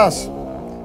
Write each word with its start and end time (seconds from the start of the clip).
Γεια 0.00 0.10
σας. 0.10 0.30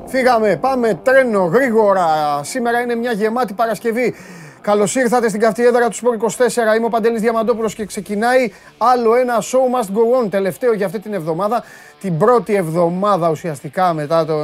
Φύγαμε, 0.05 0.55
πάμε 0.55 0.99
τρένο 1.03 1.45
γρήγορα. 1.45 2.05
Σήμερα 2.43 2.81
είναι 2.81 2.95
μια 2.95 3.11
γεμάτη 3.11 3.53
Παρασκευή. 3.53 4.15
Καλώς 4.61 4.95
ήρθατε 4.95 5.29
στην 5.29 5.41
καυτή 5.41 5.65
έδρα 5.65 5.87
του 5.87 5.95
Σπορ 5.95 6.15
24. 6.15 6.75
Είμαι 6.77 6.85
ο 6.85 6.89
Παντελής 6.89 7.21
Διαμαντόπουλος 7.21 7.75
και 7.75 7.85
ξεκινάει 7.85 8.51
άλλο 8.77 9.15
ένα 9.15 9.41
show 9.41 9.79
must 9.79 9.87
go 9.87 10.23
on. 10.23 10.29
Τελευταίο 10.29 10.73
για 10.73 10.85
αυτή 10.85 10.99
την 10.99 11.13
εβδομάδα. 11.13 11.63
Την 11.99 12.17
πρώτη 12.17 12.55
εβδομάδα 12.55 13.29
ουσιαστικά 13.29 13.93
μετά 13.93 14.25
το, 14.25 14.35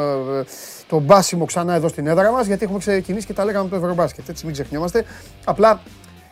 το 0.88 1.00
μπάσιμο 1.00 1.46
ξανά 1.46 1.74
εδώ 1.74 1.88
στην 1.88 2.08
έδρα 2.08 2.32
μας. 2.32 2.46
Γιατί 2.46 2.64
έχουμε 2.64 2.80
ξεκινήσει 2.80 3.26
και 3.26 3.34
τα 3.34 3.46
λέγαμε 3.46 3.70
το 3.70 3.76
Ευρωμπάσκετ. 3.76 4.30
Έτσι 4.30 4.46
μην 4.46 4.54
ξεχνιόμαστε. 4.54 5.06
Απλά 5.46 5.80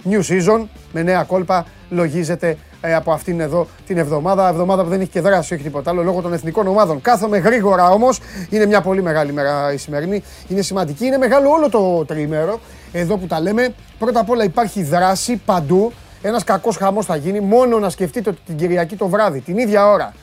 new 0.03 0.19
season 0.19 0.65
με 0.91 1.01
νέα 1.01 1.23
κόλπα 1.23 1.65
λογίζεται 1.89 2.57
ε, 2.81 2.95
από 2.95 3.11
αυτήν 3.11 3.39
εδώ 3.39 3.67
την 3.87 3.97
εβδομάδα. 3.97 4.47
Εβδομάδα 4.47 4.83
που 4.83 4.89
δεν 4.89 5.01
έχει 5.01 5.09
και 5.09 5.21
δράση, 5.21 5.53
όχι 5.53 5.63
τίποτα 5.63 5.89
άλλο, 5.89 6.03
λόγω 6.03 6.21
των 6.21 6.33
εθνικών 6.33 6.67
ομάδων. 6.67 7.01
Κάθομαι 7.01 7.37
γρήγορα 7.37 7.89
όμως. 7.89 8.19
Είναι 8.49 8.65
μια 8.65 8.81
πολύ 8.81 9.01
μεγάλη 9.01 9.33
μέρα 9.33 9.73
η 9.73 9.77
σημερινή. 9.77 10.23
Είναι 10.47 10.61
σημαντική. 10.61 11.05
Είναι 11.05 11.17
μεγάλο 11.17 11.49
όλο 11.49 11.69
το 11.69 12.05
τριήμερο 12.05 12.59
εδώ 12.91 13.17
που 13.17 13.27
τα 13.27 13.39
λέμε. 13.39 13.73
Πρώτα 13.99 14.19
απ' 14.19 14.29
όλα 14.29 14.43
υπάρχει 14.43 14.83
δράση 14.83 15.41
παντού. 15.45 15.91
Ένας 16.21 16.43
κακός 16.43 16.77
χαμός 16.77 17.05
θα 17.05 17.15
γίνει 17.15 17.39
μόνο 17.39 17.79
να 17.79 17.89
σκεφτείτε 17.89 18.29
ότι 18.29 18.39
την 18.45 18.57
Κυριακή 18.57 18.95
το 18.95 19.07
βράδυ, 19.07 19.39
την 19.39 19.57
ίδια 19.57 19.87
ώρα. 19.87 20.13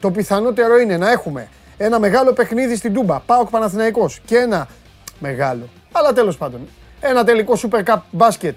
Το 0.00 0.10
πιθανότερο 0.10 0.78
είναι 0.78 0.96
να 0.96 1.10
έχουμε 1.10 1.48
ένα 1.76 1.98
μεγάλο 1.98 2.32
παιχνίδι 2.32 2.76
στην 2.76 2.94
Τούμπα. 2.94 3.18
Πάοκ 3.18 3.50
Παναθηναϊκός 3.50 4.20
και 4.24 4.36
ένα 4.36 4.68
μεγάλο. 5.18 5.68
Αλλά 5.92 6.12
τέλος 6.12 6.36
πάντων. 6.36 6.68
Ένα 7.00 7.24
τελικό 7.24 7.54
Super 7.62 7.82
Cup 7.84 7.98
μπάσκετ 8.10 8.56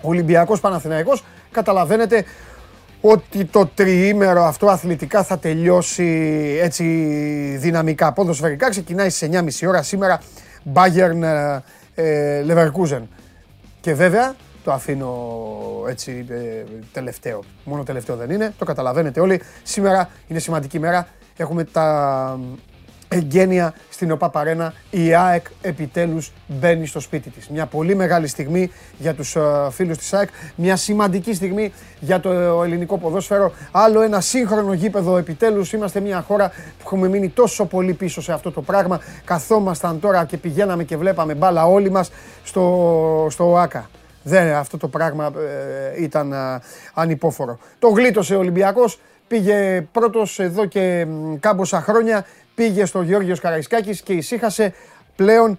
Ολυμπιακός 0.00 0.60
Παναθηναϊκός. 0.60 1.24
Καταλαβαίνετε 1.50 2.24
ότι 3.00 3.44
το 3.44 3.66
τριήμερο 3.66 4.44
αυτό 4.44 4.66
αθλητικά 4.66 5.22
θα 5.22 5.38
τελειώσει 5.38 6.06
έτσι 6.62 6.84
δυναμικά. 7.58 8.12
Ποδοσφαιρικά 8.12 8.70
ξεκινάει 8.70 9.10
στις 9.10 9.28
9.30 9.62 9.68
ώρα 9.68 9.82
σήμερα 9.82 10.20
Bayern 10.74 11.22
ε, 11.94 12.44
Leverkusen. 12.48 13.02
Και 13.80 13.94
βέβαια 13.94 14.34
το 14.64 14.72
αφήνω 14.72 15.14
έτσι 15.88 16.26
ε, 16.28 16.64
τελευταίο. 16.92 17.42
Μόνο 17.64 17.82
τελευταίο 17.82 18.16
δεν 18.16 18.30
είναι, 18.30 18.54
το 18.58 18.64
καταλαβαίνετε 18.64 19.20
όλοι. 19.20 19.40
Σήμερα 19.62 20.08
είναι 20.28 20.38
σημαντική 20.38 20.78
μέρα. 20.78 21.06
Έχουμε 21.36 21.64
τα 21.64 22.38
εγγένεια 23.12 23.74
στην 23.88 24.10
ΟΠΑ 24.10 24.28
Παρένα. 24.28 24.72
Η 24.90 25.14
ΑΕΚ 25.14 25.46
επιτέλους 25.62 26.32
μπαίνει 26.46 26.86
στο 26.86 27.00
σπίτι 27.00 27.30
της. 27.30 27.48
Μια 27.48 27.66
πολύ 27.66 27.94
μεγάλη 27.94 28.26
στιγμή 28.26 28.70
για 28.98 29.14
τους 29.14 29.36
ε, 29.36 29.40
φίλους 29.70 29.98
της 29.98 30.12
ΑΕΚ. 30.12 30.28
Μια 30.54 30.76
σημαντική 30.76 31.34
στιγμή 31.34 31.72
για 32.00 32.20
το 32.20 32.30
ελληνικό 32.64 32.98
ποδόσφαιρο. 32.98 33.52
Άλλο 33.70 34.00
ένα 34.00 34.20
σύγχρονο 34.20 34.72
γήπεδο 34.72 35.16
επιτέλους. 35.16 35.72
Είμαστε 35.72 36.00
μια 36.00 36.20
χώρα 36.20 36.48
που 36.48 36.82
έχουμε 36.82 37.08
μείνει 37.08 37.28
τόσο 37.28 37.64
πολύ 37.64 37.92
πίσω 37.92 38.22
σε 38.22 38.32
αυτό 38.32 38.52
το 38.52 38.62
πράγμα. 38.62 39.00
Καθόμασταν 39.24 40.00
τώρα 40.00 40.24
και 40.24 40.36
πηγαίναμε 40.36 40.84
και 40.84 40.96
βλέπαμε 40.96 41.34
μπάλα 41.34 41.66
όλοι 41.66 41.90
μας 41.90 42.10
στο, 42.44 43.26
στο 43.30 43.50
ΟΑΚΑ. 43.50 43.90
Δεν, 44.22 44.54
αυτό 44.54 44.76
το 44.76 44.88
πράγμα 44.88 45.32
ε, 45.96 46.02
ήταν 46.02 46.32
ε, 46.32 46.36
ανυπόφορο. 46.94 47.58
Το 47.78 47.88
γλίτωσε 47.88 48.34
ο 48.34 48.38
Ολυμπιακός, 48.38 49.00
πήγε 49.28 49.86
πρώτος 49.92 50.38
εδώ 50.38 50.66
και 50.66 51.06
κάμποσα 51.40 51.80
χρόνια 51.80 52.24
πήγε 52.54 52.84
στο 52.84 53.02
Γιώργος 53.02 53.40
Καραϊσκάκης 53.40 54.00
και 54.00 54.12
ησύχασε. 54.12 54.74
Πλέον 55.16 55.58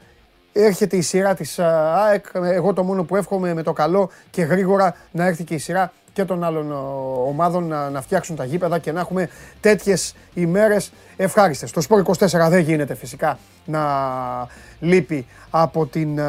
έρχεται 0.53 0.97
η 0.97 1.01
σειρά 1.01 1.35
της 1.35 1.59
ΑΕΚ. 1.59 2.25
Εγώ 2.33 2.73
το 2.73 2.83
μόνο 2.83 3.03
που 3.03 3.15
εύχομαι 3.15 3.53
με 3.53 3.63
το 3.63 3.73
καλό 3.73 4.09
και 4.29 4.41
γρήγορα 4.41 4.95
να 5.11 5.25
έρθει 5.25 5.43
και 5.43 5.53
η 5.53 5.57
σειρά 5.57 5.93
και 6.13 6.25
των 6.25 6.43
άλλων 6.43 6.71
ομάδων 7.27 7.67
να, 7.67 7.89
να 7.89 8.01
φτιάξουν 8.01 8.35
τα 8.35 8.45
γήπεδα 8.45 8.79
και 8.79 8.91
να 8.91 8.99
έχουμε 8.99 9.29
τέτοιες 9.61 10.15
ημέρες 10.33 10.91
ευχάριστες. 11.17 11.71
Το 11.71 11.81
Σπορ 11.81 12.03
24 12.05 12.27
δεν 12.49 12.59
γίνεται 12.59 12.95
φυσικά 12.95 13.37
να 13.65 13.81
λείπει 14.79 15.27
από 15.49 15.85
την 15.85 16.19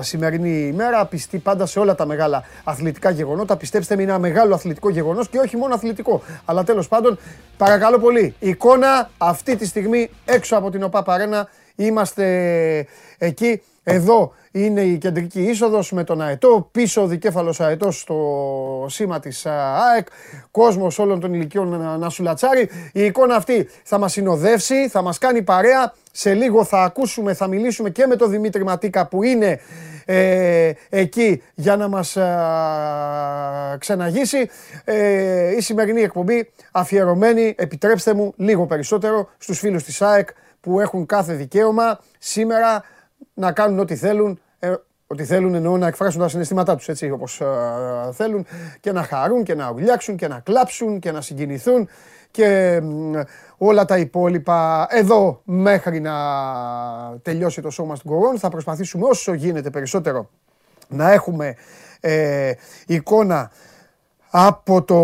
σημερινή 0.00 0.66
ημέρα. 0.66 1.06
Πιστεί 1.06 1.38
πάντα 1.38 1.66
σε 1.66 1.78
όλα 1.78 1.94
τα 1.94 2.06
μεγάλα 2.06 2.44
αθλητικά 2.64 3.10
γεγονότα. 3.10 3.56
Πιστέψτε 3.56 3.96
με, 3.96 4.02
είναι 4.02 4.10
ένα 4.10 4.20
μεγάλο 4.20 4.54
αθλητικό 4.54 4.90
γεγονός 4.90 5.28
και 5.28 5.38
όχι 5.38 5.56
μόνο 5.56 5.74
αθλητικό. 5.74 6.22
Αλλά 6.44 6.64
τέλος 6.64 6.88
πάντων, 6.88 7.18
παρακαλώ 7.56 7.98
πολύ, 7.98 8.34
εικόνα 8.38 9.10
αυτή 9.18 9.56
τη 9.56 9.66
στιγμή 9.66 10.10
έξω 10.24 10.56
από 10.56 10.70
την 10.70 10.82
ΟΠΑ 10.82 11.02
Παρένα. 11.02 11.48
Είμαστε 11.76 12.86
εκεί. 13.18 13.62
Εδώ 13.84 14.32
είναι 14.50 14.80
η 14.80 14.98
κεντρική 14.98 15.42
είσοδος 15.42 15.92
με 15.92 16.04
τον 16.04 16.20
Αετό. 16.20 16.68
Πίσω 16.72 17.02
ο 17.02 17.06
δικέφαλος 17.06 17.60
Αετό 17.60 17.90
στο 17.90 18.86
σήμα 18.88 19.20
της 19.20 19.46
ΑΕΚ. 19.46 20.06
Κόσμος 20.50 20.98
όλων 20.98 21.20
των 21.20 21.34
ηλικιών 21.34 21.98
να 21.98 22.08
σουλατσάρει. 22.08 22.70
Η 22.92 23.04
εικόνα 23.04 23.36
αυτή 23.36 23.68
θα 23.82 23.98
μας 23.98 24.12
συνοδεύσει, 24.12 24.88
θα 24.88 25.02
μας 25.02 25.18
κάνει 25.18 25.42
παρέα. 25.42 25.94
Σε 26.12 26.34
λίγο 26.34 26.64
θα 26.64 26.82
ακούσουμε, 26.82 27.34
θα 27.34 27.46
μιλήσουμε 27.46 27.90
και 27.90 28.06
με 28.06 28.16
τον 28.16 28.30
Δημήτρη 28.30 28.64
Ματίκα 28.64 29.06
που 29.06 29.22
είναι 29.22 29.60
ε, 30.04 30.72
εκεί 30.88 31.42
για 31.54 31.76
να 31.76 31.88
μας 31.88 32.16
ξεναγήσει. 33.78 34.48
Ε, 34.84 35.56
η 35.56 35.60
σημερινή 35.60 36.00
εκπομπή 36.00 36.50
αφιερωμένη, 36.72 37.54
επιτρέψτε 37.58 38.14
μου, 38.14 38.32
λίγο 38.36 38.66
περισσότερο 38.66 39.28
στους 39.38 39.58
φίλους 39.58 39.84
της 39.84 40.02
ΑΕΚ 40.02 40.28
που 40.60 40.80
έχουν 40.80 41.06
κάθε 41.06 41.34
δικαίωμα 41.34 42.00
σήμερα 42.18 42.84
να 43.34 43.52
κάνουν 43.52 43.78
ό,τι 43.78 43.96
θέλουν, 43.96 44.40
ε, 44.58 44.74
ό,τι 45.06 45.24
θέλουν 45.24 45.54
εννοώ 45.54 45.76
να 45.76 45.86
εκφράσουν 45.86 46.20
τα 46.20 46.28
συναισθήματά 46.28 46.76
τους 46.76 46.88
έτσι 46.88 47.10
όπως 47.10 47.42
θέλουν 48.12 48.46
και 48.80 48.92
να 48.92 49.02
χαρούν 49.02 49.42
και 49.42 49.54
να 49.54 49.70
ουλιάξουν 49.70 50.16
και 50.16 50.28
να 50.28 50.40
κλάψουν 50.40 50.98
και 50.98 51.12
να 51.12 51.20
συγκινηθούν 51.20 51.88
και 52.30 52.80
όλα 53.56 53.84
τα 53.84 53.98
υπόλοιπα 53.98 54.86
εδώ 54.90 55.40
μέχρι 55.44 56.00
να 56.00 56.14
τελειώσει 57.22 57.60
το 57.60 57.70
σώμα 57.70 57.96
στην 57.96 58.10
κορών. 58.10 58.38
Θα 58.38 58.48
προσπαθήσουμε 58.48 59.06
όσο 59.06 59.32
γίνεται 59.32 59.70
περισσότερο 59.70 60.30
να 60.88 61.12
έχουμε 61.12 61.56
ε, 62.00 62.52
εικόνα 62.86 63.50
από 64.36 64.82
το 64.82 64.98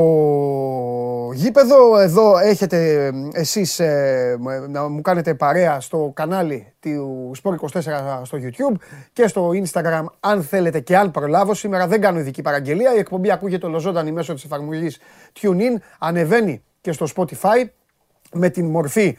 γήπεδο. 1.33 1.99
Εδώ 1.99 2.39
έχετε 2.39 3.11
εσείς 3.33 3.81
ε, 3.81 4.37
να 4.69 4.89
μου 4.89 5.01
κάνετε 5.01 5.35
παρέα 5.35 5.81
στο 5.81 6.11
κανάλι 6.15 6.73
του 6.81 7.33
Sport24 7.43 8.21
στο 8.23 8.39
YouTube 8.43 8.77
και 9.13 9.27
στο 9.27 9.51
Instagram 9.51 10.05
αν 10.21 10.43
θέλετε 10.43 10.81
και 10.81 10.97
αν 10.97 11.11
προλάβω. 11.11 11.55
Σήμερα 11.55 11.87
δεν 11.87 12.01
κάνω 12.01 12.19
ειδική 12.19 12.43
παραγγελία. 12.43 12.95
Η 12.95 12.99
εκπομπή 12.99 13.31
ακούγεται 13.31 13.67
ολοζώντανη 13.67 14.13
μέσω 14.13 14.35
της 14.35 14.45
εφαρμογής 14.45 14.99
TuneIn. 15.41 15.77
Ανεβαίνει 15.99 16.63
και 16.81 16.93
στο 16.93 17.07
Spotify 17.17 17.65
με 18.33 18.49
την 18.49 18.67
μορφή 18.67 19.19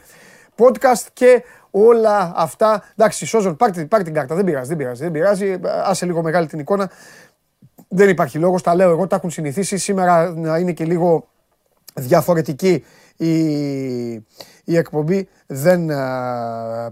podcast 0.56 1.06
και 1.12 1.42
όλα 1.70 2.32
αυτά. 2.36 2.84
Εντάξει, 2.96 3.26
Σόζον, 3.26 3.56
πάρτε, 3.56 3.84
πάρτε 3.84 4.04
την 4.04 4.14
κάρτα. 4.14 4.34
Δεν 4.34 4.44
πειράζει, 4.44 4.68
δεν 4.68 4.76
πειράζει. 4.76 5.02
Δεν 5.02 5.12
πειράζει. 5.12 5.58
Άσε 5.84 6.06
λίγο 6.06 6.22
μεγάλη 6.22 6.46
την 6.46 6.58
εικόνα. 6.58 6.90
Δεν 7.94 8.08
υπάρχει 8.08 8.38
λόγος. 8.38 8.62
Τα 8.62 8.74
λέω 8.74 8.90
εγώ, 8.90 9.06
τα 9.06 9.16
έχουν 9.16 9.30
συνηθίσει. 9.30 9.76
Σήμερα 9.76 10.30
να 10.30 10.58
είναι 10.58 10.72
και 10.72 10.84
λίγο 10.84 11.28
διαφορετική 11.94 12.84
η, 13.16 13.34
η 14.64 14.76
εκπομπή. 14.76 15.28
Δεν 15.46 15.90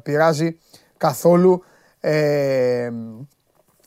πειράζει 0.02 0.58
καθόλου. 0.96 1.62
Ε, 2.00 2.90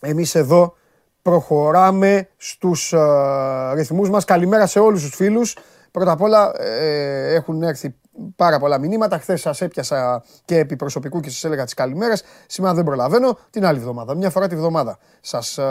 εμείς 0.01 0.36
εδώ 0.36 0.75
προχωράμε 1.21 2.30
στους 2.38 2.94
α, 2.94 3.74
ρυθμούς 3.74 4.09
μας. 4.09 4.25
Καλημέρα 4.25 4.66
σε 4.66 4.80
όλους 4.80 5.01
τους 5.04 5.16
φίλους. 5.16 5.57
Πρώτα 5.92 6.12
απ' 6.12 6.21
όλα 6.21 6.51
ε, 6.57 7.33
έχουν 7.33 7.63
έρθει 7.63 7.95
πάρα 8.36 8.59
πολλά 8.59 8.77
μηνύματα. 8.77 9.19
Χθες 9.19 9.42
σας 9.42 9.62
έπιασα 9.62 10.24
και 10.45 10.57
επί 10.57 10.75
προσωπικού 10.75 11.19
και 11.19 11.30
σας 11.30 11.44
έλεγα 11.44 11.63
τις 11.63 11.74
καλημέρες. 11.74 12.24
Σήμερα 12.48 12.74
δεν 12.74 12.83
προλαβαίνω. 12.83 13.38
Την 13.50 13.66
άλλη 13.66 13.77
εβδομάδα. 13.77 14.16
Μια 14.16 14.30
φορά 14.30 14.48
τη 14.48 14.56
βδομάδα 14.56 14.98
σας 15.21 15.57
ε, 15.57 15.63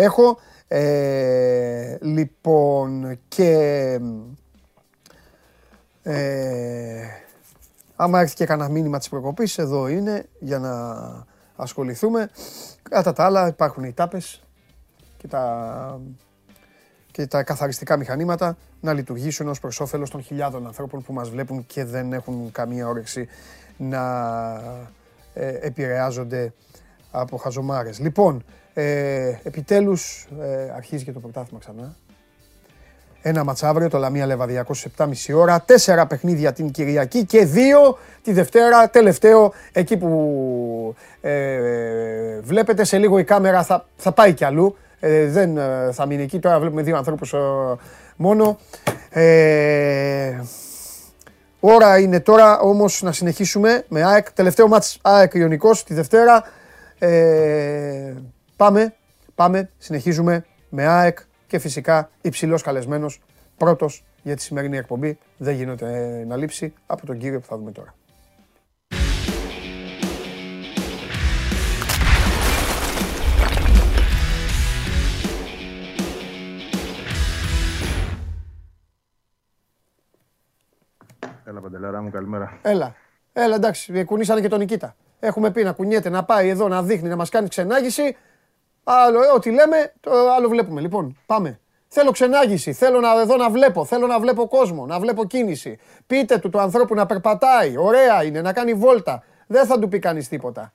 έχω. 0.00 0.38
Ε, 0.68 1.96
λοιπόν 2.00 3.18
και 3.28 3.50
ε, 6.02 7.04
άμα 7.96 8.20
έρθει 8.20 8.34
και 8.34 8.46
κανένα 8.46 8.68
μήνυμα 8.68 8.98
της 8.98 9.08
προκοπής 9.08 9.58
εδώ 9.58 9.88
είναι 9.88 10.26
για 10.38 10.58
να 10.58 10.74
ασχοληθούμε 11.56 12.30
κατά 12.90 13.12
τα 13.12 13.24
άλλα 13.24 13.46
υπάρχουν 13.46 13.84
οι 13.84 13.92
τάπες 13.92 14.42
και 15.16 15.28
τα 15.28 16.00
και 17.10 17.26
τα 17.26 17.42
καθαριστικά 17.42 17.96
μηχανήματα 17.96 18.56
να 18.80 18.92
λειτουργήσουν 18.92 19.48
ως 19.48 19.60
προς 19.60 19.80
όφελος 19.80 20.10
των 20.10 20.22
χιλιάδων 20.22 20.66
ανθρώπων 20.66 21.02
που 21.02 21.12
μας 21.12 21.30
βλέπουν 21.30 21.66
και 21.66 21.84
δεν 21.84 22.12
έχουν 22.12 22.52
καμία 22.52 22.88
όρεξη 22.88 23.28
να 23.76 24.02
ε, 25.34 25.48
επηρεάζονται 25.60 26.52
από 27.10 27.36
χαζομάρες. 27.36 27.98
Λοιπόν, 27.98 28.44
ε, 28.78 29.40
επιτέλους 29.42 30.28
ε, 30.40 30.72
αρχίζει 30.76 31.04
και 31.04 31.12
το 31.12 31.20
πρωτάθλημα 31.20 31.60
ξανά. 31.60 31.96
Ένα 33.22 33.44
ματσαύριο, 33.44 33.88
το 33.88 33.98
Λαμία 33.98 34.26
Λεβαδιακό 34.26 34.74
στις 34.74 34.92
7.30 34.96 35.34
ώρα. 35.34 35.60
Τέσσερα 35.60 36.06
παιχνίδια 36.06 36.52
την 36.52 36.70
Κυριακή 36.70 37.24
και 37.24 37.44
δύο 37.44 37.98
τη 38.22 38.32
Δευτέρα, 38.32 38.90
τελευταίο, 38.90 39.52
εκεί 39.72 39.96
που 39.96 40.94
ε, 41.20 42.40
βλέπετε 42.40 42.84
σε 42.84 42.98
λίγο 42.98 43.18
η 43.18 43.24
κάμερα 43.24 43.62
θα, 43.62 43.86
θα 43.96 44.12
πάει 44.12 44.34
κι 44.34 44.44
αλλού. 44.44 44.76
Ε, 45.00 45.26
δεν 45.26 45.56
ε, 45.56 45.88
θα 45.92 46.06
μείνει 46.06 46.22
εκεί. 46.22 46.38
Τώρα 46.38 46.60
βλέπουμε 46.60 46.82
δύο 46.82 46.96
ανθρώπους 46.96 47.32
ε, 47.32 47.38
μόνο. 48.16 48.58
Ε, 49.10 50.40
Ώρα 51.60 51.98
είναι 51.98 52.20
τώρα 52.20 52.58
όμως 52.58 53.02
να 53.02 53.12
συνεχίσουμε 53.12 53.84
με 53.88 54.04
ΑΕΚ. 54.04 54.32
Τελευταίο 54.32 54.68
μάτς 54.68 54.98
ΑΕΚ 55.02 55.34
Ιωνικός 55.34 55.84
τη 55.84 55.94
Δευτέρα. 55.94 56.44
Ε, 56.98 58.12
πάμε, 58.56 58.94
πάμε, 59.34 59.70
συνεχίζουμε 59.78 60.44
με 60.68 60.86
ΑΕΚ 60.86 61.18
και 61.46 61.58
φυσικά 61.58 62.10
υψηλός 62.20 62.62
καλεσμένος 62.62 63.20
πρώτος 63.56 64.04
για 64.22 64.36
τη 64.36 64.42
σημερινή 64.42 64.76
εκπομπή. 64.76 65.18
Δεν 65.36 65.54
γίνεται 65.54 66.24
να 66.26 66.36
λείψει 66.36 66.74
από 66.86 67.06
τον 67.06 67.18
κύριο 67.18 67.40
που 67.40 67.46
θα 67.46 67.56
δούμε 67.56 67.72
τώρα. 67.72 67.94
Έλα, 81.44 81.60
Παντελάρα 81.60 82.02
μου, 82.02 82.10
καλημέρα. 82.10 82.58
Έλα. 82.62 82.94
Έλα, 83.32 83.54
εντάξει, 83.54 84.04
κουνήσανε 84.04 84.40
και 84.40 84.48
τον 84.48 84.58
Νικήτα. 84.58 84.96
Έχουμε 85.20 85.50
πει 85.50 85.62
να 85.62 85.72
κουνιέται, 85.72 86.08
να 86.08 86.24
πάει 86.24 86.48
εδώ, 86.48 86.68
να 86.68 86.82
δείχνει, 86.82 87.08
να 87.08 87.16
μας 87.16 87.28
κάνει 87.28 87.48
ξενάγηση. 87.48 88.16
Άλλο, 88.88 89.22
ε, 89.22 89.26
ό,τι 89.34 89.50
λέμε, 89.50 89.92
το 90.00 90.10
άλλο 90.36 90.48
βλέπουμε. 90.48 90.80
Λοιπόν, 90.80 91.18
πάμε. 91.26 91.60
Θέλω 91.88 92.10
ξενάγηση. 92.10 92.72
Θέλω 92.72 93.00
να, 93.00 93.20
εδώ 93.20 93.36
να 93.36 93.50
βλέπω. 93.50 93.84
Θέλω 93.84 94.06
να 94.06 94.20
βλέπω 94.20 94.48
κόσμο, 94.48 94.86
να 94.86 95.00
βλέπω 95.00 95.24
κίνηση. 95.24 95.78
Πείτε 96.06 96.38
του 96.38 96.50
του 96.50 96.60
ανθρώπου 96.60 96.94
να 96.94 97.06
περπατάει. 97.06 97.76
Ωραία 97.76 98.24
είναι, 98.24 98.40
να 98.40 98.52
κάνει 98.52 98.74
βόλτα. 98.74 99.22
Δεν 99.46 99.66
θα 99.66 99.78
του 99.78 99.88
πει 99.88 99.98
κανείς 99.98 100.28
τίποτα. 100.28 100.72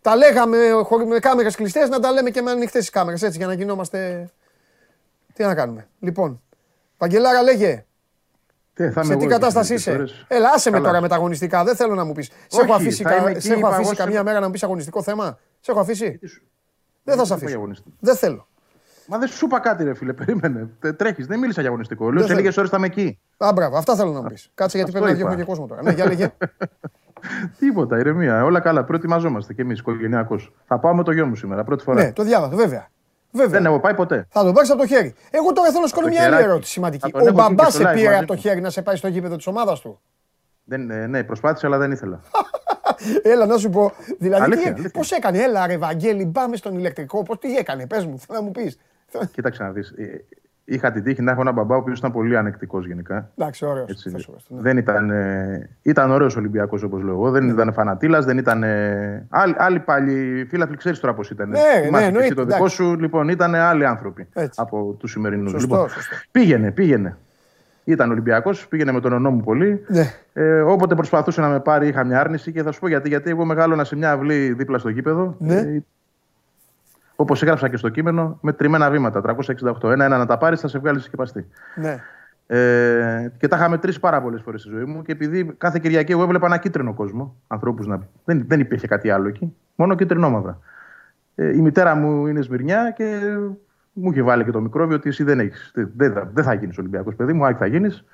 Τα 0.00 0.16
λέγαμε 0.16 0.56
με 1.06 1.18
κάμερες 1.18 1.56
κλειστές, 1.56 1.88
να 1.88 2.00
τα 2.00 2.12
λέμε 2.12 2.30
και 2.30 2.42
με 2.42 2.50
ανοιχτές 2.50 2.80
τις 2.80 2.90
κάμερες 2.90 3.22
έτσι 3.22 3.38
για 3.38 3.46
να 3.46 3.52
γινόμαστε. 3.52 4.30
Τι 5.34 5.44
να 5.44 5.54
κάνουμε. 5.54 5.88
Λοιπόν, 6.00 6.42
Παγκελάρα 6.96 7.42
λέγε. 7.42 7.84
Τι, 8.74 8.90
θα 8.90 9.02
σε 9.02 9.16
τι 9.16 9.26
κατάσταση 9.26 9.74
είσαι; 9.74 10.04
Έλα, 10.28 10.50
άσε 10.54 10.70
με 10.70 10.80
τώρα 10.80 11.00
με 11.00 11.08
τα 11.08 11.14
αγωνιστικά. 11.14 11.64
Δεν 11.64 11.76
θέλω 11.76 11.94
να 11.94 12.04
μου 12.04 12.12
πεις. 12.12 12.30
Σε 12.46 12.60
έχω 12.60 12.74
αφήσει, 12.74 13.04
κα... 13.04 13.40
σε 13.40 13.52
έχω 13.52 13.66
αφήσει 13.66 13.94
καμιά 13.94 14.22
μέρα 14.22 14.40
να 14.40 14.46
μου 14.46 14.52
πεις 14.52 14.62
αγωνιστικό 14.62 15.02
θέμα. 15.02 15.38
Σε 15.68 15.74
έχω 15.74 15.82
αφήσει. 15.82 16.20
Δεν 17.04 17.16
θα 17.16 17.24
σε 17.24 17.34
αφήσω. 17.34 17.70
Δεν 18.00 18.16
θέλω. 18.16 18.48
Μα 19.06 19.18
δεν 19.18 19.28
σου 19.28 19.44
είπα 19.44 19.60
κάτι, 19.60 19.84
ρε 19.84 19.94
φίλε. 19.94 20.12
Περίμενε. 20.12 20.68
Τρέχεις. 20.96 21.26
Δεν 21.26 21.38
μίλησα 21.38 21.60
για 21.60 21.68
αγωνιστικό. 21.68 22.10
Λέω 22.10 22.26
σε 22.26 22.34
λίγες 22.34 22.56
ώρες 22.56 22.70
θα 22.70 22.76
είμαι 22.76 22.86
εκεί. 22.86 23.18
Α, 23.36 23.52
μπράβο. 23.54 23.76
Αυτά 23.76 23.96
θέλω 23.96 24.10
να 24.10 24.20
μου 24.20 24.28
πεις. 24.28 24.50
Κάτσε 24.54 24.76
γιατί 24.76 24.92
πρέπει 24.92 25.06
να 25.06 25.12
διώχνω 25.12 25.36
και 25.36 25.44
κόσμο 25.44 25.66
τώρα. 25.66 25.82
Ναι, 25.82 25.92
για 25.92 26.06
λέγε. 26.06 26.32
Τίποτα, 27.58 27.98
ηρεμία. 27.98 28.44
Όλα 28.44 28.60
καλά. 28.60 28.84
Προετοιμαζόμαστε 28.84 29.54
κι 29.54 29.60
εμείς 29.60 29.78
οικογενειακώς. 29.78 30.52
Θα 30.66 30.78
πάω 30.78 30.94
με 30.94 31.02
το 31.02 31.12
γιο 31.12 31.26
μου 31.26 31.34
σήμερα. 31.34 31.64
Πρώτη 31.64 31.82
φορά. 31.82 32.02
Ναι, 32.02 32.12
το 32.12 32.22
διάβασα, 32.22 32.56
βέβαια. 32.56 32.90
Βέβαια. 33.30 33.50
Δεν 33.50 33.66
έχω 33.66 33.80
πάει 33.80 33.94
ποτέ. 33.94 34.26
Θα 34.30 34.42
τον 34.44 34.52
πάρεις 34.52 34.70
από 34.70 34.80
το 34.80 34.86
χέρι. 34.86 35.14
Εγώ 35.30 35.52
τώρα 35.52 35.68
θέλω 35.68 35.80
να 35.80 35.88
σκόνω 35.88 36.08
μια 36.08 36.24
άλλη 36.24 36.42
ερώτηση 36.42 36.72
σημαντική. 36.72 37.10
Ο 37.14 37.32
μπαμπάς 37.32 37.74
σε 37.74 37.90
πήρε 37.94 38.16
από 38.16 38.26
το 38.26 38.36
χέρι 38.36 38.60
να 38.60 38.70
σε 38.70 38.82
πάει 38.82 38.96
στο 38.96 39.08
γήπεδο 39.08 39.36
της 39.36 39.46
ομάδας 39.46 39.80
του; 39.80 40.00
Δεν, 40.64 40.90
ε, 40.90 41.06
ναι, 41.06 41.24
προσπάθησα, 41.24 41.66
αλλά 41.66 41.78
δεν 41.78 41.90
ήθελα. 41.90 42.20
έλα 43.22 43.46
να 43.46 43.56
σου 43.56 43.70
πω. 43.70 43.92
Δηλαδή, 44.18 44.56
πώς 44.92 45.10
έκανε, 45.10 45.38
έλα 45.38 45.66
ρε 45.66 45.78
Βαγγέλη, 45.78 46.26
πάμε 46.26 46.56
στον 46.56 46.78
ηλεκτρικό. 46.78 47.22
Πώ 47.22 47.38
τι 47.38 47.56
έκανε, 47.56 47.86
πες 47.86 48.06
μου, 48.06 48.18
θέλω 48.18 48.38
να 48.38 48.44
μου 48.44 48.50
πεις. 48.50 48.78
Κοίταξε 49.34 49.62
να 49.62 49.70
δεις. 49.70 49.90
Ε, 49.90 50.24
είχα 50.68 50.92
την 50.92 51.02
τύχη 51.02 51.22
να 51.22 51.30
έχω 51.30 51.40
έναν 51.40 51.54
μπαμπά 51.54 51.74
ο 51.74 51.78
οποίος 51.78 51.98
ήταν 51.98 52.12
πολύ 52.12 52.36
ανεκτικός 52.36 52.86
γενικά. 52.86 53.30
Εντάξει, 53.36 53.64
ωραίος. 53.64 54.06
Ναι. 54.48 54.60
Δεν 54.60 54.76
ήταν. 54.76 55.10
Ε, 55.10 55.68
ήταν 55.82 56.10
ωραίος 56.10 56.36
Ολυμπιακός 56.36 56.82
όπως 56.82 57.02
λέω 57.02 57.14
εγώ. 57.14 57.30
Δεν 57.30 57.44
ναι. 57.44 57.52
ήταν 57.52 57.72
φανατήλας, 57.72 58.24
δεν 58.24 58.38
ήταν. 58.38 58.62
Ε, 58.62 59.26
άλλοι, 59.28 59.54
άλλοι 59.58 59.80
πάλι 59.80 60.46
φίλαθλοι, 60.48 60.76
ξέρεις 60.76 61.00
τώρα 61.00 61.14
πώς 61.14 61.30
ήταν. 61.30 61.48
Ναι, 61.48 61.98
ναι, 61.98 62.04
εννοείται. 62.04 62.34
Το 62.34 62.44
δικό 62.44 62.68
σου 62.68 62.96
λοιπόν 62.98 63.28
ήταν 63.28 63.54
άλλοι 63.54 63.86
άνθρωποι 63.86 64.28
Έτσι. 64.32 64.60
από 64.62 64.96
τους 64.98 65.10
σημερινούς. 65.10 65.60
Λοιπόν, 65.60 65.88
πήγαινε, 66.30 66.70
πήγαινε. 66.70 67.16
Ήταν 67.88 68.10
Ολυμπιακός, 68.10 68.68
πήγαινε 68.68 68.92
με 68.92 69.00
τον 69.00 69.12
ονό 69.12 69.30
μου 69.30 69.40
πολύ. 69.40 69.84
Ναι. 69.86 70.14
Ε, 70.32 70.60
όποτε 70.60 70.94
προσπαθούσε 70.94 71.40
να 71.40 71.48
με 71.48 71.60
πάρει, 71.60 71.88
είχα 71.88 72.04
μια 72.04 72.20
άρνηση 72.20 72.52
και 72.52 72.62
θα 72.62 72.72
σου 72.72 72.80
πω 72.80 72.88
γιατί. 72.88 73.08
Γιατί 73.08 73.30
εγώ 73.30 73.44
μεγάλωνα 73.44 73.84
σε 73.84 73.96
μια 73.96 74.12
αυλή 74.12 74.52
δίπλα 74.52 74.78
στο 74.78 74.88
γήπεδο. 74.88 75.36
Ναι. 75.38 75.54
Ε, 75.54 75.84
Όπως 77.16 77.42
έγραψα 77.42 77.68
και 77.68 77.76
στο 77.76 77.88
κείμενο, 77.88 78.38
με 78.40 78.52
τριμμένα 78.52 78.90
βήματα. 78.90 79.22
368. 79.82 79.90
Ένα-ένα 79.90 80.18
να 80.18 80.26
τα 80.26 80.38
πάρεις, 80.38 80.60
θα 80.60 80.68
σε 80.68 80.78
βγάλει 80.78 81.00
σκεπαστή. 81.00 81.46
Ναι. 81.74 82.02
Ε, 82.46 83.32
και 83.38 83.48
τα 83.48 83.56
είχα 83.56 83.68
μετρήσει 83.68 84.00
πάρα 84.00 84.22
πολλές 84.22 84.42
φορές 84.42 84.60
στη 84.60 84.70
ζωή 84.70 84.84
μου. 84.84 85.02
Και 85.02 85.12
επειδή 85.12 85.44
κάθε 85.58 85.78
Κυριακή 85.78 86.12
εγώ 86.12 86.22
έβλεπα 86.22 86.46
ένα 86.46 86.56
κίτρινο 86.56 86.94
κόσμο, 86.94 87.36
ανθρώπους 87.46 87.86
να. 87.86 88.00
Δεν, 88.24 88.44
δεν 88.46 88.60
υπήρχε 88.60 88.86
κάτι 88.86 89.10
άλλο 89.10 89.28
εκεί. 89.28 89.54
Μόνο 89.74 89.94
κίτρινο 89.94 90.30
μαύρα. 90.30 90.58
Ε, 91.34 91.56
η 91.56 91.60
μητέρα 91.60 91.94
μου 91.94 92.26
είναι 92.26 92.40
Σμυρνιά 92.42 92.90
και 92.96 93.36
μου 94.00 94.10
είχε 94.10 94.22
βάλει 94.22 94.44
και 94.44 94.50
το 94.50 94.60
μικρόβιο 94.60 94.96
ότι 94.96 95.08
εσύ 95.08 95.24
δεν 95.24 95.40
έχεις. 95.40 95.72
Δεν, 95.74 96.30
δεν, 96.32 96.44
θα 96.44 96.54
γίνεις 96.54 96.78
Ολυμπιακός 96.78 97.14
παιδί 97.14 97.32
μου, 97.32 97.46
Άκη 97.46 97.58
θα 97.58 97.66
γίνεις. 97.66 98.04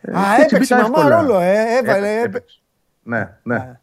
Ε, 0.00 0.12
Α, 0.12 0.22
έπαιξε 0.44 0.74
η 0.74 0.90
μαμά 0.90 1.08
ρόλο, 1.08 1.40
ε, 1.40 1.54
έβαλε. 1.82 2.20
Έπαιξε. 2.22 2.60
Ναι, 3.02 3.30
ναι. 3.42 3.78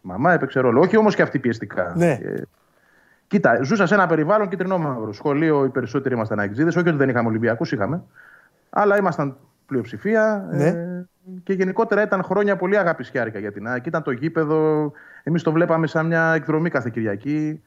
Μαμά 0.00 0.32
έπαιξε 0.32 0.60
ρόλο. 0.60 0.80
Όχι 0.80 0.96
όμως 0.96 1.14
και 1.14 1.22
αυτή 1.22 1.38
πιεστικά. 1.38 1.92
Ναι. 1.96 2.10
Ε, 2.10 2.42
Κοίτα, 3.26 3.62
ζούσα 3.62 3.86
σε 3.86 3.94
ένα 3.94 4.06
περιβάλλον 4.06 4.48
κυτρινό 4.48 4.78
μαύρο. 4.78 5.12
Σχολείο 5.12 5.64
οι 5.64 5.68
περισσότεροι 5.68 6.14
ήμασταν 6.14 6.38
αεξίδες. 6.38 6.76
Όχι 6.76 6.88
ότι 6.88 6.96
δεν 6.96 7.08
είχαμε 7.08 7.28
Ολυμπιακούς, 7.28 7.72
είχαμε. 7.72 8.02
Αλλά 8.70 8.96
ήμασταν 8.96 9.36
πλειοψηφία. 9.66 10.48
Ναι. 10.50 10.66
Ε, 10.66 11.06
και 11.42 11.52
γενικότερα 11.52 12.02
ήταν 12.02 12.22
χρόνια 12.22 12.56
πολύ 12.56 12.78
αγαπησιάρικα 12.78 13.38
για 13.38 13.52
την 13.52 13.66
ΑΕΚ. 13.66 13.86
Ήταν 13.86 14.02
το 14.02 14.10
γήπεδο. 14.10 14.92
Εμείς 15.22 15.42
το 15.42 15.52
βλέπαμε 15.52 15.86
σαν 15.86 16.06
μια 16.06 16.32
εκδρομή 16.34 16.70
κάθε 16.70 16.90
Κυριακή. 16.92 17.62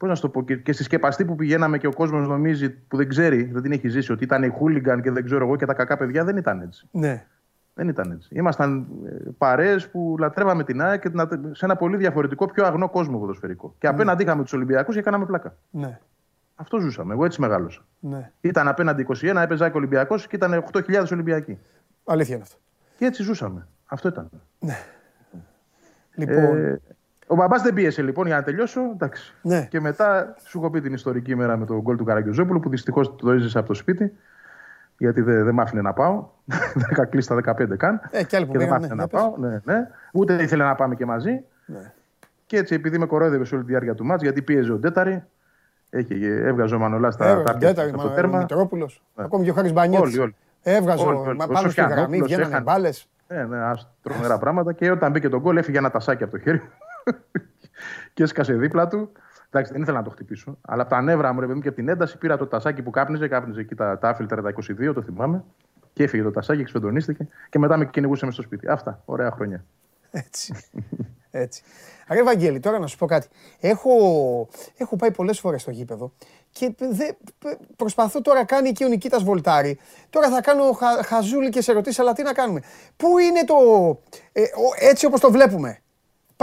Πώς 0.00 0.08
να 0.08 0.14
σου 0.14 0.22
το 0.22 0.28
πω, 0.28 0.42
και, 0.44 0.56
και 0.56 0.72
στη 0.72 0.82
σκεπαστή 0.82 1.24
που 1.24 1.34
πηγαίναμε 1.34 1.78
και 1.78 1.86
ο 1.86 1.92
κόσμος 1.92 2.28
νομίζει 2.28 2.70
που 2.70 2.96
δεν 2.96 3.08
ξέρει, 3.08 3.44
δεν 3.44 3.62
την 3.62 3.72
έχει 3.72 3.88
ζήσει, 3.88 4.12
ότι 4.12 4.24
ήταν 4.24 4.42
οι 4.42 4.48
χούλιγκαν 4.48 5.02
και 5.02 5.10
δεν 5.10 5.24
ξέρω 5.24 5.44
εγώ 5.44 5.56
και 5.56 5.66
τα 5.66 5.74
κακά 5.74 5.96
παιδιά, 5.96 6.24
δεν 6.24 6.36
ήταν 6.36 6.60
έτσι. 6.60 6.88
Ναι. 6.90 7.26
Δεν 7.74 7.88
ήταν 7.88 8.10
έτσι. 8.10 8.28
Ήμασταν 8.32 8.86
ε, 9.06 9.30
παρέες 9.38 9.88
που 9.88 10.16
λατρεύαμε 10.18 10.64
την 10.64 10.82
ΑΕΚ 10.82 11.02
σε 11.52 11.64
ένα 11.64 11.76
πολύ 11.76 11.96
διαφορετικό, 11.96 12.46
πιο 12.46 12.64
αγνό 12.64 12.88
κόσμο 12.88 13.18
ποδοσφαιρικό. 13.18 13.74
Και 13.78 13.86
ναι. 13.86 13.94
απέναντι 13.94 14.22
είχαμε 14.22 14.42
τους 14.42 14.52
Ολυμπιακούς 14.52 14.94
και 14.94 15.02
κάναμε 15.02 15.26
πλάκα. 15.26 15.56
Ναι. 15.70 15.98
Αυτό 16.54 16.78
ζούσαμε. 16.78 17.12
Εγώ 17.12 17.24
έτσι 17.24 17.40
μεγάλωσα. 17.40 17.80
Ναι. 18.00 18.30
Ήταν 18.40 18.68
απέναντι 18.68 19.06
21, 19.08 19.36
έπαιζα 19.42 19.70
και 19.70 19.76
Ολυμπιακός 19.76 20.26
και 20.26 20.36
ήταν 20.36 20.64
8.000 20.72 21.04
Ολυμπιακοί. 21.12 21.58
Αλήθεια 22.04 22.34
είναι 22.34 22.44
αυτό. 22.44 22.58
Και 22.98 23.04
έτσι 23.04 23.22
ζούσαμε. 23.22 23.66
Αυτό 23.86 24.08
ήταν. 24.08 24.30
Ναι. 24.58 24.76
Λοιπόν. 26.14 26.56
Ε, 26.56 26.80
ο 27.30 27.34
μπαμπάς 27.34 27.62
δεν 27.62 27.74
πίεσε 27.74 28.02
λοιπόν 28.02 28.26
για 28.26 28.36
να 28.36 28.42
τελειώσω. 28.42 28.80
Εντάξει. 28.92 29.34
Ναι. 29.42 29.66
Και 29.70 29.80
μετά 29.80 30.34
σου 30.44 30.58
έχω 30.58 30.70
πει 30.70 30.80
την 30.80 30.92
ιστορική 30.92 31.36
μέρα 31.36 31.56
με 31.56 31.66
τον 31.66 31.80
γκολ 31.80 31.96
του 31.96 32.04
Καραγκιόζόπουλου 32.04 32.60
που 32.60 32.68
δυστυχώς 32.68 33.16
το 33.16 33.30
έζησε 33.30 33.58
από 33.58 33.68
το 33.68 33.74
σπίτι 33.74 34.12
γιατί 34.98 35.20
δεν, 35.20 35.44
δεν 35.44 35.54
μ' 35.54 35.60
άφηνε 35.60 35.80
να 35.82 35.92
πάω. 35.92 36.28
Δεν 36.74 36.88
είχα 36.90 37.04
κλείσει 37.04 37.28
τα 37.28 37.54
15 37.56 37.76
καν. 37.76 38.00
Ε, 38.10 38.24
και, 38.24 38.44
και 38.44 38.58
δεν 38.58 38.68
μ' 38.68 38.72
άφηνε 38.72 38.88
ναι, 38.88 38.94
να 38.94 39.06
πάω. 39.06 39.34
Ναι, 39.36 39.60
ναι. 39.64 39.88
Ούτε 40.12 40.42
ήθελε 40.42 40.64
να 40.64 40.74
πάμε 40.74 40.94
και 40.94 41.06
μαζί. 41.06 41.44
Ναι. 41.66 41.92
Και 42.46 42.56
έτσι, 42.56 42.74
επειδή 42.74 42.98
με 42.98 43.06
κορόιδευε 43.06 43.44
σε 43.44 43.54
όλη 43.54 43.64
τη 43.64 43.70
διάρκεια 43.70 43.94
του 43.94 44.04
μάτς, 44.04 44.22
γιατί 44.22 44.42
πίεζε 44.42 44.72
ο 44.72 44.76
Ντέταρη, 44.76 45.24
έχει, 45.90 46.24
έβγαζε 46.24 46.74
ο 46.74 46.78
Μανολάς 46.78 47.14
στα 47.14 47.42
τάπια 47.42 47.74
στο 47.98 48.08
τέρμα. 48.08 48.36
Ο 48.36 48.40
Μητρόπουλος. 48.40 49.02
Ναι. 49.14 49.24
Ακόμη 49.24 49.44
και 49.44 49.50
ο 49.50 49.54
Χάρης 49.54 49.72
Μπανιέτ. 49.72 50.00
Όλοι, 50.00 50.18
όλοι. 50.18 50.36
Έβγαζε 50.62 51.06
όλοι, 51.06 51.28
όλοι. 51.28 51.36
πάνω 51.52 51.70
στη 51.70 51.80
γραμμή, 51.80 52.22
βγαίνανε 52.22 52.60
μπάλες. 52.60 53.08
Ναι, 53.28 53.44
ναι, 53.44 53.58
τρομερά 54.02 54.38
πράγματα. 54.38 54.72
Και 54.72 54.90
όταν 54.90 55.10
μπήκε 55.10 55.28
τον 55.28 55.40
γκολ, 55.40 55.56
έφυγε 55.56 55.78
ένα 55.78 55.90
τασάκι 55.90 56.22
από 56.22 56.32
το 56.32 56.38
χέρι 56.38 56.62
και 58.14 58.22
έσκασε 58.22 58.54
δίπλα 58.54 58.88
του. 58.88 59.12
Εντάξει, 59.50 59.72
δεν 59.72 59.82
ήθελα 59.82 59.98
να 59.98 60.04
το 60.04 60.10
χτυπήσω. 60.10 60.58
Αλλά 60.60 60.82
από 60.82 60.90
τα 60.90 61.00
νεύρα 61.00 61.32
μου, 61.32 61.40
ρε 61.40 61.46
παιδί 61.46 61.60
και 61.60 61.68
από 61.68 61.76
την 61.76 61.88
ένταση 61.88 62.18
πήρα 62.18 62.36
το 62.36 62.46
τασάκι 62.46 62.82
που 62.82 62.90
κάπνιζε. 62.90 63.28
Κάπνιζε 63.28 63.60
εκεί 63.60 63.74
τα, 63.74 63.98
τα 63.98 64.16
τα 64.26 64.54
22, 64.88 64.94
το 64.94 65.02
θυμάμαι. 65.02 65.44
Και 65.92 66.02
έφυγε 66.02 66.22
το 66.22 66.30
τασάκι, 66.30 66.60
εξφεντονίστηκε 66.60 67.28
και 67.48 67.58
μετά 67.58 67.76
με 67.76 67.86
κυνηγούσε 67.86 68.24
μες 68.24 68.34
στο 68.34 68.42
σπίτι. 68.42 68.68
Αυτά. 68.68 69.02
Ωραία 69.04 69.30
χρόνια. 69.30 69.64
Έτσι. 70.10 70.54
Έτσι. 71.30 71.62
Αρέ 72.06 72.22
Βαγγέλη, 72.22 72.60
τώρα 72.60 72.78
να 72.78 72.86
σου 72.86 72.98
πω 72.98 73.06
κάτι. 73.06 73.28
Έχω, 73.60 73.90
έχω 74.76 74.96
πάει 74.96 75.10
πολλές 75.10 75.40
φορές 75.40 75.62
στο 75.62 75.70
γήπεδο 75.70 76.12
και 76.52 76.74
δε, 76.78 77.04
προσπαθώ 77.76 78.22
τώρα, 78.22 78.44
κάνει 78.44 78.72
και 78.72 78.84
ο 78.84 78.88
Νικήτας 78.88 79.22
Βολτάρη. 79.22 79.78
Τώρα 80.10 80.30
θα 80.30 80.40
κάνω 80.40 80.72
χα, 80.72 81.02
χαζούλικες 81.02 81.68
ερωτήσεις, 81.68 81.98
αλλά 81.98 82.12
τι 82.12 82.22
να 82.22 82.32
κάνουμε. 82.32 82.62
Πού 82.96 83.18
είναι 83.18 83.44
το, 83.44 83.54
ε, 84.32 84.42
έτσι 84.78 85.06
όπως 85.06 85.20
το 85.20 85.30
βλέπουμε; 85.30 85.82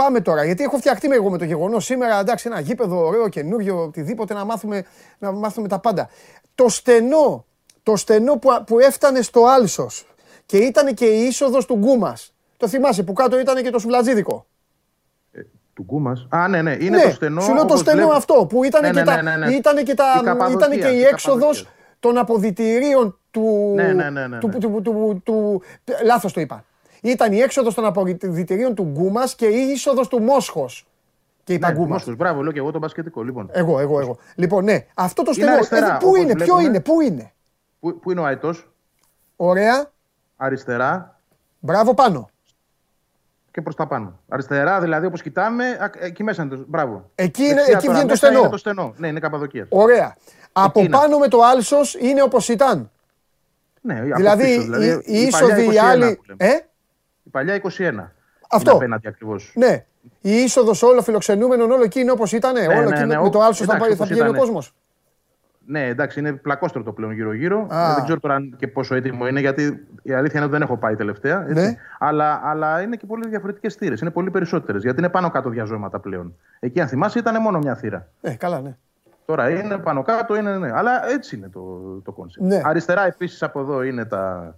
Πάμε 0.04 0.20
τώρα, 0.20 0.44
γιατί 0.44 0.62
έχω 0.62 0.76
φτιαχτεί 0.76 1.08
εγώ 1.10 1.30
με 1.30 1.38
το 1.38 1.44
γεγονός 1.44 1.84
σήμερα. 1.84 2.18
Εντάξει, 2.18 2.48
ένα 2.48 2.60
γήπεδο 2.60 3.06
ωραίο, 3.06 3.28
καινούριο, 3.28 3.82
οτιδήποτε 3.82 4.34
να 4.34 4.44
μάθουμε, 4.44 4.84
να 5.18 5.32
μάθουμε 5.32 5.68
τα 5.68 5.78
πάντα. 5.78 6.08
Το 6.54 6.68
στενό, 6.68 7.44
το 7.82 7.96
στενό 7.96 8.36
που, 8.36 8.48
που 8.66 8.78
έφτανε 8.78 9.22
στο 9.22 9.44
Άλσος 9.44 10.06
και 10.46 10.56
ήταν 10.56 10.94
και 10.94 11.04
η 11.04 11.26
είσοδος 11.26 11.66
του 11.66 11.74
Γκούμας. 11.74 12.34
Το 12.56 12.68
θυμάσαι 12.68 13.02
που 13.02 13.12
κάτω 13.12 13.38
ήταν 13.38 13.62
και 13.62 13.70
το 13.70 13.78
Σουβλατζίδικο; 13.78 14.46
Ε, 15.32 15.40
του 15.74 15.82
Γκούμας. 15.82 16.26
Α, 16.28 16.48
ναι, 16.48 16.62
ναι, 16.62 16.76
είναι 16.80 16.96
ναι, 16.96 17.02
το 17.02 17.10
στενό. 17.10 17.40
Σου 17.40 17.54
λέω 17.54 17.64
το 17.64 17.76
στενό 17.76 18.08
αυτό 18.08 18.46
που 18.48 18.64
ήταν 18.64 18.82
ναι, 18.82 18.90
και, 18.90 18.98
ναι, 18.98 19.04
τα, 19.04 19.22
ναι, 19.22 19.36
ναι, 19.36 19.54
ήταν 19.54 19.84
και, 19.84 19.94
τα, 19.94 20.22
η 20.48 20.52
ήταν 20.52 20.70
και 20.70 20.88
η 20.88 21.02
έξοδος 21.02 21.68
των 22.00 22.18
αποδητηρίων 22.18 23.18
του. 23.30 23.72
Ναι, 23.74 23.92
ναι, 23.92 24.10
ναι, 24.10 24.26
ναι, 24.26 24.38
του, 24.38 24.48
του, 24.48 24.58
του, 24.58 24.82
του, 24.82 25.22
του 25.24 25.62
λάθος 26.04 26.32
το 26.32 26.40
είπα. 26.40 26.64
Ήταν 27.02 27.32
η 27.32 27.38
έξοδος 27.38 27.74
των 27.74 27.84
αποδητηρίων 27.84 28.74
του 28.74 28.84
Γκούμας 28.84 29.34
και 29.34 29.46
η 29.46 29.70
είσοδος 29.70 30.08
του 30.08 30.22
Μόσχος. 30.22 30.86
Και 31.44 31.52
είπα 31.52 31.68
ναι, 31.68 31.78
Γκούμας. 31.78 32.04
μπράβο, 32.16 32.42
λέω 32.42 32.52
και 32.52 32.58
εγώ 32.58 32.70
τον 32.70 32.80
πασχετικό. 32.80 33.22
Λοιπόν. 33.22 33.48
Εγώ, 33.52 33.78
εγώ, 33.78 34.00
εγώ. 34.00 34.18
Λοιπόν, 34.34 34.64
ναι, 34.64 34.86
αυτό 34.94 35.22
το 35.22 35.32
στενό. 35.32 35.52
Ε, 35.52 35.96
πού 36.00 36.16
είναι, 36.16 36.34
ποιο 36.34 36.60
είναι, 36.60 36.80
πού 36.80 37.00
είναι; 37.00 37.32
Πού, 37.80 37.98
πού 37.98 38.10
είναι 38.10 38.20
ο 38.20 38.24
Αετό. 38.24 38.54
Ωραία. 39.36 39.90
Αριστερά. 40.36 41.20
Μπράβο 41.58 41.94
πάνω. 41.94 42.30
Και 43.50 43.62
προς 43.62 43.74
τα 43.76 43.86
πάνω. 43.86 44.20
Αριστερά, 44.28 44.80
δηλαδή 44.80 45.06
όπως 45.06 45.22
κοιτάμε, 45.22 45.90
εκεί 45.98 46.22
μέσα 46.22 46.42
είναι 46.42 46.56
το. 46.56 46.64
Μπράβο. 46.66 47.10
Εκεί, 47.14 47.44
είναι, 47.44 47.62
εκεί 47.68 47.88
βγαίνει 47.88 48.08
το 48.08 48.16
στενό. 48.16 48.38
Είναι 48.38 48.48
το 48.48 48.56
στενό. 48.56 48.94
Ναι, 48.96 49.08
είναι 49.08 49.20
καπαδοκία. 49.20 49.66
Ωραία. 49.68 50.16
Από 50.52 50.86
πάνω 50.88 51.18
με 51.18 51.28
το 51.28 51.42
άλσος 51.42 51.94
είναι 51.94 52.22
όπως 52.22 52.48
ήταν. 52.48 52.90
Ναι, 53.80 54.02
δηλαδή, 54.02 54.44
πίσω, 54.44 54.62
δηλαδή 54.62 54.86
η, 54.86 55.18
η 55.18 55.22
είσοδη 55.22 55.74
η 55.74 55.78
άλλη. 55.78 56.20
Ε; 56.36 56.48
Η 57.28 57.30
παλιά 57.30 57.60
21. 57.62 58.10
Αυτό. 58.50 58.72
Απέναντι 58.72 59.08
Ναι. 59.54 59.84
Η 60.20 60.30
είσοδος 60.30 60.82
όλο 60.82 61.02
φιλοξενούμενων 61.02 61.64
όλο 61.64 61.82
εκεί 61.82 62.00
είναι 62.00 62.10
όπως 62.10 62.32
ήταν. 62.32 62.52
Ναι, 62.52 62.66
όλο 62.66 62.90
ναι, 62.90 63.04
ναι, 63.04 63.20
με 63.20 63.30
το 63.30 63.40
άλσος 63.40 63.66
θα, 63.66 63.78
θα 63.96 64.06
πηγαίνει 64.06 64.28
ο 64.28 64.34
κόσμος. 64.34 64.74
Ναι, 65.66 65.86
εντάξει, 65.86 66.18
είναι 66.18 66.32
πλακόστρωτο 66.32 66.92
πλέον 66.92 67.12
γύρω-γύρω. 67.12 67.66
Δεν 67.68 68.04
ξέρω 68.04 68.20
τώρα 68.20 68.48
και 68.56 68.68
πόσο 68.68 68.94
έτοιμο 68.94 69.26
είναι, 69.26 69.40
γιατί 69.40 69.86
η 70.02 70.12
αλήθεια 70.12 70.34
είναι 70.34 70.44
ότι 70.44 70.52
δεν 70.52 70.62
έχω 70.62 70.76
πάει 70.76 70.96
τελευταία. 70.96 71.46
Έτσι. 71.48 71.64
Ναι. 71.64 71.76
Αλλά, 71.98 72.40
αλλά 72.44 72.82
είναι 72.82 72.96
και 72.96 73.06
πολύ 73.06 73.28
διαφορετικές 73.28 73.74
θύρες. 73.74 74.00
Είναι 74.00 74.10
πολύ 74.10 74.30
περισσότερες. 74.30 74.82
Γιατί 74.82 74.98
είναι 74.98 75.08
πάνω 75.08 75.30
κάτω 75.30 75.48
διαζώματα 75.48 75.98
πλέον. 75.98 76.36
Εκεί, 76.60 76.80
αν 76.80 76.88
θυμάσαι, 76.88 77.18
ήταν 77.18 77.42
μόνο 77.42 77.58
μια 77.58 77.74
θύρα. 77.74 78.08
Ε, 78.20 78.30
καλά, 78.30 78.60
ναι. 78.60 78.76
Τώρα 79.24 79.50
είναι 79.50 79.78
πάνω 79.78 80.02
κάτω, 80.02 80.36
είναι 80.36 80.58
ναι. 80.58 80.70
Αλλά 80.74 81.08
έτσι 81.08 81.36
είναι 81.36 81.48
το, 81.48 81.60
το 82.04 82.12
concept. 82.12 82.46
Ναι. 82.46 82.60
Αριστερά 82.64 83.06
επίσης 83.06 83.42
από 83.42 83.60
εδώ 83.60 83.82
είναι 83.82 84.04
τα, 84.04 84.54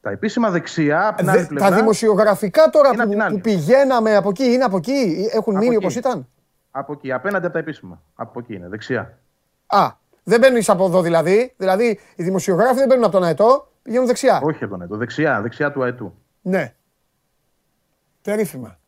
τα 0.00 0.10
επίσημα 0.10 0.50
δεξιά. 0.50 1.08
Από 1.08 1.16
την 1.16 1.30
άλλη 1.30 1.46
πλευρά, 1.46 1.68
τα 1.68 1.76
δημοσιογραφικά 1.76 2.70
τώρα 2.70 2.90
που, 2.90 3.16
που, 3.30 3.40
πηγαίναμε 3.40 4.16
από 4.16 4.28
εκεί 4.28 4.44
είναι 4.44 4.64
από 4.64 4.76
εκεί; 4.76 5.28
Έχουν 5.32 5.56
από 5.56 5.64
μείνει 5.64 5.76
όπως 5.76 5.96
ήταν; 5.96 6.28
Από 6.70 6.92
εκεί, 6.92 7.12
απέναντι 7.12 7.44
από 7.44 7.54
τα 7.54 7.58
επίσημα. 7.58 8.02
Από 8.14 8.38
εκεί 8.38 8.54
είναι, 8.54 8.68
δεξιά. 8.68 9.18
Α, 9.66 9.90
δεν 10.22 10.40
μπαίνει 10.40 10.62
από 10.66 10.84
εδώ 10.84 11.02
δηλαδή. 11.02 11.54
Δηλαδή 11.56 12.00
οι 12.16 12.22
δημοσιογράφοι 12.22 12.78
δεν 12.78 12.86
μπαίνουν 12.88 13.04
από 13.04 13.12
τον 13.12 13.24
Αετό, 13.24 13.72
πηγαίνουν 13.82 14.06
δεξιά. 14.06 14.40
Όχι 14.42 14.64
από 14.64 14.72
τον 14.72 14.80
Αετό, 14.80 14.96
δεξιά, 14.96 15.40
δεξιά 15.40 15.72
του 15.72 15.82
Αετού. 15.82 16.14
Ναι. 16.42 16.74
Περίφημα. 18.22 18.78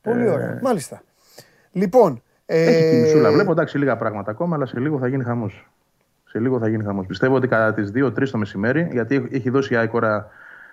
Πολύ 0.00 0.24
ε... 0.24 0.28
ωραία. 0.28 0.58
Μάλιστα. 0.62 1.02
Λοιπόν. 1.72 2.22
Έχει 2.46 2.96
ε... 2.96 3.00
μισούλα. 3.00 3.30
Βλέπω 3.30 3.52
εντάξει 3.52 3.78
λίγα 3.78 3.96
πράγματα 3.96 4.30
ακόμα, 4.30 4.56
αλλά 4.56 4.66
σε 4.66 4.80
λίγο 4.80 4.98
θα 4.98 5.08
γίνει 5.08 5.24
χαμός. 5.24 5.68
Σε 6.32 6.38
λίγο 6.38 6.58
θα 6.58 6.68
γίνει 6.68 6.84
χαμός. 6.84 7.06
Πιστεύω 7.06 7.34
ότι 7.34 7.48
κατά 7.48 7.74
τις 7.74 7.90
2-3 7.94 8.28
το 8.30 8.38
μεσημέρι, 8.38 8.88
γιατί 8.92 9.28
έχει 9.30 9.50
δώσει 9.50 9.74
η 9.74 9.76
Άικορα 9.76 10.30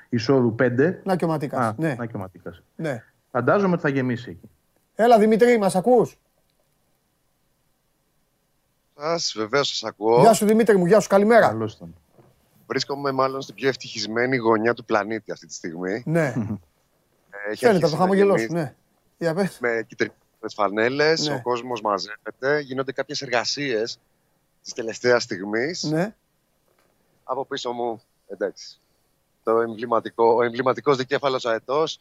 εισόδου 0.10 0.56
5. 0.60 1.00
Να 1.04 1.16
και 1.16 1.25
ο 1.25 1.28
Ματίκας. 1.28 1.75
Ναι. 1.78 1.96
Να 1.96 2.06
και 2.06 2.16
ο 2.16 2.20
Ματίκας. 2.20 2.62
Ναι. 2.75 3.04
Φαντάζομαι 3.32 3.74
ότι 3.74 3.82
θα 3.82 3.89
γεμίσει 3.89 4.30
εκεί. 4.30 4.50
Έλα 4.96 5.20
Δημητρή, 5.20 5.58
μας 5.58 5.75
ακούς; 5.75 6.18
Σας, 8.96 9.34
βεβαίως 9.38 9.68
σας 9.68 9.84
ακούω. 9.84 10.20
Γεια 10.20 10.34
σου 10.34 10.46
Δημήτρη 10.46 10.78
μου, 10.78 10.86
γεια 10.86 11.00
σου, 11.00 11.10
καλημέρα. 11.10 11.48
Καλώς 11.48 11.78
τον. 11.78 11.96
Βρίσκομαι 12.68 13.12
μάλλον 13.12 13.42
στην 13.42 13.56
πιο 13.56 13.68
ευτυχισμένη 13.68 14.38
γωνιά 14.38 14.74
του 14.74 14.86
πλανήτη 14.86 15.32
αυτή 15.32 15.46
τη 15.48 15.54
στιγμή. 15.54 16.04
Ναι. 16.06 16.34
Έχει 17.50 17.66
Φαίνεται 17.66 17.89
το 17.89 17.96
χαμογελό 17.96 18.38
σου, 18.38 18.54
ναι. 18.54 18.75
Για 19.18 19.34
πες. 19.34 19.58
Με 19.62 19.84
κυτρινέ 19.88 20.13
φανέλες, 20.56 21.28
ναι. 21.28 21.34
ο 21.34 21.42
κόσμος 21.42 21.82
μαζεύεται, 21.82 22.60
γίνονται 22.60 22.92
κάποιες 22.92 23.22
εργασίες 23.22 24.00
της 24.63 24.74
τελευταίας 24.74 25.24
στιγμής. 25.24 25.84
Ναι. 25.84 26.16
Από 27.24 27.46
πίσω 27.46 27.72
μου, 27.72 28.01
εντάξει. 28.28 28.80
Το 29.44 29.60
εμβληματικό, 29.60 30.34
ο 30.34 30.44
εμβληματικός 30.44 30.98
δικέφαλος 30.98 31.46
αετός. 31.46 32.00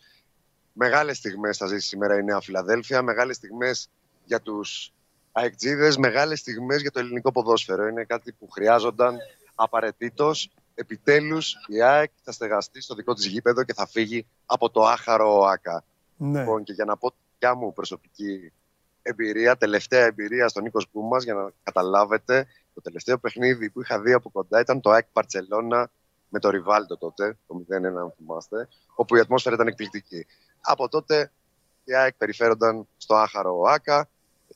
Μεγάλες 0.72 1.16
στιγμές 1.16 1.56
θα 1.56 1.66
ζήσει 1.66 1.86
σήμερα 1.86 2.18
η 2.18 2.22
Νέα 2.22 2.40
Φιλαδέλφια. 2.40 3.02
Μεγάλες 3.02 3.36
στιγμές 3.36 3.88
για 4.24 4.40
τους 4.40 4.92
αεκτζίδες, 5.32 5.96
μεγάλες 5.96 6.38
στιγμές 6.38 6.80
για 6.80 6.90
το 6.90 6.98
ελληνικό 6.98 7.32
ποδόσφαιρο. 7.32 7.86
Είναι 7.86 8.04
κάτι 8.04 8.32
που 8.32 8.48
χρειάζονταν 8.50 9.18
απαραίτητος. 9.54 10.50
Επιτέλους 10.74 11.54
η 11.66 11.82
ΑΕΚ 11.82 12.10
θα 12.22 12.32
στεγαστεί 12.32 12.80
στο 12.80 12.94
δικό 12.94 13.14
της 13.14 13.26
γήπεδο 13.26 13.64
και 13.64 13.74
θα 13.74 13.86
φύγει 13.86 14.26
από 14.46 14.70
το 14.70 14.82
άχαρο 14.82 15.38
ΟΑΚΑ. 15.38 15.84
Ναι. 16.16 16.38
Λοιπόν, 16.38 16.62
και 16.62 16.72
για 16.72 16.84
να 16.84 16.96
πω 16.96 17.12
τη 17.38 17.46
μου 17.56 17.72
προσωπική 17.72 18.52
εμπειρία, 19.08 19.56
τελευταία 19.56 20.04
εμπειρία 20.04 20.48
στον 20.48 20.62
Νίκος 20.62 20.86
Κούμα, 20.92 21.18
για 21.18 21.34
να 21.34 21.50
καταλάβετε, 21.62 22.46
το 22.74 22.80
τελευταίο 22.80 23.18
παιχνίδι 23.18 23.70
που 23.70 23.80
είχα 23.80 24.00
δει 24.00 24.12
από 24.12 24.30
κοντά 24.30 24.60
ήταν 24.60 24.80
το 24.80 24.90
ΑΕΚ 24.90 25.06
Παρσελώνα 25.12 25.90
με 26.28 26.38
το 26.38 26.50
Ριβάλτο 26.50 26.96
τότε, 26.96 27.36
το 27.46 27.64
0-1, 27.70 27.84
αν 27.84 28.12
θυμάστε, 28.16 28.68
όπου 28.94 29.16
η 29.16 29.20
ατμόσφαιρα 29.20 29.54
ήταν 29.54 29.66
εκπληκτική. 29.66 30.26
Από 30.60 30.88
τότε 30.88 31.32
οι 31.84 31.94
ΑΕΚ 31.94 32.14
περιφέρονταν 32.14 32.86
στο 32.96 33.14
άχαρο 33.14 33.58
ΟΑΚΑ 33.58 34.08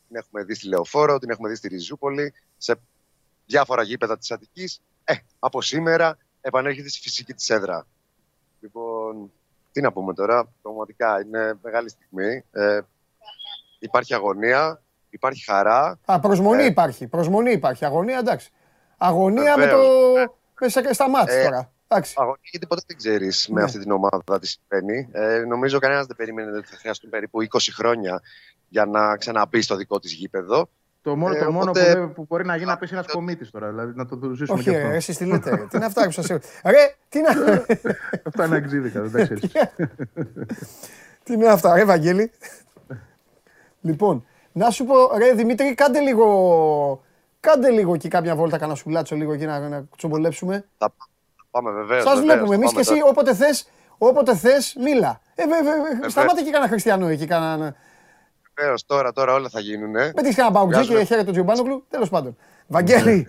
την 0.08 0.16
έχουμε 0.16 0.44
δει 0.44 0.54
στη 0.54 0.68
Λεωφόρο, 0.68 1.18
την 1.18 1.30
έχουμε 1.30 1.48
δει 1.48 1.54
στη 1.54 1.68
Ριζούπολη, 1.68 2.34
σε 2.58 2.74
διάφορα 3.46 3.82
γήπεδα 3.82 4.18
της 4.18 4.30
Αττικής. 4.30 4.80
Ε, 5.04 5.14
από 5.38 5.62
σήμερα 5.62 6.18
επανέρχεται 6.40 6.88
στη 6.88 7.00
φυσική 7.00 7.34
της 7.34 7.50
έδρα. 7.50 7.86
Λοιπόν, 8.60 9.32
τι 9.72 9.80
να 9.80 9.92
πούμε 9.92 10.14
τώρα, 10.14 10.52
πραγματικά 10.62 11.20
είναι 11.20 11.58
μεγάλη 11.62 11.88
στιγμή. 11.88 12.44
Ε, 12.50 12.80
υπάρχει 13.82 14.14
αγωνία, 14.14 14.82
υπάρχει 15.10 15.44
χαρά. 15.44 15.98
Α, 16.04 16.20
προσμονή 16.20 16.62
ε, 16.62 16.66
υπάρχει, 16.66 17.06
προσμονή 17.06 17.52
υπάρχει. 17.52 17.84
Αγωνία, 17.84 18.18
εντάξει. 18.18 18.50
Αγωνία 18.96 19.56
με 19.56 19.66
το... 19.66 19.78
Με 20.60 20.92
στα 20.92 21.10
μάτια 21.10 21.34
ε, 21.34 21.44
τώρα. 21.44 21.72
Αγωνία, 22.14 22.40
γιατί 22.50 22.66
ποτέ 22.66 22.82
δεν 22.86 22.96
ξέρεις 22.96 23.48
με 23.48 23.58
ναι. 23.58 23.64
αυτή 23.64 23.78
την 23.78 23.90
ομάδα 23.90 24.38
τι 24.40 24.46
συμβαίνει. 24.46 25.08
Ε, 25.12 25.38
νομίζω 25.38 25.78
κανένας 25.78 26.06
δεν 26.06 26.16
περίμενε 26.16 26.56
ότι 26.56 26.66
θα 26.66 26.76
χρειαστούν 26.76 27.10
περίπου 27.10 27.42
20 27.42 27.58
χρόνια 27.72 28.22
για 28.68 28.84
να 28.84 29.16
ξαναμπεί 29.16 29.62
στο 29.62 29.76
δικό 29.76 29.98
της 29.98 30.12
γήπεδο. 30.12 30.68
Το 31.02 31.16
μόνο, 31.16 31.34
το 31.34 31.52
μόνο 31.52 31.72
που, 31.72 32.12
που, 32.14 32.24
μπορεί 32.28 32.44
να 32.44 32.56
γίνει 32.56 32.68
να 32.68 32.76
πέσει 32.76 32.94
ένας 32.94 33.06
κομίτης 33.06 33.50
τώρα. 33.50 33.68
Δηλαδή 33.68 33.92
να 33.96 34.06
το 34.06 34.32
ζήσουμε 34.34 34.58
Όχι, 34.58 34.70
και 34.70 34.76
αυτό. 34.76 34.88
εσείς 34.88 35.16
τι 35.16 35.24
λέτε. 35.24 35.66
τι 35.70 35.76
είναι 35.76 35.84
αυτά 35.84 36.04
που 36.04 36.10
σας 36.10 36.26
Ρε, 36.64 36.94
τι 37.08 37.18
είναι. 37.18 37.28
αυτά; 38.24 38.44
Είναι 38.46 38.56
αξίδικα, 38.56 39.00
δεν 39.00 39.12
τα 39.12 39.22
ξέρεις. 39.22 39.50
τι 41.24 41.32
είναι 41.32 41.48
αυτά, 41.48 41.74
ρε 41.74 41.84
Βαγγέλη; 41.84 42.30
Λοιπόν, 43.82 44.26
να 44.52 44.70
σου 44.70 44.84
πω, 44.84 44.94
ρε 45.16 45.32
Δημήτρη, 45.32 45.74
κάντε 45.74 46.00
λίγο, 46.00 47.02
κάντε 47.40 47.70
λίγο 47.70 47.94
εκεί 47.94 48.08
κάποια 48.08 48.34
βόλτα, 48.36 48.58
κανένα 48.58 48.78
σουλάτσο 48.78 49.16
λίγο 49.16 49.32
εκεί 49.32 49.44
να, 49.44 49.68
να 49.68 49.84
τσομπολέψουμε. 49.96 50.64
Θα 50.78 50.92
πάμε 51.50 51.70
βεβαίως. 51.70 52.02
Σας 52.02 52.20
βλέπουμε, 52.20 52.54
εμείς 52.54 52.72
και 52.72 52.80
εσύ 52.80 53.00
όποτε 53.04 53.34
θες, 53.34 53.68
όποτε 53.98 54.36
θες, 54.36 54.76
μίλα. 54.78 55.20
Ε, 55.34 55.42
βε, 55.46 56.08
σταμάτε 56.08 56.42
και 56.42 56.50
κανένα 56.50 56.68
χριστιανό 56.70 57.08
εκεί, 57.08 57.26
κανένα 57.26 57.74
Βεβαίως, 58.54 58.86
τώρα, 58.86 59.12
τώρα 59.12 59.34
όλα 59.34 59.48
θα 59.48 59.60
γίνουν. 59.60 59.90
Με 59.90 60.12
τις 60.22 60.34
κανένα 60.34 60.54
παγκοτζή 60.58 60.88
και 60.88 61.04
χαίρεται 61.04 61.24
τον 61.24 61.32
Τζιουμπάνογλου. 61.32 61.84
Τέλος 61.90 62.08
πάντων. 62.08 62.36
Βαγγέλη. 62.66 63.26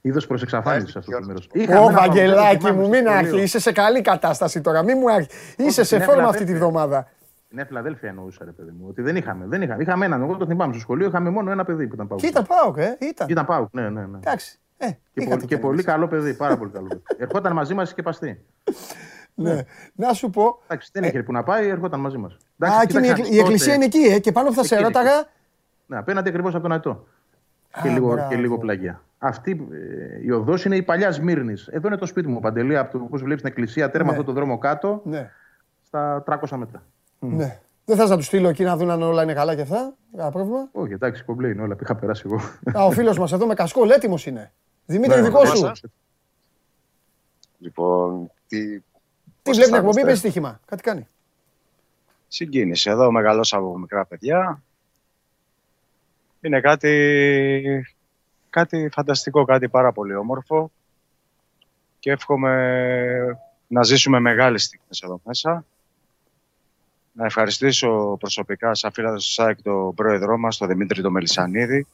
Είδος 0.00 0.26
προς 0.26 0.42
εξαφάνιση 0.42 0.98
αυτό 0.98 1.10
το 1.10 1.26
μέρος. 1.26 1.48
Ω, 1.78 1.90
Βαγγελάκι 1.90 2.72
μου, 2.72 2.88
μην 2.88 3.08
άρχι. 3.08 3.42
Είσαι 3.42 3.58
σε 3.58 3.72
καλή 3.72 4.00
κατάσταση 4.00 4.60
τώρα. 4.60 4.82
Μην 4.82 4.98
μου 4.98 5.12
άρχι. 5.12 5.28
Είσαι 5.56 5.84
σε 5.84 6.00
φόρμα 6.00 6.28
αυτή 6.28 6.44
τη 6.44 6.54
βδομάδα. 6.54 7.08
Ναι, 7.50 7.64
Φιλαδέλφια 7.64 8.08
εννοούσα, 8.08 8.44
ρε 8.44 8.50
παιδί 8.50 8.70
μου. 8.70 8.86
Ότι 8.88 9.02
δεν 9.02 9.16
είχαμε. 9.16 9.46
Δεν 9.46 9.62
είχαμε. 9.62 9.82
είχαμε 9.82 10.04
έναν. 10.04 10.22
Εγώ 10.22 10.36
το 10.36 10.46
θυμάμαι 10.46 10.72
στο 10.72 10.80
σχολείο. 10.80 11.06
Είχαμε 11.06 11.30
μόνο 11.30 11.50
ένα 11.50 11.64
παιδί 11.64 11.86
που 11.86 11.94
ήταν 11.94 12.08
πάω. 12.08 12.18
Και 12.18 12.26
ήταν 12.26 12.46
πάω, 12.46 12.74
ε. 12.76 12.96
Ήταν. 13.00 13.28
Ήταν 13.28 13.46
πάω, 13.46 13.68
ναι, 13.70 13.88
ναι. 13.88 14.06
ναι. 14.06 14.16
Εντάξει. 14.16 14.58
Ε, 14.76 14.90
και, 15.12 15.26
πολύ, 15.26 15.44
και 15.44 15.58
πολύ 15.58 15.82
καλό 15.82 16.08
παιδί. 16.08 16.34
Πάρα 16.34 16.56
πολύ 16.56 16.70
καλό 16.70 16.86
παιδί. 16.86 17.02
Ερχόταν 17.22 17.52
μαζί 17.52 17.74
μας 17.74 17.94
και 17.94 18.02
παστή. 18.02 18.44
Ναι. 19.34 19.62
Να 19.94 20.12
σου 20.12 20.30
πω. 20.30 20.58
Εντάξει, 20.66 20.90
δεν 20.92 21.02
είχε 21.02 21.22
που 21.22 21.32
να 21.32 21.42
πάει, 21.42 21.68
ερχόταν 21.68 22.00
μαζί 22.00 22.16
μας. 22.16 22.36
Α, 22.58 22.84
και 22.86 22.98
η 23.30 23.38
εκκλησία 23.38 23.74
είναι 23.74 23.84
εκεί, 23.84 23.98
ε, 23.98 24.18
και 24.18 24.32
πάνω 24.32 24.48
που 24.48 24.54
θα 24.54 24.64
σε 24.64 24.80
ρώταγα. 24.80 25.26
Ναι, 25.86 25.96
απέναντι 25.96 26.28
ακριβώς 26.28 26.54
από 26.54 26.62
τον 26.62 26.72
Ατό. 26.72 27.06
Και 27.82 27.88
λίγο, 27.88 28.26
και 28.28 28.36
λίγο 28.36 28.58
πλαγιά. 28.58 29.02
Αυτή 29.18 29.68
ε, 29.72 30.24
η 30.24 30.30
οδός 30.30 30.64
είναι 30.64 30.76
η 30.76 30.82
παλιά 30.82 31.12
Σμύρνης. 31.12 31.66
Εδώ 31.66 31.88
είναι 31.88 31.96
το 31.96 32.06
σπίτι 32.06 32.28
μου, 32.28 32.40
Παντελή, 32.40 32.76
από 32.76 32.98
το 32.98 33.04
πώ 33.04 33.16
βλέπεις 33.16 33.42
την 33.42 33.50
εκκλησία, 33.50 33.90
τέρμα 33.90 34.06
ναι. 34.06 34.12
αυτό 34.12 34.24
το 34.24 34.32
δρόμο 34.32 34.58
κάτω, 34.58 35.00
ναι. 35.04 35.30
στα 35.82 36.24
300 36.26 36.56
μέτρα. 36.56 36.82
Ναι. 37.18 37.60
Δεν 37.84 37.96
θα 37.96 38.06
να 38.06 38.16
τους 38.16 38.26
στείλω 38.26 38.48
εκεί 38.48 38.64
να 38.64 38.76
δουν 38.76 38.90
αν 38.90 39.02
όλα 39.02 39.22
είναι 39.22 39.34
καλά 39.34 39.54
και 39.54 39.60
αυτά; 39.60 39.94
Κανένα 40.10 40.30
πρόβλημα; 40.30 40.68
Όχι, 40.72 40.92
εντάξει, 40.92 41.24
κομπλέ 41.24 41.48
είναι 41.48 41.62
όλα 41.62 41.74
που 41.74 41.82
είχα 41.84 41.94
περάσει 41.94 42.22
εγώ. 42.26 42.40
Α, 42.78 42.84
ο 42.84 42.90
φίλος 42.90 43.18
μας 43.18 43.32
εδώ 43.32 43.46
με 43.46 43.54
κασκόλ 43.54 43.90
έτοιμος 43.90 44.26
είναι. 44.26 44.52
Δημήτρη, 44.86 45.20
ναι, 45.20 45.26
δικό 45.26 45.44
σου. 45.44 45.72
Λοιπόν, 47.58 48.30
τι 48.46 48.80
τι 49.42 49.50
βλέπεις 49.50 49.66
την 49.66 49.74
εκπομπή, 49.74 50.02
παίζει 50.02 50.18
στοίχημα. 50.18 50.60
Κάτι 50.66 50.82
κάνει. 50.82 51.08
Συγκίνηση. 52.28 52.90
Εδώ 52.90 53.10
μεγαλώσα 53.10 53.56
από 53.56 53.78
μικρά 53.78 54.04
παιδιά. 54.04 54.62
Είναι 56.40 56.60
κάτι, 56.60 57.86
κάτι 58.50 58.88
φανταστικό, 58.92 59.44
κάτι 59.44 59.68
πάρα 59.68 59.92
πολύ 59.92 60.14
όμορφο. 60.14 60.70
Και 61.98 62.10
εύχομαι 62.10 63.38
να 63.66 63.82
ζήσουμε 63.82 64.20
μεγάλες 64.20 64.64
στιγμές 64.64 65.00
εδώ 65.02 65.20
μέσα. 65.24 65.64
Να 67.18 67.24
ευχαριστήσω 67.24 68.16
προσωπικά 68.20 68.74
σαν 68.74 68.92
φίλα 68.92 69.14
του 69.14 69.20
ΣΑΕΚ 69.20 69.62
τον 69.62 69.94
πρόεδρό 69.94 70.38
μας, 70.38 70.56
τον 70.56 70.68
Δημήτρη 70.68 71.02
τον 71.02 71.12
Μελισανίδη, 71.12 71.86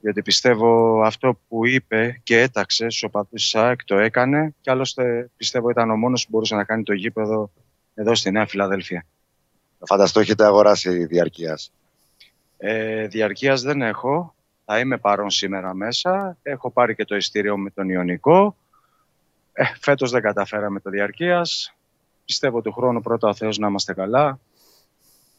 γιατί 0.00 0.22
πιστεύω 0.22 1.00
αυτό 1.04 1.38
που 1.48 1.66
είπε 1.66 2.20
και 2.22 2.40
έταξε 2.40 2.88
στους 2.88 3.02
οπαδούς 3.02 3.48
ΣΑΕΚ 3.48 3.84
το 3.84 3.98
έκανε 3.98 4.54
και 4.60 4.70
άλλωστε 4.70 5.30
πιστεύω 5.36 5.70
ήταν 5.70 5.90
ο 5.90 5.96
μόνος 5.96 6.24
που 6.24 6.28
μπορούσε 6.30 6.54
να 6.54 6.64
κάνει 6.64 6.82
το 6.82 6.92
γήπεδο 6.92 7.50
εδώ 7.94 8.14
στη 8.14 8.30
Νέα 8.30 8.46
Φιλαδέλφια. 8.46 9.06
Φανταστώ 9.86 10.20
έχετε 10.20 10.44
αγοράσει 10.44 11.04
διαρκείας. 11.04 11.72
Ε, 12.56 13.06
διαρκείας 13.06 13.62
δεν 13.62 13.82
έχω. 13.82 14.34
Θα 14.64 14.78
είμαι 14.78 14.98
παρόν 14.98 15.30
σήμερα 15.30 15.74
μέσα. 15.74 16.36
Έχω 16.42 16.70
πάρει 16.70 16.94
και 16.94 17.04
το 17.04 17.16
ειστήριο 17.16 17.56
με 17.56 17.70
τον 17.70 17.88
Ιωνικό. 17.88 18.56
Ε, 19.52 19.64
φέτος 19.80 20.10
δεν 20.10 20.22
καταφέραμε 20.22 20.80
το 20.80 20.90
διαρκείας. 20.90 21.74
Πιστεύω 22.24 22.58
ότι 22.58 22.72
χρόνο 22.72 23.00
πρώτα 23.00 23.28
ο 23.28 23.34
Θεός 23.34 23.58
να 23.58 23.66
είμαστε 23.66 23.94
καλά, 23.94 24.38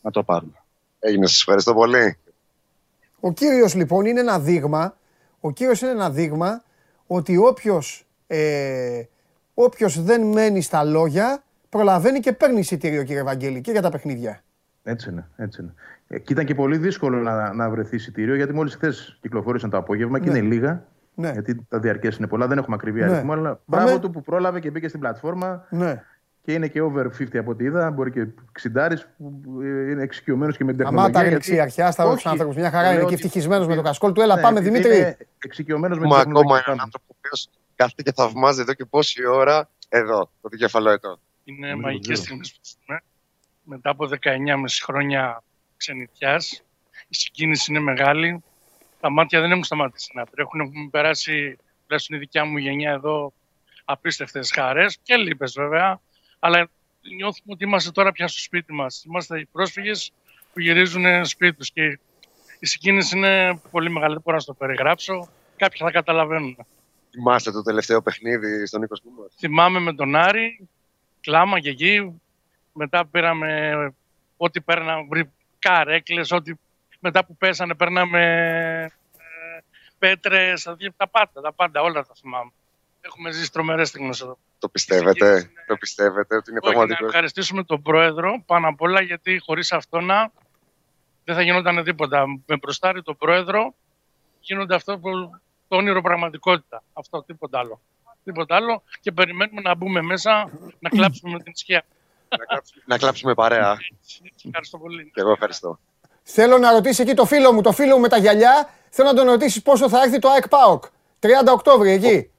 να 0.02 0.12
το 0.12 0.24
πάρουμε. 0.24 0.64
Έγινε, 1.00 1.26
σας 1.26 1.40
ευχαριστώ 1.40 1.74
πολύ. 1.74 2.18
Ο 3.20 3.32
Κύριος 3.32 3.76
λοιπόν 3.76 4.06
είναι 4.06 4.20
ένα 4.20 4.40
δείγμα, 4.40 4.98
ο 5.40 5.52
Κύριος 5.52 5.82
είναι 5.82 5.92
ένα 5.92 6.10
δείγμα 6.10 6.64
ότι 7.08 7.38
όποιος, 7.38 8.06
ε, 8.28 9.04
όποιος 9.54 10.04
δεν 10.04 10.22
μένει 10.22 10.62
στα 10.62 10.84
λόγια 10.84 11.44
προλαβαίνει 11.70 12.20
και 12.20 12.34
παίρνει 12.34 12.60
εισιτήριο 12.60 13.04
κύριε 13.04 13.24
Βαγγέλη 13.24 13.62
και 13.62 13.72
για 13.72 13.82
τα 13.82 13.90
παιχνίδια. 13.90 14.44
Έτσι 14.84 15.10
είναι, 15.10 15.30
έτσι 15.36 15.62
είναι. 15.62 15.74
Ε, 16.08 16.20
και 16.20 16.34
ήταν 16.34 16.46
και 16.46 16.56
πολύ 16.56 16.78
δύσκολο 16.78 17.18
να, 17.20 17.54
να 17.54 17.70
βρεθεί 17.70 17.96
εισιτήριο 17.96 18.36
γιατί 18.36 18.54
μόλις 18.54 18.76
χθες 18.76 19.18
κυκλοφόρησαν 19.22 19.70
το 19.70 19.78
απόγευμα 19.78 20.20
και 20.20 20.30
ναι. 20.30 20.38
είναι 20.38 20.48
λίγα. 20.48 20.86
Ναι. 21.16 21.32
Γιατί 21.32 21.66
τα 21.70 21.80
διαρκέ 21.80 22.10
είναι 22.18 22.28
πολλά, 22.28 22.48
δεν 22.48 22.58
έχουμε 22.58 22.76
ακριβή 22.76 23.00
ναι. 23.00 23.06
αριθμό. 23.06 23.34
Αλλά 23.34 23.60
μπράβο 23.66 24.00
του 24.00 24.10
που 24.10 24.22
πρόλαβε 24.22 24.60
και 24.60 24.70
μπήκε 24.70 24.88
στην 24.88 25.00
πλατφόρμα. 25.00 25.66
Ναι. 25.70 26.04
Και 26.46 26.54
είναι 26.54 26.68
και 26.68 26.82
over 26.82 27.06
50 27.20 27.38
από 27.38 27.52
ό,τι 27.52 27.64
είδα. 27.64 27.92
Μπορεί 27.92 28.12
και 28.12 28.28
60 28.74 28.90
που 29.18 29.62
είναι 29.62 30.04
εξοικειωμένος 30.04 30.58
και 30.58 30.64
με 30.64 30.74
την 30.74 30.84
τεχνολογία. 30.84 31.20
Αμά 31.20 31.24
τα 31.24 31.30
γιατί... 31.30 31.60
αρχιά 31.60 31.92
στα 31.92 32.16
του 32.16 32.30
άνθρωπου. 32.30 32.54
Μια 32.54 32.70
χαρά 32.70 32.94
είναι 32.94 33.04
και 33.04 33.14
ευτυχισμένος 33.14 33.68
με 33.68 33.76
το 33.76 33.82
κασκόλ 33.82 34.12
του. 34.12 34.22
Έλα, 34.22 34.36
ναι, 34.36 34.42
πάμε 34.42 34.60
Δημήτρη. 34.60 35.18
Εξοικειωμένος 35.38 35.98
με 35.98 36.08
την 36.08 36.16
τεχνολογία. 36.16 36.48
Μα 36.48 36.58
ακόμα 36.58 36.74
ένα 36.74 36.84
άνθρωπο 36.84 37.06
που 37.08 37.16
κάθεται 37.76 38.02
και 38.04 38.12
θαυμάζει 38.12 38.62
εδώ 38.62 38.74
και 38.74 38.86
πόση 38.86 39.26
ώρα 39.26 39.70
εδώ, 39.90 40.32
το 40.42 40.50
δικεφαλό 40.50 40.90
εδώ. 40.90 41.20
Είναι 41.44 41.76
μαγικές 41.76 42.20
στιγμές 42.20 42.52
που 42.52 42.60
ζούμε. 42.64 43.02
Μετά 43.64 43.90
από 43.90 44.06
19,5 44.06 44.16
χρόνια 44.84 45.44
ξενιτιάς, 45.78 46.64
η 47.08 47.16
συγκίνηση 47.16 47.72
είναι 47.72 47.82
μεγάλη. 47.82 48.44
Τα 49.00 49.10
μάτια 49.12 49.42
δεν 49.42 49.52
έχουν 49.52 49.64
σταματήσει 49.64 50.12
να 50.14 50.26
τρέχουν. 50.26 50.60
Έχουμε 50.60 50.88
περάσει, 50.92 51.58
τουλάχιστον 51.84 52.16
η 52.16 52.20
δικιά 52.20 52.46
μου 52.46 52.58
γενιά 52.58 52.92
εδώ, 52.92 53.34
απίστευτες 53.86 54.52
χαρές 54.52 54.98
και 55.04 55.16
λύπες 55.16 55.54
βέβαια. 55.58 56.00
Αλλά 56.46 56.70
νιώθουμε 57.16 57.54
ότι 57.54 57.64
είμαστε 57.64 57.92
τώρα 57.92 58.12
πια 58.12 58.28
στο 58.28 58.40
σπίτι 58.40 58.74
μας. 58.74 59.04
Είμαστε 59.06 59.40
οι 59.40 59.46
πρόσφυγες 59.46 60.12
που 60.54 60.60
γυρίζουν 60.60 61.26
σπίτι 61.26 61.58
τους. 61.58 61.72
Και 61.72 62.00
η 62.60 62.66
συγκίνηση 62.66 63.18
είναι 63.18 63.62
πολύ 63.72 63.90
μεγάλη. 63.90 64.14
Δεν 64.14 64.22
μπορώ 64.26 64.38
να 64.38 64.44
το 64.44 64.54
περιγράψω. 64.54 65.30
Κάποιοι 65.56 65.80
θα 65.80 65.92
καταλαβαίνουν. 65.92 66.58
Θυμάστε 67.12 67.52
το 67.52 67.62
τελευταίο 67.62 68.02
παιχνίδι 68.02 68.66
στον 68.66 68.82
Νίκος 68.82 69.02
Κούμα. 69.02 69.28
Θυμάμαι 69.38 69.80
με 69.80 69.94
τον 69.94 70.16
Άρη, 70.16 70.68
κλάμα 71.22 71.60
και 71.60 71.70
εκεί. 71.70 72.22
Μετά 72.74 73.06
πήραμε 73.06 73.94
ό,τι 74.38 74.62
παίρναμε, 74.62 75.32
καρέκλες, 75.60 76.32
ό,τι 76.32 76.54
μετά 77.00 77.26
που 77.26 77.36
πέσανε 77.36 77.76
παίρναμε 77.76 78.22
ε, 79.18 79.60
πέτρες, 80.00 80.64
τα 80.98 81.08
πάντα, 81.08 81.42
τα 81.42 81.54
πάντα, 81.54 81.82
όλα 81.82 82.06
τα 82.06 82.14
θυμάμαι. 82.22 82.52
Έχουμε 83.06 83.32
ζήσει 83.32 83.52
τρομερές 83.52 83.88
στιγμές 83.88 84.22
εδώ. 84.22 84.38
Το 84.60 84.70
πιστεύετε, 84.70 85.52
το 85.68 85.76
πιστεύετε 85.76 86.36
ότι 86.36 86.52
είναι 86.52 86.60
πραγματικό. 86.60 87.02
Να 87.02 87.08
ευχαριστήσουμε 87.08 87.64
τον 87.64 87.82
πρόεδρο 87.82 88.44
πάνω 88.46 88.68
απ' 88.68 88.82
όλα 88.82 89.02
γιατί 89.02 89.42
χωρίς 89.46 89.74
να 89.90 90.32
δεν 91.24 91.36
θα 91.36 91.42
γινόταν 91.42 91.84
τίποτα. 91.84 92.26
Με 92.46 92.58
προστάρει 92.58 93.02
τον 93.04 93.18
πρόεδρο 93.18 93.74
γίνονται 94.40 94.76
αυτό 94.76 94.98
που 94.98 95.10
το 95.68 95.76
όνειρο 95.76 96.02
πραγματικότητα. 96.02 96.84
Αυτό, 96.94 97.24
τίποτα 97.24 97.60
άλλο. 97.60 97.82
Τίποτα 98.24 98.56
άλλο 98.56 98.84
και 99.02 99.12
περιμένουμε 99.12 99.62
να 99.62 99.76
μπούμε 99.76 100.02
μέσα 100.02 100.50
να 100.80 100.90
κλάψουμε 100.90 101.32
με 101.32 101.40
την 101.40 101.52
ισχύα. 101.56 101.86
να, 102.30 102.46
κλάψουμε, 102.46 102.84
να 102.86 102.98
κλάψουμε 102.98 103.34
παρέα. 103.34 103.78
Ευχαριστώ 104.46 104.78
πολύ. 104.78 105.12
Και 105.14 105.22
εγώ 105.22 105.32
ευχαριστώ. 105.32 105.80
Θέλω 106.24 106.58
να 106.58 106.72
ρωτήσει 106.72 107.02
εκεί 107.02 107.14
το 107.14 107.26
φίλο 107.26 107.54
μου, 107.54 107.62
το 107.62 107.72
φίλο 107.72 107.96
μου 107.96 108.02
με 108.02 108.08
τα 108.08 108.18
γυαλιά. 108.18 108.70
Θέλω 108.90 109.10
να 109.10 109.16
τον 109.16 109.26
ρωτήσει 109.26 109.62
πόσο 109.62 109.90
θα 109.90 110.02
έρθει 110.02 110.20
το 110.20 110.30
ΑΕΚ 110.30 110.48
ΠΑΟΚ. 110.48 110.84
30 111.20 111.28
Οκτώβρη 111.52 111.92
εκεί. 111.92 112.30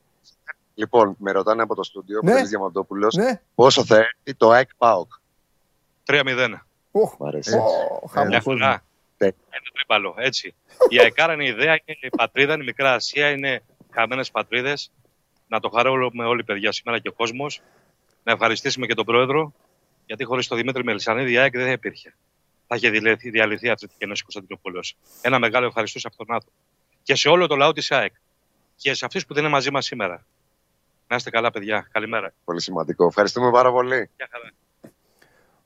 Λοιπόν, 0.78 1.16
με 1.18 1.30
ρωτάνε 1.30 1.62
από 1.62 1.74
το 1.74 1.82
στούντιο, 1.82 2.20
ναι. 2.22 2.34
ο 2.34 2.44
Διαμαντόπουλος, 2.44 3.14
ναι. 3.14 3.40
πόσο 3.54 3.84
θα 3.84 3.96
έρθει 3.96 4.34
το 4.36 4.50
ΑΕΚ 4.50 4.68
ΠΑΟΚ; 4.76 5.12
3-0. 6.04 6.48
Μ' 7.18 7.24
αρέσει. 7.24 7.56
Μια 8.28 8.40
χαρά. 8.42 8.84
Είναι 9.18 9.34
τρίπαλο, 9.72 10.14
έτσι. 10.18 10.54
Η 10.88 10.98
ΑΕΚΑΡΑ 10.98 11.32
είναι 11.32 11.44
η 11.44 11.48
ιδέα, 11.48 11.80
είναι 11.84 11.98
η 12.00 12.08
πατρίδα, 12.16 12.52
είναι 12.52 12.62
η 12.62 12.66
μικρά 12.66 12.92
Ασία, 12.94 13.30
είναι 13.30 13.62
χαμένες 13.90 14.30
πατρίδες. 14.30 14.90
Να 15.48 15.60
το 15.60 15.68
χαρούμε 15.68 16.24
όλοι 16.24 16.44
παιδιά 16.44 16.72
σήμερα 16.72 16.98
και 16.98 17.08
ο 17.08 17.12
κόσμος. 17.12 17.62
Να 18.24 18.32
ευχαριστήσουμε 18.32 18.86
και 18.86 18.94
τον 18.94 19.04
πρόεδρο, 19.04 19.52
γιατί 20.06 20.24
χωρίς 20.24 20.46
τον 20.46 20.56
Δημήτρη 20.58 20.84
Μελισανίδη 20.84 21.32
η 21.32 21.38
ΑΕΚ 21.38 21.52
δεν 21.52 21.64
θα 21.64 21.72
υπήρχε. 21.72 22.14
Θα 22.66 22.76
είχε 22.76 22.90
διαλυθεί 23.30 23.66
η 23.66 23.70
Ατζετική 23.70 24.04
Ένωση 24.04 24.22
Κωνσταντινούπολο. 24.22 24.84
Ένα 25.20 25.38
μεγάλο 25.38 25.66
ευχαριστώ 25.66 25.98
σε 25.98 26.06
αυτόν 26.10 26.26
τον 26.26 26.34
άνθρωπο. 26.34 26.56
Και 27.02 27.14
σε 27.14 27.28
όλο 27.28 27.46
το 27.46 27.56
λαό 27.56 27.72
της 27.72 27.90
ΑΕΚ. 27.90 28.12
Και 28.76 28.94
σε 28.94 29.04
αυτούς 29.04 29.26
που 29.26 29.34
δεν 29.34 29.42
είναι 29.42 29.52
μαζί 29.52 29.70
μας 29.70 29.84
σήμερα. 29.84 30.26
Να 31.08 31.16
είστε 31.16 31.30
καλά, 31.30 31.50
παιδιά. 31.50 31.88
Καλημέρα. 31.92 32.32
Πολύ 32.44 32.60
σημαντικό. 32.60 33.06
Ευχαριστούμε 33.06 33.50
πάρα 33.50 33.72
πολύ. 33.72 34.10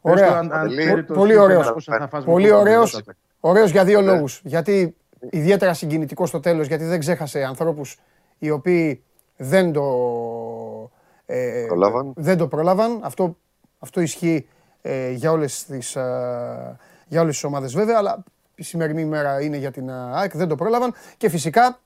Ωραία. 0.00 1.04
Πολύ 1.06 1.36
ωραίος. 1.36 1.72
Πολύ 2.24 2.50
ωραίος. 2.50 3.02
Ωραίος 3.40 3.70
για 3.70 3.84
δύο 3.84 4.00
ναι. 4.00 4.12
λόγους. 4.12 4.40
Γιατί 4.44 4.96
ιδιαίτερα 5.30 5.74
συγκινητικό 5.74 6.26
στο 6.26 6.40
τέλος, 6.40 6.66
γιατί 6.66 6.84
δεν 6.84 6.98
ξέχασε 6.98 7.42
ανθρώπους 7.44 7.98
οι 8.38 8.50
οποίοι 8.50 9.04
δεν 9.36 9.72
το, 9.72 9.82
ε, 11.26 11.64
προλάβαν. 11.66 12.12
δεν 12.16 12.36
το 12.38 12.48
πρόλαβαν. 12.48 13.00
Αυτό, 13.02 13.36
αυτό 13.78 14.00
ισχύει 14.00 14.48
ε, 14.82 15.10
για 15.10 15.30
όλες 15.30 15.64
τις, 15.64 15.96
ε, 15.96 16.78
για 17.06 17.20
όλες 17.20 17.34
τις 17.34 17.44
ομάδες 17.44 17.74
βέβαια, 17.74 17.96
αλλά 17.98 18.22
η 18.54 18.62
σημερινή 18.62 19.00
ημέρα 19.00 19.42
είναι 19.42 19.56
για 19.56 19.70
την 19.70 19.90
ΑΕΚ, 19.90 20.36
δεν 20.36 20.48
το 20.48 20.54
πρόλαβαν. 20.54 20.94
Και 21.16 21.28
φυσικά 21.28 21.80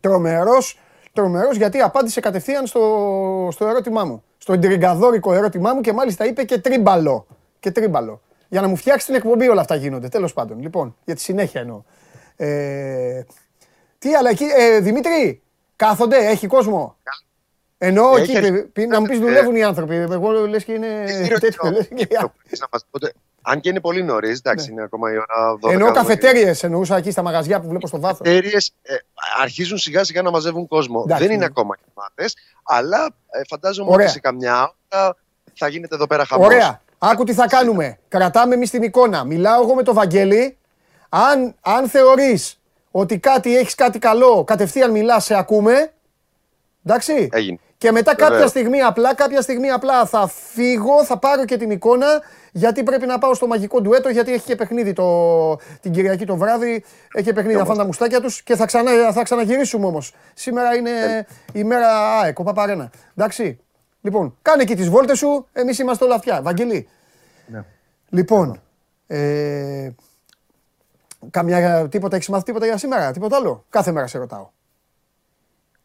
τρομερός, 0.00 0.78
τρομερός 1.12 1.56
γιατί 1.56 1.80
απάντησε 1.80 2.20
κατευθείαν 2.20 2.66
στο, 2.66 3.48
στο 3.52 3.66
ερώτημά 3.66 4.04
μου. 4.04 4.22
Στο 4.38 4.52
εντριγκαδόρικο 4.52 5.34
ερώτημά 5.34 5.74
μου 5.74 5.80
και 5.80 5.92
μάλιστα 5.92 6.26
είπε 6.26 6.44
και 6.44 6.58
τρίμπαλο. 6.58 7.26
Και 7.60 7.70
τρίμπαλο. 7.70 8.20
Για 8.48 8.60
να 8.60 8.68
μου 8.68 8.76
φτιάξει 8.76 9.06
την 9.06 9.14
εκπομπή 9.14 9.48
όλα 9.48 9.60
αυτά 9.60 9.74
γίνονται. 9.74 10.08
Τέλος 10.08 10.32
πάντων. 10.32 10.60
Λοιπόν, 10.60 10.96
για 11.04 11.14
τη 11.14 11.20
συνέχεια 11.20 11.60
εννοώ. 11.60 11.82
Ε, 12.36 13.24
τι 13.98 14.14
άλλα 14.14 14.30
εκεί, 14.30 14.44
ε, 14.56 14.80
Δημήτρη, 14.80 15.42
κάθονται, 15.76 16.16
έχει 16.16 16.46
κόσμο; 16.46 16.96
Εννοώ 17.78 18.16
εκεί, 18.16 18.32
να 18.86 19.00
μου 19.00 19.06
πεις 19.06 19.18
δουλεύουν 19.18 19.56
οι 19.56 19.62
άνθρωποι. 19.62 19.94
Εγώ 19.94 20.30
λες 20.30 20.64
και 20.64 20.72
είναι 20.72 21.04
τέτοιο. 21.40 21.84
Αν 23.50 23.60
και 23.60 23.68
είναι 23.68 23.80
πολύ 23.80 24.02
νωρίς, 24.02 24.38
εντάξει, 24.38 24.66
ναι. 24.66 24.72
είναι 24.72 24.82
ακόμα 24.82 25.12
η 25.12 25.16
ώρα 25.16 25.58
12. 25.62 25.72
Εννοώ 25.72 25.92
καφετέρειε, 25.92 26.54
εννοούσα 26.60 26.96
εκεί 26.96 27.10
στα 27.10 27.22
μαγαζιά 27.22 27.60
που 27.60 27.68
βλέπω 27.68 27.86
στο 27.86 28.00
βάθος. 28.00 28.18
Καφετέρειε 28.18 28.58
ε, 28.82 28.94
αρχίζουν 29.40 29.78
σιγά 29.78 30.04
σιγά 30.04 30.22
να 30.22 30.30
μαζεύουν 30.30 30.66
κόσμο. 30.66 31.04
Δεν 31.06 31.22
είναι 31.22 31.36
ναι. 31.36 31.44
ακόμα 31.44 31.76
γεμάτες, 31.84 32.36
αλλά 32.62 33.14
ε, 33.30 33.40
φαντάζομαι 33.48 33.90
ότι 33.92 34.08
σε 34.08 34.20
καμιά 34.20 34.74
ώρα 34.92 35.16
θα 35.54 35.68
γίνεται 35.68 35.94
εδώ 35.94 36.06
πέρα 36.06 36.24
χαμός. 36.24 36.46
Ωραία. 36.46 36.80
Άκου 36.98 37.24
τι 37.24 37.32
θα 37.32 37.46
κάνουμε. 37.46 37.98
Κρατάμε 38.08 38.54
εμείς 38.54 38.70
την 38.70 38.82
εικόνα. 38.82 39.24
Μιλάω 39.24 39.62
εγώ 39.62 39.74
με 39.74 39.82
το 39.82 39.92
Βαγγέλη. 39.92 40.56
Αν, 41.08 41.54
αν 41.60 41.88
θεωρείς 41.88 42.60
ότι 42.90 43.18
κάτι 43.18 43.56
έχεις 43.56 43.74
κάτι 43.74 43.98
καλό, 43.98 44.44
κατευθείαν 44.44 44.90
μιλάς, 44.90 45.24
σε 45.24 45.34
ακούμε. 45.34 45.92
Εντάξει. 46.84 47.28
Έγινε. 47.32 47.58
Και 47.78 47.92
μετά 47.92 48.14
κάποια 48.14 48.46
στιγμή 48.46 48.80
απλά, 48.80 49.14
κάποια 49.14 49.40
στιγμή 49.40 49.70
απλά 49.70 50.06
θα 50.06 50.28
φύγω, 50.28 51.04
θα 51.04 51.18
πάρω 51.18 51.44
και 51.44 51.56
την 51.56 51.70
εικόνα, 51.70 52.06
γιατί 52.52 52.82
πρέπει 52.82 53.06
να 53.06 53.18
πάω 53.18 53.34
στο 53.34 53.46
μαγικό 53.46 53.80
ντουέτο, 53.80 54.08
γιατί 54.08 54.32
έχει 54.32 54.44
και 54.44 54.56
παιχνίδι 54.56 54.92
το, 54.92 55.56
την 55.56 55.92
Κυριακή 55.92 56.26
το 56.26 56.36
βράδυ, 56.36 56.84
έχει 57.12 57.32
παιχνίδι 57.32 57.60
αυτά 57.60 57.74
τα 57.74 57.84
μουστάκια 57.84 58.20
τους 58.20 58.42
και 58.42 58.56
θα, 58.56 58.66
ξανά, 58.66 59.12
θα 59.12 59.22
ξαναγυρίσουμε 59.22 59.86
όμως. 59.86 60.14
Σήμερα 60.34 60.74
είναι 60.74 61.26
η 61.52 61.64
μέρα 61.64 62.18
ΑΕΚ, 62.18 62.38
ο 62.38 62.42
Παπαρένα. 62.42 62.90
Εντάξει. 63.16 63.58
Λοιπόν, 64.00 64.36
κάνε 64.42 64.62
εκεί 64.62 64.76
τις 64.76 64.88
βόλτες 64.88 65.18
σου, 65.18 65.46
εμείς 65.52 65.78
είμαστε 65.78 66.04
όλα 66.04 66.14
αυτιά. 66.14 66.42
Βαγγελή. 66.42 66.88
Ναι. 67.46 67.64
Λοιπόν, 68.08 68.60
ε, 69.06 69.90
καμιά, 71.30 71.88
τίποτα, 71.88 72.16
έχεις 72.16 72.28
μάθει 72.28 72.44
τίποτα 72.44 72.66
για 72.66 72.76
σήμερα, 72.76 73.12
τίποτα 73.12 73.36
άλλο; 73.36 73.64
Κάθε 73.68 73.92
μέρα 73.92 74.06
σε 74.06 74.18
ρωτάω. 74.18 74.48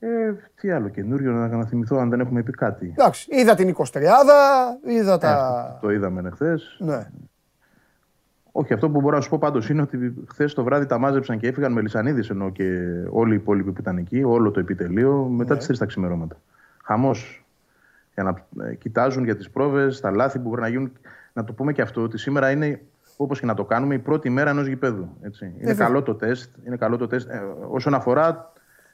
Ε, 0.05 0.33
τι 0.55 0.71
άλλο 0.71 0.89
καινούριο 0.89 1.31
να 1.31 1.43
αναθυμηθώ 1.43 1.97
αν 1.97 2.09
δεν 2.09 2.19
έχουμε 2.19 2.43
πει 2.43 2.51
κάτι. 2.51 2.93
Εντάξει, 2.97 3.27
είδα 3.31 3.55
την 3.55 3.75
23 3.77 3.85
είδα 4.87 5.17
τα. 5.17 5.75
Ε, 5.75 5.79
το 5.81 5.91
είδαμε 5.91 6.29
χθες. 6.33 6.77
Ναι. 6.79 7.09
Όχι, 8.51 8.73
αυτό 8.73 8.89
που 8.89 9.01
μπορώ 9.01 9.15
να 9.15 9.21
σου 9.21 9.29
πω 9.29 9.37
πάντως 9.37 9.69
είναι 9.69 9.81
ότι 9.81 10.13
χθες 10.27 10.53
το 10.53 10.63
βράδυ 10.63 10.85
τα 10.85 10.97
μάζεψαν 10.97 11.39
και 11.39 11.47
έφυγαν 11.47 11.71
με 11.71 11.81
Λισανίδη 11.81 12.27
ενώ 12.31 12.49
και 12.49 12.63
όλοι 13.09 13.33
οι 13.33 13.35
υπόλοιποι 13.35 13.71
που 13.71 13.81
ήταν 13.81 13.97
εκεί, 13.97 14.23
όλο 14.23 14.51
το 14.51 14.59
επιτελείο, 14.59 15.13
μετά 15.23 15.51
ναι. 15.51 15.57
τις 15.57 15.67
τρεις 15.67 15.79
τα 15.79 15.85
ξημερώματα. 15.85 16.35
Χαμός. 16.83 17.45
Για 18.13 18.23
να 18.23 18.63
ε, 18.65 18.75
κοιτάζουν 18.75 19.23
για 19.23 19.35
τις 19.35 19.49
πρόβες, 19.49 19.99
τα 19.99 20.11
λάθη 20.11 20.39
που 20.39 20.49
μπορεί 20.49 20.61
να 20.61 20.67
γίνουν. 20.67 20.91
Να 21.33 21.43
το 21.43 21.53
πούμε 21.53 21.73
και 21.73 21.81
αυτό, 21.81 22.01
ότι 22.01 22.17
σήμερα 22.17 22.51
είναι 22.51 22.81
όπως 23.17 23.39
και 23.39 23.45
να 23.45 23.53
το 23.53 23.65
κάνουμε 23.65 23.93
η 23.93 23.99
πρώτη 23.99 24.29
μέρα 24.29 24.49
ενός 24.49 24.67
γηπέδου. 24.67 25.09
Έτσι. 25.21 25.53
Είναι, 25.59 25.73
καλό 25.73 26.03
το 26.03 26.15
τεστ, 26.15 26.49
είναι 26.65 26.75
καλό 26.75 26.97
το 26.97 27.07
τεστ. 27.07 27.29
Ε, 27.29 27.41
όσον 27.69 27.93
αφορά 27.93 28.52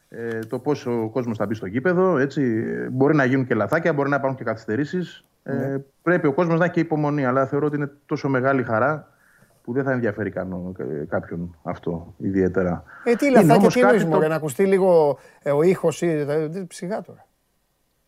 ε, 0.09 0.39
το 0.39 0.59
πώ 0.59 0.71
ο 0.85 1.09
κόσμος 1.09 1.37
θα 1.37 1.45
μπει 1.45 1.53
στο 1.53 1.65
γήπεδο. 1.65 2.17
Έτσι. 2.17 2.63
Μπορεί 2.91 3.15
να 3.15 3.25
γίνουν 3.25 3.45
και 3.45 3.53
λαθάκια, 3.53 3.93
μπορεί 3.93 4.09
να 4.09 4.15
υπάρχουν 4.15 4.37
και 4.37 4.43
καθυστερήσεις. 4.43 5.23
Ε, 5.43 5.53
ναι. 5.53 5.77
πρέπει 6.01 6.27
ο 6.27 6.33
κόσμος 6.33 6.59
να 6.59 6.65
έχει 6.65 6.73
και 6.73 6.79
υπομονή, 6.79 7.25
αλλά 7.25 7.45
θεωρώ 7.45 7.65
ότι 7.65 7.75
είναι 7.75 7.91
τόσο 8.05 8.29
μεγάλη 8.29 8.63
χαρά 8.63 9.07
που 9.63 9.73
δεν 9.73 9.83
θα 9.83 9.91
ενδιαφέρει 9.91 10.29
κανό, 10.29 10.71
κάποιον 11.09 11.55
αυτό 11.63 12.13
ιδιαίτερα. 12.17 12.83
Ε, 13.03 13.15
τι 13.15 13.31
λαθάκια, 13.31 13.69
τι 13.69 13.79
εννοείς, 13.79 14.07
το... 14.07 14.27
να 14.27 14.35
ακουστεί 14.35 14.65
λίγο 14.65 15.17
ε, 15.43 15.51
ο 15.51 15.61
ήχος 15.61 16.01
ή... 16.01 16.25
Ψυχά 16.67 17.01
τώρα. 17.01 17.27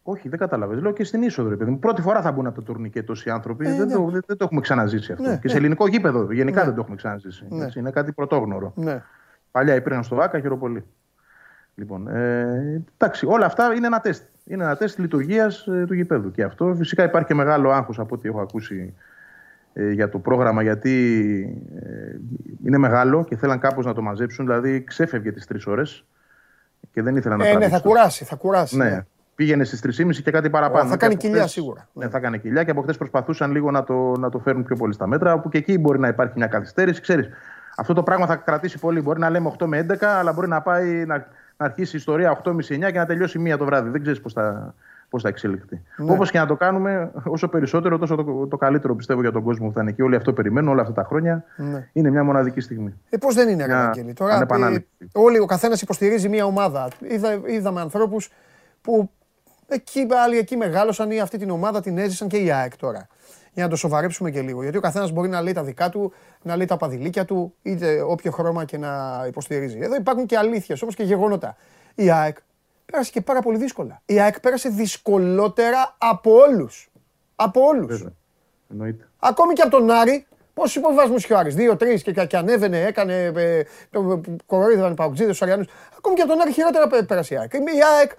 Όχι, 0.03 0.29
δεν 0.29 0.39
κατάλαβε. 0.39 0.75
Λέω 0.75 0.91
και 0.91 1.03
στην 1.03 1.21
είσοδο, 1.21 1.55
παιδί 1.55 1.71
μου. 1.71 1.79
Πρώτη 1.79 2.01
φορά 2.01 2.21
θα 2.21 2.31
μπουν 2.31 2.47
από 2.47 2.55
το 2.55 2.61
τουρνικέ 2.61 3.03
τόσοι 3.03 3.29
άνθρωποι. 3.29 3.67
Ε, 3.67 3.75
δεν, 3.75 3.87
ναι. 3.87 3.93
το, 3.93 4.03
δεν, 4.09 4.21
δεν, 4.27 4.37
το 4.37 4.43
έχουμε 4.43 4.61
ξαναζήσει 4.61 5.11
αυτό. 5.11 5.29
Ναι, 5.29 5.37
και 5.37 5.47
σε 5.47 5.53
ναι. 5.53 5.59
ελληνικό 5.59 5.87
γήπεδο 5.87 6.31
γενικά 6.31 6.59
ναι. 6.59 6.65
δεν 6.65 6.75
το 6.75 6.81
έχουμε 6.81 6.95
ξαναζήσει. 6.95 7.45
Ναι. 7.49 7.67
είναι 7.75 7.91
κάτι 7.91 8.11
πρωτόγνωρο. 8.11 8.73
Ναι. 8.75 9.03
Παλιά 9.51 9.75
υπήρχαν 9.75 10.03
στο 10.03 10.15
Βάκα, 10.15 10.39
χειροπολί. 10.39 10.85
Λοιπόν, 11.81 12.07
ε, 12.07 12.81
εντάξει, 12.97 13.25
όλα 13.25 13.45
αυτά 13.45 13.73
είναι 13.73 13.87
ένα 13.87 13.99
τεστ. 13.99 14.23
Είναι 14.45 14.63
ένα 14.63 14.75
τεστ 14.75 14.99
λειτουργίας 14.99 15.67
ε, 15.67 15.83
του 15.87 15.93
γηπέδου. 15.93 16.31
Και 16.31 16.43
αυτό 16.43 16.73
φυσικά 16.77 17.03
υπάρχει 17.03 17.27
και 17.27 17.33
μεγάλο 17.33 17.71
άγχος 17.71 17.99
από 17.99 18.15
ό,τι 18.15 18.27
έχω 18.27 18.41
ακούσει 18.41 18.93
ε, 19.73 19.91
για 19.91 20.09
το 20.09 20.19
πρόγραμμα, 20.19 20.61
γιατί 20.61 20.93
ε, 21.75 22.15
είναι 22.65 22.77
μεγάλο 22.77 23.23
και 23.23 23.35
θέλαν 23.37 23.59
κάπως 23.59 23.85
να 23.85 23.93
το 23.93 24.01
μαζέψουν. 24.01 24.45
Δηλαδή, 24.45 24.83
ξέφευγε 24.83 25.31
τις 25.31 25.45
τρεις 25.45 25.65
ώρες 25.65 26.05
και 26.93 27.01
δεν 27.01 27.15
ήθελαν 27.15 27.37
να 27.37 27.47
ε, 27.47 27.55
Ναι, 27.57 27.69
θα 27.69 27.79
κουράσει, 27.79 28.25
θα 28.25 28.35
κουράσει. 28.35 28.77
Ναι. 28.77 28.89
ναι. 28.89 29.05
Πήγαινε 29.35 29.63
στις 29.63 30.01
3.30 30.01 30.15
και 30.23 30.31
κάτι 30.31 30.49
παραπάνω. 30.49 30.89
θα 30.89 30.97
κάνει 30.97 31.15
κοιλιά 31.15 31.47
σίγουρα. 31.47 31.87
Ναι, 31.93 32.09
θα 32.09 32.19
κάνει 32.19 32.39
κοιλιά 32.39 32.63
και 32.63 32.71
από 32.71 32.81
χθες 32.81 32.97
προσπαθούσαν 32.97 33.51
λίγο 33.51 33.71
να 33.71 33.83
το, 33.83 34.17
να 34.17 34.29
το 34.29 34.39
φέρουν 34.39 34.63
πιο 34.63 34.75
πολύ 34.75 34.93
στα 34.93 35.07
μέτρα. 35.07 35.33
Όπου 35.33 35.49
και 35.49 35.57
εκεί 35.57 35.77
μπορεί 35.77 35.99
να 35.99 36.07
υπάρχει 36.07 36.33
μια 36.37 36.47
καθυστέρηση. 36.47 37.01
Ξέρεις, 37.01 37.29
αυτό 37.75 37.93
το 37.93 38.03
πράγμα 38.03 38.25
θα 38.25 38.35
κρατήσει 38.35 38.79
πολύ. 38.79 39.01
Μπορεί 39.01 39.19
να 39.19 39.29
λέμε 39.29 39.53
8 39.59 39.65
με 39.65 39.85
11, 39.89 39.95
αλλά 40.03 40.33
μπορεί 40.33 40.47
να 40.47 40.61
πάει 40.61 41.05
να, 41.05 41.27
να 41.61 41.67
αρχίσει 41.67 41.95
η 41.95 41.99
ιστορία 41.99 42.41
8.30-9 42.43 42.55
και 42.67 42.97
να 42.97 43.05
τελειώσει 43.05 43.39
μία 43.39 43.57
το 43.57 43.65
βράδυ. 43.65 43.89
Δεν 43.89 44.01
ξέρεις 44.01 44.21
πώς 44.21 44.33
θα, 44.33 44.73
πώς 45.09 45.21
θα 45.21 45.27
εξελιχθεί. 45.27 45.81
Ναι. 45.97 46.11
Όπως 46.11 46.31
και 46.31 46.37
να 46.39 46.45
το 46.45 46.55
κάνουμε, 46.55 47.11
όσο 47.23 47.47
περισσότερο, 47.47 47.97
τόσο 47.97 48.15
το, 48.15 48.47
το 48.47 48.57
καλύτερο 48.57 48.95
πιστεύω 48.95 49.21
για 49.21 49.31
τον 49.31 49.43
κόσμο 49.43 49.67
που 49.67 49.73
θα 49.73 49.81
είναι 49.81 49.89
εκεί. 49.89 50.01
Όλοι 50.01 50.15
αυτό 50.15 50.33
περιμένουν 50.33 50.69
όλα 50.69 50.81
αυτά 50.81 50.93
τα 50.93 51.03
χρόνια. 51.03 51.43
Ναι. 51.55 51.87
Είναι 51.93 52.09
μια 52.09 52.23
μοναδική 52.23 52.59
στιγμή. 52.59 52.93
Ε, 53.09 53.17
πώς 53.17 53.35
δεν 53.35 53.49
είναι, 53.49 53.63
Αγγέλη. 53.63 54.13
Τώρα, 54.13 54.45
ε, 54.71 54.85
όλοι, 55.13 55.39
ο 55.39 55.45
καθένας 55.45 55.81
υποστηρίζει 55.81 56.29
μια 56.29 56.45
ομάδα. 56.45 56.87
Είδα, 56.99 57.41
είδαμε 57.45 57.81
ανθρώπους 57.81 58.31
που 58.81 59.09
εκεί, 59.73 60.07
άλλοι 60.23 60.37
εκεί 60.37 60.57
μεγάλωσαν 60.57 61.11
ή 61.11 61.19
αυτή 61.19 61.37
την 61.37 61.49
ομάδα 61.49 61.81
την 61.81 61.97
έζησαν 61.97 62.27
και 62.27 62.37
η 62.37 62.51
ΑΕΚ 62.51 62.77
τώρα. 62.77 63.07
Για 63.53 63.63
να 63.63 63.69
το 63.69 63.75
σοβαρέψουμε 63.75 64.31
και 64.31 64.41
λίγο. 64.41 64.61
Γιατί 64.61 64.77
ο 64.77 64.81
καθένας 64.81 65.11
μπορεί 65.11 65.29
να 65.29 65.41
λέει 65.41 65.53
τα 65.53 65.63
δικά 65.63 65.89
του, 65.89 66.13
να 66.41 66.55
λέει 66.55 66.65
τα 66.65 66.77
παδιλίκια 66.77 67.25
του, 67.25 67.53
είτε 67.61 68.01
όποιο 68.01 68.31
χρώμα 68.31 68.65
και 68.65 68.77
να 68.77 69.23
υποστηρίζει. 69.27 69.79
Εδώ 69.81 69.95
υπάρχουν 69.95 70.25
και 70.25 70.37
αλήθειες 70.37 70.81
όπως 70.81 70.95
και 70.95 71.03
γεγονότα. 71.03 71.55
Η 71.95 72.11
ΑΕΚ 72.11 72.37
πέρασε 72.85 73.11
και 73.11 73.21
πάρα 73.21 73.41
πολύ 73.41 73.57
δύσκολα. 73.57 74.01
Η 74.05 74.19
ΑΕΚ 74.19 74.39
πέρασε 74.39 74.69
δυσκολότερα 74.69 75.95
από 75.97 76.35
όλους. 76.35 76.89
Από 77.35 77.61
όλους. 77.61 78.05
Ακόμη 79.19 79.53
και 79.53 79.61
από 79.61 79.71
τον 79.71 79.91
Άρη, 79.91 80.25
Πόσου 80.53 80.79
υποβασμού 80.79 81.15
είχε 81.15 81.33
ο 81.33 81.37
Άρης, 81.37 81.55
δύο-τρει 81.55 82.01
και, 82.01 82.11
και 82.11 82.37
ανέβαινε, 82.37 82.81
έκανε. 82.81 83.31
Ε, 83.35 83.63
κοροϊδεύαν 84.45 84.91
οι 84.91 84.95
Παουτζίδες, 84.95 85.31
τους 85.31 85.41
Αριανούς. 85.41 85.67
Ακόμη 85.97 86.15
και 86.15 86.21
από 86.21 86.31
τον 86.31 86.41
Άρη 86.41 86.51
χειρότερα 86.51 86.87
πέρασε 87.05 87.33
η 87.33 87.37
ΑΕΚ. 87.37 87.53
Η 87.53 87.83
ΑΕΚ, 87.97 88.11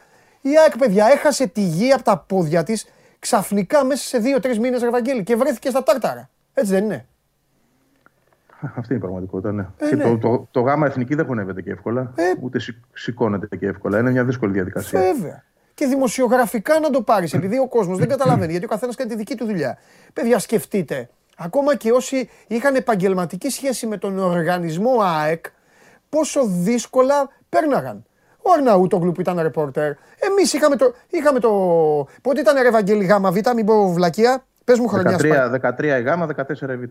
η 0.42 0.58
ΑΕΚ, 0.58 0.78
παιδιά, 0.78 1.06
έχασε 1.06 1.46
τη 1.46 1.60
γη 1.60 1.92
από 1.92 2.02
τα 2.02 2.18
πόδια 2.18 2.62
της 2.62 2.86
ξαφνικά 3.18 3.84
μέσα 3.84 4.04
σε 4.04 4.18
δύο-τρεις 4.18 4.58
μήνες 4.58 4.82
Ραβαγγέλη 4.82 5.22
και 5.22 5.36
βρέθηκε 5.36 5.70
στα 5.70 5.82
τάρταρα. 5.82 6.30
Έτσι 6.54 6.72
δεν 6.72 6.84
είναι. 6.84 7.06
Αυτή 8.78 8.86
είναι 8.88 8.96
η 8.96 8.98
πραγματικότητα, 8.98 9.52
ναι. 9.52 9.66
Ε, 9.76 9.88
και 9.88 9.94
ναι. 9.94 10.04
Το, 10.04 10.18
το, 10.18 10.48
το, 10.50 10.60
γάμα 10.60 10.86
εθνική 10.86 11.14
δεν 11.14 11.26
χωνεύεται 11.26 11.62
και 11.62 11.70
εύκολα. 11.70 12.12
Ε, 12.14 12.22
ούτε 12.40 12.58
σηκώνεται 12.92 13.56
και 13.56 13.66
εύκολα. 13.66 13.98
Είναι 13.98 14.10
μια 14.10 14.24
δύσκολη 14.24 14.52
διαδικασία. 14.52 15.00
Βέβαια. 15.00 15.44
Και 15.74 15.86
δημοσιογραφικά 15.86 16.80
να 16.80 16.90
το 16.90 17.02
πάρεις, 17.02 17.34
επειδή 17.34 17.58
ο 17.58 17.68
κόσμος 17.68 17.98
δεν 17.98 18.08
καταλαβαίνει, 18.08 18.50
γιατί 18.50 18.64
ο 18.64 18.68
καθένας 18.68 18.96
κάνει 18.96 19.10
τη 19.10 19.16
δική 19.16 19.34
του 19.34 19.44
δουλειά. 19.44 19.78
Παιδιά, 20.12 20.38
σκεφτείτε, 20.38 21.08
ακόμα 21.36 21.76
και 21.76 21.92
όσοι 21.92 22.28
είχαν 22.46 22.74
επαγγελματική 22.74 23.50
σχέση 23.50 23.86
με 23.86 23.96
τον 23.96 24.18
οργανισμό 24.18 25.00
ΑΕΚ, 25.02 25.44
πόσο 26.08 26.46
δύσκολα 26.46 27.28
πέρναγαν. 27.48 28.04
Ο 28.42 28.52
Αρναούτογλου 28.56 29.12
που 29.12 29.20
ήταν 29.20 29.40
ρεπόρτερ. 29.40 29.92
Εμείς 30.18 30.52
είχαμε 30.52 30.76
το. 30.76 30.94
Είχαμε 31.08 31.40
το... 31.40 31.50
Πότε 32.22 32.40
ήταν 32.40 32.62
ρε 32.62 32.68
Ευαγγέλη 32.68 33.04
Γάμα 33.04 33.30
Β, 33.30 33.36
μην 33.54 33.66
πω 33.66 33.92
βλακεία; 33.92 34.44
Πες 34.64 34.78
μου 34.78 34.88
χρονιά. 34.88 35.18
13, 35.60 35.70
13 35.78 35.82
η 35.82 36.02
Γάμα, 36.02 36.28
14 36.36 36.50
η 36.50 36.76
Β. 36.76 36.82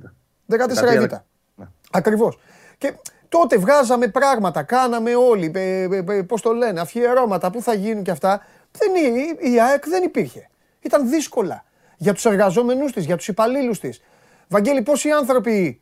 14 0.91 0.93
η 0.93 0.99
Β. 0.99 1.11
Ναι. 1.55 1.65
Ακριβώς. 1.91 2.39
Και 2.77 2.93
τότε 3.29 3.57
βγάζαμε 3.57 4.07
πράγματα, 4.07 4.63
κάναμε 4.63 5.15
όλοι. 5.15 5.51
Ε, 5.55 5.81
ε, 5.83 6.03
ε, 6.07 6.21
Πώς 6.21 6.41
το 6.41 6.51
λένε, 6.51 6.79
αφιερώματα, 6.79 7.51
πού 7.51 7.61
θα 7.61 7.73
γίνουν 7.73 8.03
και 8.03 8.11
αυτά. 8.11 8.41
Δεν, 8.71 8.91
η 9.53 9.61
ΑΕΚ 9.61 9.87
δεν 9.87 10.03
υπήρχε. 10.03 10.49
Ήταν 10.79 11.09
δύσκολα 11.09 11.63
για 11.97 12.13
τους 12.13 12.25
εργαζόμενους 12.25 12.91
της, 12.91 13.05
για 13.05 13.17
τους 13.17 13.27
υπαλλήλους 13.27 13.79
της. 13.79 14.01
Βαγγέλη, 14.47 14.81
πόσοι 14.81 15.09
άνθρωποι 15.09 15.80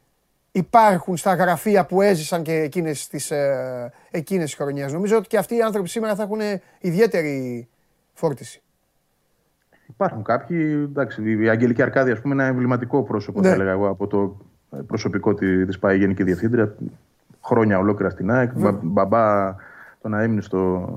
υπάρχουν 0.52 1.18
στα 1.18 1.34
γραφεία 1.34 1.86
που 1.86 2.02
έζησαν 2.02 2.44
και 2.44 2.54
εκείνες 2.54 3.08
τις, 3.08 3.32
ε, 3.32 3.92
εκείνες 4.12 4.46
τις 4.46 4.56
χρονιές. 4.56 4.94
Νομίζω 4.94 5.18
ότι 5.18 5.28
και 5.28 5.38
αυτοί 5.38 5.56
οι 5.56 5.62
άνθρωποι 5.62 5.90
σήμερα 5.90 6.16
θα 6.16 6.24
έχουν 6.24 6.40
ιδιαίτερη 6.80 7.68
φόρτιση. 8.14 8.62
Υπάρχουν 9.86 10.24
κάποιοι, 10.24 10.88
εντάξει, 10.90 11.44
η 11.44 11.50
Αγγελική 11.50 11.82
Αρκάδη 11.82 12.12
ας 12.12 12.22
πούμε 12.22 12.34
είναι 12.34 12.44
ένα 12.44 12.52
εμβληματικό 12.52 13.04
πρόσωπο, 13.04 13.42
ναι. 13.42 13.48
θα 13.48 13.54
έλεγα 13.54 13.72
εγώ, 13.72 13.88
από 13.90 14.08
το 14.08 14.38
προσωπικό 14.88 15.34
της 15.34 15.80
ΠΑΕ 15.80 15.96
Γενική 15.96 16.24
Διευθύντρια, 16.24 16.76
χρόνια 17.42 17.78
ολόκληρα 17.80 18.10
στην 18.10 18.32
ΑΕΚ, 18.32 18.54
ναι. 18.54 18.72
μπαμπά 18.72 19.56
τον 20.02 20.14
έμεινε 20.14 20.42
στο 20.42 20.90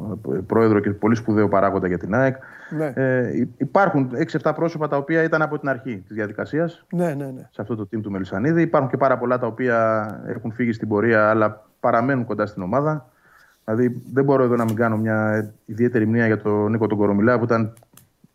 πρόεδρο 0.46 0.80
και 0.80 0.90
πολύ 0.90 1.14
σπουδαίο 1.14 1.48
παράγοντα 1.48 1.86
για 1.86 1.98
την 1.98 2.14
ΑΕΚ. 2.14 2.36
Ναι. 2.76 2.92
Ε, 2.94 3.48
υπάρχουν 3.56 4.10
6-7 4.42 4.52
πρόσωπα 4.54 4.88
τα 4.88 4.96
οποία 4.96 5.22
ήταν 5.22 5.42
από 5.42 5.58
την 5.58 5.68
αρχή 5.68 5.96
της 6.06 6.16
διαδικασίας. 6.16 6.84
Ναι, 6.92 7.14
ναι, 7.14 7.24
ναι. 7.24 7.48
Σε 7.50 7.60
αυτό 7.60 7.76
το 7.76 7.88
team 7.92 8.00
του 8.02 8.10
Μελισανίδη. 8.10 8.62
Υπάρχουν 8.62 8.90
και 8.90 8.96
πάρα 8.96 9.18
πολλά 9.18 9.38
τα 9.38 9.46
οποία 9.46 10.06
έχουν 10.26 10.52
φύγει 10.52 10.72
στην 10.72 10.88
πορεία 10.88 11.30
αλλά 11.30 11.66
παραμένουν 11.80 12.24
κοντά 12.24 12.46
στην 12.46 12.62
ομάδα. 12.62 13.10
Δηλαδή 13.64 14.02
δεν 14.12 14.24
μπορώ 14.24 14.42
εδώ 14.42 14.56
να 14.56 14.64
μην 14.64 14.74
κάνω 14.74 14.96
μια 14.96 15.50
ιδιαίτερη 15.64 16.06
μνήμα 16.06 16.26
για 16.26 16.38
τον 16.38 16.70
Νίκο 16.70 16.86
τον 16.86 16.98
Κορομιλά 16.98 17.38
που 17.38 17.44
ήταν 17.44 17.72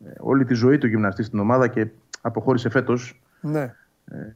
ε, 0.05 0.11
όλη 0.19 0.45
τη 0.45 0.53
ζωή 0.53 0.77
του 0.77 0.87
γυμναστή 0.87 1.23
στην 1.23 1.39
ομάδα 1.39 1.67
και 1.67 1.87
αποχώρησε 2.21 2.69
φέτος. 2.69 3.21
Ναι. 3.41 3.73
Ε, 4.11 4.35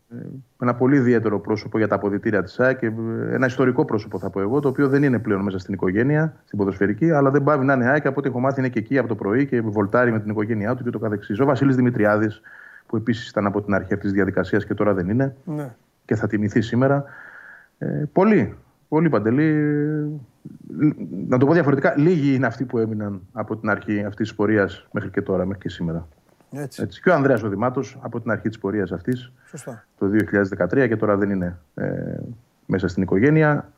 ένα 0.62 0.76
πολύ 0.76 0.96
ιδιαίτερο 0.96 1.40
πρόσωπο 1.40 1.78
για 1.78 1.88
τα 1.88 1.96
αποδητήρια 1.96 2.44
της 2.44 2.60
ΑΕΚ 2.60 2.80
και 2.80 2.92
ένα 3.32 3.46
ιστορικό 3.46 3.86
πρόσωπο, 3.86 4.20
θα 4.20 4.30
πω 4.30 4.42
εγώ, 4.42 4.60
το 4.60 4.68
οποίο 4.68 4.88
δεν 4.88 5.04
είναι 5.04 5.20
πλέον 5.20 5.42
μέσα 5.42 5.58
στην 5.58 5.74
οικογένεια, 5.74 6.34
στην 6.46 6.58
ποδοσφαιρική, 6.58 7.12
αλλά 7.12 7.32
δεν 7.32 7.44
πάβει 7.44 7.66
να 7.66 7.74
είναι 7.74 7.86
ΑΕΚ. 7.86 8.06
Από 8.06 8.20
ό,τι 8.20 8.28
έχω 8.28 8.40
μάθει 8.40 8.60
είναι 8.60 8.70
και 8.70 8.80
εκεί 8.80 8.98
από 8.98 9.08
το 9.08 9.16
πρωί 9.16 9.46
και 9.46 9.62
βολτάρει 9.62 10.12
με 10.12 10.20
την 10.20 10.30
οικογένειά 10.30 10.76
του 10.76 10.84
και 10.84 10.90
το 10.90 11.00
καθεξής. 11.00 11.40
Ο 11.40 11.46
Βασίλης 11.46 11.76
Δημητριάδης, 11.76 12.42
που 12.86 12.96
επίσης 12.96 13.30
ήταν 13.30 13.46
από 13.46 13.62
την 13.62 13.74
αρχή 13.74 13.94
αυτής 13.94 14.10
της 14.10 14.12
διαδικασίας 14.12 14.66
και 14.66 14.74
τώρα 14.74 14.94
δεν 14.94 15.10
είναι 15.10 15.36
ναι. 15.44 15.76
και 16.06 16.16
θα 16.16 16.28
τιμηθεί 16.28 16.62
σήμερα. 16.62 17.06
Ε, 17.78 18.04
πολύ, 18.12 18.56
πολύ 18.88 19.10
παντελή. 19.10 19.52
Να 21.28 21.38
το 21.38 21.46
πω 21.46 21.54
διαφορετικά, 21.54 21.94
λίγοι 21.98 22.36
είναι 22.36 22.46
αυτοί 22.46 22.66
που 22.66 22.78
έμειναν 22.78 23.22
από 23.32 23.58
την 23.58 23.70
αρχή 23.70 24.00
αυτής 24.00 24.28
της 24.28 24.36
πορείας 24.36 24.88
μέχρι 24.92 25.10
και 25.10 25.22
τώρα, 25.22 25.46
μέχρι 25.46 25.62
και 25.62 25.70
σήμερα. 25.70 26.08
Έτσι. 26.52 26.82
Έτσι. 26.84 27.02
Και 27.02 27.10
ο 27.10 27.14
Ανδρέας 27.14 27.44
Οδημάτο 27.44 27.82
από 28.00 28.22
την 28.22 28.32
αρχή 28.32 28.48
της 28.48 28.58
πορείας 28.58 28.92
αυτής 28.92 29.32
το 29.98 30.10
2013 30.60 30.88
και 30.88 30.96
τώρα 30.96 31.18
δεν 31.18 31.30
είναι 31.30 31.58
ε, 31.76 32.16
μέσα 32.66 32.88
στην 32.88 33.04
οικογένεια. 33.04 33.72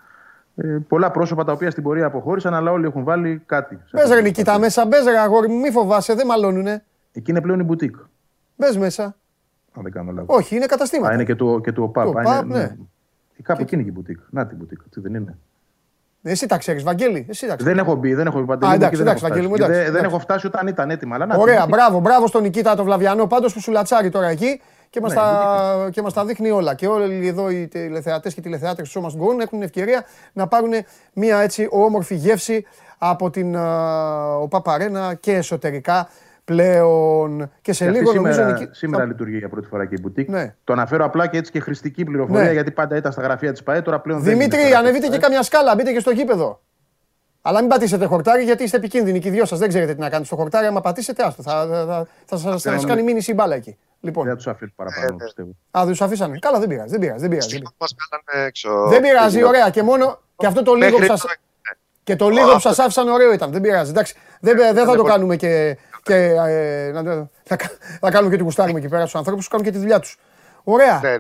Ε, 0.56 0.78
πολλά 0.88 1.12
πρόσωπα 1.12 1.44
τα 1.44 1.52
οποία 1.52 1.72
στην 1.72 1.84
πορεία 1.84 2.06
αποχώρησαν, 2.06 2.54
αλλά 2.54 2.72
όλοι 2.72 2.86
έχουν 2.86 3.04
βάλει 3.04 3.42
κάτι. 3.46 3.80
Μπε 3.92 4.22
Νικήτα 4.22 4.60
μέσα, 4.60 4.86
μπε 4.86 4.98
αγόρι 5.20 5.48
μου, 5.48 5.60
μη 5.60 5.72
φοβάσαι, 5.72 6.14
δεν 6.14 6.26
μαλώνουνε. 6.26 6.84
Εκεί 7.12 7.32
είναι 7.32 7.42
πλέον 7.42 7.60
η 7.60 7.64
μπουτίκ. 7.64 7.96
Μπε 8.56 8.78
μέσα. 8.78 9.04
Αν 9.74 9.84
δεν 9.84 9.92
κάνω 9.92 10.12
λάθος. 10.12 10.36
Όχι, 10.38 10.56
είναι 10.56 10.66
καταστήματα. 10.66 11.12
Α, 11.12 11.14
είναι 11.14 11.24
και 11.24 11.36
του, 11.36 11.62
και 11.64 11.72
του 11.72 11.84
ΟΠΑΠ. 11.84 12.14
ναι. 12.14 12.42
ναι. 12.42 12.76
Κάπου 13.42 13.58
και... 13.58 13.64
εκεί 13.64 13.76
είναι 13.76 13.84
η 13.84 13.92
μπουτίκ. 13.94 14.20
Να 14.30 14.48
την 14.48 14.58
μπουτίκ, 14.58 14.80
τι 14.90 15.00
δεν 15.00 15.14
είναι. 15.14 15.38
Εσύ 16.24 16.46
τα 16.48 16.58
ξέρεις, 16.58 16.84
Βαγγέλη. 16.84 17.26
Εσύ 17.30 17.48
τα 17.48 17.56
ξέρεις. 17.56 17.74
Δεν 17.74 17.86
έχω 17.86 17.96
μπει, 17.96 18.14
δεν 18.14 18.28
έχω 18.28 18.40
μπει 18.40 18.46
παντελή. 18.46 18.74
εντάξει, 18.74 19.02
εντάξει, 19.02 19.24
Βαγγέλη 19.24 19.48
μου. 19.48 19.56
Εντάξει, 19.56 19.92
δεν, 19.92 20.04
έχω 20.04 20.20
φτάσει 20.20 20.48
όταν 20.48 20.68
ήταν 20.68 20.90
έτοιμα. 20.90 21.16
Αλλά, 21.16 21.36
Ωραία, 21.38 21.66
μπράβο, 21.70 22.00
μπράβο 22.00 22.28
στον 22.28 22.42
Νικήτα 22.42 22.76
το 22.76 22.84
Βλαβιανό 22.84 23.28
πάντως 23.28 23.54
που 23.54 23.60
σου 23.62 23.72
λατσάρει 23.72 24.10
τώρα 24.10 24.28
εκεί 24.28 24.62
και 24.90 25.02
μας 25.02 25.14
ναι, 25.14 25.18
τα, 25.18 25.90
και 25.92 26.02
μας 26.02 26.14
τα 26.14 26.26
δείχνει 26.26 26.50
όλα. 26.50 26.74
Και 26.76 26.88
όλοι 26.88 27.28
εδώ 27.28 27.50
οι 27.50 27.68
τηλεθεατές 27.68 28.34
και 28.34 28.42
τηλεθεάτρες 28.42 28.86
του 28.86 28.92
Σώμας 28.92 29.16
Γκολ 29.16 29.40
έχουν 29.40 29.62
ευκαιρία 29.62 30.06
να 30.34 30.48
πάρουν 30.48 30.74
μια 31.14 31.40
έτσι 31.40 31.68
όμορφη 31.72 32.16
γεύση 32.16 32.66
από 32.98 33.30
την 33.30 33.56
uh, 33.58 34.50
Παπαρένα 34.50 35.14
και 35.20 35.34
εσωτερικά 35.34 36.10
πλέον. 36.45 37.51
Και 37.62 37.73
σε 37.73 37.86
και 37.86 37.91
λίγο 37.91 38.12
σήμερα, 38.12 38.45
νομίζω. 38.45 38.69
Σήμερα 38.71 39.06
λειτουργεί 39.06 39.38
για 39.38 39.49
πρώτη 39.49 39.67
φορά 39.67 39.86
και 39.86 39.95
η 39.95 39.99
μπουτίκ. 40.01 40.29
Ναι. 40.29 40.56
Το 40.63 40.73
αναφέρω 40.73 41.06
απλά 41.06 41.27
και 41.27 41.38
έτσι 41.38 41.51
και 41.51 41.60
χρηστική 41.60 42.03
πληροφορία 42.03 42.43
ναι. 42.43 42.51
γιατί 42.51 42.71
πάντα 42.71 42.95
ήταν 42.95 43.12
στα 43.12 43.21
γραφεία 43.21 43.51
της 43.51 43.63
ΠαΕ. 43.63 43.82
Τώρα 43.82 43.99
πλέον 43.99 44.23
Δημήτρη, 44.23 44.62
δεν 44.62 44.75
ανεβείτε 44.75 45.08
και 45.08 45.17
καμιά 45.17 45.43
σκάλα, 45.43 45.75
μπείτε 45.75 45.91
και 45.91 45.99
στο 45.99 46.12
γήπεδο. 46.12 46.62
Αλλά 47.45 47.60
μην 47.60 47.69
πατήσετε 47.69 48.06
χορτάρι 48.06 48.43
γιατί 48.43 48.63
είστε 48.63 48.77
επικίνδυνοι 48.77 49.19
και 49.19 49.27
οι 49.27 49.32
δυο 49.32 49.45
σας. 49.45 49.60
Δεν 49.60 49.67
ξέρετε 49.67 49.93
τι 49.93 49.99
να 49.99 50.10
κάνετε 50.10 50.25
στο 50.25 50.36
χορτάρι. 50.36 50.65
Άμα 50.65 50.82
πατήσετε, 50.82 51.23
άστο. 51.23 51.41
Θα, 51.41 51.67
θα, 51.67 52.38
θα, 52.38 52.58
θα 52.58 52.79
σα 52.79 52.88
κάνει 52.88 53.03
μήνυση 53.03 53.32
η 53.32 53.34
μπάλα 53.38 53.56
εκεί. 53.56 53.77
Λοιπόν. 53.99 54.25
Δεν 54.25 54.36
τους 54.36 54.47
αφήνουν 54.47 54.73
παραπάνω, 54.75 55.08
ε, 55.08 55.12
ναι. 55.12 55.23
πιστεύω. 55.23 55.49
Α, 55.71 55.79
δεν 55.82 55.88
τους 55.88 56.01
αφήσανε. 56.01 56.38
Καλά, 56.39 56.60
δεν 56.60 56.67
πειράζει. 56.67 56.89
Δεν 56.89 56.99
πειράζει. 56.99 57.19
Δεν 57.19 57.29
πειράζει. 57.29 57.62
Δεν 58.89 59.01
πειράζει, 59.01 59.43
ωραία. 59.43 59.69
Και 59.69 59.84
μόνο 59.84 60.19
και 60.38 60.45
αυτό 60.45 60.63
το 60.63 60.73
λίγο 60.73 60.97
που 60.97 61.06
σα. 61.06 61.15
Και 62.03 62.15
το 62.15 62.29
λίγο 62.29 62.51
που 62.53 62.60
σας 62.60 62.79
άφησαν 62.79 63.08
ωραίο 63.08 63.34
ήταν. 63.34 63.51
Δεν 63.51 63.62
πειράζει. 63.62 63.89
Εντάξει. 63.89 64.15
Δεν 64.39 64.86
θα 64.86 64.95
το 64.95 65.03
κάνουμε 65.03 65.36
και 65.36 65.77
και 66.04 66.16
ε, 66.16 66.92
να, 66.92 67.02
να, 68.02 68.12
κάνουμε 68.12 68.30
και 68.30 68.36
την 68.36 68.46
κουστάρι 68.46 68.74
εκεί 68.76 68.88
πέρα 68.88 69.02
στους 69.02 69.16
ανθρώπους 69.16 69.46
που 69.46 69.52
κάνουν 69.52 69.66
και 69.66 69.72
τη 69.72 69.78
δουλειά 69.78 70.00
τους. 70.00 70.18
Ωραία. 70.63 71.00
Ναι, 71.04 71.16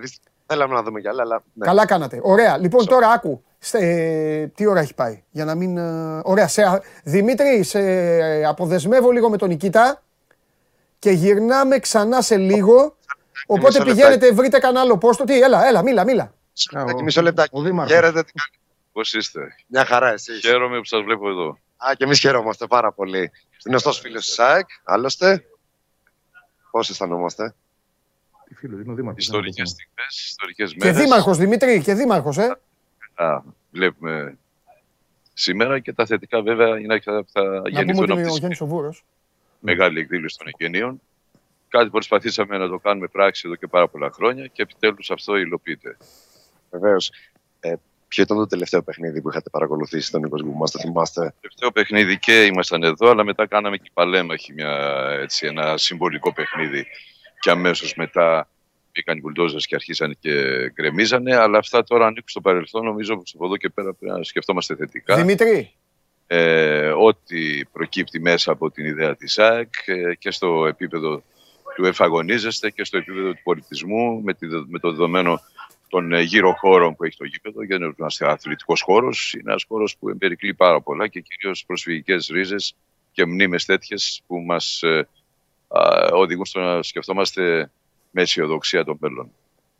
θέλαμε 0.45 0.73
να 0.73 0.83
δούμε 0.83 1.01
κι 1.01 1.07
άλλα. 1.07 1.21
Αλλά, 1.21 1.43
ναι. 1.53 1.65
Καλά 1.65 1.85
κάνατε. 1.85 2.19
Ωραία. 2.23 2.57
Λοιπόν, 2.57 2.85
τώρα 2.85 3.09
άκου. 3.09 3.43
Ε, 3.71 4.47
τι 4.47 4.67
ώρα 4.67 4.79
έχει 4.79 4.93
πάει, 4.93 5.23
για 5.31 5.45
να 5.45 5.55
μην. 5.55 5.77
Ε, 5.77 6.21
ωραία. 6.23 6.47
Σε, 6.47 6.81
Δημήτρη, 7.03 7.63
σε 7.63 7.79
αποδεσμεύω 8.45 9.11
λίγο 9.11 9.29
με 9.29 9.37
τον 9.37 9.49
Νικήτα 9.49 10.01
και 10.99 11.11
γυρνάμε 11.11 11.79
ξανά 11.79 12.21
σε 12.21 12.37
λίγο. 12.37 12.95
Οπότε 13.47 13.83
πηγαίνετε, 13.83 14.31
βρείτε 14.31 14.59
κανένα 14.59 14.81
άλλο 14.81 14.97
πόστο. 14.97 15.23
Τι, 15.23 15.41
έλα, 15.41 15.67
έλα, 15.67 15.83
μίλα, 15.83 16.03
μίλα. 16.03 16.33
Μισό 17.03 17.21
λεπτάκι. 17.21 17.61
Χαίρετε, 17.87 18.23
τι 18.23 18.31
Πώς 18.91 19.13
είστε. 19.13 19.55
Μια 19.67 19.85
χαρά, 19.85 20.11
εσύ. 20.11 20.39
Χαίρομαι 20.39 20.77
που 20.77 20.85
σας 20.85 21.01
βλέπω 21.01 21.29
εδώ. 21.29 21.57
Α, 21.89 21.93
και 21.95 22.03
εμείς 22.03 22.19
χαιρόμαστε 22.19 22.67
πάρα 22.67 22.91
πολύ. 22.91 23.31
Γνωστό 23.65 23.91
φίλος 23.91 24.25
της 24.25 24.33
ΣΑΕΚ, 24.33 24.67
άλλωστε. 24.83 25.45
Πώς 26.71 26.89
αισθανόμαστε; 26.89 27.55
Τι 28.45 28.55
φίλος, 28.55 28.81
είναι 28.81 28.91
ο 28.91 28.95
Δήμαρχος. 28.95 29.23
Ιστορικές 29.23 29.69
στιγμές, 29.69 30.25
ιστορικές 30.25 30.75
μέρες. 30.75 30.95
Και 30.95 31.03
Δήμαρχος, 31.03 31.37
Δημήτρη, 31.37 31.81
και 31.81 31.93
Δήμαρχος, 31.93 32.37
ε. 32.37 32.59
Α, 33.13 33.41
βλέπουμε 33.71 34.37
σήμερα 35.33 35.79
και 35.79 35.93
τα 35.93 36.05
θετικά 36.05 36.41
βέβαια 36.41 36.79
είναι 36.79 36.99
θα, 36.99 37.25
θα 37.31 37.61
γεννηθούν 37.69 38.11
από 38.11 38.39
τη 38.39 39.03
μεγάλη 39.59 39.99
εκδήλωση 39.99 40.37
των 40.37 40.47
εγγενείων. 40.47 41.01
Κάτι 41.67 41.85
που 41.85 41.91
προσπαθήσαμε 41.91 42.57
να 42.57 42.67
το 42.67 42.79
κάνουμε 42.79 43.07
πράξη 43.07 43.43
εδώ 43.45 43.55
και 43.55 43.67
πάρα 43.67 43.87
πολλά 43.87 44.11
χρόνια 44.11 44.47
και 44.47 44.61
επιτέλους 44.61 45.11
αυτό 45.11 45.35
υλοποιείται. 45.35 45.97
Βεβαίως. 46.71 47.11
Ε, 47.59 47.73
ποιο 48.13 48.23
ήταν 48.23 48.37
το 48.37 48.47
τελευταίο 48.47 48.83
παιχνίδι 48.83 49.21
που 49.21 49.29
είχατε 49.29 49.49
παρακολουθήσει 49.49 50.07
στον 50.07 50.21
Νίκος 50.21 50.41
Γκουμά, 50.43 50.65
το 50.67 50.79
θυμάστε; 50.79 51.33
Τελευταίο 51.41 51.71
παιχνίδι 51.71 52.19
και 52.19 52.43
ήμασταν 52.43 52.83
εδώ, 52.83 53.09
αλλά 53.09 53.23
μετά 53.23 53.47
κάναμε 53.47 53.77
και 53.77 53.89
παλέμαχη 53.93 54.53
μια, 54.53 55.07
έτσι, 55.21 55.45
ένα 55.45 55.77
συμβολικό 55.77 56.33
παιχνίδι. 56.33 56.85
Και 57.39 57.49
αμέσως 57.49 57.95
μετά 57.95 58.49
μπήκαν 58.91 59.17
οι 59.17 59.19
μπουλντόζες 59.19 59.65
και 59.65 59.75
αρχίσαν 59.75 60.17
και 60.19 60.31
γκρεμίζανε. 60.73 61.35
Αλλά 61.35 61.57
αυτά 61.57 61.83
τώρα 61.83 62.05
ανήκουν 62.05 62.29
στο 62.29 62.41
παρελθόν. 62.41 62.83
Νομίζω 62.83 63.17
πως 63.17 63.33
από 63.35 63.45
εδώ 63.45 63.57
και 63.57 63.69
πέρα 63.69 63.93
πρέπει 63.93 64.17
να 64.17 64.23
σκεφτόμαστε 64.23 64.75
θετικά. 64.75 65.15
Δημήτρη. 65.15 65.73
Ε, 66.27 66.87
ό,τι 66.87 67.65
προκύπτει 67.65 68.19
μέσα 68.19 68.51
από 68.51 68.71
την 68.71 68.85
ιδέα 68.85 69.15
της 69.15 69.39
ΑΕΚ 69.39 69.73
ε, 69.85 70.15
και 70.15 70.31
στο 70.31 70.65
επίπεδο 70.65 71.23
του 71.75 71.85
εφαγωνίζεστε 71.85 72.69
και 72.69 72.83
στο 72.83 72.97
επίπεδο 72.97 73.33
του 73.33 73.41
πολιτισμού 73.43 74.21
με, 74.21 74.33
τη, 74.33 74.47
με 74.47 74.79
το 74.79 74.89
δεδομένο 74.89 75.41
των 75.93 76.13
ε, 76.13 76.21
γύρω 76.21 76.53
χώρων 76.53 76.95
που 76.95 77.03
έχει 77.03 77.17
το 77.17 77.25
γήπεδο, 77.25 77.63
γιατί 77.63 77.83
είναι 77.83 77.93
ένα 77.97 78.31
αθλητικός 78.31 78.81
χώρος. 78.81 79.33
Είναι 79.33 79.43
ένας 79.51 79.65
χώρος 79.67 79.97
που 79.97 80.09
εμπερικλεί 80.09 80.53
πάρα 80.53 80.81
πολλά 80.81 81.07
και 81.07 81.19
κυρίως 81.19 81.65
προσφυγικές 81.65 82.27
ρίζες 82.27 82.75
και 83.11 83.25
μνήμες 83.25 83.65
τέτοιες 83.65 84.21
που 84.27 84.39
μας 84.39 84.81
ε, 84.83 85.07
οδηγούν 86.11 86.45
στο 86.45 86.59
να 86.59 86.83
σκεφτόμαστε 86.83 87.71
με 88.11 88.21
αισιοδοξία 88.21 88.83
το 88.83 88.97
μέλλον. 88.99 89.31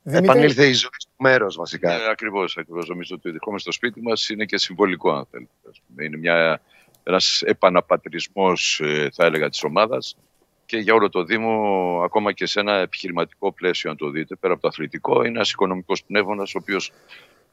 Επανήλθε 0.04 0.68
η 0.68 0.74
ζωή 0.74 0.90
στο 0.98 1.12
μέρος, 1.18 1.56
βασικά. 1.56 1.98
Ναι, 1.98 2.10
ακριβώς. 2.10 2.58
Ακριβώς. 2.58 2.88
Νομίζω 2.88 3.16
ότι 3.16 3.30
ερχόμαστε 3.30 3.72
στο 3.72 3.72
σπίτι 3.72 4.02
μας 4.02 4.30
είναι 4.30 4.46
και 4.46 4.58
συμβολικό, 4.58 5.12
αν 5.12 5.28
θέλετε. 5.32 5.52
Είναι 6.00 6.18
μια, 6.18 6.62
ένας 7.04 7.42
επαναπατρισμός, 7.46 8.80
ε, 8.84 9.10
θα 9.14 9.26
έλεγα, 9.26 9.50
της 9.50 9.64
ομάδας 9.64 10.18
και 10.74 10.80
για 10.80 10.94
όλο 10.94 11.10
το 11.10 11.24
Δήμο, 11.24 11.52
ακόμα 12.04 12.32
και 12.32 12.46
σε 12.46 12.60
ένα 12.60 12.74
επιχειρηματικό 12.74 13.52
πλαίσιο, 13.52 13.90
αν 13.90 13.98
το 13.98 14.10
δείτε, 14.10 14.36
πέρα 14.36 14.54
από 14.54 14.62
το 14.62 14.68
αθλητικό, 14.68 15.20
είναι 15.20 15.28
ένας 15.28 15.52
οικονομικός 15.52 16.04
πνεύμονας, 16.04 16.56
ο 16.56 16.58
οποίος 16.62 16.92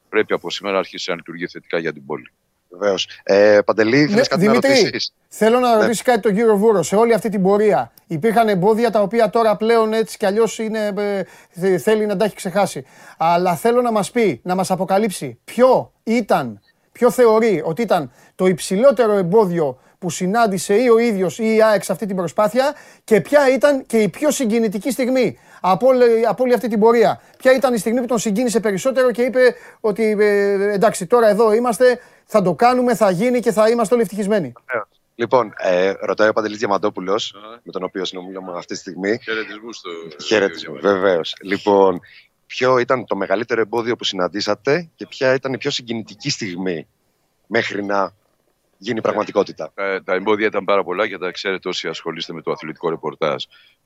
πρέπει 0.09 0.33
από 0.33 0.49
σήμερα 0.51 0.73
να 0.73 0.79
αρχίσει 0.79 1.09
να 1.09 1.15
λειτουργεί 1.15 1.47
θετικά 1.47 1.79
για 1.79 1.93
την 1.93 2.05
πόλη. 2.05 2.31
Βεβαίως. 2.69 3.07
Ε, 3.23 3.59
Παντελή, 3.65 4.07
ναι, 4.07 4.21
κάτι 4.21 4.41
Δημήτρη, 4.41 4.69
να 4.69 4.75
ρωτήσεις; 4.75 5.13
Θέλω 5.27 5.59
να 5.59 5.75
ναι. 5.75 5.81
ρωτήσεις 5.81 6.01
κάτι 6.01 6.19
τον 6.19 6.33
κύριο 6.33 6.57
Βούρο. 6.57 6.83
Σε 6.83 6.95
όλη 6.95 7.13
αυτή 7.13 7.29
την 7.29 7.41
πορεία 7.41 7.91
υπήρχαν 8.07 8.47
εμπόδια 8.47 8.91
τα 8.91 9.01
οποία 9.01 9.29
τώρα 9.29 9.55
πλέον 9.55 9.93
έτσι 9.93 10.17
κι 10.17 10.25
αλλιώς 10.25 10.59
ε, 10.59 11.77
θέλει 11.77 12.05
να 12.05 12.17
τα 12.17 12.25
έχει 12.25 12.35
ξεχάσει. 12.35 12.85
Αλλά 13.17 13.55
θέλω 13.55 13.81
να 13.81 13.91
μας 13.91 14.11
πει, 14.11 14.41
να 14.43 14.55
μας 14.55 14.71
αποκαλύψει 14.71 15.39
ποιο 15.43 15.91
ήταν, 16.03 16.61
ποιο 16.91 17.11
θεωρεί 17.11 17.61
ότι 17.65 17.81
ήταν 17.81 18.11
το 18.35 18.45
υψηλότερο 18.45 19.13
εμπόδιο 19.13 19.79
που 20.01 20.09
συνάντησε 20.09 20.75
ή 20.75 20.89
ο 20.89 20.97
ίδιος 20.97 21.39
ή 21.39 21.55
η 21.55 21.63
ΑΕΚ 21.63 21.83
σε 21.83 21.91
αυτή 21.91 22.05
την 22.05 22.15
προσπάθεια 22.15 22.75
και 23.03 23.21
ποια 23.21 23.53
ήταν 23.53 23.85
και 23.85 23.97
η 23.97 24.09
πιο 24.09 24.31
συγκινητική 24.31 24.91
στιγμή 24.91 25.37
από 25.61 25.87
όλη, 25.87 26.25
από 26.27 26.43
όλη 26.43 26.53
αυτή 26.53 26.67
την 26.67 26.79
πορεία. 26.79 27.21
Ποια 27.37 27.53
ήταν 27.55 27.73
η 27.73 27.77
στιγμή 27.77 27.99
που 27.99 28.05
τον 28.05 28.17
συγκίνησε 28.17 28.59
περισσότερο 28.59 29.11
και 29.11 29.21
είπε 29.21 29.55
ότι 29.79 30.15
ε, 30.19 30.73
εντάξει, 30.73 31.05
τώρα 31.05 31.27
εδώ 31.27 31.53
είμαστε, 31.53 31.99
θα 32.25 32.41
το 32.41 32.53
κάνουμε, 32.53 32.95
θα 32.95 33.11
γίνει 33.11 33.39
και 33.39 33.51
θα 33.51 33.69
είμαστε 33.69 33.93
όλοι 33.93 34.03
ευτυχισμένοι. 34.03 34.53
Λοιπόν, 35.15 35.53
ε, 35.57 35.93
ρωτάει 35.99 36.29
ο 36.29 36.33
Παντελής 36.33 36.57
Διαμαντόπουλος, 36.57 37.35
με 37.63 37.71
τον 37.71 37.83
οποίο 37.83 38.05
συνομιλούμε 38.05 38.51
αυτή 38.55 38.73
τη 38.73 38.79
στιγμή. 38.79 39.19
Χαιρετισμούς 39.23 39.77
στο. 39.77 39.89
Χαιρετισμού, 40.23 40.77
βεβαίως. 40.79 41.35
Λοιπόν, 41.41 41.99
ποιο 42.45 42.77
ήταν 42.77 43.05
το 43.05 43.15
μεγαλύτερο 43.15 43.61
εμπόδιο 43.61 43.95
που 43.95 44.03
συναντήσατε 44.03 44.89
και 44.95 45.07
ποια 45.07 45.33
ήταν 45.33 45.53
η 45.53 45.57
πιο 45.57 45.71
συγκινητική 45.71 46.29
στιγμή 46.29 46.87
μέχρι 47.47 47.83
να 47.83 48.13
γίνει 48.81 49.01
πραγματικότητα. 49.01 49.71
Ε, 49.75 50.01
τα 50.01 50.13
εμπόδια 50.13 50.47
ήταν 50.47 50.63
πάρα 50.63 50.83
πολλά 50.83 51.07
και 51.07 51.17
τα 51.17 51.31
ξέρετε 51.31 51.69
όσοι 51.69 51.87
ασχολείστε 51.87 52.33
με 52.33 52.41
το 52.41 52.51
αθλητικό 52.51 52.89
ρεπορτάζ. 52.89 53.43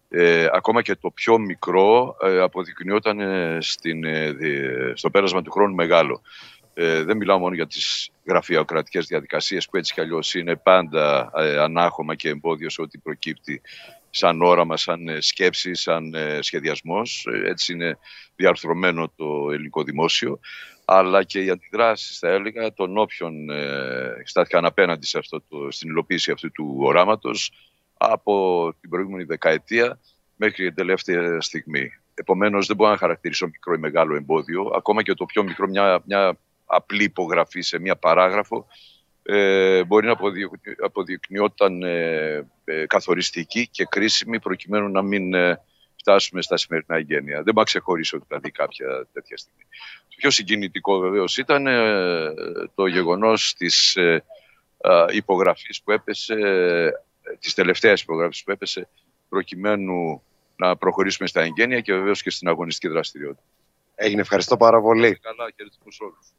Ε, 0.10 0.48
ακόμα 0.52 0.82
και 0.82 0.96
το 0.96 1.10
πιο 1.10 1.38
μικρό 1.38 2.16
ε, 2.22 2.40
αποδεικνύονταν 2.40 3.20
ε, 3.20 3.58
στην, 3.62 4.04
ε, 4.04 4.34
στο 4.94 5.10
πέρασμα 5.10 5.42
του 5.42 5.52
χρόνου 5.52 5.76
μεγάλο. 5.76 6.22
Ε, 6.74 7.04
δεν 7.04 7.18
μιλάω 7.18 7.40
μόνο 7.40 7.56
για 7.56 7.68
τις 7.68 8.10
γραφειοκρατικές 8.26 9.06
διαδικασίες 9.06 9.70
που 9.70 9.78
έτσι 9.78 9.94
κι 9.94 10.02
αλλιώς 10.02 10.36
είναι 10.36 10.56
πάντα 10.56 11.32
ανάχωμα 11.60 12.16
και 12.16 12.30
εμπόδιο 12.30 12.70
σε 12.70 12.82
ό,τι 12.82 12.98
προκύπτει 12.98 13.62
σαν 14.10 14.42
όραμα, 14.42 14.78
σαν 14.78 15.18
σκέψη, 15.20 15.76
σαν 15.76 16.16
σχεδιασμός. 16.40 17.28
Έτσι 17.46 17.74
είναι 17.74 17.98
διαρθρωμένο 18.36 19.12
το 19.16 19.50
ελληνικό 19.52 19.84
δημόσιο 19.84 20.40
αλλά 20.86 21.24
και 21.24 21.40
οι 21.44 21.50
αντιδράσεις, 21.50 22.20
θα 22.20 22.28
έλεγα, 22.30 22.74
των 22.74 22.98
όποιων 22.98 23.50
ε, 23.50 24.22
στάθηκαν 24.24 24.66
απέναντι 24.66 25.06
σε 25.06 25.18
αυτό 25.18 25.42
το, 25.42 25.72
στην 25.72 25.90
υλοποίηση 25.90 26.32
αυτού 26.32 26.52
του 26.52 26.78
οράματος 26.80 27.52
από 27.98 28.74
την 28.82 28.90
προηγούμενη 28.90 29.24
δεκαετία 29.24 30.00
μέχρι 30.36 30.66
την 30.66 30.76
τελευταία 30.76 31.42
στιγμή. 31.42 31.90
Επομένως, 32.14 32.68
δεν 32.68 32.76
μπορώ 32.76 32.90
να 32.92 32.98
χαρακτηρίσω 32.98 33.46
μικρό 33.46 33.74
ή 33.74 33.78
μεγάλο 33.78 34.16
εμπόδιο. 34.16 34.72
Ακόμα 34.76 35.04
και 35.04 35.14
το 35.14 35.26
πιο 35.26 35.44
μικρό, 35.44 35.68
μια, 35.68 36.02
μια 36.06 36.38
απλή 36.66 37.04
υπογραφή 37.04 37.62
σε 37.62 37.80
μια 37.80 37.96
παράγραφο, 37.96 38.68
ε, 39.24 39.84
μπορεί 39.84 40.08
να 40.08 40.18
αποδεικνυόταν 40.84 41.84
ε, 41.84 42.48
ε, 42.64 42.86
καθοριστική 42.86 43.68
και 43.68 43.86
κρίσιμη 43.86 44.40
προκειμένου 44.40 44.90
να 44.90 45.02
μην 45.02 45.34
ε, 45.34 45.62
φτάσουμε 45.96 46.42
στα 46.42 46.58
σημερινά 46.58 46.96
εγγένεια. 46.96 47.36
Δεν 47.36 47.44
μπορώ 47.44 47.58
να 47.58 47.64
ξεχωρίσω 47.64 48.20
δηλαδή 48.28 48.52
κάποια 48.52 49.08
τέτοια 49.14 49.38
στιγμή. 49.38 49.64
Το 50.16 50.22
πιο 50.22 50.30
συγκινητικό 50.30 51.00
βεβαίως 51.00 51.38
ήταν 51.38 51.68
ε, 51.68 52.34
το 52.76 52.88
γεγονός 52.88 53.54
της 53.58 53.96
ε, 53.96 54.24
υπογραφής 55.12 55.82
που 55.82 55.92
έπεσε, 55.92 56.34
ε, 56.34 56.90
της 57.40 57.54
τελευταίας 57.54 58.02
υπογραφής 58.02 58.44
που 58.44 58.52
έπεσε 58.52 58.88
προκειμένου 59.30 60.22
να 60.56 60.78
προχωρήσουμε 60.78 61.28
στα 61.28 61.42
εγγένεια 61.42 61.80
και 61.80 61.94
βεβαίως 61.94 62.22
και 62.22 62.30
στην 62.30 62.48
αγωνιστική 62.48 62.94
δραστηριότητα. 62.94 63.44
Έγινε, 63.96 64.22
ευχαριστώ 64.22 64.58
πάρα 64.58 64.82
πολύ. 64.82 65.20
Καλά, 65.22 65.52
χαιρετισμούς 65.56 66.00
όλους. 66.00 66.34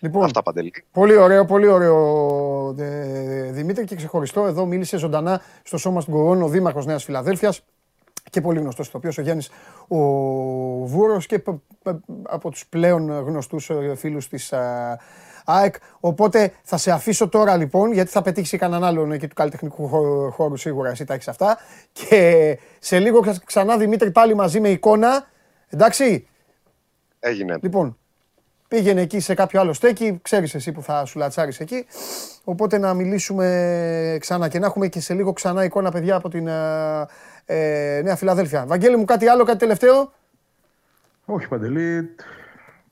Λοιπόν, 0.00 0.24
Αυτά 0.24 0.42
παντελή. 0.42 0.84
Πολύ 0.92 1.16
ωραίο, 1.16 1.44
πολύ 1.44 1.66
ωραίο 1.66 2.74
Δημήτρη 3.50 3.84
και 3.84 3.96
ξεχωριστό. 3.96 4.46
Εδώ 4.46 4.66
μίλησε 4.66 4.96
ζωντανά 4.96 5.42
στο 5.62 5.78
σώμα 5.78 6.02
του 6.02 6.10
Κορώνου 6.10 6.44
ο 6.44 6.48
Δήμαρχος 6.48 6.86
Νέας 6.86 7.04
Φιλαδέλφειας 7.04 7.62
και 8.36 8.42
πολύ 8.42 8.60
γνωστός 8.60 8.86
ηθοποιό 8.86 9.10
ο 9.18 9.20
Γιάννης 9.20 9.50
ο 9.88 9.96
Βούρο 10.86 11.18
και 11.18 11.42
από 12.22 12.50
τους 12.50 12.66
πλέον 12.66 13.10
γνωστούς 13.10 13.70
ε, 13.70 13.94
φίλους 13.96 14.28
της 14.28 14.52
ΑΕΚ. 15.44 15.74
Οπότε 16.00 16.52
θα 16.62 16.76
σε 16.76 16.90
αφήσω 16.90 17.28
τώρα 17.28 17.56
λοιπόν, 17.56 17.92
γιατί 17.92 18.10
θα 18.10 18.22
πετύχεις 18.22 18.58
κανέναν 18.58 18.84
άλλον 18.84 19.12
εκεί 19.12 19.26
του 19.28 19.34
καλλιτεχνικού 19.34 19.88
χώρου 20.30 20.56
σίγουρα. 20.56 20.90
Εσύ 20.90 21.04
τα 21.04 21.14
έχεις 21.14 21.28
αυτά. 21.28 21.58
Και 21.92 22.58
σε 22.78 22.98
λίγο 22.98 23.20
ξανά 23.44 23.76
Δημήτρη 23.76 24.10
πάλι 24.10 24.34
μαζί 24.34 24.60
με 24.60 24.68
εικόνα. 24.68 25.26
Εντάξει; 25.68 26.26
Έγινε. 27.18 27.58
Λοιπόν, 27.62 27.98
πήγαινε 28.68 29.00
εκεί 29.00 29.20
σε 29.20 29.34
κάποιο 29.34 29.60
άλλο 29.60 29.72
στέκι. 29.72 30.18
Ξέρεις 30.22 30.54
εσύ 30.54 30.72
που 30.72 30.82
θα 30.82 31.04
σου 31.04 31.18
λατσάρεις 31.18 31.60
εκεί. 31.60 31.86
Οπότε 32.44 32.78
να 32.78 32.94
μιλήσουμε 32.94 34.16
ξανά 34.20 34.48
και 34.48 34.58
να 34.58 34.66
έχουμε 34.66 34.88
και 34.88 35.00
σε 35.00 35.14
λίγο 35.14 35.32
ξανά 35.32 35.64
εικόνα, 35.64 35.90
παιδιά, 35.90 36.14
από 36.14 36.28
την 36.28 36.48
ε, 37.46 38.00
Νέα 38.04 38.16
Φιλαδέλφια. 38.16 38.66
Βαγγέλη 38.66 38.96
μου 38.96 39.04
κάτι 39.04 39.26
άλλο, 39.28 39.44
κάτι 39.44 39.58
τελευταίο; 39.58 40.12
Όχι 41.24 41.48
Παντελή, 41.48 42.14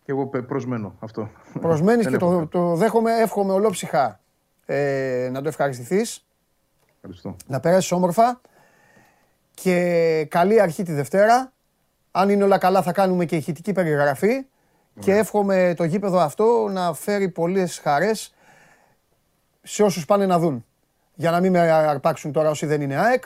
και 0.04 0.12
εγώ 0.12 0.26
προσμένω 0.26 0.94
αυτό. 1.00 1.30
Προσμένεις 1.60 2.06
και 2.10 2.16
το, 2.16 2.46
το 2.46 2.74
δέχομαι, 2.74 3.12
εύχομαι 3.20 3.52
ολόψυχα 3.52 4.20
ε, 4.66 5.28
να 5.32 5.42
το 5.42 5.48
ευχαριστηθείς. 5.48 6.26
Ευχαριστώ. 6.94 7.36
Να 7.46 7.60
περάσεις 7.60 7.92
όμορφα 7.92 8.40
και 9.54 10.26
καλή 10.30 10.60
αρχή 10.60 10.82
τη 10.82 10.92
Δευτέρα. 10.92 11.52
Αν 12.10 12.28
είναι 12.28 12.44
όλα 12.44 12.58
καλά 12.58 12.82
θα 12.82 12.92
κάνουμε 12.92 13.24
και 13.24 13.36
ηχητική 13.36 13.72
περιγραφή 13.72 14.46
και 14.98 15.12
εύχομαι 15.16 15.74
το 15.76 15.84
γήπεδο 15.84 16.18
αυτό 16.18 16.68
να 16.70 16.92
φέρει 16.92 17.28
πολλές 17.28 17.78
χαρές 17.78 18.34
σε 19.62 19.82
όσους 19.82 20.04
πάνε 20.04 20.26
να 20.26 20.38
δουν. 20.38 20.64
Για 21.14 21.30
να 21.30 21.40
μην 21.40 21.52
με 21.52 21.70
αρπάξουν 21.70 22.32
τώρα 22.32 22.50
όσοι 22.50 22.66
δεν 22.66 22.80
είναι 22.80 22.96
ΑΕΚ 22.96 23.24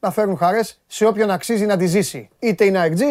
να 0.00 0.10
φέρουν 0.10 0.36
χαρές 0.36 0.80
σε 0.86 1.06
όποιον 1.06 1.30
αξίζει 1.30 1.66
να 1.66 1.76
τη 1.76 1.86
ζήσει. 1.86 2.28
Είτε 2.38 2.64
είναι 2.64 2.78
αεκτζή, 2.78 3.08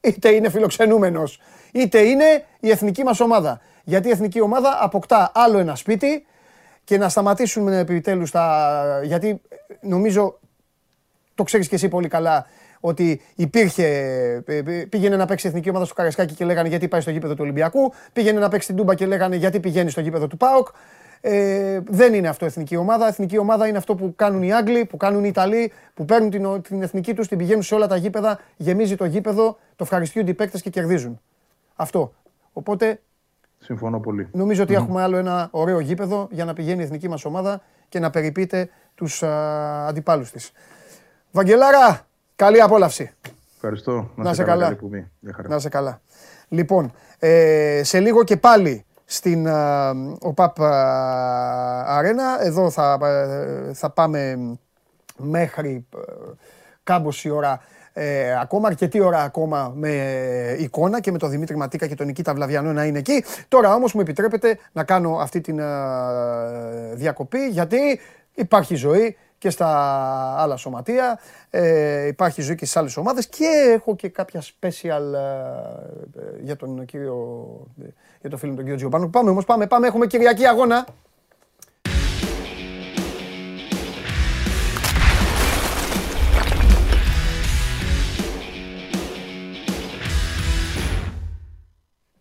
είτε 0.00 0.28
είναι 0.28 0.50
φιλοξενούμενος, 0.50 1.40
είτε 1.72 2.00
είναι 2.00 2.44
η 2.60 2.70
εθνική 2.70 3.04
μας 3.04 3.20
ομάδα. 3.20 3.60
Γιατί 3.84 4.08
η 4.08 4.10
εθνική 4.10 4.40
ομάδα 4.40 4.78
αποκτά 4.80 5.32
άλλο 5.34 5.58
ένα 5.58 5.74
σπίτι 5.74 6.26
και 6.84 6.98
να 6.98 7.08
σταματήσουν 7.08 7.68
επιτέλους 7.68 8.30
τα. 8.30 9.00
Γιατί 9.04 9.40
νομίζω 9.80 10.38
το 11.34 11.42
ξέρεις 11.42 11.68
και 11.68 11.74
εσύ 11.74 11.88
πολύ 11.88 12.08
καλά 12.08 12.46
ότι 12.80 13.20
υπήρχε. 13.34 13.86
Πήγαινε 14.88 15.16
να 15.16 15.26
παίξει 15.26 15.48
εθνική 15.48 15.68
ομάδα 15.68 15.84
στο 15.84 15.94
Καρασκάκι 15.94 16.34
και 16.34 16.44
λέγανε 16.44 16.68
γιατί 16.68 16.88
πάει 16.88 17.00
στο 17.00 17.10
γήπεδο 17.10 17.32
του 17.34 17.42
Ολυμπιακού. 17.42 17.92
Πήγαινε 18.12 18.38
να 18.38 18.48
παίξει 18.48 18.66
την 18.66 18.76
Τούμπα 18.76 18.94
και 18.94 19.06
λέγανε 19.06 19.36
γιατί 19.36 19.60
πηγαίνει 19.60 19.90
στο 19.90 20.00
γήπεδο 20.00 20.26
του 20.26 20.36
Πάοκ. 20.36 20.68
Ε, 21.20 21.80
δεν 21.88 22.14
είναι 22.14 22.28
αυτό 22.28 22.44
εθνική 22.44 22.76
ομάδα. 22.76 23.06
Εθνική 23.06 23.38
ομάδα 23.38 23.66
είναι 23.66 23.78
αυτό 23.78 23.94
που 23.94 24.12
κάνουν 24.16 24.42
οι 24.42 24.52
Άγγλοι, 24.52 24.84
που 24.84 24.96
κάνουν 24.96 25.24
οι 25.24 25.28
Ιταλοί, 25.28 25.72
που 25.94 26.04
παίρνουν 26.04 26.30
την, 26.30 26.62
την 26.62 26.82
εθνική 26.82 27.14
τους, 27.14 27.28
την 27.28 27.38
πηγαίνουν 27.38 27.62
σε 27.62 27.74
όλα 27.74 27.86
τα 27.86 27.96
γήπεδα, 27.96 28.40
γεμίζει 28.56 28.96
το 28.96 29.04
γήπεδο, 29.04 29.58
το 29.76 29.84
ευχαριστούνται 29.84 30.30
οι 30.30 30.34
παίκτες 30.34 30.62
και 30.62 30.70
κερδίζουν. 30.70 31.20
Αυτό. 31.74 32.12
Οπότε. 32.52 33.00
Συμφωνώ 33.58 34.00
πολύ. 34.00 34.28
Νομίζω 34.32 34.62
ότι 34.62 34.74
έχουμε 34.74 35.02
άλλο 35.02 35.16
ένα 35.16 35.48
ωραίο 35.50 35.80
γήπεδο 35.80 36.28
για 36.30 36.44
να 36.44 36.52
πηγαίνει 36.52 36.80
η 36.80 36.84
εθνική 36.84 37.08
μας 37.08 37.24
ομάδα 37.24 37.62
και 37.88 37.98
να 37.98 38.10
περιποιείται 38.10 38.68
τους 38.94 39.22
αντιπάλους 39.22 40.30
της. 40.30 40.52
Βαγγελάρα, 41.30 42.06
καλή 42.36 42.60
απόλαυση. 42.60 43.10
Ευχαριστώ. 43.54 44.10
Να, 44.14 44.34
σε 44.34 44.42
καλά. 44.42 44.78
Να 45.48 45.58
σε 45.58 45.68
καλά. 45.68 46.00
Λοιπόν, 46.48 46.92
ε, 47.18 47.80
σε 47.84 48.00
λίγο 48.00 48.24
και 48.24 48.36
πάλι 48.36 48.84
στην 49.10 49.46
ΟΠΑΠ 50.20 50.60
Αρένα. 51.86 52.44
Εδώ 52.44 52.70
θα, 52.70 52.98
ε, 53.02 53.74
θα 53.74 53.90
πάμε 53.90 54.38
μέχρι 55.16 55.86
ε, 55.96 55.98
κάμποση 56.84 57.30
ώρα 57.30 57.60
ε, 57.92 58.40
ακόμα, 58.40 58.68
αρκετή 58.68 59.00
ώρα 59.00 59.22
ακόμα 59.22 59.72
με 59.74 59.92
εικόνα 60.58 61.00
και 61.00 61.12
με 61.12 61.18
τον 61.18 61.30
Δημήτρη 61.30 61.56
Ματίκα 61.56 61.86
και 61.86 61.94
τον 61.94 62.06
Νικήτα 62.06 62.34
Βλαβιανό 62.34 62.72
να 62.72 62.84
είναι 62.84 62.98
εκεί. 62.98 63.24
Τώρα 63.48 63.74
όμως 63.74 63.92
μου 63.92 64.00
επιτρέπετε 64.00 64.58
να 64.72 64.84
κάνω 64.84 65.16
αυτή 65.16 65.40
την 65.40 65.60
διακοπή 66.94 67.48
γιατί 67.48 68.00
υπάρχει 68.34 68.74
ζωή 68.74 69.16
και 69.40 69.50
στα 69.50 69.68
άλλα 70.38 70.56
σωματεία, 70.56 71.20
ε, 71.50 72.06
υπάρχει 72.06 72.42
ζωή 72.42 72.54
και 72.54 72.64
στις 72.64 72.76
άλλες 72.76 72.96
ομάδες 72.96 73.26
και 73.26 73.72
έχω 73.74 73.96
και 73.96 74.08
κάποια 74.08 74.42
special 74.42 75.02
για 76.42 76.56
τον 76.56 76.84
κύριο, 76.84 77.46
για 78.20 78.30
το 78.30 78.36
φίλο 78.36 78.54
τον 78.54 78.62
κύριο 78.62 78.76
Τζιομπάνου. 78.76 79.10
Πάμε 79.10 79.30
όμως, 79.30 79.44
πάμε, 79.44 79.66
πάμε, 79.66 79.86
έχουμε 79.86 80.06
Κυριακή 80.06 80.46
αγώνα. 80.46 80.86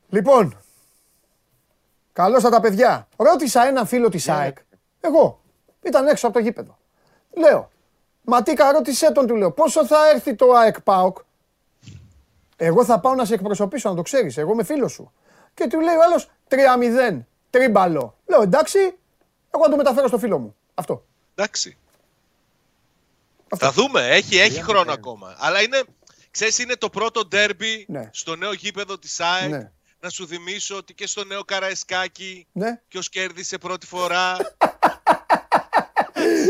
Λοιπόν, 0.09 0.57
καλώς 2.13 2.43
τα 2.43 2.59
παιδιά. 2.59 3.07
Ρώτησα 3.17 3.65
έναν 3.65 3.85
φίλο 3.85 4.09
της 4.09 4.27
ναι. 4.27 4.33
ΑΕΚ, 4.33 4.57
εγώ, 4.99 5.41
ήταν 5.81 6.07
έξω 6.07 6.27
από 6.27 6.35
το 6.35 6.43
γήπεδο. 6.43 6.77
Λέω, 7.33 7.69
Ματίκα 8.21 8.71
ρώτησέ 8.71 9.11
τον, 9.11 9.27
του 9.27 9.35
λέω, 9.35 9.51
πόσο 9.51 9.85
θα 9.85 10.09
έρθει 10.09 10.35
το 10.35 10.51
ΑΕΚ 10.51 10.81
ΠΑΟΚ; 10.81 11.17
Εγώ 12.55 12.85
θα 12.85 12.99
πάω 12.99 13.15
να 13.15 13.25
σε 13.25 13.33
εκπροσωπήσω, 13.33 13.89
να 13.89 13.95
το 13.95 14.01
ξέρεις, 14.01 14.37
εγώ 14.37 14.51
είμαι 14.51 14.63
φίλος 14.63 14.91
σου. 14.91 15.11
Και 15.53 15.67
του 15.67 15.79
λέει 15.79 15.95
ο 15.95 16.01
άλλος 16.03 16.29
3-0, 16.49 17.19
τρίμπαλο. 17.49 18.17
Λέω 18.25 18.41
εντάξει, 18.41 18.79
εγώ 19.51 19.63
να 19.63 19.69
το 19.69 19.75
μεταφέρω 19.75 20.07
στο 20.07 20.17
φίλο 20.17 20.37
μου. 20.39 20.55
Αυτό. 20.73 21.05
Εντάξει. 21.35 21.77
Αυτό. 23.49 23.65
Θα 23.65 23.71
δούμε, 23.71 24.07
έχει, 24.07 24.37
έχει 24.37 24.63
χρόνο 24.63 24.91
ακόμα. 24.91 25.35
Αλλά 25.37 25.61
είναι, 25.61 25.83
ξέρεις, 26.31 26.59
είναι 26.59 26.75
το 26.75 26.89
πρώτο 26.89 27.25
ντέρμπι 27.25 27.85
ναι. 27.87 28.09
στο 28.13 28.35
νέο 28.35 28.53
γήπεδο 28.53 28.99
της 28.99 29.19
ΑΕΚ. 29.19 29.49
Ναι. 29.49 29.71
Να 29.99 30.09
σου 30.09 30.27
θυμίσω 30.27 30.75
ότι 30.75 30.93
και 30.93 31.07
στο 31.07 31.23
νέο 31.23 31.43
Καραϊσκάκι 31.43 32.47
ναι. 32.51 32.81
ποιος 32.87 33.09
κέρδισε 33.09 33.57
πρώτη 33.57 33.85
φορά. 33.85 34.37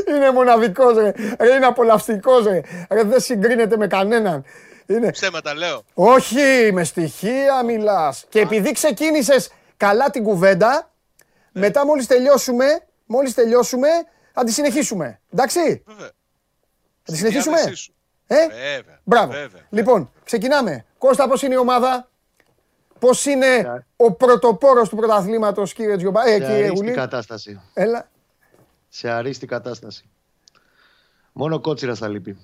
είναι 0.08 0.32
μοναδικός 0.32 0.96
ρε. 0.96 1.14
ρε. 1.40 1.56
Είναι 1.56 1.66
απολαυστικός 1.66 2.46
ρε. 2.46 2.62
ρε. 2.90 3.04
Δεν 3.04 3.20
συγκρίνεται 3.20 3.78
με 3.78 3.88
κανέναν. 3.88 4.44
Είναι... 4.86 5.12
Ψέματα 5.12 5.54
λέω. 5.54 5.84
Όχι, 5.94 6.70
με 6.74 6.84
στοιχεία 6.84 7.64
μιλάς. 7.64 8.26
Και 8.30 8.40
επειδή 8.40 8.72
ξεκίνησες 8.72 9.52
καλά 9.78 10.10
την 10.10 10.24
κουβέντα, 10.24 10.92
ναι. 11.52 11.62
μετά 11.62 11.86
μόλις 11.86 12.08
τελειώσουμε, 12.08 12.66
μόλις 13.06 13.34
τελειώσουμε, 13.34 13.88
θα 14.34 14.44
τη 14.44 14.52
συνεχίσουμε. 14.52 15.20
Εντάξει; 15.34 15.84
Βέβαια. 15.86 16.12
Θα 17.04 17.12
τη 17.12 17.18
συνεχίσουμε; 17.18 17.60
Ε; 18.28 18.48
Βέβαια. 18.48 19.00
Μπράβο. 19.04 19.32
Βέβαια. 19.32 19.62
Λοιπόν, 19.70 20.12
ξεκινάμε. 20.24 20.86
Κώστα, 20.98 21.28
πώς 21.28 21.42
είναι 21.42 21.54
η 21.54 21.58
ομάδα; 21.58 22.10
Πώς 23.00 23.26
είναι 23.26 23.84
ο 23.96 24.12
πρωτοπόρος 24.12 24.90
του 24.90 24.96
πρωταθλήματος, 24.96 25.74
κύριε 25.74 25.98
Τζιομπά. 25.98 26.28
Ε, 26.28 26.40
κύριε 26.40 26.68
Γουλή; 26.68 26.92
κατάσταση. 26.92 27.62
Έλα. 27.74 28.10
Σε 28.90 29.10
αρίστη 29.10 29.46
κατάσταση. 29.46 30.10
Μόνο 31.34 31.60
κότσιρα 31.60 31.96
θα 31.96 32.08
λείπει 32.08 32.38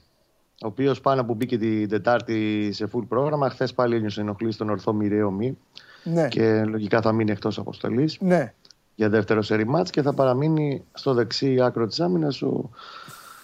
ο 0.64 0.68
οποίος 0.68 1.02
πάνω 1.02 1.26
που 1.26 1.34
μπήκε 1.34 1.58
την 1.58 1.90
Τετάρτη 1.90 2.70
σε 2.74 2.90
full 2.94 3.04
πρόγραμμα, 3.08 3.50
χθες 3.50 3.74
πάλι 3.74 3.96
ένιωσε 3.96 4.22
ενοχλής 4.22 4.56
στον 4.56 4.70
ορθό 4.70 4.94
μοιραίο 4.94 5.32
μη. 5.32 5.58
Ναι. 6.04 6.28
Και 6.28 6.64
λογικά 6.64 7.02
θα 7.02 7.12
μείνει 7.12 7.32
εκτός 7.32 7.58
αποστολής. 7.58 8.18
Ναι. 8.20 8.54
Για 8.96 9.10
δεύτερο 9.10 9.42
σερι 9.42 9.68
μάτς 9.68 9.90
και 9.90 10.02
θα 10.02 10.14
παραμείνει 10.14 10.84
στο 10.94 11.14
δεξί 11.14 11.62
άκρο 11.62 11.88
της 11.88 12.00
άμυνας 12.00 12.42
ο 12.42 12.70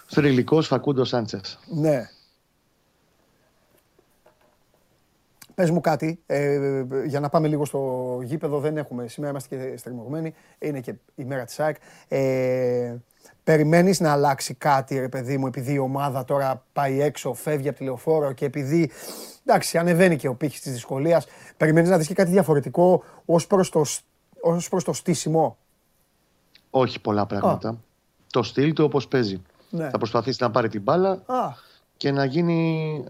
θρηλυκός 0.06 0.68
Φακούντος 0.68 1.08
Σάντσες. 1.08 1.60
Ναι. 1.68 2.10
Πες 5.56 5.70
μου 5.70 5.82
κάτι, 5.82 6.20
ε, 6.26 6.84
για 7.06 7.20
να 7.20 7.30
πάμε 7.30 7.48
λίγο 7.48 7.66
στο 7.66 8.20
γήπεδο, 8.24 8.60
δεν 8.60 8.78
έχουμε, 8.78 9.08
σήμερα 9.08 9.32
είμαστε 9.32 9.56
και 9.56 9.78
στριμωγμένοι, 9.78 10.34
είναι 10.60 10.80
και 10.80 10.94
η 11.16 11.24
μέρα 11.24 11.46
της 11.46 11.60
ΑΕΚ. 11.60 11.76
Ε, 12.08 12.96
Περιμένεις 13.44 14.00
να 14.00 14.12
αλλάξει 14.12 14.54
κάτι, 14.54 15.00
ρε 15.00 15.10
παιδί 15.10 15.38
μου, 15.38 15.48
επειδή 15.48 15.74
η 15.74 15.78
ομάδα 15.78 16.26
τώρα 16.26 16.66
πάει 16.74 17.02
έξω, 17.02 17.34
φεύγει 17.34 17.68
από 17.68 17.78
τη 17.78 17.84
λεωφόρο 17.84 18.32
και 18.32 18.46
επειδή, 18.46 18.92
εντάξει, 19.46 19.78
ανεβαίνει 19.78 20.16
και 20.16 20.28
ο 20.28 20.36
πύχης 20.36 20.62
της 20.62 20.72
δυσκολίας, 20.72 21.26
περιμένεις 21.58 21.90
να 21.90 21.98
δεις 21.98 22.08
και 22.08 22.14
κάτι 22.14 22.32
διαφορετικό 22.32 23.04
ως 23.26 23.48
προς 23.48 23.70
το, 23.70 23.86
ως 24.42 24.70
προς 24.70 24.84
το 24.84 24.94
στήσιμο; 24.94 25.58
Όχι 26.70 27.02
πολλά 27.02 27.26
πράγματα. 27.26 27.78
Το 28.32 28.44
στυλ 28.44 28.74
του 28.74 28.84
όπως 28.84 29.08
παίζει. 29.08 29.42
Ναι. 29.70 29.90
Θα 29.90 29.98
προσπαθήσει 29.98 30.38
να 30.44 30.52
πάρει 30.52 30.70
την 30.70 30.82
μπάλα. 30.82 31.12
Α 31.12 31.70
και 32.02 32.12
να 32.12 32.26
γίνει 32.26 33.04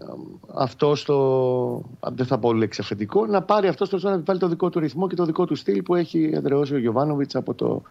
αυτό 0.54 0.94
στο. 0.94 1.82
Δεν 2.12 2.26
θα 2.26 2.38
πω 2.38 2.52
λέξη 2.52 2.80
αφεντικό, 2.82 3.26
να 3.26 3.42
πάρει 3.42 3.68
αυτό 3.68 3.84
στο 3.84 3.98
να 4.08 4.20
βάλει 4.24 4.38
το 4.38 4.48
δικό 4.48 4.70
του 4.70 4.78
ρυθμό 4.78 5.08
και 5.08 5.14
το 5.14 5.24
δικό 5.24 5.44
του 5.44 5.54
στυλ 5.54 5.82
που 5.82 5.94
έχει 5.94 6.30
εδραιώσει 6.34 6.74
ο 6.74 6.78
Γιωβάνοβιτς 6.78 7.34
από 7.34 7.54
το, 7.54 7.82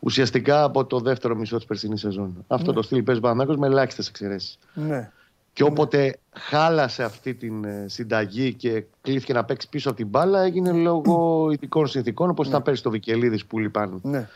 ουσιαστικά 0.00 0.62
από 0.62 0.84
το 0.84 0.98
δεύτερο 0.98 1.36
μισό 1.36 1.56
της 1.56 1.64
περσινής 1.64 2.00
σεζόν. 2.00 2.44
Αυτό 2.46 2.70
ναι. 2.70 2.76
το 2.76 2.82
στυλ 2.82 3.02
παίζει 3.02 3.20
Παναγιώ 3.20 3.58
με 3.58 3.66
ελάχιστες 3.66 4.08
εξαιρέσεις. 4.08 4.58
Ναι. 4.74 5.10
Και 5.52 5.62
όποτε 5.62 6.04
ναι. 6.04 6.12
χάλασε 6.32 7.02
αυτή 7.02 7.34
την 7.34 7.64
ε, 7.64 7.84
συνταγή 7.88 8.54
και 8.54 8.84
κλείθηκε 9.00 9.32
να 9.32 9.44
παίξει 9.44 9.68
πίσω 9.68 9.88
από 9.88 9.98
την 9.98 10.06
μπάλα, 10.06 10.42
έγινε 10.42 10.72
λόγω 10.72 11.48
ειδικών 11.50 11.86
συνθήκων, 11.86 12.30
όπως 12.30 12.46
ναι. 12.46 12.50
ήταν 12.50 12.62
πέρσι 12.62 12.82
το 12.82 12.90
Βικελίδης 12.90 13.46
που 13.46 13.58
λυπάνουν. 13.58 14.00
Ναι. 14.02 14.28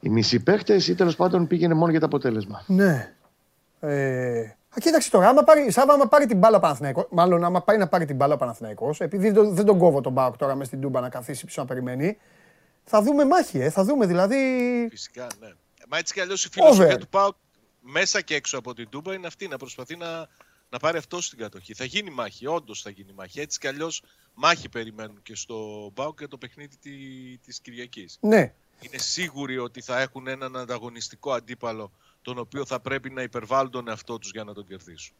Οι 0.00 0.08
μισοί 0.08 0.42
παίχτες 0.42 0.88
ή 0.88 0.94
τέλος 0.94 1.16
πάντων 1.16 1.46
πήγαινε 1.46 1.74
μόνο 1.74 1.90
για 1.90 2.00
το 2.00 2.06
αποτέλεσμα. 2.06 2.64
Ναι. 2.66 3.14
Ε, 3.80 4.40
Α, 4.40 4.59
κοίταξε 4.78 5.10
τώρα, 5.10 5.28
άμα 5.28 5.42
πάρει, 5.42 5.70
σαν 5.70 5.90
άμα 5.90 6.08
πάρει 6.08 6.26
την 6.26 6.38
μπάλα 6.38 6.56
ο 6.56 6.60
Παναθηναϊκός, 6.60 7.06
μάλλον 7.10 7.44
άμα 7.44 7.62
πάει 7.62 7.76
να 7.76 7.88
πάρει 7.88 8.04
την 8.04 8.16
μπάλα 8.16 8.34
ο 8.34 8.36
Παναθηναϊκός, 8.36 9.00
επειδή 9.00 9.30
δεν, 9.30 9.54
δεν 9.54 9.64
τον 9.64 9.78
κόβω 9.78 10.00
τον 10.00 10.12
Μπάουκ 10.12 10.36
τώρα 10.36 10.54
μες 10.54 10.66
στην 10.66 10.80
Τούμπα 10.80 11.00
να 11.00 11.08
καθίσει 11.08 11.44
πίσω 11.44 11.60
να 11.60 11.66
περιμένει, 11.66 12.18
θα 12.84 13.02
δούμε 13.02 13.24
μάχη, 13.24 13.58
ε, 13.58 13.70
θα 13.70 13.84
δούμε 13.84 14.06
δηλαδή... 14.06 14.36
Φυσικά, 14.90 15.26
ναι. 15.40 15.48
Μα 15.88 15.98
έτσι 15.98 16.12
κι 16.12 16.20
αλλιώς 16.20 16.44
η 16.44 16.48
φιλοσοφία 16.50 16.98
του 16.98 17.08
Πάουκ 17.08 17.34
μέσα 17.80 18.20
και 18.20 18.34
έξω 18.34 18.58
από 18.58 18.74
την 18.74 18.88
Τούμπα 18.88 19.14
είναι 19.14 19.26
αυτή, 19.26 19.48
να 19.48 19.56
προσπαθεί 19.56 19.96
να, 19.96 20.28
να 20.68 20.78
πάρει 20.78 20.98
αυτό 20.98 21.20
στην 21.20 21.38
κατοχή. 21.38 21.74
Θα 21.74 21.84
γίνει 21.84 22.10
μάχη, 22.10 22.46
όντως 22.46 22.82
θα 22.82 22.90
γίνει 22.90 23.12
μάχη. 23.12 23.40
Έτσι 23.40 23.58
κι 23.58 23.66
αλλιώς 23.66 24.02
μάχη 24.34 24.68
περιμένουν 24.68 25.22
και 25.22 25.34
στο 25.34 25.90
Πάουκ 25.94 26.18
για 26.18 26.28
το 26.28 26.36
παιχνίδι 26.36 26.76
της 27.44 27.60
Κυριακής. 27.60 28.18
Ναι. 28.20 28.52
Είναι 28.80 28.98
σίγουροι 28.98 29.58
ότι 29.58 29.80
θα 29.80 30.00
έχουν 30.00 30.26
έναν 30.26 30.56
ανταγωνιστικό 30.56 31.32
αντίπαλο 31.32 31.92
τον 32.22 32.38
οποίο 32.38 32.64
θα 32.66 32.80
πρέπει 32.80 33.10
να 33.10 33.22
υπερβάλλουν 33.22 33.70
τον 33.70 33.88
εαυτό 33.88 34.18
τους 34.18 34.30
για 34.30 34.44
να 34.44 34.52
τον 34.52 34.66
κερδίσουν. 34.66 35.14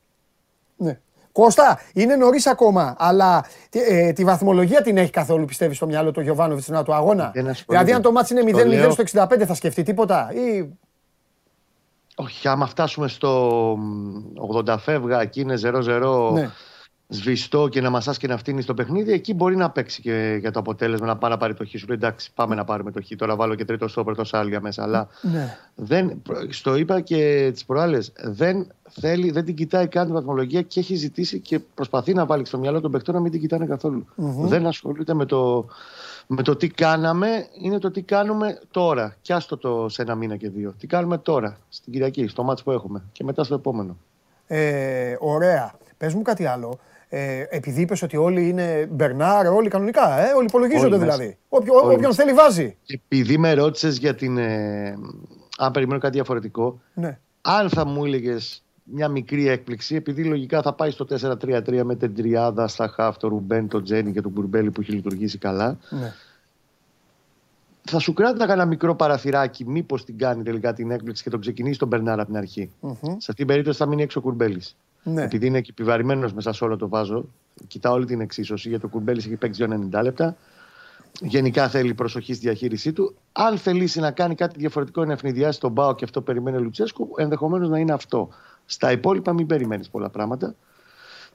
Ναι. 0.77 1.01
Κώστα, 1.33 1.81
είναι 1.93 2.17
νωρίς 2.17 2.47
ακόμα, 2.47 2.95
αλλά 2.99 3.45
ε, 3.71 4.13
τη 4.13 4.25
βαθμολογία 4.25 4.83
την 4.83 4.97
έχει 4.97 5.11
καθόλου 5.11 5.45
πιστεύεις 5.45 5.77
στο 5.77 5.87
μυαλό 5.87 6.11
του 6.11 6.21
Γιωβάνοβιτς 6.21 6.69
να 6.69 6.83
του 6.83 6.95
αγώνα; 6.95 7.33
Δηλαδή, 7.67 7.93
αν 7.93 8.03
το 8.03 8.13
μάτι 8.13 8.35
είναι 8.41 8.89
0-0 8.89 8.93
στο 8.93 9.25
65, 9.25 9.45
θα 9.47 9.55
σκεφτεί 9.55 9.83
τίποτα. 9.83 10.33
Ή... 10.33 10.69
Όχι, 12.15 12.49
άμα 12.49 12.67
φτάσουμε 12.67 13.09
στο 13.09 13.73
80 14.67 14.77
φεύγα 14.79 15.25
και 15.25 15.41
είναι 15.41 15.55
0-0. 15.63 16.33
Ναι 16.33 16.51
σβηστό 17.11 17.69
και 17.69 17.81
να 17.81 17.91
μασάς 17.91 18.19
και 18.19 18.27
να 18.27 18.37
φτύνεις 18.37 18.65
στο 18.65 18.75
παιχνίδι, 18.75 19.13
εκεί 19.13 19.35
μπορεί 19.35 19.57
να 19.57 19.71
παίξει 19.71 20.01
και 20.01 20.37
για 20.41 20.51
το 20.51 20.59
αποτέλεσμα, 20.59 21.07
να 21.07 21.17
πάρει, 21.17 21.33
να 21.33 21.39
πάρει 21.39 21.55
το 21.55 21.65
χ. 21.65 21.69
Σου 21.69 21.87
λέει 21.87 21.97
εντάξει, 21.97 22.31
πάμε 22.35 22.55
να 22.55 22.65
πάρουμε 22.65 22.91
το 22.91 23.03
χ. 23.03 23.09
Τώρα 23.17 23.37
βάλω 23.37 23.55
και 23.55 23.65
τρίτο 23.65 23.89
στο 23.89 24.05
πρώτο 24.05 24.25
σάλια 24.25 24.61
μέσα. 24.61 24.83
Αλλά 24.83 25.09
ναι. 25.21 25.57
δεν, 25.75 26.23
στο 26.49 26.77
είπα 26.77 27.01
και 27.01 27.51
τις 27.53 27.65
προάλλες, 27.65 28.13
δεν 28.23 28.67
θέλει, 28.89 29.31
δεν 29.31 29.45
την 29.45 29.55
κοιτάει 29.55 29.89
καν 29.89 30.05
την 30.05 30.15
βαθμολογία 30.15 30.63
και 30.63 30.81
έχει 30.81 30.95
ζητήσει 30.95 31.41
και 31.41 31.59
προσπαθεί 31.59 32.15
να 32.15 32.27
βάλει 32.27 32.45
στο 32.45 32.59
μυαλό 32.59 32.81
των 32.81 32.91
παιχτών 32.91 33.15
να 33.15 33.21
μην 33.21 33.31
την 33.31 33.41
κοιτάνε 33.41 33.79
Δεν 34.17 34.67
ασχολείται 34.67 35.15
με 35.15 35.25
το, 35.25 35.67
με 36.27 36.43
το 36.43 36.57
τι 36.57 36.69
κάναμε, 36.69 37.47
είναι 37.63 37.79
το 37.79 37.91
τι 37.91 38.03
κάνουμε 38.03 38.61
τώρα. 38.71 39.17
Κι 39.23 39.33
άστο 39.33 39.57
το 39.57 39.89
σε 39.89 40.03
ένα 40.03 40.15
μήνα 40.15 40.37
και 40.37 40.49
δύο. 40.49 40.75
Τι 40.79 40.87
κάνουμε 40.87 41.19
τώρα, 41.19 41.59
στην 41.69 41.93
Κυριακή, 41.93 42.27
στο 42.27 42.43
μάτσο 42.43 42.65
που 42.65 42.71
έχουμε 42.71 43.03
και 43.13 43.25
μετά 43.25 43.45
στο 43.45 43.55
επόμενο. 43.55 43.97
Ε, 44.47 45.17
ωραία. 45.19 45.75
Πες 45.97 46.15
μου 46.15 46.23
κάτι 46.23 46.47
άλλο. 46.47 46.79
Ε, 47.13 47.47
επειδή 47.49 47.81
είπες 47.81 48.03
ότι 48.03 48.17
όλοι 48.17 48.49
είναι 48.49 48.89
Μπερνάρ, 48.91 49.47
όλοι 49.47 49.69
κανονικά, 49.69 50.19
ε, 50.19 50.33
όλοι 50.33 50.47
υπολογίζονται 50.47 50.95
όλοι 50.95 50.99
δηλαδή. 50.99 51.39
Όποιο, 51.49 51.75
όποιον 51.75 52.15
θέλει 52.15 52.33
βάζει. 52.33 52.77
Επειδή 52.87 53.39
με 53.39 53.53
ρώτησες 53.53 53.99
για 53.99 54.15
την. 54.15 54.39
Ε, 54.39 54.99
αν 55.59 55.71
περιμένω 55.73 56.01
κάτι 56.01 56.15
διαφορετικό. 56.15 56.81
Ναι. 56.95 57.19
Αν 57.41 57.69
θα 57.69 57.87
μου 57.87 58.05
έλεγες 58.05 58.65
μια 58.83 59.09
μικρή 59.09 59.49
έκπληξη, 59.49 59.95
επειδή 59.95 60.25
λογικά 60.25 60.63
θα 60.63 60.73
πάει 60.73 60.91
στο 60.91 61.07
4-3-3 61.11 61.83
με 61.85 61.97
την 61.97 62.15
τριάδα 62.15 62.69
στα 62.69 62.89
χαφ, 62.89 63.17
το 63.17 63.29
Ρουμπέν, 63.29 63.69
το 63.69 63.83
Τζένι 63.83 64.13
και 64.13 64.21
τον 64.21 64.33
Κουρμπέλη 64.33 64.71
που 64.71 64.81
έχει 64.81 64.93
λειτουργήσει 64.93 65.39
καλά. 65.39 65.79
Ναι. 65.91 66.13
Θα 67.83 67.99
σου 67.99 68.13
κράταγα 68.13 68.53
ένα 68.53 68.65
μικρό 68.65 68.95
παραθυράκι, 68.95 69.65
μήπως 69.65 70.05
την 70.05 70.19
κάνει 70.19 70.43
τελικά 70.43 70.73
την 70.73 70.91
έκπληξη 70.91 71.23
και 71.23 71.31
τον 71.31 71.41
ξεκινήσει 71.41 71.79
τον 71.79 71.89
Μπερνάρ 71.89 72.19
από 72.19 72.29
την 72.29 72.37
αρχή. 72.37 72.71
Mm-hmm. 72.83 72.93
Σε 73.03 73.15
αυτήν 73.17 73.35
την 73.35 73.47
περίπτωση 73.47 73.79
θα 73.79 73.87
μείνει 73.87 74.03
έξω 74.03 74.19
ο 74.19 74.23
Κουρμπέλης. 74.23 74.77
Ναι. 75.03 75.23
Επειδή 75.23 75.47
είναι 75.47 75.61
και 75.61 75.71
επιβαρημένος 75.71 76.33
μέσα 76.33 76.53
σε 76.53 76.65
όλο 76.65 76.77
το 76.77 76.89
βάζο, 76.89 77.25
κοιτάω 77.67 77.95
όλη 77.95 78.07
την 78.07 78.21
εξίσωση. 78.21 78.69
Γιατί 78.69 78.87
ο 78.87 78.89
Κουρμπέλης 78.89 79.27
έχει 79.27 79.37
παίξει 79.37 79.65
90 79.93 80.01
λεπτά. 80.03 80.37
Γενικά 81.21 81.69
θέλει 81.69 81.95
προσοχή 81.95 82.35
στη 82.35 82.47
διαχείρισή 82.47 82.93
του. 82.93 83.15
Αν 83.33 83.59
θελήσει 83.59 84.01
να 84.01 84.11
κάνει 84.11 84.35
κάτι 84.35 84.59
διαφορετικό, 84.59 85.05
να 85.05 85.13
ευνηδιάσει 85.13 85.61
τον 85.61 85.73
Μπάο 85.73 85.95
και 85.95 86.05
αυτό 86.05 86.21
περιμένει 86.21 86.57
ο 86.57 86.61
Λουτσέσκου, 86.61 87.09
ενδεχομένως 87.17 87.69
να 87.69 87.79
είναι 87.79 87.93
αυτό. 87.93 88.29
Στα 88.67 88.93
υπόλοιπα, 88.93 89.33
μην 89.33 89.47
περιμένεις 89.47 89.89
πολλά 89.89 90.09
πράγματα. 90.09 90.55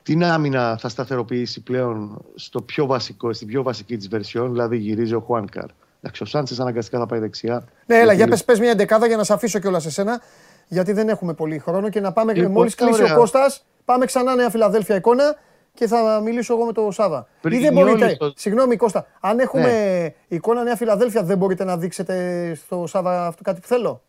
Την 0.04 0.24
άμυνα 0.24 0.78
θα 0.78 0.90
σταθεροποιήσει 0.90 1.62
πλέον 1.62 2.22
στο 2.36 2.62
πιο 2.62 2.86
βασικό, 2.86 3.34
στην 3.34 3.48
πιο 3.48 3.64
βασική 3.64 3.98
της 3.98 4.08
βερσιόν, 4.08 4.52
δηλαδή 4.52 4.78
γυρίζει 4.78 5.14
ο 5.14 5.20
Χουάνκαρ. 5.20 5.66
Εντάξει, 6.02 6.24
ο 6.24 6.26
Σάντσες 6.26 6.60
αναγκαστικά 6.60 7.00
θα 7.00 7.06
πάει 7.06 7.20
δεξιά. 7.20 7.64
Ναι, 7.86 7.96
έλα, 7.96 8.14
για 8.14 8.28
πες 8.46 8.60
μια 8.60 8.72
εντεκάδα 8.72 9.08
για 9.08 9.18
να 9.18 9.24
σε 9.24 9.34
αφήσω 9.34 9.60
κιόλας 9.60 9.84
σε 9.84 9.90
σένα, 9.90 10.22
γιατί 10.68 10.92
δεν 10.92 11.10
έχουμε 11.10 11.34
πολύ 11.34 11.60
χρόνο 11.60 11.90
και 11.90 12.00
να 12.00 12.12
πάμε. 12.12 12.34
Λοιπόν, 12.34 12.52
Μόλις 12.52 12.76
κλείσει 12.76 13.04
ο 13.04 13.16
Κώστας, 13.16 13.66
πάμε 13.86 14.06
ξανά 14.06 14.36
Νέα 14.36 14.50
Φιλαδέλφια 14.50 14.96
εικόνα 14.96 15.36
και 15.74 15.88
θα 15.88 16.20
μιλήσω 16.24 16.54
εγώ 16.54 16.66
με 16.66 16.72
τον 16.72 16.92
Σάβα. 16.92 17.28
Πριν 17.42 17.60
Ή 17.60 17.62
δεν 17.62 17.74
μπορείτε. 17.74 18.16
Το... 18.16 18.34
Συγγνώμη, 18.36 18.76
Κώστα. 18.76 19.06
Αν 19.20 19.40
έχουμε 19.40 19.62
ναι. 19.62 20.36
εικόνα 20.36 20.64
Νέα 20.64 20.76
Φιλαδέλφια, 20.76 21.24
δεν 21.24 21.38
μπορείτε 21.38 21.64
να 21.64 21.78
δείξετε 21.78 22.54
στο 22.54 22.88
Σάβα 22.88 23.28
αυτό 23.28 23.44
κάτι 23.44 23.62
που 23.62 23.68
θέλω. 23.68 24.02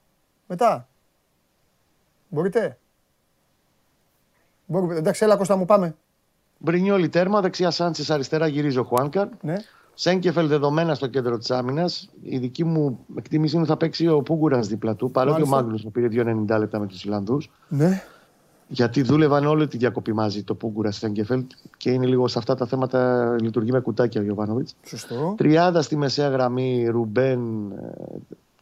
Μετά. 0.46 0.88
Μπορείτε. 2.28 2.78
Μπορείτε. 4.66 4.98
Εντάξει, 4.98 5.24
έλα 5.24 5.36
Κώστα 5.36 5.56
μου, 5.56 5.64
πάμε. 5.64 5.94
Μπρινιόλι 6.58 7.08
τέρμα, 7.08 7.40
δεξιά 7.40 7.70
Σάντσες, 7.70 8.10
αριστερά 8.10 8.46
γυρίζει 8.46 8.78
ο 8.78 8.84
Χουάνκαρ. 8.84 9.28
Ναι. 9.40 9.54
Σέγκεφελ 9.98 10.46
δεδομένα 10.46 10.94
στο 10.94 11.06
κέντρο 11.06 11.38
της 11.38 11.50
άμυνας. 11.50 12.10
Η 12.22 12.38
δική 12.38 12.64
μου 12.64 12.98
εκτίμηση 13.16 13.56
είναι 13.56 13.66
θα 13.66 13.76
παίξει 13.76 14.08
ο 14.08 14.22
Πούγκουρας 14.22 14.68
δίπλα 14.68 14.94
του. 14.94 15.10
Παρότι 15.10 15.42
ο 15.42 15.46
Μάγνους 15.46 15.86
πήρε 15.92 16.08
2,90 16.10 16.58
λεπτά 16.58 16.78
με 16.78 16.86
τους 16.86 17.04
Ιλλανδού. 17.04 17.38
Ναι. 17.68 18.02
Γιατί 18.68 19.02
δούλευαν 19.02 19.46
όλη 19.46 19.68
τη 19.68 19.76
διακοπή 19.76 20.12
μαζί 20.12 20.42
το 20.42 20.54
Πούγκουρα 20.54 20.90
Σέγκεφελ 20.90 21.44
και 21.76 21.90
είναι 21.90 22.06
λίγο 22.06 22.28
σε 22.28 22.38
αυτά 22.38 22.54
τα 22.54 22.66
θέματα 22.66 23.30
λειτουργεί 23.40 23.72
με 23.72 23.80
κουτάκια 23.80 24.20
ο 24.20 24.24
Γιωβάνοβιτς. 24.24 24.76
Σωστό. 24.86 25.34
Τριάδα 25.36 25.82
στη 25.82 25.96
μεσαία 25.96 26.28
γραμμή, 26.28 26.86
Ρουμπέν, 26.86 27.70
ε, 27.70 28.16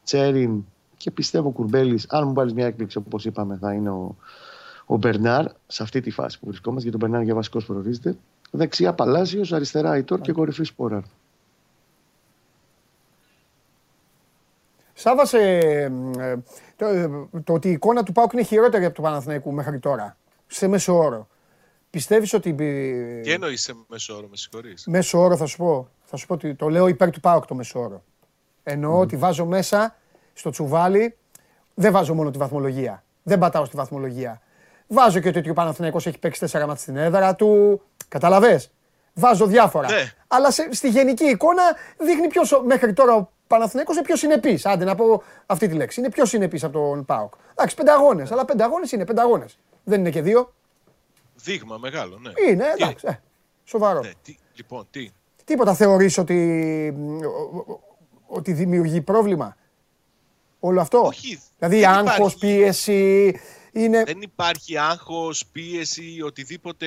Τσέριν 0.05 0.65
και 0.97 1.11
πιστεύω 1.11 1.51
Κουρμπέλης. 1.51 2.07
Αν 2.09 2.27
μου 2.27 2.33
βάλεις 2.33 2.53
μια 2.53 2.67
έκπληξη 2.67 2.99
όπως 2.99 3.25
είπαμε, 3.25 3.59
θα 3.61 3.73
είναι 3.73 3.91
ο, 3.91 4.17
ο 4.87 4.97
Μπερνάρ 4.97 5.47
σε 5.67 5.83
αυτή 5.83 6.01
τη 6.01 6.11
φάση 6.11 6.39
που 6.39 6.47
βρισκόμαστε. 6.47 6.89
Γιατί 6.89 7.05
ο 7.05 7.07
Μπερνάρ 7.07 7.25
για 7.25 7.35
βασικός 7.35 7.67
προορίζεται. 7.67 8.17
Δεξιά 8.51 8.93
Παλάσιος, 8.93 9.53
αριστερά 9.53 9.91
Αϊτόρ 9.91 10.21
και 10.21 10.33
κορυφής 10.33 10.69
Σπόραρ. 10.69 11.03
Σάβα, 14.95 15.39
ε, 15.39 15.89
το, 16.77 16.87
το, 17.45 17.53
ότι 17.53 17.69
η 17.69 17.73
εικόνα 17.73 18.03
του 18.03 18.13
Πάουκ 18.13 18.33
είναι 18.33 18.43
χειρότερη 18.43 18.85
από 18.85 18.95
του 18.95 19.03
Παναθηναϊκού 19.03 19.53
μέχρι 19.53 19.79
τώρα. 19.79 20.17
Σε 20.47 20.67
μέσο 20.69 20.99
όρο. 20.99 21.29
Πιστεύεις 21.91 22.33
ότι. 22.33 22.55
Τι 23.23 23.33
εννοείς 23.33 23.63
σε 23.63 23.75
μέσο 23.87 24.17
όρο, 24.17 24.27
με 24.31 24.37
συγχωρείς; 24.37 24.87
Μέσο 24.87 25.21
όρο 25.21 25.37
θα 25.37 25.47
σου 25.47 25.57
πω. 25.57 25.89
Θα 26.05 26.17
σου 26.17 26.27
πω 26.27 26.35
ότι 26.35 26.55
το 26.55 26.69
λέω 26.69 26.87
υπέρ 26.87 27.11
του 27.11 27.21
Πάουκ 27.21 27.47
το 27.47 27.55
μέσο 27.55 27.81
όρο. 27.81 28.05
Εννοώ 28.63 28.99
ότι 28.99 29.17
βάζω 29.17 29.45
μέσα 29.47 29.97
στο 30.33 30.51
τσουβάλι. 30.51 31.17
Δεν 31.75 31.93
βάζω 31.93 32.15
μόνο 32.15 32.31
τη 32.31 32.39
βαθμολογία. 32.39 33.05
Δεν 33.23 33.39
πατάω 33.39 33.65
στη 33.65 33.77
βαθμολογία. 33.77 34.41
Βάζω 34.87 35.21
και 35.21 35.29
ότι 35.29 35.51
ο 35.51 35.55
Παναθηναϊκός 35.55 36.07
έχει 36.07 36.19
παίξει 36.19 36.41
τέσσερα 36.41 36.67
μάτια 36.67 36.83
στην 36.83 36.97
έδρα 36.97 37.35
του. 37.35 37.81
Καταλαβέ. 38.09 38.63
Βάζω 39.15 39.47
διάφορα. 39.47 39.91
Ναι. 39.91 40.13
Αλλά 40.27 40.51
σε, 40.51 40.69
στη 40.73 40.89
γενική 40.89 41.25
εικόνα 41.25 41.63
δείχνει 41.99 42.27
ποιος 42.27 42.63
μέχρι 42.65 42.93
τώρα 42.93 43.15
ο 43.15 43.34
Παναθηναϊκός 43.55 43.97
είναι 43.97 44.05
πιο 44.05 44.17
συνεπής. 44.17 44.67
Άντε 44.67 44.85
να 44.85 44.95
πω 44.95 45.23
αυτή 45.47 45.69
τη 45.69 45.75
λέξη. 45.75 46.01
Είναι 46.01 46.11
πιο 46.11 46.25
συνεπής 46.25 46.65
από 46.65 46.73
τον 46.73 47.05
Πάοκ. 47.05 47.35
Εντάξει, 47.51 47.77
πέντε 47.77 47.91
αγώνε. 47.91 48.27
Αλλά 48.31 48.45
πέντε 48.45 48.63
αγώνε 48.63 48.87
είναι 48.91 49.05
πέντε 49.05 49.21
αγώνε. 49.21 49.47
Δεν 49.85 50.01
είναι 50.01 50.11
και 50.11 50.23
δύο. 50.23 50.55
Δείγμα 51.35 51.77
μεγάλο, 51.77 52.19
ναι. 52.19 52.33
Είναι, 52.49 52.65
εντάξει. 52.79 53.07
Ε, 53.09 53.21
σοβαρό. 53.65 54.01
Ναι, 54.01 54.11
τι, 54.23 54.37
λοιπόν, 54.55 54.87
τι; 54.91 55.11
Τίποτα 55.45 55.75
θεωρείς 55.75 56.19
ότι, 56.19 56.95
ότι 58.27 58.53
δημιουργεί 58.53 59.01
πρόβλημα. 59.01 59.57
Όλο 60.61 60.81
αυτό; 60.81 61.01
Όχι. 61.01 61.41
Δηλαδή 61.59 61.85
άγχος, 61.85 62.37
πίεση, 62.37 63.35
είναι... 63.73 64.05
Δεν 64.05 64.23
υπάρχει 64.23 64.79
άγχος, 64.79 65.47
πίεση, 65.47 66.23
οτιδήποτε 66.23 66.87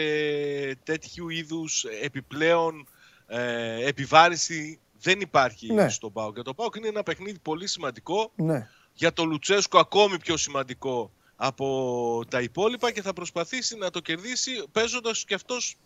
τέτοιου 0.84 1.30
είδους 1.30 1.86
επιπλέον 2.04 2.88
ε, 3.28 3.88
επιβάρηση 3.88 4.80
δεν 5.02 5.20
υπάρχει 5.22 5.74
ναι. 5.74 5.90
στον 5.90 6.14
ΠΑΟΚ. 6.14 6.34
Για 6.34 6.44
το 6.44 6.54
ΠΑΟΚ 6.54 6.76
είναι 6.76 6.88
ένα 6.88 7.04
παιχνίδι 7.04 7.40
πολύ 7.40 7.68
σημαντικό. 7.68 8.32
Ναι. 8.36 8.70
Για 8.94 9.14
το 9.14 9.26
Λουτσέσκο 9.26 9.80
ακόμη 9.80 10.20
πιο 10.20 10.38
σημαντικό 10.38 11.12
από 11.36 12.24
τα 12.30 12.42
υπόλοιπα 12.42 12.92
και 12.92 13.02
θα 13.02 13.14
προσπαθήσει 13.14 13.78
να 13.78 13.90
το 13.90 14.00
κερδίσει 14.00 14.52
παίζοντας 14.72 15.26
και 15.26 15.34
αυτός 15.34 15.78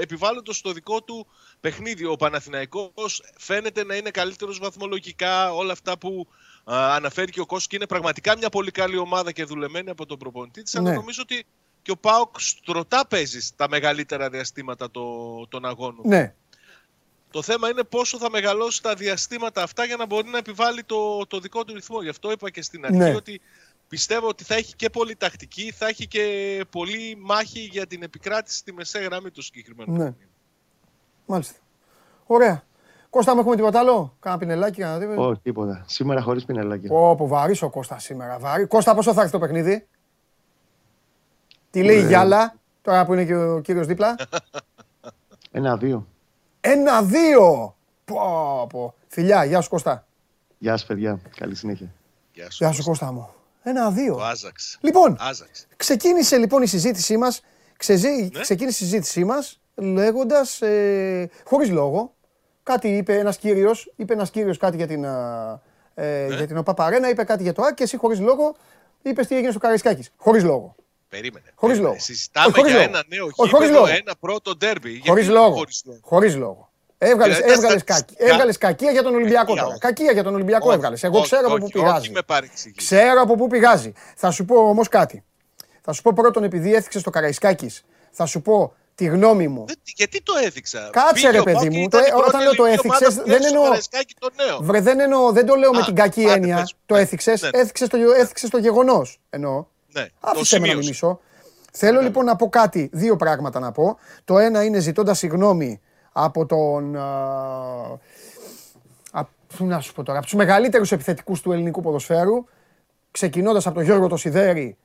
επιβάλλοντας 0.00 0.60
το 0.60 0.72
δικό 0.72 1.02
του 1.02 1.26
παιχνίδι. 1.60 2.04
Ο 2.04 2.16
Παναθηναϊκός 2.16 3.22
φαίνεται 3.36 3.84
να 3.84 3.94
είναι 3.94 4.10
καλύτερος 4.10 4.58
βαθμολογικά 4.58 5.52
όλα 5.52 5.72
αυτά 5.72 5.98
που 5.98 6.26
αναφέρει 6.64 7.32
και 7.32 7.40
ο 7.40 7.46
Κώστος 7.46 7.66
και 7.66 7.76
είναι 7.76 7.86
πραγματικά 7.86 8.36
μια 8.36 8.48
πολύ 8.48 8.70
καλή 8.70 8.96
ομάδα 8.96 9.32
και 9.32 9.44
δουλεμένη 9.44 9.90
από 9.90 10.06
τον 10.06 10.18
προπονητή 10.18 10.62
της, 10.62 10.74
αλλά 10.76 10.90
ναι. 10.90 10.96
νομίζω 10.96 11.22
ότι 11.22 11.46
και 11.82 11.90
ο 11.90 11.96
Πάοκ 11.96 12.40
στρωτά 12.40 13.06
παίζει 13.06 13.48
τα 13.56 13.68
μεγαλύτερα 13.68 14.30
διαστήματα 14.30 14.90
το, 14.90 15.02
των 15.48 15.64
αγώνων. 15.64 16.02
Ναι. 16.04 16.34
Το 17.30 17.42
θέμα 17.42 17.68
είναι 17.68 17.82
πόσο 17.82 18.18
θα 18.18 18.30
μεγαλώσει 18.30 18.82
τα 18.82 18.94
διαστήματα 18.94 19.62
αυτά 19.62 19.84
για 19.84 19.96
να 19.96 20.06
μπορεί 20.06 20.28
να 20.28 20.38
επιβάλλει 20.38 20.84
το, 20.84 21.26
το 21.26 21.38
δικό 21.38 21.64
του 21.64 21.74
ρυθμό. 21.74 22.02
Γι' 22.02 22.08
αυτό 22.08 22.30
είπα 22.30 22.50
και 22.50 22.62
στην 22.62 22.84
αρχή 22.84 22.96
ναι. 22.96 23.14
ότι 23.14 23.40
πιστεύω 23.88 24.28
ότι 24.28 24.44
θα 24.44 24.54
έχει 24.54 24.74
και 24.76 24.90
πολύ 24.90 25.16
τακτική, 25.16 25.72
θα 25.76 25.86
έχει 25.86 26.06
και 26.06 26.24
πολύ 26.70 27.16
μάχη 27.20 27.60
για 27.60 27.86
την 27.86 28.02
επικράτηση 28.02 28.58
στη 28.58 28.72
μεσαία 28.72 29.02
γραμμή 29.02 29.30
του 29.30 29.42
συγκεκριμένου. 29.42 29.96
Ναι. 29.96 30.14
Μάλιστα. 31.26 31.54
Ωραία. 32.26 32.64
Κώστα, 33.10 33.34
μου 33.34 33.40
έχουμε 33.40 33.56
τίποτα 33.56 33.78
άλλο; 33.78 34.16
Κάνα 34.20 34.38
πινελάκι, 34.38 34.80
κάνα 34.80 34.98
τίποτα. 34.98 35.20
Όχι, 35.20 35.40
τίποτα. 35.42 35.84
Σήμερα 35.86 36.22
χωρίς 36.22 36.44
πινελάκι. 36.44 36.86
Όπω 36.90 37.26
βαρύς 37.26 37.62
ο 37.62 37.70
Κώστας 37.70 38.02
σήμερα. 38.02 38.38
Βαρύ. 38.38 38.66
Κώστα, 38.66 38.94
πόσο 38.94 39.12
θα 39.12 39.20
έρθει 39.20 39.32
το 39.32 39.38
παιχνίδι; 39.38 39.86
Τι 41.70 41.82
λέει 41.82 41.98
η 41.98 42.06
Γιάλα, 42.06 42.54
τώρα 42.82 43.06
που 43.06 43.12
είναι 43.12 43.24
και 43.24 43.34
ο 43.34 43.60
κύριος 43.60 43.86
δίπλα; 43.86 44.16
Ένα-δύο. 45.50 46.06
Ένα-δύο! 46.60 47.76
Πω, 48.04 48.66
πω. 48.70 48.94
Φιλιά, 49.08 49.44
γεια 49.44 49.60
σου 49.60 49.68
Κώστα. 49.68 50.06
Γεια 50.58 50.76
σου 50.76 50.86
παιδιά, 50.86 51.20
καλή 51.36 51.54
συνέχεια. 51.54 51.94
Γεια 52.32 52.50
σου, 52.50 52.64
γεια 52.64 52.72
σου 52.72 52.82
Κώστα 52.82 53.12
μου. 53.12 53.28
Ένα-δύο. 53.62 54.16
Ο 54.16 54.22
Άζαξ. 54.22 54.78
Λοιπόν, 54.80 55.16
Άζαξ. 55.20 55.66
ξεκίνησε 55.76 56.36
λοιπόν 56.36 56.62
η 56.62 56.66
συζήτησή 56.66 57.16
μας, 57.16 57.42
ξεζή, 57.76 58.30
ναι; 58.32 58.40
ξεκίνησε 58.40 58.84
η 58.84 58.86
συζήτησή 58.86 59.24
μας 59.24 59.60
λέγοντας, 59.74 60.62
ε, 60.62 61.30
χωρίς 61.44 61.70
λόγο, 61.70 62.14
κάτι 62.62 62.88
είπε 62.96 63.18
ένας 63.18 63.36
κύριος, 63.36 63.92
είπε 63.96 64.12
ένας 64.12 64.30
κύριος 64.30 64.56
κάτι 64.58 64.76
για 64.76 64.86
την, 64.86 65.04
ε, 65.04 66.26
ναι; 66.26 66.34
για 66.36 66.46
την 66.46 66.56
ΟΠΑΠΑΡΕΝΑ, 66.56 67.08
είπε 67.08 67.24
κάτι 67.24 67.42
για 67.42 67.52
το 67.52 67.62
ΑΚ 67.62 67.74
και 67.74 67.82
εσύ 67.82 67.96
χωρίς 67.96 68.20
λόγο 68.20 68.56
είπες 69.02 69.26
τι 69.26 69.34
έγινε 69.34 69.50
στο 69.50 69.60
Καραϊσκάκης. 69.60 70.10
Χωρίς 70.16 70.44
λόγο. 70.44 70.74
Περίμενε. 71.10 71.52
Χωρίς 71.54 71.78
λόγο. 71.78 71.96
Συζητάμε 71.98 72.52
για 72.54 72.72
λόγο. 72.72 72.78
ένα 72.82 73.04
νέο 73.08 73.28
γήπεδο, 73.34 73.86
ένα 73.86 74.14
πρώτο 74.20 74.56
ντέρμπι. 74.56 75.02
Χωρίς 75.06 75.28
λόγο. 75.28 75.64
Χωρίς 76.00 76.36
λόγο. 76.36 76.70
Έβγαλε 76.98 77.36
έβγαλες 77.42 77.84
κακ, 77.84 78.08
έβγαλες 78.16 78.58
κακία 78.58 78.90
για 78.90 79.02
τον 79.02 79.14
Ολυμπιακό 79.14 79.54
τώρα. 79.54 79.78
Κακία 79.78 80.12
για 80.12 80.22
τον 80.22 80.34
Ολυμπιακό 80.34 80.72
έβγαλες. 80.72 81.02
Εγώ 81.02 81.20
ξέρω 81.20 81.46
από 81.46 81.56
πού 81.56 81.68
πηγάζει. 81.68 82.12
Ξέρω 82.76 83.20
από 83.20 83.34
πού 83.36 83.46
πηγάζει. 83.46 83.92
Θα 84.16 84.30
σου 84.30 84.44
πω 84.44 84.56
όμως 84.56 84.88
κάτι. 84.88 85.24
Θα 85.80 85.92
σου 85.92 86.02
πω 86.02 86.12
πρώτον, 86.14 86.44
επειδή 86.44 86.74
έθιξες 86.74 87.02
το 87.02 87.10
Καραϊσκάκης, 87.10 87.84
θα 88.10 88.26
σου 88.26 88.42
πω 88.42 88.74
τη 88.94 89.04
γνώμη 89.04 89.48
μου. 89.48 89.64
Γιατί 89.96 90.22
το 90.22 90.32
έδειξα. 90.44 90.90
Κάτσε 90.92 91.30
ρε 91.30 91.42
παιδί 91.42 91.70
μου. 91.70 91.88
Όταν 92.26 92.42
λέω 92.42 92.54
το 92.54 92.64
έθιξες, 92.64 93.14
δεν 93.14 93.44
εννοώ. 93.44 93.64
Βρε, 94.60 94.80
δεν 94.80 95.00
εννοώ, 95.00 95.32
δεν 95.32 95.46
το 95.46 95.54
λέω 95.54 95.72
με 95.72 95.82
την 95.82 95.94
κακή 95.94 96.22
έννοια. 96.22 96.68
Το 96.86 96.96
έθιξες, 96.96 97.42
έθιξες 97.42 98.50
το 98.50 98.58
γεγονός. 98.58 99.20
Εννοώ. 99.30 99.66
Ναι, 99.92 100.06
Άφησε 100.20 100.60
με 100.60 100.66
να 100.66 100.76
μιλήσω. 100.76 101.20
Θέλω 101.72 101.98
ναι. 101.98 102.06
λοιπόν 102.06 102.24
να 102.24 102.36
πω 102.36 102.48
κάτι, 102.48 102.90
δύο 102.92 103.16
πράγματα 103.16 103.60
να 103.60 103.72
πω. 103.72 103.98
Το 104.24 104.38
ένα 104.38 104.64
είναι 104.64 104.78
ζητώντας 104.78 105.18
συγγνώμη 105.18 105.80
από 106.12 106.46
τον. 106.46 106.96
Πού 109.56 109.66
να 109.66 109.80
σου 109.80 109.92
πω 109.92 110.02
τώρα, 110.02 110.18
από 110.18 110.26
τους 110.26 110.36
μεγαλύτερους 110.36 110.92
επιθετικούς 110.92 111.40
του 111.40 111.52
ελληνικού 111.52 111.80
ποδοσφαίρου. 111.80 112.44
Ξεκινώντας 113.10 113.66
από 113.66 113.74
τον 113.74 113.84
Γιώργο 113.84 114.06
το 114.06 114.16
Σιδέρη, 114.16 114.76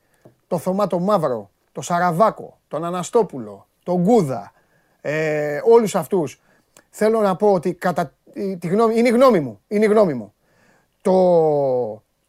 το 0.48 0.58
Θωμά 0.58 0.86
το 0.86 0.98
Μαύρο, 0.98 1.50
τον 1.72 1.82
Σαραβάκο, 1.82 2.58
τον 2.68 2.84
Αναστόπουλο, 2.84 3.66
τον 3.82 4.02
Γκούδα, 4.02 4.52
ε, 5.00 5.60
όλους 5.64 5.94
αυτούς, 5.94 6.40
θέλω 6.90 7.20
να 7.20 7.36
πω 7.36 7.52
ότι 7.52 7.74
κατά 7.74 8.12
τη 8.58 8.66
γνώμη, 8.68 8.98
είναι 8.98 9.08
η 9.08 9.10
γνώμη 9.10 9.40
μου, 9.40 9.60
είναι 9.68 9.84
η 9.84 9.88
γνώμη 9.88 10.14
μου. 10.14 10.34
Το, 11.02 11.12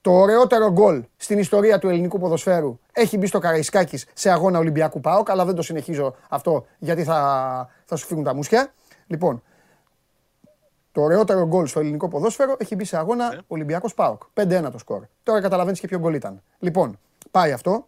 το 0.08 0.14
ωραιότερο 0.14 0.72
γκολ 0.72 1.04
στην 1.18 1.40
ιστορία 1.40 1.80
του 1.80 1.90
ελληνικού 1.90 2.20
ποδοσφαίρου 2.20 2.80
έχει 2.92 3.18
μπει 3.18 3.28
στο 3.28 3.40
Καραϊσκάκης 3.40 4.06
σε 4.14 4.30
αγώνα 4.32 4.60
Ολυμπιακού 4.60 5.00
ΠΑΟΚ, 5.00 5.30
αλλά 5.30 5.46
δεν 5.46 5.56
το 5.56 5.62
συνεχίζω 5.62 6.16
αυτό 6.30 6.66
γιατί 6.78 7.04
θα, 7.04 7.70
θα 7.86 7.96
σου 7.96 8.06
φύγουν 8.06 8.24
τα 8.24 8.36
μουσια. 8.36 8.74
Λοιπόν, 9.08 9.44
το 10.92 11.02
ωραιότερο 11.02 11.48
γκολ 11.48 11.66
στο 11.66 11.80
ελληνικό 11.80 12.08
ποδόσφαιρο 12.08 12.56
έχει 12.58 12.76
μπει 12.76 12.86
σε 12.86 12.98
αγώνα 12.98 13.34
yeah. 13.34 13.40
Ολυμπιακός 13.48 13.94
ΠΑΟΚ. 13.94 14.22
5-1 14.34 14.68
το 14.72 14.78
σκορ. 14.78 15.04
Τώρα 15.24 15.42
καταλαβαίνεις 15.42 15.80
και 15.80 15.88
ποιο 15.88 16.00
γκολ 16.00 16.14
ήταν. 16.14 16.42
Λοιπόν, 16.60 17.00
πάει 17.32 17.52
αυτό. 17.52 17.86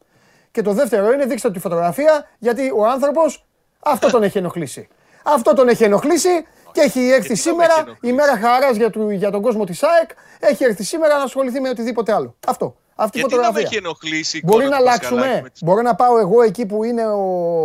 Και 0.51 0.61
το 0.61 0.73
δεύτερο 0.73 1.11
είναι, 1.11 1.25
δείξτε 1.25 1.51
τη 1.51 1.59
φωτογραφία, 1.59 2.27
γιατί 2.37 2.71
ο 2.75 2.87
άνθρωπος 2.87 3.45
αυτό 3.79 4.09
τον 4.09 4.23
έχει 4.23 4.37
ενοχλήσει. 4.37 4.87
Αυτό 5.23 5.53
τον 5.53 5.67
έχει 5.67 5.83
ενοχλήσει 5.83 6.45
και 6.71 6.81
έχει 6.81 7.09
έρθει 7.09 7.35
σήμερα, 7.35 7.97
η 8.01 8.11
μέρα 8.11 8.37
χαράς 8.37 8.75
για, 8.75 8.89
του, 8.89 9.09
για 9.09 9.31
τον 9.31 9.41
κόσμο 9.41 9.63
της 9.63 9.83
ΑΕΚ, 9.83 10.09
έχει 10.39 10.63
έρθει 10.63 10.83
σήμερα 10.83 11.17
να 11.17 11.23
ασχοληθεί 11.23 11.59
με 11.59 11.69
οτιδήποτε 11.69 12.13
άλλο. 12.13 12.35
Αυτό. 12.47 12.77
Αυτή 12.95 13.19
Γιατί 13.19 13.33
φωτογραφία. 13.33 13.61
να 13.61 13.69
με 13.69 13.75
έχει 13.75 13.85
ενοχλήσει 13.85 14.41
Μπορεί 14.43 14.67
να 14.67 14.75
αλλάξουμε. 14.75 15.51
Μπορώ 15.61 15.81
να 15.81 15.95
πάω 15.95 16.17
εγώ 16.17 16.41
εκεί 16.41 16.65
που 16.65 16.83
είναι 16.83 17.07
ο, 17.07 17.63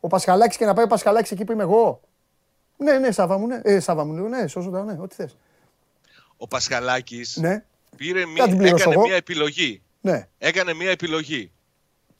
ο 0.00 0.08
Πασχαλάκης 0.08 0.56
και 0.56 0.64
να 0.64 0.74
πάει 0.74 0.84
ο 0.84 0.88
Πασχαλάκης 0.88 1.30
εκεί 1.30 1.44
που 1.44 1.52
είμαι 1.52 1.62
εγώ. 1.62 2.00
Ναι, 2.76 2.98
ναι, 2.98 3.10
Σάβα 3.10 3.38
μου, 3.38 3.46
ναι. 3.46 3.60
Ε, 3.62 3.80
Σάβα 3.80 4.04
μου, 4.04 4.28
ναι, 4.28 4.46
σώζοντα, 4.46 4.84
ναι, 4.84 4.96
ό,τι 5.00 5.14
θες. 5.14 5.36
Ο 6.36 6.48
Πασχαλάκης 6.48 7.36
ναι. 7.36 7.64
πήρε 7.96 8.26
μία, 8.26 8.44
έκανε 8.44 8.96
μία 8.96 9.16
επιλογή. 9.16 9.82
Ναι. 10.00 10.28
Έκανε 10.38 10.74
μία 10.74 10.90
επιλογή. 10.90 11.52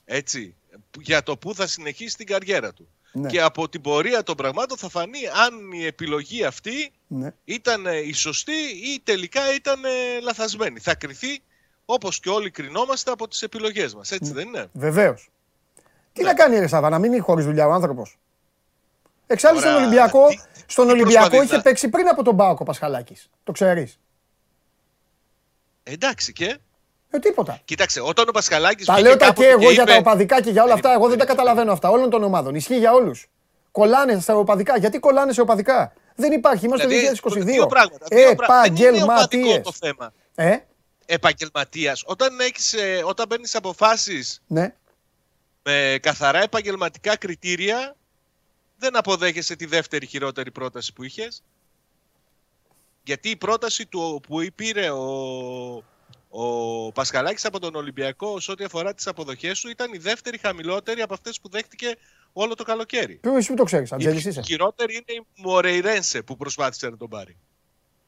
Έτσι. 0.05 0.55
Για 1.01 1.23
το 1.23 1.37
πού 1.37 1.55
θα 1.55 1.67
συνεχίσει 1.67 2.17
την 2.17 2.25
καριέρα 2.25 2.73
του. 2.73 2.87
Ναι. 3.11 3.29
Και 3.29 3.41
από 3.41 3.69
την 3.69 3.81
πορεία 3.81 4.23
των 4.23 4.35
πραγμάτων 4.35 4.77
θα 4.77 4.89
φανεί 4.89 5.19
αν 5.45 5.71
η 5.71 5.85
επιλογή 5.85 6.43
αυτή 6.43 6.91
ναι. 7.07 7.33
ήταν 7.45 7.85
η 8.05 8.13
σωστή 8.13 8.61
ή 8.93 9.01
τελικά 9.03 9.53
ήταν 9.55 9.79
λαθασμένη. 10.21 10.79
Θα 10.79 10.95
κριθεί 10.95 11.41
όπως 11.85 12.19
και 12.19 12.29
όλοι 12.29 12.49
κρινόμαστε 12.49 13.11
από 13.11 13.27
τις 13.27 13.41
επιλογές 13.41 13.95
μας. 13.95 14.11
Έτσι 14.11 14.31
ναι. 14.31 14.35
δεν 14.35 14.47
είναι; 14.47 14.69
Βεβαίως. 14.73 15.29
Τι 16.13 16.23
να 16.23 16.33
κάνει 16.33 16.57
η 16.57 16.67
Σάβα, 16.67 16.89
να 16.89 16.99
μείνει 16.99 17.19
χωρίς 17.19 17.45
δουλειά 17.45 17.67
ο 17.67 17.71
άνθρωπος. 17.71 18.17
Εξάλλου 19.27 19.59
στον 19.59 19.75
Ολυμπιακό, 19.75 20.25
στον 20.65 20.89
Ολυμπιακό 20.89 21.41
είχε 21.41 21.59
παίξει 21.59 21.89
πριν 21.89 22.07
από 22.07 22.23
τον 22.23 22.35
Πάοκο 22.35 22.63
Πασχαλάκης. 22.63 23.29
Το 23.43 23.51
ξέρεις. 23.51 23.99
Εντάξει 25.83 26.33
και; 26.33 26.57
Ε, 27.11 27.19
τίποτα. 27.19 27.59
Κοίταξε, 27.65 28.01
όταν 28.01 28.25
ο 28.27 28.31
Πασχαλάκης. 28.31 28.85
Τα 28.85 29.01
λέω 29.01 29.17
τα 29.17 29.33
και 29.33 29.45
εγώ 29.45 29.71
για 29.71 29.85
τα 29.85 29.95
οπαδικά 29.95 30.41
και 30.41 30.49
για 30.49 30.63
όλα 30.63 30.73
αυτά. 30.73 30.93
Εγώ 30.93 31.07
δεν 31.09 31.17
τα 31.17 31.25
καταλαβαίνω 31.25 31.71
αυτά 31.71 31.89
όλων 31.89 32.09
των 32.09 32.23
ομάδων. 32.23 32.55
Ισχύει 32.55 32.77
για 32.77 32.93
όλους. 32.93 33.27
Κολλάνε 33.71 34.19
στα 34.19 34.35
οπαδικά. 34.35 34.77
Γιατί 34.77 34.99
κολλάνε 34.99 35.33
σε 35.33 35.41
οπαδικά; 35.41 35.93
Δεν 36.15 36.31
υπάρχει. 36.31 36.65
Είμαστε 36.65 36.87
το 36.87 36.93
2022. 36.93 37.67
Επαγγελματίες. 38.31 39.61
το 39.63 39.71
θέμα. 39.71 40.13
Ε; 40.35 40.57
Επαγγελματίας. 41.05 42.03
Όταν, 42.05 42.39
έχεις, 42.39 42.73
ε, 42.73 43.01
όταν 43.05 43.27
παίρνεις 43.27 43.55
αποφάσεις 43.55 44.41
ναι. 44.47 44.73
με 45.63 45.99
καθαρά 46.01 46.41
επαγγελματικά 46.41 47.17
κριτήρια, 47.17 47.95
δεν 48.77 48.97
αποδέχεσαι 48.97 49.55
τη 49.55 49.65
δεύτερη 49.65 50.05
χειρότερη 50.05 50.51
πρόταση 50.51 50.93
που 50.93 51.03
είχες. 51.03 51.43
Γιατί 53.03 53.29
η 53.29 53.35
πρόταση 53.35 53.85
του 53.85 54.21
που 54.27 54.45
πήρε 54.55 54.89
ο, 54.89 55.83
ο 56.29 56.91
Πασχαλάκης 56.91 57.45
από 57.45 57.59
τον 57.59 57.75
Ολυμπιακό 57.75 58.39
σε 58.39 58.51
ό,τι 58.51 58.63
αφορά 58.63 58.93
τις 58.93 59.07
αποδοχές 59.07 59.59
του 59.59 59.69
ήταν 59.69 59.93
η 59.93 59.97
δεύτερη 59.97 60.37
χαμηλότερη 60.37 61.01
από 61.01 61.13
αυτές 61.13 61.39
που 61.39 61.49
δέχτηκε 61.49 61.95
όλο 62.33 62.55
το 62.55 62.63
καλοκαίρι. 62.63 63.15
Ποιο 63.15 63.35
εσύ 63.35 63.53
το 63.53 63.63
ξέρεις, 63.63 63.91
αν 63.91 63.99
Η 63.99 64.43
χειρότερη 64.43 64.93
είναι 64.93 65.19
η 65.19 65.25
Μορεϊρένσε 65.35 66.21
που 66.21 66.37
προσπάθησε 66.37 66.89
να 66.89 66.97
τον 66.97 67.09
πάρει. 67.09 67.37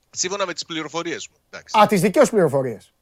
Σύμφωνα 0.09 0.45
με 0.45 0.53
τις 0.53 0.65
πληροφορίες 0.65 1.28
μου. 1.28 1.36
Εντάξει. 1.49 1.80
Α, 1.80 1.88
τις 1.88 2.01
δικές 2.01 2.30
πληροφορίες. 2.30 2.93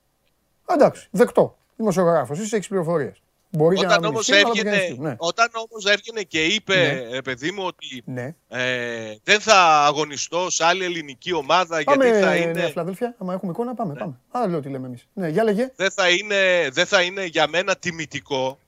Εντάξει, 0.66 1.08
δεκτό. 1.12 1.58
Δημοσιογράφος, 1.76 2.40
είσαι 2.40 2.56
έχεις 2.56 2.68
πληροφορίες. 2.68 3.22
Μπορεί 3.52 3.78
όταν 3.78 4.04
όμως 4.04 4.30
έβγαινε, 4.30 4.96
ναι. 4.98 5.16
όταν 5.18 5.48
όμως 5.70 5.86
έβγαινε 5.86 6.22
και 6.22 6.46
είπε, 6.46 6.76
ναι. 6.76 7.18
ε, 7.18 7.22
παιδί 7.22 7.52
μου, 7.52 7.64
ότι 7.66 8.02
ναι. 8.06 8.36
ε, 8.48 9.16
δεν 9.24 9.40
θα 9.40 9.86
αγωνιστώ 9.86 10.50
σε 10.50 10.66
άλλη 10.66 10.84
ελληνική 10.84 11.34
ομάδα 11.34 11.84
πάμε, 11.84 12.06
γιατί 12.06 12.26
θα 12.26 12.36
είναι... 12.36 12.52
Ναι, 12.52 12.68
φιλαδέλφια, 12.68 13.16
άμα 13.18 13.34
έχουμε 13.34 13.52
εικόνα 13.52 13.76
πάμε, 13.76 13.94
ναι. 13.94 14.00
πάμε. 14.00 14.20
Α, 14.32 14.48
λέω 14.48 14.60
τι 14.60 14.70
λέμε 14.70 14.88
εμείς. 14.88 15.08
Ναι, 15.14 15.28
για 15.28 15.44
λέγε. 15.44 15.72
Δεν 15.76 15.92
θα, 15.92 16.10
είναι, 16.10 16.70
δεν 16.72 16.86
θα 16.86 17.02
είναι 17.02 17.26
για 17.26 17.48
μένα 17.48 17.76
τιμητικό. 17.76 18.60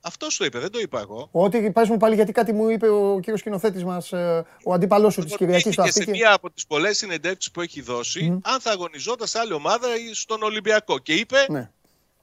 Αυτό 0.00 0.26
το 0.36 0.44
είπε, 0.44 0.58
δεν 0.58 0.70
το 0.70 0.78
είπα 0.78 1.00
εγώ. 1.00 1.28
Ότι 1.32 1.70
πα 1.70 1.86
μου 1.88 1.96
πάλι 1.96 2.14
γιατί 2.14 2.32
κάτι 2.32 2.52
μου 2.52 2.68
είπε 2.68 2.88
ο 2.88 3.18
κύριος 3.20 3.40
σκηνοθέτης 3.40 3.84
μας, 3.84 4.12
ε, 4.12 4.44
ο 4.64 4.72
αντίπαλό 4.72 5.10
σου 5.10 5.22
της 5.24 5.36
Κυριακής 5.36 5.72
στο 5.72 5.82
αυτή. 5.82 6.02
σε 6.02 6.10
μία 6.10 6.32
από 6.32 6.50
τις 6.50 6.66
πολλές 6.66 6.96
συνεντεύξεις 6.96 7.52
που 7.52 7.60
έχει 7.60 7.82
δώσει, 7.82 8.38
αν 8.42 8.60
θα 8.60 8.70
αγωνιζόταν 8.70 9.26
σε 9.26 9.38
άλλη 9.38 9.52
ομάδα 9.52 9.86
ή 9.96 10.14
στον 10.14 10.42
Ολυμπιακό. 10.42 10.98
Και 10.98 11.14
είπε, 11.14 11.46
ναι 11.48 11.70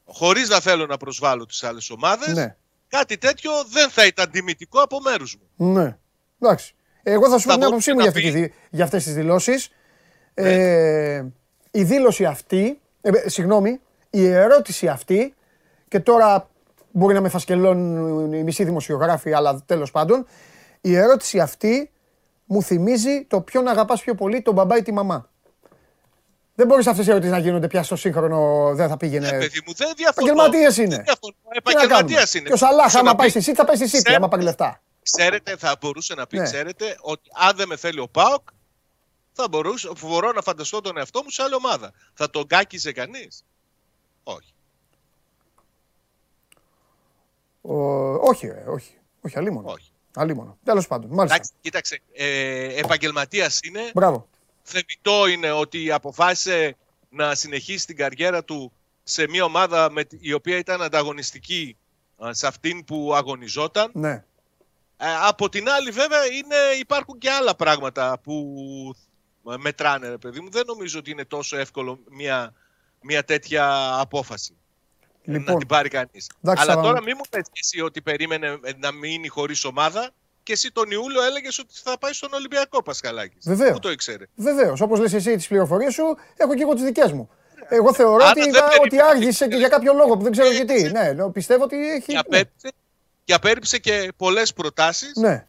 χωρίς 0.04 0.48
να 0.48 0.60
θέλω 0.60 0.86
να 0.86 0.96
προσβάλλω 0.96 1.46
τις 1.46 1.62
άλλες 1.62 1.90
ομάδες, 1.90 2.34
ναι. 2.34 2.56
κάτι 2.88 3.18
τέτοιο 3.18 3.50
δεν 3.70 3.90
θα 3.90 4.06
ήταν 4.06 4.30
τιμητικό 4.30 4.80
από 4.80 5.00
μέρους 5.00 5.36
μου. 5.36 5.72
Ναι, 5.72 5.96
εντάξει. 6.40 6.74
Εγώ 7.02 7.28
θα 7.28 7.38
σου 7.38 7.46
πω 7.46 7.54
την 7.54 7.64
άποψή 7.64 7.92
μου 7.92 8.00
για, 8.00 8.08
αυτή, 8.08 8.52
για 8.70 8.84
αυτές 8.84 9.04
τις 9.04 9.14
δηλώσεις. 9.14 9.70
Ναι. 10.34 10.52
Ε, 10.52 11.32
η 11.70 11.82
δήλωση 11.82 12.24
αυτή, 12.24 12.80
ε, 13.00 13.28
συγγνώμη, 13.28 13.80
η 14.10 14.26
ερώτηση 14.26 14.88
αυτή, 14.88 15.34
και 15.88 16.00
τώρα 16.00 16.50
μπορεί 16.90 17.14
να 17.14 17.20
με 17.20 17.28
φασκελώνουν 17.28 18.32
οι 18.32 18.42
μισοί 18.42 18.64
δημοσιογράφοι, 18.64 19.32
αλλά 19.32 19.62
τέλος 19.66 19.90
πάντων, 19.90 20.26
η 20.80 20.96
ερώτηση 20.96 21.40
αυτή 21.40 21.90
μου 22.44 22.62
θυμίζει 22.62 23.24
το 23.24 23.40
ποιον 23.40 23.68
αγαπάς 23.68 24.02
πιο 24.02 24.14
πολύ, 24.14 24.42
τον 24.42 24.54
μπαμπά 24.54 24.76
ή 24.76 24.82
τη 24.82 24.92
μαμά. 24.92 25.30
Δεν 26.54 26.66
μπορείς 26.66 26.86
αυτές 26.86 27.06
οι 27.06 27.10
ερωτήσεις 27.10 27.32
να 27.32 27.38
γίνονται 27.38 27.66
πια 27.66 27.82
στο 27.82 27.96
σύγχρονο, 27.96 28.70
δεν 28.74 28.88
θα 28.88 28.96
πήγαινε. 28.96 29.28
Ε, 29.28 29.38
παιδί 29.38 29.62
μου, 29.66 29.72
δεν 29.74 29.92
διαφωνώ. 29.96 30.30
Επαγγελματίες 30.30 30.76
είναι. 30.76 31.04
Επαγγελματία 31.48 32.28
είναι. 32.34 32.46
Και 32.46 32.52
ο 32.52 32.56
Σαλάχ, 32.56 32.96
άμα 32.96 33.14
πάει 33.14 33.28
στη 33.28 33.40
ΣΥΤ, 33.40 33.54
θα 33.56 33.64
πάει 33.64 33.76
στη 33.76 33.88
ΣΥΤ, 33.88 34.08
άμα 34.08 34.28
πάρει 34.28 34.42
λεφτά. 34.42 34.82
Ξέρετε, 35.02 35.56
θα 35.56 35.76
μπορούσε 35.80 36.14
να 36.14 36.26
πει, 36.26 36.38
ναι. 36.38 36.44
ξέρετε, 36.44 36.96
ότι 37.00 37.30
αν 37.32 37.56
δεν 37.56 37.68
με 37.68 37.76
θέλει 37.76 38.00
ο 38.00 38.08
Πάοκ, 38.08 38.48
θα 39.32 39.48
μπορούσε, 39.48 39.90
μπορώ 40.00 40.32
να 40.32 40.42
φανταστώ 40.42 40.80
τον 40.80 40.96
εαυτό 40.96 41.22
μου 41.22 41.30
σε 41.30 41.42
άλλη 41.42 41.54
ομάδα. 41.54 41.92
Θα 42.14 42.30
τον 42.30 42.46
κάκιζε 42.46 42.92
κανείς; 42.92 43.44
Όχι. 44.22 44.54
Ο, 47.60 47.74
όχι, 48.14 48.46
ε, 48.46 48.64
όχι. 48.66 48.98
Όχι, 49.20 49.38
αλίμονο. 49.38 49.70
Όχι. 49.70 49.92
Αλίμονο. 50.14 50.58
Τέλος 50.64 50.86
πάντων. 50.86 51.10
Μάλιστα. 51.10 51.36
Εντάξει, 51.36 51.52
κοίταξε. 51.60 52.00
Ε, 52.12 52.78
Επαγγελματίας 52.78 53.60
είναι. 53.62 53.90
Μπράβο 53.94 54.28
θεμητό 54.62 55.26
είναι 55.26 55.50
ότι 55.50 55.90
αποφάσισε 55.90 56.76
να 57.08 57.34
συνεχίσει 57.34 57.86
την 57.86 57.96
καριέρα 57.96 58.44
του 58.44 58.72
σε 59.02 59.28
μια 59.28 59.44
ομάδα 59.44 59.90
με, 59.90 60.06
η 60.20 60.32
οποία 60.32 60.56
ήταν 60.56 60.82
ανταγωνιστική 60.82 61.76
σε 62.30 62.46
αυτήν 62.46 62.84
που 62.84 63.12
αγωνιζόταν. 63.14 63.90
Ναι. 63.94 64.24
Ε, 64.96 65.06
από 65.22 65.48
την 65.48 65.68
άλλη 65.68 65.90
βέβαια 65.90 66.24
είναι, 66.26 66.56
υπάρχουν 66.80 67.18
και 67.18 67.30
άλλα 67.30 67.54
πράγματα 67.54 68.18
που 68.22 68.54
μετράνε 69.42 70.08
ρε 70.08 70.18
παιδί 70.18 70.40
μου. 70.40 70.50
Δεν 70.50 70.62
νομίζω 70.66 70.98
ότι 70.98 71.10
είναι 71.10 71.24
τόσο 71.24 71.56
εύκολο 71.56 71.98
μια, 72.10 72.52
μια 73.00 73.24
τέτοια 73.24 73.94
απόφαση. 73.98 74.56
Λοιπόν, 75.24 75.52
να 75.52 75.58
την 75.58 75.66
πάρει 75.66 75.88
κανείς. 75.88 76.30
Αλλά 76.42 76.80
τώρα 76.80 77.02
μην 77.02 77.14
μου 77.18 77.24
πες 77.30 77.46
εσύ 77.60 77.80
ότι 77.80 78.02
περίμενε 78.02 78.60
να 78.76 78.92
μείνει 78.92 79.28
χωρίς 79.28 79.64
ομάδα 79.64 80.10
και 80.42 80.52
εσύ 80.52 80.72
τον 80.72 80.90
Ιούλιο 80.90 81.22
έλεγες 81.22 81.58
ότι 81.58 81.74
θα 81.84 81.98
πάει 81.98 82.12
στον 82.12 82.32
Ολυμπιακό 82.32 82.82
Πασχαλάκης. 82.82 83.44
Βεβαίως. 83.46 83.72
Πού 83.72 83.78
το 83.78 83.90
ήξερε; 83.90 84.24
Βεβαίως. 84.34 84.80
Όπως 84.80 84.98
λες 85.00 85.12
εσύ 85.12 85.36
τις 85.36 85.46
πληροφορίες 85.48 85.92
σου, 85.92 86.16
έχω 86.36 86.54
και 86.54 86.62
εγώ 86.62 86.74
τις 86.74 86.84
δικές 86.84 87.12
μου. 87.12 87.30
Εγώ 87.68 87.94
θεωρώ 87.94 88.24
ότι, 88.28 88.40
ότι 88.84 89.00
άργησε 89.00 89.48
και 89.48 89.56
για 89.56 89.68
κάποιο 89.68 89.92
λόγο 89.92 90.16
που 90.16 90.22
δεν 90.22 90.32
ξέρω 90.32 90.50
γιατί. 90.50 90.90
Ναι, 90.90 91.30
πιστεύω 91.30 91.64
ότι 91.64 91.90
έχει. 91.90 92.06
Και 92.06 92.18
απέρριψε, 92.18 92.72
και, 93.24 93.34
απέρριψε 93.34 93.78
και 93.78 94.12
πολλές 94.16 94.52
προτάσεις. 94.52 95.12
Ναι. 95.14 95.46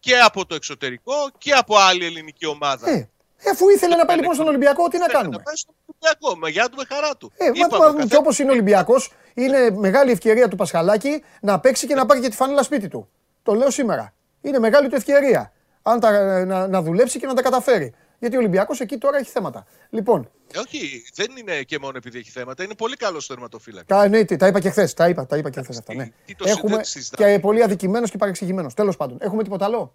Και 0.00 0.18
από 0.18 0.46
το 0.46 0.54
εξωτερικό 0.54 1.12
και 1.38 1.52
από 1.52 1.76
άλλη 1.76 2.04
ελληνική 2.04 2.46
ομάδα. 2.46 2.90
Ε, 2.90 3.08
αφού 3.50 3.68
ήθελε 3.68 3.96
να 3.96 4.04
πάει 4.04 4.16
λοιπόν 4.16 4.34
στον 4.34 4.46
Ολυμπιακό, 4.46 4.88
τι 4.88 4.98
να 4.98 5.06
κάνουμε. 5.06 5.36
Να 5.36 5.42
πάει 5.42 5.56
στον 5.56 5.74
Ολυμπιακό, 5.86 6.36
με 6.36 6.48
γεια 6.50 6.68
του, 6.68 6.76
με 6.76 6.84
χαρά 6.88 7.16
του. 7.16 7.32
Ε, 7.36 7.50
μα, 7.96 8.06
και 8.06 8.16
όπως 8.16 8.38
είναι 8.38 8.50
Ολυμπιακός, 8.50 9.12
είναι 9.34 9.70
μεγάλη 9.70 10.10
ευκαιρία 10.10 10.48
του 10.48 10.56
Πασχαλάκη 10.56 11.22
να 11.40 11.60
παίξει 11.60 11.86
και 11.86 11.94
να 11.94 12.06
πάρει 12.06 12.20
και 12.20 12.28
τη 12.28 12.36
φανέλα 12.36 12.62
σπίτι 12.62 12.88
του. 12.88 13.08
Το 13.48 13.54
λέω 13.54 13.70
σήμερα. 13.70 14.14
Είναι 14.40 14.58
μεγάλη 14.58 14.88
του 14.88 14.94
ευκαιρία. 14.94 15.52
Αν 15.82 16.00
τα, 16.00 16.44
να, 16.44 16.66
να 16.66 16.82
δουλέψει 16.82 17.18
και 17.18 17.26
να 17.26 17.34
τα 17.34 17.42
καταφέρει. 17.42 17.94
Γιατί 18.18 18.36
ο 18.36 18.38
Ολυμπιακός 18.38 18.80
εκεί 18.80 18.98
τώρα 18.98 19.18
έχει 19.18 19.30
θέματα. 19.30 19.66
Λοιπόν. 19.90 20.30
Ε, 20.52 20.58
όχι, 20.58 21.04
δεν 21.14 21.36
είναι 21.36 21.62
και 21.62 21.78
μόνο 21.78 21.96
επειδή 21.96 22.18
έχει 22.18 22.30
θέματα. 22.30 22.64
Είναι 22.64 22.74
πολύ 22.74 22.96
καλό 22.96 23.22
τερματοφύλακα. 23.26 23.96
Τα, 23.96 24.08
ναι, 24.08 24.24
τα 24.24 24.46
είπα 24.46 24.60
και 24.60 24.70
χθες. 24.70 24.94
Τα 24.94 25.08
είπα, 25.08 25.26
τα 25.26 25.36
είπα 25.36 25.50
και 25.50 25.62
χθες 25.62 25.78
αυτά. 25.78 25.94
Ναι. 25.94 26.04
Τι, 26.26 26.34
τι 26.34 26.50
Έχουμε 26.50 26.80
και 27.16 27.38
πολύ 27.40 27.62
αδικημένος 27.62 28.10
και 28.10 28.16
παρεξηγημένος. 28.16 28.74
Τέλος 28.74 28.96
πάντων. 28.96 29.18
Έχουμε 29.20 29.42
τίποτα 29.42 29.64
άλλο; 29.64 29.94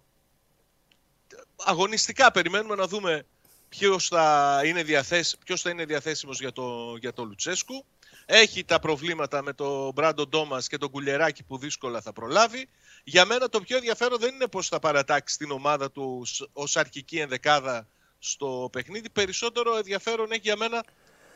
Αγωνιστικά 1.56 2.30
περιμένουμε 2.30 2.74
να 2.74 2.86
δούμε 2.86 3.26
ποιος 3.68 4.08
θα 4.08 4.60
είναι, 4.64 5.84
διαθέσιμος 5.84 6.40
για 6.40 6.52
το, 6.52 6.96
για 7.00 7.12
το 7.12 7.24
Λουτσέσκου. 7.24 7.84
Έχει 8.26 8.64
τα 8.64 8.78
προβλήματα 8.78 9.42
με 9.42 9.52
τον 9.52 9.92
Μπράντο 9.94 10.26
Ντόμα 10.26 10.62
και 10.66 10.78
τον 10.78 10.90
Κουλεράκη 10.90 11.42
που 11.42 11.58
δύσκολα 11.58 12.00
θα 12.00 12.12
προλάβει. 12.12 12.68
Για 13.04 13.24
μένα 13.24 13.48
το 13.48 13.60
πιο 13.60 13.76
ενδιαφέρον 13.76 14.18
δεν 14.18 14.34
είναι 14.34 14.46
πώς 14.46 14.68
θα 14.68 14.78
παρατάξει 14.78 15.38
την 15.38 15.50
ομάδα 15.50 15.90
του 15.90 16.26
ως 16.52 16.76
αρχική 16.76 17.18
ενδεκάδα 17.18 17.86
στο 18.18 18.68
παιχνίδι. 18.72 19.10
Περισσότερο 19.10 19.76
ενδιαφέρον 19.76 20.30
έχει 20.30 20.40
για 20.42 20.56
μένα 20.56 20.84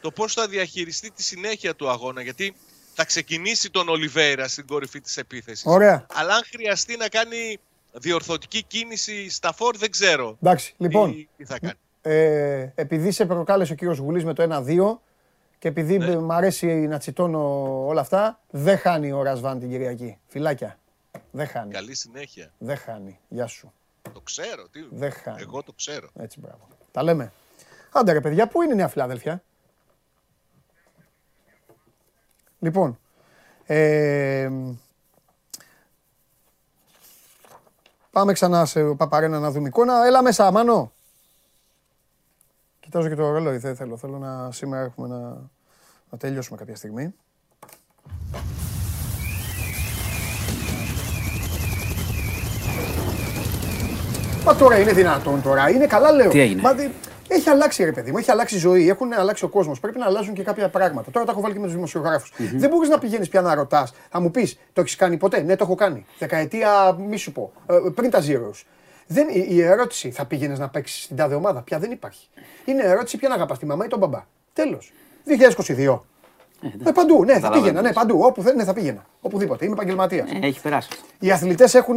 το 0.00 0.10
πώς 0.10 0.32
θα 0.32 0.48
διαχειριστεί 0.48 1.10
τη 1.10 1.22
συνέχεια 1.22 1.74
του 1.74 1.88
αγώνα. 1.88 2.22
Γιατί 2.22 2.54
θα 2.94 3.04
ξεκινήσει 3.04 3.70
τον 3.70 3.88
Ολιβέηρα 3.88 4.48
στην 4.48 4.66
κορυφή 4.66 5.00
της 5.00 5.16
επίθεσης. 5.16 5.66
Ωραία. 5.66 6.06
Αλλά 6.12 6.34
αν 6.34 6.42
χρειαστεί 6.50 6.96
να 6.96 7.08
κάνει 7.08 7.58
διορθωτική 7.92 8.62
κίνηση 8.62 9.30
στα 9.30 9.52
φόρ, 9.52 9.76
δεν 9.76 9.90
ξέρω. 9.90 10.36
Εντάξει, 10.42 10.74
λοιπόν. 10.76 11.28
Τι, 11.36 11.44
θα 11.44 11.58
κάνει. 11.58 11.72
Ε, 12.02 12.72
επειδή 12.74 13.10
σε 13.10 13.26
προκάλεσε 13.26 13.72
ο 13.72 13.74
κύριος 13.74 13.98
Γουλή 13.98 14.24
με 14.24 14.34
το 14.34 14.64
1-2 14.66 14.98
και 15.58 15.68
επειδή 15.68 15.98
ναι. 15.98 16.16
μου 16.18 16.32
αρέσει 16.32 16.66
να 16.66 16.98
τσιτώνω 16.98 17.40
όλα 17.86 18.00
αυτά, 18.00 18.40
δεν 18.50 18.78
χάνει 18.78 19.12
ο 19.12 19.22
Ρασβάν 19.22 19.58
την 19.58 19.70
Κυριακή. 19.70 20.18
Φιλάκια. 20.26 20.78
Δεν 21.30 21.46
χάνει. 21.46 21.72
Καλή 21.72 21.94
συνέχεια. 21.94 22.52
Δεν 22.58 22.76
χάνει. 22.76 23.20
Γεια 23.28 23.46
σου. 23.46 23.72
Το 24.12 24.20
ξέρω. 24.20 24.68
Τι... 24.68 24.80
Δεν 24.90 25.12
χάνει. 25.12 25.40
Εγώ 25.40 25.62
το 25.62 25.72
ξέρω. 25.72 26.08
Έτσι, 26.14 26.40
μπράβο. 26.40 26.68
Τα 26.90 27.02
λέμε. 27.02 27.32
Άντε 27.92 28.12
ρε 28.12 28.20
παιδιά, 28.20 28.48
πού 28.48 28.62
είναι 28.62 28.72
η 28.72 28.76
Νέα 28.76 28.88
Φιλάδελφια; 28.88 29.42
Λοιπόν, 32.58 32.98
ε, 33.64 34.50
πάμε 38.10 38.32
ξανά 38.32 38.64
σε 38.64 38.94
Παπαρένα 38.94 39.38
να 39.38 39.50
δούμε 39.50 39.68
εικόνα. 39.68 40.06
Έλα 40.06 40.22
μέσα, 40.22 40.50
Μάνο. 40.50 40.92
Κοιτάζω 42.90 43.08
και 43.08 43.14
το 43.14 43.30
ρολόι, 43.30 43.56
δεν 43.56 43.76
θέλω. 43.76 43.96
Θέλω 43.96 44.18
να 44.18 44.52
σήμερα 44.52 44.82
έχουμε 44.82 45.08
να, 45.08 45.18
να 46.10 46.18
τελειώσουμε 46.18 46.58
κάποια 46.58 46.76
στιγμή. 46.76 47.14
Μα 54.44 54.56
τώρα 54.56 54.78
είναι 54.78 54.92
δυνατόν 54.92 55.42
τώρα. 55.42 55.70
Είναι 55.70 55.86
καλά 55.86 56.12
λέω. 56.12 56.30
Τι 56.30 56.40
έγινε; 56.40 56.60
Μα, 56.60 56.74
έχει 57.28 57.48
αλλάξει 57.48 57.84
ρε 57.84 57.92
παιδί 57.92 58.10
μου, 58.10 58.18
έχει 58.18 58.30
αλλάξει 58.30 58.54
η 58.54 58.58
ζωή, 58.58 58.88
έχουν 58.88 59.12
αλλάξει 59.12 59.44
ο 59.44 59.48
κόσμος. 59.48 59.80
Πρέπει 59.80 59.98
να 59.98 60.06
αλλάζουν 60.06 60.34
και 60.34 60.42
κάποια 60.42 60.68
πράγματα. 60.68 61.10
Τώρα 61.10 61.26
τα 61.26 61.32
έχω 61.32 61.40
βάλει 61.40 61.54
και 61.54 61.60
με 61.60 61.66
τους 61.66 61.74
δημοσιογράφους. 61.74 62.32
Mm-hmm. 62.32 62.54
Δεν 62.54 62.70
μπορείς 62.70 62.88
να 62.88 62.98
πηγαίνεις 62.98 63.28
πια 63.28 63.40
να 63.40 63.54
ρωτάς. 63.54 63.92
Θα 64.10 64.20
μου 64.20 64.30
πεις, 64.30 64.58
το 64.72 64.80
έχεις 64.80 64.96
κάνει 64.96 65.16
ποτέ; 65.16 65.42
Ναι, 65.42 65.56
το 65.56 65.64
έχω 65.64 65.74
κάνει. 65.74 66.06
Δεκαετία, 66.18 66.96
μη 67.08 67.16
σου 67.16 67.32
πω. 67.32 67.52
Ε, 67.66 67.74
πριν 67.94 68.10
τα 68.10 68.20
Zeros. 68.20 68.64
Δεν, 69.10 69.28
η, 69.28 69.46
η 69.48 69.62
ερώτηση, 69.62 70.10
θα 70.10 70.24
πήγαινες 70.24 70.58
να 70.58 70.68
παίξεις 70.68 71.02
στην 71.02 71.16
τάδε 71.16 71.34
ομάδα, 71.34 71.62
πια 71.62 71.78
δεν 71.78 71.90
υπάρχει. 71.90 72.28
Είναι 72.64 72.82
ερώτηση, 72.82 73.16
ποια 73.16 73.28
να 73.28 73.34
αγαπάς 73.34 73.58
τη 73.58 73.66
μαμά 73.66 73.84
ή 73.84 73.88
τον 73.88 73.98
μπαμπά; 73.98 74.24
Τέλος. 74.52 74.92
2022. 75.76 76.00
Ε, 76.84 76.90
παντού, 76.90 77.24
ναι, 77.24 77.38
θα 77.38 77.50
πήγαινα, 77.50 77.80
ναι, 77.80 77.92
παντού. 77.92 78.20
Όπου 78.22 78.42
δεν, 78.42 78.56
ναι, 78.56 78.64
θα 78.64 78.72
πήγαινα. 78.72 79.04
Οπουδήποτε. 79.20 79.64
Είμαι 79.64 79.74
επαγγελματίας. 79.74 80.30
Ε, 80.30 80.46
έχει 80.46 80.60
περάσει. 80.60 80.88
Οι 81.18 81.30
αθλητές 81.30 81.74
έχουν 81.74 81.96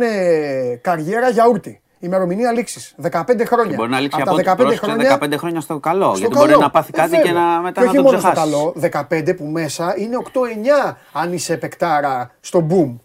καριέρα 0.81 1.29
γιαούρτι 1.29 1.81
ημερομηνία 2.01 2.51
λήξης. 2.51 2.95
15 3.11 3.45
χρόνια. 3.45 3.75
Μπορεί 3.75 3.89
να 3.89 3.99
λήξει 3.99 4.21
από, 4.21 4.41
τα 4.41 4.55
15 4.55 4.75
χρόνια, 4.75 5.17
15 5.21 5.33
χρόνια 5.37 5.61
στο 5.61 5.79
καλό. 5.79 6.09
Στο 6.09 6.17
γιατί 6.17 6.33
καλό. 6.33 6.45
μπορεί 6.45 6.59
να 6.59 6.69
πάθει 6.69 6.91
κάτι 6.91 7.17
και 7.17 7.31
να 7.31 7.61
μετά 7.61 7.81
και 7.81 7.87
όχι 7.87 7.95
να 7.97 8.03
το 8.03 8.09
μόνο 8.09 8.19
στο 8.19 8.31
καλό, 8.31 8.75
15 9.09 9.35
που 9.37 9.45
μέσα 9.45 9.93
είναι 9.97 10.17
8-9 10.89 10.95
αν 11.11 11.33
είσαι 11.33 11.53
επεκτάρα 11.53 12.31
στο 12.39 12.67
boom. 12.69 12.95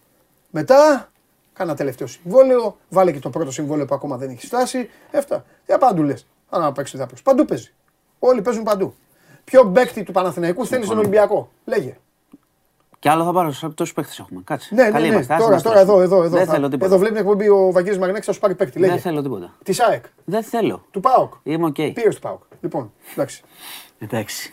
Μετά, 0.51 1.09
κάνα 1.57 1.75
τελευταίο 1.75 2.07
συμβόλαιο, 2.07 2.77
βάλε 2.89 3.13
και 3.13 3.19
το 3.19 3.31
πρώτο 3.31 3.51
συμβόλαιο 3.51 3.87
που 3.87 3.95
ακόμα 3.95 4.17
δεν 4.17 4.31
έχει 4.31 4.47
φτάσει. 4.47 4.91
Έφτα. 5.11 5.45
Για 5.67 5.79
πάντου 5.79 6.03
λες. 6.03 6.27
Αν 6.49 6.61
να 6.61 6.73
παίξεις, 6.73 6.99
θα 6.99 7.07
παίξει. 7.07 7.23
Παντού 7.23 7.45
παίζει. 7.45 7.73
Όλοι 8.19 8.43
παίζουν 8.43 8.63
παντού. 8.63 8.95
Ποιο 9.45 9.63
μπέκτη 9.63 10.03
του 10.03 10.13
Παναθηναϊκού 10.13 10.67
θέλει 10.67 10.85
στον 10.85 10.99
Ολυμπιακό. 10.99 11.51
Λέγε. 11.65 11.97
Και 12.99 13.11
άλλο 13.11 13.25
θα 13.25 13.33
πάρω 13.33 13.53
από 13.63 13.75
τόσους 13.75 13.95
παίχτε 13.95 14.13
έχουμε. 14.19 14.41
Κάτσε. 14.45 14.75
Ναι, 14.75 14.89
ναι, 14.89 14.99
ναι. 14.99 15.07
Είμαστε, 15.07 15.37
τώρα, 15.37 15.61
τώρα 15.61 15.81
εδώ, 15.81 16.01
εδώ. 16.01 16.23
εδώ, 16.23 16.37
δεν 16.37 16.47
θα... 16.47 16.53
θέλω 16.53 16.69
τίποτα. 16.69 16.87
Εδώ 16.87 16.99
βλέπεις 16.99 17.19
την 17.19 17.27
εκπομπή 17.27 17.49
ο 17.49 17.73
Βαγγέλης 17.73 17.99
Μαγνέξ, 17.99 18.27
θα 18.27 18.33
σου 18.33 18.41
πάρει 18.41 18.55
παίκτη. 18.55 18.81
Δεν 18.81 18.99
θέλω 18.99 19.23
τίποτα. 19.23 19.57
Της 19.65 19.77
ΣΑΕΚ. 19.77 20.05
Δεν 20.25 20.43
θέλω. 20.43 20.85
Του 20.91 21.01
ΠΑΟΚ. 21.01 21.33
Είμαι 21.43 21.67
οκ. 21.67 21.75
Okay. 21.79 21.91
Πήρε 21.95 22.09
του 22.09 22.19
ΠΑΟΚ. 22.21 22.43
Λοιπόν, 22.61 22.93
εντάξει. 23.13 23.43
εντάξει. 23.99 24.53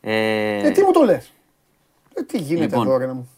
Ε... 0.00 0.66
ε, 0.66 0.70
τι 0.70 0.82
μου 0.82 0.92
το 0.92 1.02
λες; 1.02 1.32
Ε, 2.14 2.22
τι 2.22 2.38
γίνεται 2.38 2.64
λοιπόν. 2.64 2.86
εδώ, 2.86 2.96
ρε 2.96 3.06
μου; 3.06 3.30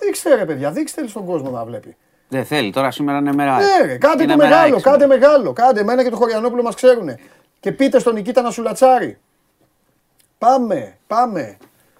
Δείξτε 0.00 0.34
ρε 0.34 0.44
παιδιά, 0.44 0.70
δείξτε 0.70 1.06
στον 1.08 1.24
κόσμο 1.24 1.50
να 1.50 1.64
βλέπει. 1.64 1.96
Δεν 2.28 2.44
θέλει, 2.44 2.72
τώρα 2.72 2.90
σήμερα 2.90 3.18
είναι 3.18 3.32
μέρα. 3.32 3.56
Ναι, 3.56 3.86
ρε, 3.86 3.98
κάντε 3.98 4.24
το 4.24 4.36
μεγάλο, 4.36 4.80
κάντε 4.80 5.06
μεγάλο. 5.06 5.52
Κάντε 5.52 5.80
εμένα 5.80 6.02
και 6.04 6.10
το 6.10 6.16
Χωριανόπουλο 6.16 6.62
μας 6.62 6.74
ξέρουν. 6.74 7.10
Και 7.60 7.72
πείτε 7.72 7.98
στον 7.98 8.14
Νικήτα 8.14 8.42
να 8.42 8.50
σου 8.50 8.62
λατσάρει. 8.62 9.18
Πάμε, 10.38 10.96
πάμε. 11.06 11.56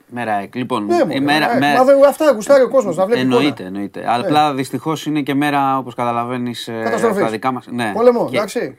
Μέρα 0.06 0.48
Λοιπόν, 0.54 0.86
ναι, 0.86 1.14
η 1.14 1.20
μέρα, 1.20 1.56
ε, 1.56 1.58
μέρα... 1.58 1.84
Μα 1.84 2.08
αυτά 2.08 2.32
γουστάρει 2.32 2.62
ο 2.62 2.68
κόσμος 2.68 2.96
να 2.96 3.06
βλέπει. 3.06 3.20
Εννοείται, 3.20 3.64
εννοείται. 3.64 4.00
Ναι. 4.00 4.06
Απλά 4.08 4.54
δυστυχώς 4.54 5.06
είναι 5.06 5.20
και 5.20 5.34
μέρα, 5.34 5.78
όπως 5.78 5.94
καταλαβαίνεις, 5.94 6.68
ε, 6.68 6.98
τα 7.20 7.28
δικά 7.28 7.52
μα. 7.52 7.62
Ναι. 7.70 7.92
Πόλεμο, 7.94 8.28
και... 8.30 8.36
εντάξει. 8.36 8.78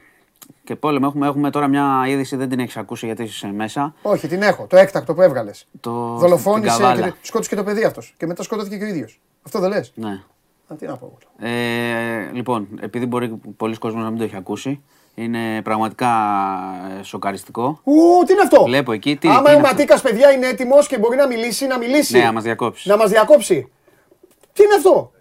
Και 0.64 0.76
πόλεμο. 0.76 1.06
Έχουμε, 1.10 1.28
έχουμε 1.28 1.50
τώρα 1.50 1.68
μια 1.68 2.04
είδηση, 2.08 2.36
δεν 2.36 2.50
την 2.50 2.60
έχεις 2.60 2.78
ακούσει 2.78 3.06
γιατί 3.06 3.24
είσαι 3.24 3.48
μέσα. 3.48 3.94
Όχι, 4.02 4.28
την 4.28 4.42
έχω. 4.42 4.66
Το 4.70 4.78
έκτακτο 4.78 5.14
που 5.14 5.22
έβγαλες. 5.22 5.68
Το... 5.80 5.92
Δολοφόνησε 6.16 6.94
και 6.96 7.14
σκότωσε 7.22 7.50
και 7.50 7.56
το 7.56 7.64
παιδί 7.64 7.84
αυτός. 7.84 8.14
Και 8.18 8.26
μετά 8.26 8.44
σκότωθηκε 8.44 8.78
και 8.78 8.84
ο 8.84 8.88
ίδιος. 8.88 9.20
Αυτό 9.46 9.60
δεν 9.60 9.70
λες; 9.70 9.92
Ναι. 9.96 10.22
Α, 10.68 10.76
τι 10.76 10.86
να 10.86 10.98
πω. 10.98 11.18
Ε, 11.40 12.30
λοιπόν, 12.34 12.68
επειδή 12.82 13.06
μπορεί 13.06 13.40
πολλοί 13.58 13.78
κόσμοι 13.78 14.02
να 14.02 14.10
μην 14.10 14.18
το 14.18 14.24
έχει 14.24 14.36
ακούσει, 14.36 14.84
είναι 15.16 15.62
πραγματικά 15.62 16.10
ε, 17.00 17.04
σοκαριστικό. 17.04 17.80
Ου, 17.84 17.94
τι 18.26 18.34
είναι 18.34 18.42
αυτό; 18.42 18.64
Βλέπω 18.64 18.92
εκεί. 18.92 19.16
Τι, 19.16 19.30
άμα 19.30 19.54
ο 19.54 19.60
Ματίκα, 19.60 20.02
παιδιά, 20.02 20.32
είναι 20.32 20.48
έτοιμος 20.48 20.88
και 20.88 20.98
μπορεί 20.98 21.16
να 21.16 21.28
μιλήσει, 21.28 21.68
να 21.68 21.78
μιλήσει. 21.78 22.18
Ναι, 22.18 22.24
να 22.24 22.32
μας 22.32 22.44
διακόψει. 22.44 22.90
Να 22.90 22.98
μας 22.98 23.10
διακόψει. 23.10 23.72
Τι 24.54 24.64
είναι 24.64 24.74
αυτό; 24.78 25.12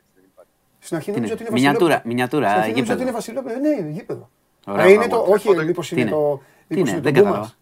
Στην 0.78 0.96
αρχή 0.96 1.10
νόμιζα 1.10 1.32
ότι 1.32 1.42
είναι 1.42 1.50
Βασιλόπουλο. 1.50 2.00
Μινιατούρα, 2.04 2.48
Στην 2.48 2.60
αρχή 2.60 2.72
νόμιζα 2.72 2.92
ότι 2.92 3.02
είναι 3.02 3.10
Βασιλόπουλο. 3.10 3.54
Ναι, 3.60 3.68
είναι 3.68 3.90
γήπεδο. 3.90 4.28
Ωραία, 4.68 4.88
είναι 4.88 5.06
το, 5.06 5.24
όχι, 5.28 5.64
μήπως 5.64 5.90
είναι 5.90 6.10
το. 6.10 6.40
Μήπως 6.68 6.90
είναι 6.90 7.00
το 7.00 7.10
Γκούμας. 7.10 7.58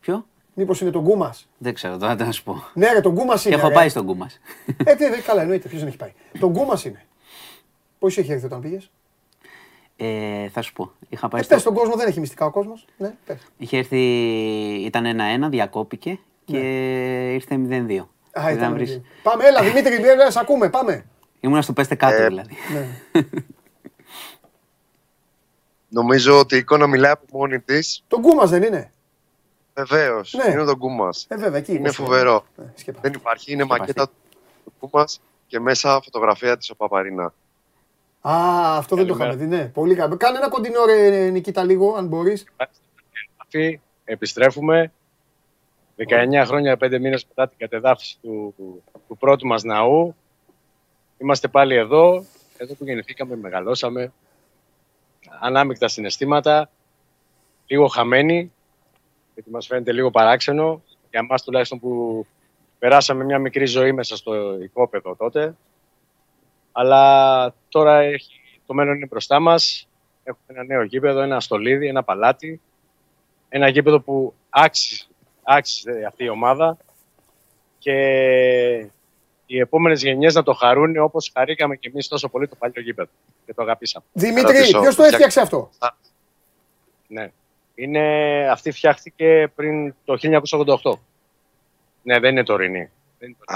Ποιο; 0.00 0.26
Μήπως 0.54 0.80
είναι 0.80 0.90
το 0.90 1.00
Γκούμας. 1.00 1.48
Δεν 1.58 1.74
ξέρω, 1.74 1.96
τώρα 1.96 2.16
δεν 2.16 2.26
να 2.26 2.32
σου 2.32 2.42
πω. 2.42 2.64
Ναι, 2.74 2.92
ρε, 2.92 3.00
το 3.00 3.12
Γκούμας 3.12 3.44
είναι. 3.44 3.54
Έχω 3.54 3.70
πάει 3.70 3.88
στον 3.88 4.04
Γκούμας. 4.04 4.40
Ε, 4.84 4.94
καλά, 5.26 5.42
εννοείται, 5.42 5.68
ποιος 5.68 5.80
δεν 5.80 5.88
έχει 5.88 5.96
πάει. 5.96 6.12
Το 6.40 6.50
Γκούμας 6.50 6.84
είναι. 6.84 7.04
Πώς 7.98 8.16
είχε 8.16 8.32
έρθει 8.32 8.44
όταν 8.44 8.60
πήγες; 8.60 8.90
Ε, 9.96 10.48
θα 10.48 10.62
σου 10.62 10.72
πω. 10.72 10.92
Είχα 11.08 11.28
πάει 11.28 11.40
ε, 11.40 11.44
στο... 11.44 11.58
στον 11.58 11.74
κόσμο, 11.74 11.96
δεν 11.96 12.08
έχει 12.08 12.20
μυστικά 12.20 12.46
ο 12.46 12.50
κόσμος. 12.50 12.86
Ναι, 12.96 13.14
Είχε 13.56 13.76
έρθει, 13.76 13.98
ήταν 14.84 15.04
1-1, 15.46 15.50
διακόπηκε 15.50 16.18
και 16.44 16.58
ναι. 16.58 16.66
ήρθε 17.32 17.60
0-2. 17.68 18.06
Α, 18.40 18.50
ήταν 18.50 18.72
βρεις... 18.72 19.00
Πάμε, 19.22 19.44
έλα 19.44 19.62
Δημήτρη, 19.62 19.94
σε 20.28 20.38
ακούμε, 20.40 20.68
πάμε. 20.68 21.04
Ήμουνα 21.40 21.62
στο 21.62 21.72
πέστε 21.72 21.94
κάτω 21.94 22.22
ε, 22.22 22.26
δηλαδή. 22.26 22.56
Ναι. 25.90 26.00
Νομίζω 26.00 26.38
ότι 26.38 26.54
η 26.54 26.58
εικόνα 26.58 26.86
μιλάει 26.86 27.10
από 27.10 27.24
μόνη 27.38 27.60
της. 27.60 28.04
Το 28.08 28.18
Γκούμας 28.18 28.50
δεν 28.50 28.62
είναι; 28.62 28.92
Βεβαίως. 29.74 30.34
Ναι. 30.44 30.52
Είναι 30.52 30.64
το 30.64 30.76
Γκούμας. 30.76 31.26
Ε, 31.28 31.36
βέβαια, 31.36 31.58
εκεί 31.58 31.74
είναι 31.74 31.90
φοβερό. 31.90 32.44
Ναι, 32.56 32.72
δεν 33.00 33.12
υπάρχει. 33.12 33.52
Είναι 33.52 33.64
μακέτα 33.64 34.06
του 34.64 34.72
Γκούμας 34.80 35.20
και 35.46 35.60
μέσα 35.60 36.00
φωτογραφία 36.04 36.56
της 36.56 36.70
ο 36.70 36.76
Παπαρίνα. 36.76 37.32
Α, 38.28 38.32
αυτό 38.76 38.96
δεν 38.96 39.06
το 39.06 39.14
είχαμε 39.14 39.34
δει, 39.34 39.46
ναι. 39.46 39.64
Πολύ 39.64 39.94
καλό. 39.94 40.16
Κάνε 40.16 40.38
ένα 40.38 40.48
κοντινό 40.48 40.84
ρε 40.84 41.28
Νικήτα 41.30 41.64
λίγο, 41.64 41.94
αν 41.94 42.06
μπορείς. 42.06 42.44
Επιστρέφουμε. 44.04 44.92
19 45.96 46.44
χρόνια, 46.46 46.76
5 46.76 46.98
μήνες 47.00 47.26
μετά 47.28 47.48
την 47.48 47.58
κατεδάφιση 47.58 48.18
του, 48.22 48.54
του 49.08 49.16
πρώτου 49.18 49.46
μας 49.46 49.62
ναού. 49.62 50.14
Είμαστε 51.18 51.48
πάλι 51.48 51.74
εδώ. 51.74 52.24
Εδώ 52.56 52.74
που 52.74 52.84
γεννηθήκαμε, 52.84 53.36
μεγαλώσαμε. 53.36 54.12
Ανάμεικτα 55.28 55.88
συναισθήματα. 55.88 56.70
Λίγο 57.66 57.86
χαμένοι. 57.86 58.52
Γιατί 59.34 59.50
μας 59.50 59.66
φαίνεται 59.66 59.92
λίγο 59.92 60.10
παράξενο. 60.10 60.82
Για 61.10 61.22
μας 61.22 61.42
τουλάχιστον 61.42 61.80
που 61.80 62.26
περάσαμε 62.78 63.24
μια 63.24 63.38
μικρή 63.38 63.66
ζωή 63.66 63.92
μέσα 63.92 64.16
στο 64.16 64.60
οικόπεδο 64.62 65.16
τότε. 65.16 65.56
Αλλά 66.72 67.54
τώρα 67.68 67.98
έχει, 67.98 68.40
το 68.66 68.74
μέλλον 68.74 68.94
είναι 68.96 69.06
μπροστά 69.06 69.40
μας. 69.40 69.88
Έχουμε 70.24 70.46
ένα 70.46 70.64
νέο 70.64 70.82
γήπεδο, 70.82 71.20
ένα 71.20 71.40
στολίδι, 71.40 71.86
ένα 71.86 72.02
παλάτι. 72.02 72.60
Ένα 73.48 73.68
γήπεδο 73.68 74.00
που 74.00 74.34
άξιζε, 74.50 75.04
άξιζε 75.42 76.04
αυτή 76.06 76.24
η 76.24 76.28
ομάδα 76.28 76.76
και 77.78 78.90
οι 79.52 79.58
επόμενες 79.58 80.02
γενιές 80.02 80.34
να 80.34 80.42
το 80.42 80.52
χαρούν 80.52 80.96
όπως 80.96 81.30
χαρήκαμε 81.34 81.76
και 81.76 81.88
εμείς 81.88 82.08
τόσο 82.08 82.28
πολύ 82.28 82.48
το 82.48 82.56
παλιό 82.58 82.82
γήπεδο 82.82 83.10
και 83.46 83.54
το 83.54 83.62
αγαπήσαμε. 83.62 84.04
Δημήτρη, 84.12 84.56
ποιος 84.80 84.94
το 84.94 85.02
έφτιαξε 85.02 85.40
αυτό; 85.40 85.70
Ναι. 87.06 87.30
Είναι, 87.74 88.00
αυτή 88.50 88.70
φτιάχτηκε 88.70 89.52
πριν 89.54 89.94
το 90.04 90.18
1988. 90.82 90.98
Ναι, 92.02 92.18
δεν 92.18 92.30
είναι 92.30 92.42
τωρινή. 92.42 92.90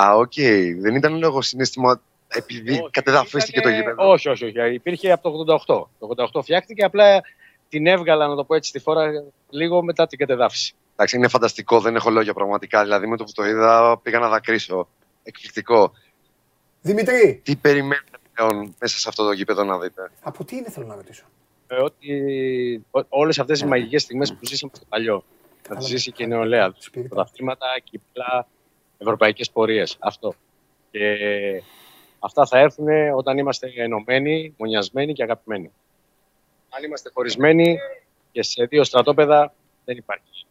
Α, 0.00 0.16
okay. 0.16 0.32
Okay. 0.36 0.74
Δεν 0.78 0.94
ήταν 0.94 1.18
λόγω 1.18 1.42
συναίσθημα 1.42 2.00
επειδή 2.28 2.88
κατεδαφίστηκε 2.90 3.60
το 3.60 3.68
γήπεδο; 3.68 4.10
Όχι, 4.10 4.28
όχι, 4.28 4.44
όχι. 4.44 4.74
Υπήρχε 4.74 5.12
από 5.12 5.44
το 5.44 5.54
88. 5.66 5.86
Το 5.98 6.28
88 6.32 6.42
φτιάχτηκε, 6.42 6.84
απλά 6.84 7.20
την 7.68 7.86
έβγαλα, 7.86 8.26
να 8.26 8.34
το 8.34 8.44
πω 8.44 8.54
έτσι, 8.54 8.72
τη 8.72 8.78
φορά 8.78 9.10
λίγο 9.50 9.82
μετά 9.82 10.06
την 10.06 10.18
κατεδάφιση. 10.18 10.74
Εντάξει, 10.92 11.16
είναι 11.16 11.28
φανταστικό, 11.28 11.80
δεν 11.80 11.96
έχω 11.96 12.10
λόγια 12.10 12.34
πραγματικά. 12.34 12.82
Δηλαδή 12.82 13.06
με 13.06 13.16
το 13.16 13.24
που 13.24 13.32
το 13.34 13.44
είδα 13.44 13.98
πήγα 14.02 14.18
να 14.18 14.28
δακρύσω. 14.28 14.88
Εκπληκτικό. 15.24 15.92
Δημητρή. 16.80 17.40
Τι 17.44 17.56
περιμένετε 17.56 18.18
πλέον 18.32 18.74
μέσα 18.78 18.98
σε 18.98 19.08
αυτό 19.08 19.24
το 19.24 19.32
γήπεδο 19.32 19.64
να 19.64 19.78
δείτε; 19.78 20.10
Από 20.22 20.44
τι 20.44 20.56
είναι 20.56 20.70
θέλω 20.70 20.86
να 20.86 20.94
ρωτήσω. 20.94 21.24
Ε, 21.66 21.82
ότι 21.82 22.84
όλες 23.08 23.38
αυτές 23.38 23.60
οι 23.60 23.66
μαγικές 23.66 24.02
στιγμές 24.02 24.34
που 24.34 24.46
ζήσαμε 24.46 24.72
στο 24.74 24.84
παλιό. 24.88 25.24
Θα 25.62 25.76
τις 25.76 25.86
ζήσει 25.86 26.12
και 26.12 26.22
η 26.22 26.26
νεολαία. 26.26 26.74
Πρωταθλήματα, 27.08 27.66
κύπλα, 27.84 28.46
ευρωπαϊκές 28.98 29.50
πορείες. 29.50 29.96
Αυτό. 29.98 30.34
Και 30.90 31.16
αυτά 32.18 32.46
θα 32.46 32.58
έρθουν 32.58 32.86
όταν 33.14 33.38
είμαστε 33.38 33.72
ενωμένοι, 33.76 34.54
μονιασμένοι 34.58 35.12
και 35.12 35.22
αγαπημένοι. 35.22 35.72
Αν 36.68 36.84
είμαστε 36.84 37.10
χωρισμένοι 37.14 37.78
και 38.32 38.42
σε 38.42 38.64
δύο 38.64 38.84
στρατόπεδα 38.84 39.54
δεν 39.84 39.96
υπάρχει. 39.96 40.46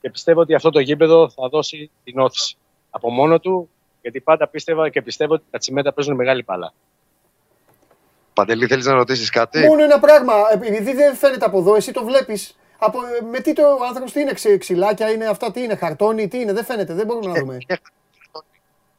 Και 0.00 0.10
πιστεύω 0.10 0.40
ότι 0.40 0.54
αυτό 0.54 0.70
το 0.70 0.80
γήπεδο 0.80 1.28
θα 1.30 1.48
δώσει 1.48 1.90
την 2.04 2.18
όθηση 2.18 2.56
από 2.94 3.10
μόνο 3.10 3.40
του, 3.40 3.70
γιατί 4.02 4.20
πάντα 4.20 4.48
πίστευα 4.48 4.88
και 4.88 5.02
πιστεύω 5.02 5.34
ότι 5.34 5.44
τα 5.50 5.58
τσιμέντα 5.58 5.92
παίζουν 5.92 6.14
μεγάλη 6.14 6.42
μπάλα. 6.46 6.72
Παντελή, 8.32 8.66
θέλεις 8.66 8.86
να 8.86 8.92
ρωτήσεις 8.92 9.30
κάτι; 9.30 9.66
Μόνο 9.66 9.82
ένα 9.82 9.98
πράγμα. 9.98 10.34
Επειδή 10.52 10.92
δεν 10.94 11.14
φαίνεται 11.14 11.44
από 11.44 11.58
εδώ, 11.58 11.74
εσύ 11.74 11.92
το 11.92 12.04
βλέπεις. 12.04 12.56
Από, 12.78 12.98
με 13.30 13.40
τι 13.40 13.52
το 13.52 13.62
άνθρωπος, 13.86 14.12
τι 14.12 14.20
είναι, 14.20 14.32
ξε, 14.32 14.56
ξυλάκια, 14.56 15.10
είναι 15.10 15.26
αυτά, 15.26 15.50
τι 15.50 15.62
είναι, 15.62 15.76
χαρτόνι, 15.76 16.28
τι 16.28 16.40
είναι, 16.40 16.52
δεν 16.52 16.64
φαίνεται, 16.64 16.94
δεν 16.94 17.06
μπορούμε 17.06 17.32
να 17.32 17.40
δούμε. 17.40 17.58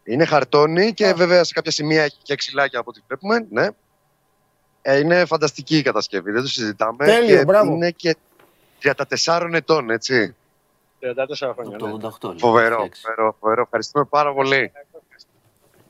Είναι 0.03 0.25
χαρτόνι 0.25 0.93
και 0.93 1.13
βέβαια 1.13 1.43
σε 1.43 1.53
κάποια 1.53 1.71
σημεία 1.71 2.03
έχει 2.03 2.17
και 2.23 2.35
ξυλάκια 2.35 2.79
από 2.79 2.89
ό,τι 2.89 3.01
βλέπουμε. 3.07 3.45
Ναι. 3.49 3.67
Ε, 4.81 4.97
είναι 4.97 5.25
φανταστική 5.25 5.77
η 5.77 5.81
κατασκευή, 5.81 6.31
δεν 6.31 6.41
το 6.41 6.47
συζητάμε. 6.47 7.05
Τέλειο, 7.05 7.37
και 7.37 7.45
μπράβο. 7.45 7.73
Είναι 7.73 7.91
και 7.91 8.15
34 9.23 9.49
ετών, 9.53 9.89
έτσι. 9.89 10.35
34 11.49 11.53
χρόνια. 11.53 11.77
Το 11.77 11.85
ναι. 11.87 11.93
88. 11.93 11.99
λοιπόν, 12.21 12.37
Φοβερό, 12.39 12.75
εντάξει. 12.75 13.01
φοβερό, 13.01 13.35
φοβερό. 13.39 13.61
Ευχαριστούμε 13.61 14.05
πάρα 14.09 14.33
πολύ. 14.33 14.71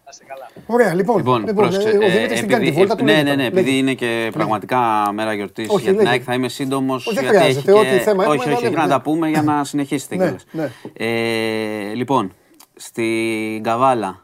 Να 0.05 0.09
είστε 0.11 0.23
καλά. 0.27 0.49
Ωραία, 0.67 0.93
λοιπόν. 0.93 1.17
Λοιπόν, 1.17 1.39
λοιπόν 1.39 1.55
πρόσεξε, 1.55 1.89
ε, 1.89 1.97
ο 1.97 2.01
ε, 2.01 2.09
Δημήτρης 2.09 2.39
την 2.39 2.49
κάνει 2.49 2.63
τη 2.63 2.67
επειδή- 2.69 2.77
βόλτα 2.87 2.95
του. 2.95 3.03
ναι, 3.03 3.11
λέγε 3.11 3.23
ναι, 3.23 3.29
τώρα, 3.29 3.35
ναι, 3.41 3.43
λέγε. 3.49 3.59
επειδή 3.59 3.77
είναι 3.77 3.93
και 3.93 4.29
πραγματικά 4.33 5.09
μέρα 5.13 5.33
γιορτής 5.33 5.69
Όχι, 5.69 5.81
για 5.83 5.91
την 5.91 5.97
λέγε. 6.01 6.09
ΑΕΚ, 6.09 6.21
θα 6.25 6.33
είμαι 6.33 6.47
σύντομος. 6.47 7.07
Όχι, 7.07 7.15
δεν 7.19 7.27
χρειάζεται, 7.27 7.71
ό,τι 7.71 7.87
θέμα 7.87 8.23
έχουμε, 8.23 8.37
Όχι, 8.39 8.47
να 8.49 8.53
όχι, 8.55 8.63
λέμε, 8.63 8.75
να 8.77 8.83
ναι. 8.83 8.89
τα 8.89 9.01
πούμε 9.01 9.29
για 9.29 9.41
να 9.41 9.63
συνεχίσετε 9.63 10.15
Ναι, 10.15 10.23
κιόλας. 10.23 10.45
ναι. 10.51 10.71
Ε, 10.93 11.93
λοιπόν, 11.93 12.31
στην 12.75 13.63
Καβάλα, 13.63 14.21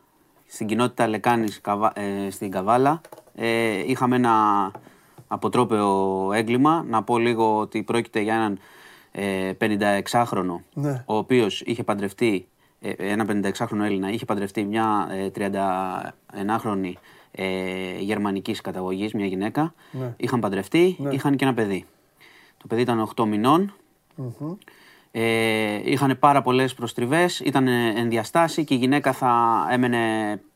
στην 0.48 0.68
κοινότητα 0.68 1.08
Λεκάνης 1.08 1.62
Καβα- 1.62 1.94
ε, 2.00 2.30
στην 2.32 2.52
Καβάλα, 2.52 3.02
ε, 3.36 3.48
είχαμε 3.86 4.16
ένα 4.16 4.32
αποτρόπαιο 5.28 6.30
έγκλημα. 6.34 6.86
Να 6.88 7.04
πω 7.04 7.18
λίγο 7.18 7.58
ότι 7.60 7.84
πρόκειται 7.84 8.20
για 8.20 8.34
έναν 8.34 8.60
ε, 9.12 9.52
56χρονο, 9.60 10.56
Ναι. 10.74 11.04
ο 11.06 11.18
οποίος 11.18 11.62
είχε 11.62 11.84
παντρευτεί, 11.84 12.48
ε, 12.82 12.92
ένα 12.98 13.26
56χρονο 13.26 13.84
Έλληνα, 13.84 14.10
είχε 14.12 14.26
παντρευτεί 14.26 14.64
μια 14.64 15.08
ε, 15.12 15.30
31χρονη 15.36 16.94
ε, 17.32 17.46
γερμανικής 18.00 18.62
καταγωγής, 18.62 19.14
μια 19.14 19.26
γυναίκα. 19.26 19.74
Ναι. 19.92 20.14
Είχαν 20.18 20.40
παντρευτεί, 20.40 20.98
είχαν 21.12 21.36
και 21.36 21.44
ένα 21.46 21.54
παιδί. 21.54 21.86
Το 22.58 22.68
παιδί 22.68 22.82
ήταν 22.82 23.10
8 23.16 23.26
μηνών. 23.26 23.74
Ε, 25.12 25.92
είχαν 25.92 26.20
πάρα 26.20 26.42
πολλές 26.42 26.74
προστριβές, 26.74 27.40
ήταν 27.40 27.68
ενδιαστάσει 27.68 28.64
και 28.64 28.74
η 28.74 28.78
γυναίκα 28.78 29.14
θα 29.14 29.68
έμενε 29.72 29.98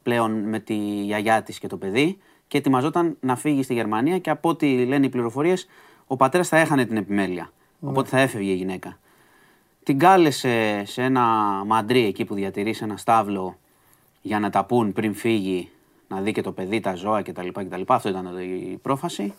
πλέον 0.03 0.31
με 0.49 0.59
τη 0.59 0.75
γιαγιά 1.03 1.43
της 1.43 1.59
και 1.59 1.67
το 1.67 1.77
παιδί 1.77 2.17
και 2.47 2.57
ετοιμαζόταν 2.57 3.17
να 3.19 3.35
φύγει 3.35 3.63
στη 3.63 3.73
Γερμανία 3.73 4.19
και 4.19 4.29
από 4.29 4.49
ό,τι 4.49 4.85
λένε 4.85 5.05
οι 5.05 5.09
πληροφορίες, 5.09 5.67
ο 6.07 6.15
πατέρας 6.15 6.47
θα 6.47 6.57
έχανε 6.57 6.85
την 6.85 6.97
επιμέλεια. 6.97 7.51
Οπότε 7.83 8.09
θα 8.09 8.19
έφευγε 8.19 8.51
η 8.51 8.55
γυναίκα. 8.55 8.97
Την 9.83 9.99
κάλεσε 9.99 10.83
σε 10.85 11.01
ένα 11.01 11.23
μαντρί 11.65 12.05
εκεί 12.05 12.25
που 12.25 12.33
διατηρείς 12.33 12.77
σε 12.77 12.83
ένα 12.83 12.97
στάβλο 12.97 13.57
για 14.21 14.39
να 14.39 14.49
τα 14.49 14.65
πούν 14.65 14.93
πριν 14.93 15.15
φύγει, 15.15 15.69
να 16.07 16.21
δει 16.21 16.31
και 16.31 16.41
το 16.41 16.51
παιδί, 16.51 16.79
τα 16.79 16.95
ζώα 16.95 17.21
κτλ. 17.21 17.47
κτλ. 17.47 17.81
Αυτό 17.87 18.09
ήταν 18.09 18.37
η 18.37 18.79
πρόφαση. 18.81 19.33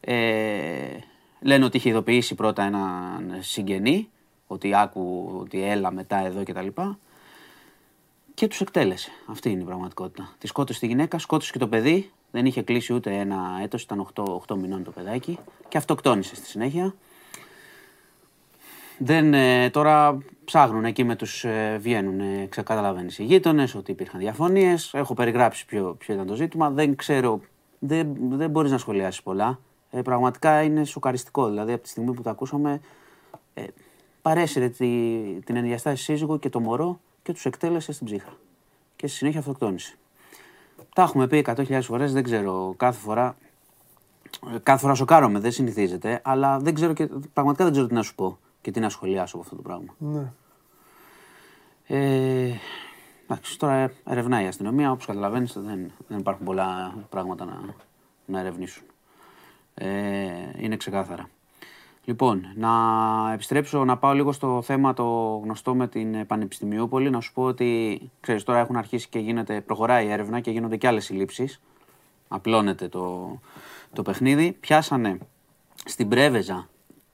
Ε, 0.00 0.98
λένε 1.40 1.64
ότι 1.64 1.76
είχε 1.76 1.88
ειδοποιήσει 1.88 2.34
πρώτα 2.34 2.62
έναν 2.62 3.36
συγγενή, 3.40 4.08
ότι 4.46 4.74
άκου 4.74 5.34
ότι 5.40 5.62
έλα 5.62 5.92
μετά 5.92 6.16
εδώ 6.16 6.42
κτλ. 6.42 6.66
Και 8.34 8.46
τους 8.46 8.60
εκτέλεσε. 8.60 9.10
Αυτή 9.26 9.50
είναι 9.50 9.62
η 9.62 9.64
πραγματικότητα. 9.64 10.34
Τη 10.38 10.46
σκότωσε 10.46 10.80
τη 10.80 10.86
γυναίκα, 10.86 11.18
σκότωσε 11.18 11.52
και 11.52 11.58
το 11.58 11.68
παιδί. 11.68 12.10
Δεν 12.30 12.46
είχε 12.46 12.62
κλείσει 12.62 12.92
ούτε 12.92 13.18
ένα 13.18 13.58
έτος, 13.62 13.82
ήταν 13.82 14.08
8, 14.14 14.22
8 14.48 14.56
μηνών 14.56 14.84
το 14.84 14.90
παιδάκι. 14.90 15.38
Και 15.68 15.78
αυτοκτόνησε 15.78 16.34
στη 16.34 16.46
συνέχεια. 16.46 16.94
Δεν, 18.98 19.34
ε, 19.34 19.70
τώρα 19.70 20.18
ψάχνουν 20.44 20.84
εκεί 20.84 21.04
με 21.04 21.16
τους 21.16 21.44
ε, 21.44 21.78
βγαίνουν, 21.80 22.20
ε, 22.20 22.46
ξεκαταλαβαίνεις 22.48 23.18
οι 23.18 23.24
γείτονες 23.24 23.74
ότι 23.74 23.90
υπήρχαν 23.90 24.20
διαφωνίες. 24.20 24.94
Έχω 24.94 25.14
περιγράψει 25.14 25.66
ποιο, 25.66 25.94
ποιο 25.98 26.14
ήταν 26.14 26.26
το 26.26 26.34
ζήτημα. 26.34 26.70
Δεν 26.70 26.96
ξέρω, 26.96 27.40
δεν, 27.78 28.16
δεν 28.30 28.50
μπορείς 28.50 28.70
να 28.70 28.78
σχολιάσεις 28.78 29.22
πολλά. 29.22 29.58
Ε, 29.90 30.02
πραγματικά 30.02 30.62
είναι 30.62 30.84
σοκαριστικό. 30.84 31.48
Δηλαδή 31.48 31.72
από 31.72 31.82
τη 31.82 31.88
στιγμή 31.88 32.12
που 32.12 32.22
το 32.22 32.30
ακούσαμε 32.30 32.80
ε, 33.54 33.62
παρέσυρε 34.22 34.68
τη, 34.68 34.86
την 35.44 35.56
ενδιαστάση 35.56 36.02
σύζυγο 36.02 36.38
και 36.38 36.48
το 36.48 36.60
μωρό 36.60 37.00
και 37.22 37.32
τους 37.32 37.44
εκτέλεσε 37.44 37.92
στην 37.92 38.06
ψύχρα. 38.06 38.32
Και 38.96 39.06
στη 39.06 39.16
συνέχεια 39.16 39.40
αυτοκτόνησε. 39.40 39.94
Τα 40.94 41.02
έχουμε 41.02 41.26
πει 41.26 41.44
100.000 41.48 41.78
φορές, 41.82 42.12
δεν 42.12 42.22
ξέρω, 42.22 42.74
κάθε 42.76 43.00
φορά 43.00 43.36
ε, 44.54 44.58
Κάθε 44.62 44.80
φορά 44.80 44.94
σοκάρομαι, 44.94 45.38
δεν 45.38 45.52
συνηθίζεται, 45.52 46.20
αλλά 46.24 46.58
δεν 46.58 46.74
ξέρω 46.74 46.92
και, 46.92 47.08
πραγματικά 47.32 47.64
δεν 47.64 47.72
ξέρω 47.72 47.86
τι 47.86 47.94
να 47.94 48.02
σου 48.02 48.14
πω 48.14 48.38
και 48.60 48.70
τι 48.70 48.80
να 48.80 48.88
σχολιάσω 48.88 49.36
από 49.36 49.44
αυτό 49.44 49.56
το 49.56 49.62
πράγμα. 49.62 49.94
Ναι. 49.98 50.32
Ε, 51.86 52.52
εντάξει, 53.24 53.58
τώρα 53.58 53.92
ερευνάει 54.04 54.44
η 54.44 54.46
αστυνομία, 54.46 54.90
όπως 54.90 55.06
καταλαβαίνεις 55.06 55.52
δεν, 55.52 55.92
δεν 56.08 56.18
υπάρχουν 56.18 56.44
πολλά 56.44 56.94
πράγματα 57.08 57.44
να, 57.44 57.60
να 58.26 58.40
ερευνήσουν. 58.40 58.84
Ε, 59.74 59.86
είναι 60.56 60.76
ξεκάθαρα. 60.76 61.28
Λοιπόν, 62.04 62.52
να 62.54 62.70
επιστρέψω 63.32 63.84
να 63.84 63.98
πάω 63.98 64.12
λίγο 64.12 64.32
στο 64.32 64.62
θέμα 64.62 64.94
το 64.94 65.04
γνωστό 65.44 65.74
με 65.74 65.88
την 65.88 66.26
Πανεπιστημιούπολη. 66.26 67.10
Να 67.10 67.20
σου 67.20 67.32
πω 67.32 67.42
ότι, 67.42 68.00
ξέρεις, 68.20 68.42
τώρα 68.42 68.58
έχουν 68.58 68.76
αρχίσει 68.76 69.08
και 69.08 69.18
γίνεται, 69.18 69.60
προχωράει 69.60 70.06
η 70.06 70.10
έρευνα 70.10 70.40
και 70.40 70.50
γίνονται 70.50 70.76
και 70.76 70.86
άλλες 70.86 71.04
συλλήψεις. 71.04 71.60
Απλώνεται 72.28 72.88
το, 72.88 73.38
το 73.92 74.02
παιχνίδι. 74.02 74.52
Πιάσανε 74.52 75.18
στην 75.84 76.08
Πρέβεζα 76.08 76.68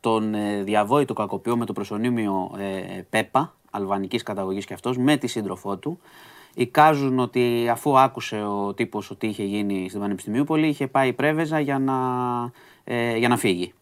τον 0.04 0.34
ε, 0.34 0.62
διαβόητο 0.62 1.14
κακοποιό 1.14 1.56
με 1.56 1.64
το 1.66 1.72
προσωνύμιο 1.72 2.50
ε, 2.58 3.00
Πέπα, 3.10 3.54
αλβανικής 3.70 4.22
καταγωγής 4.22 4.64
και 4.64 4.74
αυτός, 4.74 4.98
με 4.98 5.16
τη 5.16 5.26
σύντροφό 5.26 5.76
του. 5.76 5.98
Εικάζουν 6.54 7.18
ότι 7.18 7.68
αφού 7.70 7.98
άκουσε 7.98 8.42
ο 8.42 8.74
τύπος 8.74 9.10
ότι 9.10 9.26
είχε 9.26 9.44
γίνει 9.44 9.88
στην 9.88 10.00
Πανεπιστημιούπολη, 10.00 10.66
είχε 10.66 10.86
πάει 10.86 11.08
η 11.08 11.12
Πρέβεζα 11.12 11.60
για 11.60 11.78
να, 11.78 11.94
ε, 12.84 13.16
για 13.16 13.28
να 13.28 13.36
φύγει. 13.36 13.72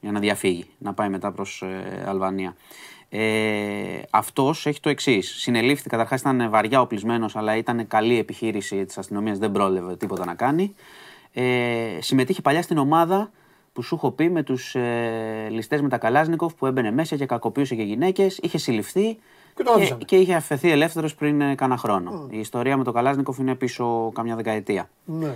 Για 0.00 0.12
να 0.12 0.20
διαφύγει, 0.20 0.66
να 0.78 0.92
πάει 0.92 1.08
μετά 1.08 1.32
προς 1.32 1.62
ε, 1.62 2.04
Αλβανία. 2.06 2.56
Ε, 3.08 4.02
αυτός 4.10 4.66
έχει 4.66 4.80
το 4.80 4.88
εξής. 4.88 5.34
Συνελήφθη, 5.40 5.88
καταρχάς 5.88 6.20
ήταν 6.20 6.50
βαριά 6.50 6.80
οπλισμένος, 6.80 7.36
αλλά 7.36 7.56
ήταν 7.56 7.86
καλή 7.86 8.18
επιχείρηση 8.18 8.84
της 8.84 8.98
αστυνομίας, 8.98 9.38
δεν 9.38 9.52
πρόλευε 9.52 9.96
τίποτα 9.96 10.24
να 10.24 10.34
κάνει. 10.34 10.74
Ε, 11.32 11.98
συμμετείχε 12.00 12.42
παλιά 12.42 12.62
στην 12.62 12.78
ομάδα 12.78 13.30
που 13.72 13.82
σου 13.82 13.94
έχω 13.94 14.10
πει 14.10 14.30
με 14.30 14.42
τους 14.42 14.74
ε, 14.74 15.46
ληστές 15.50 15.80
με 15.82 15.88
τα 15.88 15.98
Καλάζνικοφ 15.98 16.54
που 16.54 16.66
έμπαινε 16.66 16.90
μέσα 16.90 17.16
και 17.16 17.26
κακοποιούσε 17.26 17.74
και 17.74 17.82
γυναίκες, 17.82 18.38
είχε 18.42 18.58
συλληφθεί 18.58 19.18
Και 19.54 19.62
τον 19.62 19.74
και, 19.74 19.80
άφησαν. 19.80 19.98
και 19.98 20.16
είχε 20.16 20.34
αφαιθεί 20.34 20.70
ελεύθερος 20.70 21.14
πριν 21.14 21.40
ε, 21.40 21.54
κάνα 21.54 21.76
χρόνο. 21.76 22.26
Η 22.30 22.38
ιστορία 22.38 22.76
με 22.76 22.84
τον 22.84 22.92
Καλάζνικοφ 22.94 23.38
είναι 23.38 23.54
πίσω 23.54 24.10
καμιά 24.14 24.36
δεκαετία. 24.36 24.90
Ναι. 25.04 25.32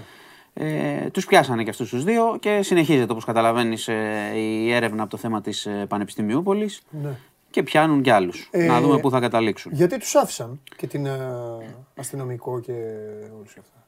Ε, 0.57 1.11
τους 1.11 1.27
πιάσανε 1.27 1.63
και 1.63 1.71
αυτούς 1.71 1.89
τους 1.91 2.05
δύο 2.05 2.37
και 2.41 2.63
συνεχίζεται 2.63 3.13
όπως 3.13 3.25
καταλαβαίνεις 3.25 3.89
ε, 3.89 4.31
η 4.35 4.73
έρευνα 4.73 5.03
από 5.03 5.11
το 5.11 5.17
θέμα 5.17 5.41
της 5.41 5.67
ε, 5.67 5.87
Πανεπιστημιούπολης 5.89 6.83
Ναι. 7.03 7.11
και 7.51 7.63
πιάνουν 7.63 8.03
κι 8.03 8.11
άλλους. 8.11 8.49
Ε, 8.51 8.67
να 8.67 8.81
δούμε 8.81 8.99
πού 8.99 9.11
θα 9.11 9.21
καταλήξουν. 9.21 9.73
Γιατί 9.75 9.99
τους 9.99 10.15
άφησαν 10.15 10.61
και 10.77 10.87
την 10.87 11.07
ε, 11.07 11.19
αστυνομικό 11.97 12.61
και 12.61 12.73
όλους 13.39 13.57
αυτά. 13.61 13.84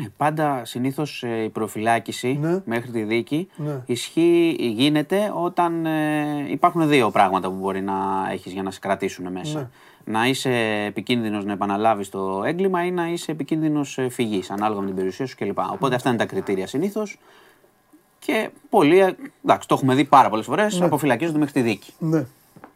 Ε, 0.00 0.02
πάντα 0.16 0.64
συνήθως 0.64 1.22
ε, 1.22 1.42
η 1.42 1.48
προφυλάκηση 1.48 2.38
Ναι. 2.40 2.60
μέχρι 2.64 2.90
τη 2.90 3.02
δίκη 3.02 3.48
Ναι. 3.56 3.82
ισχύει, 3.86 4.56
γίνεται 4.58 5.32
όταν 5.36 5.86
ε, 5.86 6.46
υπάρχουν 6.50 6.88
δύο 6.88 7.10
πράγματα 7.10 7.48
που 7.48 7.54
μπορεί 7.60 7.80
να 7.80 7.94
έχεις 8.32 8.52
για 8.52 8.62
να 8.62 8.70
σε 8.70 8.78
κρατήσουν 8.78 9.32
μέσα. 9.32 9.58
Ναι. 9.58 9.68
Να 10.18 10.26
είσαι 10.26 10.84
επικίνδυνος 10.86 11.44
να 11.44 11.52
επαναλάβεις 11.52 12.08
το 12.08 12.42
έγκλημα 12.44 12.84
ή 12.84 12.90
να 12.90 13.08
είσαι 13.08 13.30
επικίνδυνος 13.30 13.98
ε, 13.98 14.08
φυγής, 14.08 14.50
ανάλογα 14.50 14.80
με 14.80 14.86
την 14.86 14.94
περιουσία 14.94 15.26
σου 15.26 15.36
κλπ. 15.36 15.58
Οπότε 15.58 15.94
αυτά 15.94 16.08
είναι 16.08 16.18
τα 16.18 16.26
κριτήρια 16.26 16.66
συνήθως. 16.66 17.18
Και 18.18 18.50
πολλοί, 18.68 18.98
ε, 18.98 19.16
εντάξει, 19.44 19.68
το 19.68 19.74
έχουμε 19.74 19.94
δει 19.94 20.04
πάρα 20.04 20.28
πολλές 20.28 20.44
φορές, 20.46 20.80
αποφυλακίζονται 20.82 21.38
μέχρι 21.38 21.52
τη 21.52 21.60
δίκη. 21.60 21.92
Ναι. 21.98 22.24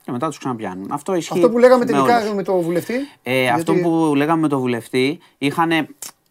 Και 0.04 0.10
μετά 0.10 0.28
τους 0.28 0.38
ξαναπιάνουν. 0.38 0.86
Αυτό 0.92 1.14
ισχύει 1.14 1.32
Αυτό 1.32 1.50
που 1.50 1.58
λέγαμε 1.58 1.84
με 1.84 1.90
τελικά 1.92 2.20
όλους. 2.20 2.34
με 2.34 2.42
το 2.42 2.60
βουλευτή. 2.60 2.94
Ε, 3.22 3.48
Αυτό 3.48 3.72
γιατί- 3.72 3.88
που 3.88 4.12
λέγαμε 4.16 4.40
με 4.40 4.48
τον 4.48 4.58
βουλευτή, 4.60 5.18
είχαν 5.38 5.70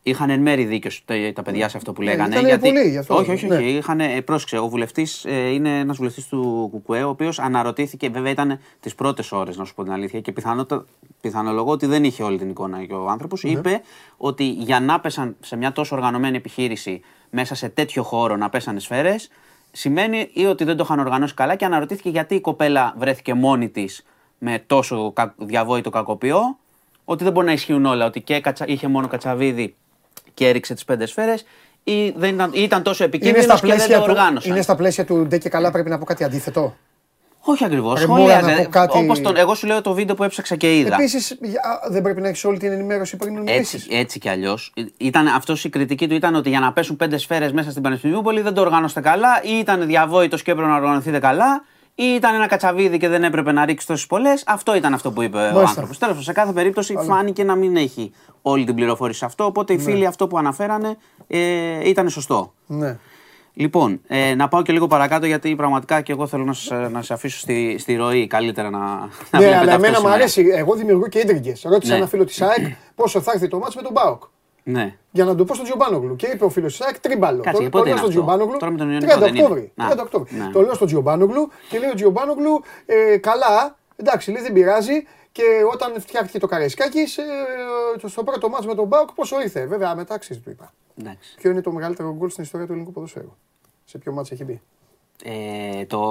Είχαν 0.04 0.30
εν 0.30 0.42
μέρη 0.42 0.64
δίκιο 0.66 0.92
τα 1.34 1.42
παιδιά 1.44 1.70
σε 1.70 1.78
αυτό 1.78 1.94
που 1.94 2.02
Ναι, 2.04 2.10
λέγανε. 2.10 2.30
ήτανε 2.34 2.48
γιατί... 2.48 2.68
πολλοί 2.72 2.90
γι' 2.90 2.98
αυτό. 2.98 3.16
Όχι, 3.16 3.32
όχι. 3.32 3.48
Ναι. 3.48 3.56
όχι. 3.56 3.66
Είχαν, 3.66 4.00
ε, 4.00 4.22
πρόσεξε, 4.22 4.58
ο 4.58 4.68
βουλευτής 4.68 5.24
είναι 5.54 5.80
ένας 5.80 5.98
βουλευτής 5.98 6.28
του 6.28 6.68
Κουκουέ, 6.72 7.04
ο 7.04 7.10
οποίος 7.10 7.40
αναρωτήθηκε, 7.40 8.10
βέβαια 8.10 8.32
ήταν 8.32 8.60
τις 8.80 8.96
πρώτες 8.96 9.32
ώρες, 9.32 9.58
να 9.58 9.66
σου 9.66 9.74
πω 9.76 9.84
την 9.84 9.92
αλήθεια, 9.92 10.20
και 10.20 10.32
πιθανότα, 10.32 10.86
πιθανολογώ 11.22 11.72
ότι 11.72 11.86
δεν 11.86 12.04
είχε 12.04 12.24
όλη 12.24 12.38
την 12.38 12.50
εικόνα 12.50 12.86
και 12.86 12.94
ο 12.94 13.10
άνθρωπος. 13.10 13.44
Ναι. 13.44 13.50
Είπε 13.52 13.82
ότι 14.18 14.44
για 14.50 14.80
να 14.80 15.00
πέσαν 15.00 15.36
σε 15.40 15.56
μια 15.56 15.72
τόσο 15.72 15.96
οργανωμένη 15.96 16.38
επιχείρηση 16.38 17.02
μέσα 17.30 17.56
σε 17.56 17.70
τέτοιο 17.70 18.04
χώρο 18.04 18.36
να 18.38 18.50
πέσανε 18.50 18.80
σφαίρες, 18.80 19.30
σημαίνει 19.72 20.30
ή 20.34 20.46
ότι 20.46 20.64
δεν 20.64 20.78
το 20.78 20.84
είχαν 20.84 21.00
οργανώσει 21.00 21.34
καλά 21.34 21.56
και 21.56 21.66
αναρωτήθηκε 21.66 22.10
γιατί 22.10 22.36
η 22.36 22.42
κοπέλα 22.42 22.94
βρέθηκε 22.98 23.34
μόνη 23.34 23.70
της 23.70 24.06
με 24.38 24.64
τόσο 24.68 25.12
κα- 25.14 25.34
διαβόητο 25.38 25.90
κακοποιό, 25.90 26.58
ότι 27.06 27.24
δεν 27.24 27.34
μπορεί 27.34 27.46
να 27.46 27.52
ισχύουν 27.52 27.86
όλα, 27.86 28.06
ότι 28.06 28.22
και 28.22 28.40
κατσα- 28.40 28.68
είχε 28.68 28.88
μόνο 28.88 29.08
κατσαβίδι 29.08 29.76
και 30.34 30.48
έριξε 30.48 30.74
τις 30.74 30.84
πέντε 30.86 31.06
σφαίρες, 31.06 31.46
ή, 31.84 32.10
δεν 32.10 32.34
ήταν, 32.34 32.52
ή 32.54 32.62
ήταν 32.62 32.84
τόσο 32.84 33.04
Είναι 33.04 33.14
επικίνδυνος 33.16 33.44
στα, 33.46 33.54
και 33.54 33.68
δεν 33.68 33.76
πλαίσια 33.76 33.98
το 33.98 34.04
του, 34.06 34.12
οργάνωσαν; 34.12 34.52
είναι 34.52 34.62
στα 34.62 34.76
πλαίσια 34.76 35.06
του 35.06 35.26
ντε 35.28 35.38
και 35.38 35.50
καλά 35.50 35.72
πρέπει 35.72 35.90
να 35.90 35.98
πω 35.98 36.06
κάτι 36.06 36.24
αντίθετο; 36.24 36.76
Όχι 37.40 37.66
ακριβώς. 37.66 38.00
Ρε, 38.00 38.06
μπορώ 38.08 38.24
να 38.24 38.30
Σχολίαζε. 38.40 38.64
πω 38.64 38.70
κάτι- 38.70 38.98
Όπως 38.98 39.22
τον, 39.22 39.38
εγώ 39.38 39.56
σου 39.56 39.68
λέω 39.68 39.82
το 39.82 39.94
βίντεο 39.94 40.16
που 40.16 40.24
έψαξα 40.24 40.56
και 40.56 40.78
είδα. 40.78 40.96
Επίσης, 40.96 41.38
δεν 41.90 42.02
πρέπει 42.02 42.22
να 42.22 42.28
έχεις 42.28 42.44
όλη 42.44 42.58
την 42.58 42.72
ενημέρωση 42.72 43.18
πριν 43.18 43.34
να 43.34 43.40
Έτσι, 43.40 43.52
μιλήσεις. 43.54 43.88
έτσι 43.90 44.20
κι 44.20 44.30
αλλιώς. 44.30 44.74
Αυτός 45.36 45.64
η 45.64 45.70
κριτική 45.70 46.08
του 46.08 46.14
ήταν 46.14 46.36
ότι 46.36 46.50
για 46.50 46.60
να 46.60 46.74
πέσουν 46.74 46.96
πέντε 46.96 47.18
σφαίρες 47.18 47.52
μέσα 47.52 47.70
στην 47.70 47.82
Πανεπιστημιούπολη 47.82 48.42
δεν 48.42 48.54
το 48.54 48.62
οργάνωσετε 48.62 49.02
καλά, 49.02 49.42
ή 49.44 49.58
ήταν 49.60 49.86
διαβόητος 49.86 50.42
και 50.42 50.52
έπρεπε 50.52 50.70
να 50.70 50.76
οργανωθείτε 50.76 51.20
καλά, 51.20 51.64
ή 51.96 52.04
ήταν 52.04 52.36
ένα 52.36 52.48
κατσαβίδι 52.48 52.98
και 52.98 53.08
δεν 53.08 53.24
έπρεπε 53.24 53.52
να 53.52 53.66
ρίξει 53.66 53.88
τόσες 53.88 54.08
πολλές. 54.08 54.44
Αυτό 54.48 54.76
ήταν 54.76 54.94
αυτό 54.94 55.12
που 55.12 55.22
είπε 55.22 55.38
ο 55.38 55.40
Μάλιστα. 55.42 55.60
άνθρωπος. 55.62 55.98
Τέλος 55.98 55.98
πάντων, 56.14 56.24
σε 56.24 56.32
κάθε 56.34 56.52
περίπτωση 56.52 56.96
φάνηκε 57.08 57.44
να 57.44 57.56
μην 57.56 57.76
έχει 57.76 58.12
όλη 58.42 58.64
την 58.66 58.76
πληροφόρηση 58.76 59.20
σε 59.20 59.26
αυτό. 59.26 59.46
Οπότε 59.46 59.74
οι 59.74 59.78
φίλοι 59.80 60.06
αυτό 60.06 60.28
που 60.28 60.38
αναφέρανε 60.38 60.98
ε, 61.28 61.90
ήταν 61.90 62.10
σωστό. 62.10 62.54
Ναι. 62.68 62.98
Λοιπόν, 63.54 64.02
ε, 64.08 64.36
να 64.36 64.48
πάω 64.48 64.62
και 64.62 64.72
λίγο 64.72 64.88
παρακάτω 64.88 65.26
γιατί 65.26 65.56
πραγματικά 65.56 66.02
και 66.02 66.12
εγώ 66.12 66.28
θέλω 66.28 66.44
να 66.44 66.54
σε, 66.54 66.76
να 66.76 67.02
σε 67.02 67.14
αφήσω 67.14 67.38
στη, 67.40 67.76
στη 67.80 67.96
ροή 67.96 68.28
καλύτερα 68.28 68.70
να, 68.70 68.80
να 68.80 68.96
Ναι, 68.96 69.10
βλέπετε 69.32 69.56
αλλά 69.56 69.62
αυτός 69.62 69.74
εμένα 69.74 69.90
μου 69.92 69.96
σήμερα. 69.98 70.14
αρέσει. 70.14 70.46
Εγώ 70.54 70.76
δημιουργώ 70.76 71.08
και 71.08 71.20
ίντριγκες. 71.20 71.62
Ρώτησα 71.64 71.92
Ναι. 71.92 71.98
ένα 71.98 72.08
φίλο 72.08 72.26
της 72.26 72.42
ΑΕΚ 72.42 72.68
πόσο 72.96 73.22
θα 73.22 73.32
έρθει 73.34 73.48
το 73.48 73.58
μάτς 73.60 73.76
με 73.76 73.82
τον 73.82 73.92
Μπάουκ. 73.92 74.24
Ναι. 74.64 74.96
Για 75.12 75.26
να 75.26 75.36
το 75.36 75.46
πω 75.46 75.54
στον 75.54 75.66
Τζιομπάνογλου. 75.66 76.16
Και 76.16 76.28
είπε 76.28 76.46
ο 76.46 76.50
φίλος 76.50 76.78
τη 76.78 76.84
ΑΕΚ 76.86 77.00
τρίμπαλο. 77.00 77.42
Κάτσε, 77.42 77.64
το, 77.64 77.70
πότε 77.70 77.78
το 77.78 77.84
λέω 77.84 77.88
είναι 77.88 77.98
στον 77.98 78.10
αυτό; 78.10 78.22
Τζιομπάνογλου. 78.22 78.58
Τώρα 78.58 78.72
με 78.72 78.78
τον 78.78 78.92
Ιωνικό 78.92 79.16
30 79.16 79.20
δεν 79.20 79.36
είναι. 79.36 79.44
Οκτώβρη. 79.44 79.72
Να. 79.76 79.92
30 79.92 79.98
Οκτώβρη. 80.00 80.36
Ναι. 80.36 80.50
Το 80.52 80.62
λέω 80.62 80.74
στον 80.74 80.88
Τζιομπάνογλου 80.88 81.50
και 81.70 81.80
λέει 81.80 81.90
ο 81.90 81.94
Τζιομπάνογλου 81.94 82.62
ε, 82.86 83.18
καλά. 83.18 83.78
Εντάξει, 83.96 84.32
λέει 84.32 84.42
δεν 84.42 84.54
πειράζει. 84.54 85.04
Και 85.32 85.44
όταν 85.72 86.02
φτιάχτηκε 86.02 86.40
το 86.40 86.48
Καραϊσκάκης, 86.48 87.18
ε, 87.18 87.24
στο 88.06 88.24
πρώτο 88.24 88.50
μάτς 88.50 88.66
με 88.66 88.76
τον 88.76 88.88
Μπάουκ, 88.88 89.12
πόσο 89.12 89.42
ήρθε. 89.42 89.66
Βέβαια, 89.66 89.96
μετά 89.96 90.14
αξίζει 90.14 90.40
του 90.40 90.50
είπα. 90.50 90.74
Εντάξει. 91.00 91.36
Ποιο 91.36 91.52
είναι 91.52 91.62
το 91.62 91.72
μεγαλύτερο 91.72 92.16
γκολ 92.16 92.30
στην 92.30 92.44
ιστορία 92.44 92.66
του 92.66 92.72
ελληνικού 92.72 92.92
ποδοσφαίρου. 92.92 93.36
Σε 93.86 93.98
ποιο 93.98 94.12
μάτς 94.12 94.32
έχει 94.32 94.44
μπει. 94.44 94.62
Ε, 95.24 95.86
το, 95.86 96.02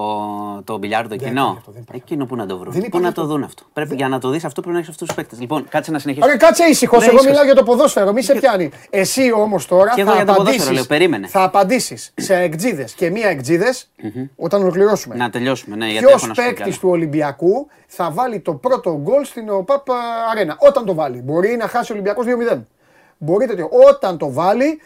το 0.65 0.79
μπιλιάρδο 0.79 1.09
Δεν 1.09 1.19
εκείνο. 1.19 1.41
υπάρχει 1.41 1.57
αυτό, 1.59 1.71
δεν 1.73 1.83
υπάρχει 1.83 2.03
Εκείνο 2.07 2.27
που 2.27 2.37
να 2.37 2.47
το 2.47 2.59
βρουν. 2.59 2.73
Δεν 2.73 2.81
Πού 2.81 2.87
υπάρχει 2.87 3.07
να 3.07 3.13
το 3.13 3.21
αυτό. 3.21 3.33
δουν 3.35 3.43
αυτό. 3.45 3.63
Πρέπει, 3.73 3.95
για 3.95 4.09
να 4.09 4.19
το 4.19 4.29
δεις 4.31 4.45
αυτό 4.45 4.61
πρέπει 4.61 4.73
να 4.75 4.79
έχεις 4.81 4.91
αυτούς 4.91 5.07
τους 5.07 5.17
παίκτες. 5.17 5.41
Λοιπόν, 5.41 5.69
κάτσε 5.69 5.91
να 5.91 5.99
συνεχίσω. 5.99 6.25
Ωραία, 6.25 6.37
κάτσε 6.37 6.65
ήσυχος. 6.65 6.99
Ναι, 6.99 7.05
Εγώ 7.05 7.15
ήσυχος. 7.15 7.31
μιλάω 7.31 7.45
για 7.45 7.55
το 7.55 7.63
ποδόσφαιρο. 7.63 8.13
Μη 8.13 8.23
σε 8.23 8.35
πιάνει. 8.35 8.71
Εσύ 8.91 9.33
όμως 9.33 9.67
τώρα 9.67 9.93
Και 9.95 10.01
εγώ 10.01 10.11
θα 10.11 10.17
για 10.17 10.25
το 10.25 10.33
ποδόσφαιρο 10.33 10.63
απαντήσεις- 10.63 10.75
λέω, 10.89 10.99
περίμενε. 10.99 11.27
Θα 11.27 11.43
απαντήσεις 11.43 12.13
σε 12.17 12.35
εκτζίδες 12.37 12.93
και 12.93 13.11
μία 13.11 13.29
εκτζίδες 13.29 13.91
όταν 14.37 14.61
ολοκληρώσουμε. 14.63 15.15
Να 15.15 15.31
τελειώσουμε. 15.31 15.77
Ναι, 15.77 15.87
γιατί 15.91 16.07
Ποιος 16.07 16.17
έχω 16.23 16.27
να 16.27 16.35
σου 16.35 16.41
πω 16.41 16.47
κι 16.49 16.55
παίκτης 16.55 16.73
άλλα. 16.73 16.83
του 16.83 16.89
Ολυμπιακού 16.89 17.67
θα 17.87 18.11
βάλει 18.11 18.41
το 18.41 18.55
πρώτο 18.55 18.99
γκολ 19.03 19.25
στην 19.25 19.51
ΟΠΑΠ 19.51 19.87
Αρένα. 20.31 20.57
Όταν 20.59 20.85
το 20.85 20.95
βάλει. 20.95 21.21
Μπορεί 21.25 21.57
να 21.57 21.67
χάσει 21.69 21.93
ο 21.93 21.95
Ολυμπιακός 21.95 22.27
2-0. 22.27 22.67
Μπορεί 23.19 23.47
τέτοιο. 23.47 23.69
Όταν 23.89 24.19
το 24.19 24.33
βάλει. 24.33 24.81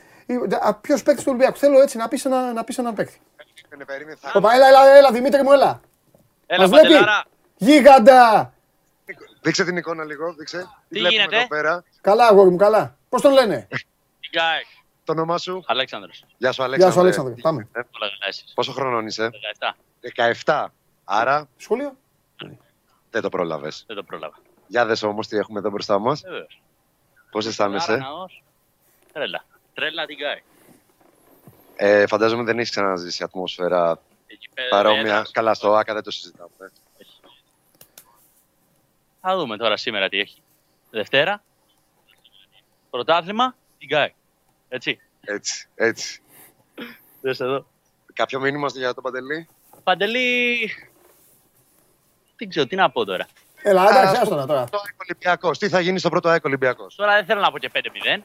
Ποιος 0.81 1.03
παίκτης 1.03 1.25
του 1.25 1.31
Ολυμπιακού. 1.35 1.59
Θέλω 1.59 1.81
έτσι 1.81 1.97
να 1.97 2.09
πεις 2.09 2.25
ένα, 2.25 2.53
να 2.53 2.65
πεις 2.65 2.79
έναν 2.79 2.95
παίκτη. 2.95 3.19
Περίμενε, 3.55 3.85
περίμενε, 3.85 4.17
θα- 4.21 4.33
Οπα, 4.35 4.53
έλα, 4.55 4.67
έλα, 4.69 4.97
έλα, 4.97 5.13
Δημήτρη 5.13 5.43
μου, 5.43 5.53
έλα. 5.53 5.81
Έλα, 6.47 6.61
Μας 6.61 6.71
βλέπει; 6.71 6.87
Παντελάρα. 6.87 7.25
Γίγαντα. 7.57 8.53
Δείξε 9.41 9.65
την 9.65 9.77
εικόνα 9.77 10.05
λίγο, 10.05 10.33
δείξε. 10.35 10.59
Τι 10.59 10.67
βλέπουμε 10.89 11.09
γίνεται; 11.09 11.37
εδώ 11.37 11.47
πέρα. 11.47 11.85
Καλά, 12.01 12.27
αγόρι 12.27 12.51
μου, 12.51 12.57
καλά. 12.57 12.97
Πώς 13.09 13.23
τον 13.23 13.33
λένε; 13.33 13.69
Τι 14.21 14.29
κάνει, 14.31 14.63
Το 15.05 15.13
όνομά 15.13 15.39
σου; 15.39 15.65
Αλέξανδρος. 15.67 16.25
Γεια 16.37 16.53
σου, 16.53 16.63
Αλέξανδρε. 16.63 16.77
Γεια 16.77 16.93
σου, 16.93 17.01
Αλέξανδρε. 17.01 17.35
Πάμε. 17.43 17.69
Ε, 17.73 17.79
Όλα 17.79 17.87
καλά 17.99 18.27
εσείς. 18.29 18.53
Πόσο 18.55 18.73
χρονών 18.73 19.07
είσαι; 19.07 19.31
17. 19.59 19.77
17. 20.45 20.73
Άρα; 21.05 21.49
Σχολείο; 21.57 21.97
δεν 23.11 23.23
το 23.23 23.29
πρόλαβες. 23.29 23.85
Δεν 23.87 23.97
το 23.97 24.03
πρόλαβα. 24.03 24.37
Για 24.67 24.87
δες 24.87 25.03
όμως 25.03 25.29
τι 25.29 25.37
έχουμε 25.37 25.59
εδώ 25.59 25.71
μπροστά 25.71 25.99
μας. 25.99 26.21
Βεβαίως. 26.21 26.63
Πώς 27.31 27.47
αισθάνεσαι; 27.47 27.93
Άρα, 27.93 28.01
ναός. 28.03 28.43
Τρέλα. 29.13 29.45
Τρέλα 29.75 30.07
την 30.07 30.19
κάνει. 30.19 30.43
Ε, 31.77 32.07
φαντάζομαι 32.07 32.43
δεν 32.43 32.59
έχεις 32.59 32.71
ξαναζήσει 32.71 33.23
ατμόσφαιρα 33.23 34.01
Εκεί 34.27 34.49
πέρα 34.55 34.69
παρόμοια. 34.69 35.01
έδρας. 35.01 35.31
Καλά, 35.31 35.55
στο 35.55 35.75
ΆΚΑ 35.75 35.95
δεν 35.95 36.03
το 36.03 36.11
συζητάμε. 36.11 36.51
Θα 39.21 39.37
δούμε 39.37 39.57
τώρα 39.57 39.77
σήμερα 39.77 40.09
τι 40.09 40.19
έχει. 40.19 40.41
Δευτέρα. 40.91 41.43
Πρωτάθλημα. 42.91 43.57
Την 43.79 43.89
κάνει. 43.89 44.15
Έτσι. 44.69 44.99
Έτσι, 45.21 45.69
έτσι. 45.75 46.23
Δες 47.21 47.41
εδώ. 47.41 47.67
Κάποιο 48.13 48.41
μήνυμα 48.41 48.69
για 48.75 48.95
τον 48.95 49.03
Παντελή; 49.03 49.49
Παντελή. 49.83 50.71
Δεν 52.37 52.49
ξέρω 52.49 52.67
τι 52.67 52.77
να 52.77 52.91
πω 52.91 53.05
τώρα. 53.05 53.27
Έλα, 53.63 53.83
Α, 53.83 53.89
εντάξει, 53.89 54.09
στο 54.15 54.21
άστο 54.23 54.35
να 54.35 54.47
τώρα. 54.47 54.61
πρώτο 54.65 54.83
ΑΕΚ 54.87 55.01
Ολυμπιακός. 55.01 55.59
Τι 55.59 55.69
θα 55.69 55.81
γίνει 55.81 55.99
στο 55.99 56.09
πρώτο 56.09 56.29
ΑΕΚ 56.29 56.45
Ολυμπιακός; 56.45 56.95
Τώρα 56.95 57.15
δεν 57.15 57.25
θέλω 57.25 57.41
να 57.41 57.51
πω 57.51 57.59
και 57.59 57.71
5-0. 57.75 58.23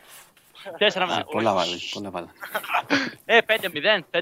4-0. 0.79 1.25
Πολλά 1.31 1.53
βάλες. 1.53 1.89
Πολλά 1.93 2.09
βάλες. 2.09 2.29
Ε, 3.25 3.37
5-0, 3.45 4.05
5-1, 4.11 4.19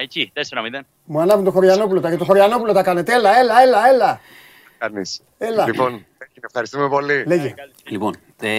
έτσι, 0.00 0.32
4-0. 0.34 0.80
Μου 1.04 1.20
ανάβουν 1.20 1.44
το 1.44 1.50
Χωριανόπουλο. 1.50 2.00
Τα 2.00 2.10
και 2.10 2.16
το 2.16 2.24
Χωριανόπουλο 2.24 2.72
τα 2.72 2.82
κάνετε. 2.82 3.14
Έλα, 3.14 3.38
έλα, 3.38 3.62
έλα, 3.62 3.88
έλα. 3.88 4.20
Κανείς. 4.78 5.22
Έλα. 5.38 5.66
Λοιπόν, 5.66 6.06
ευχαριστούμε 6.40 6.88
πολύ. 6.88 7.24
Λέγε. 7.26 7.54
Λοιπόν, 7.88 8.14
ε, 8.40 8.50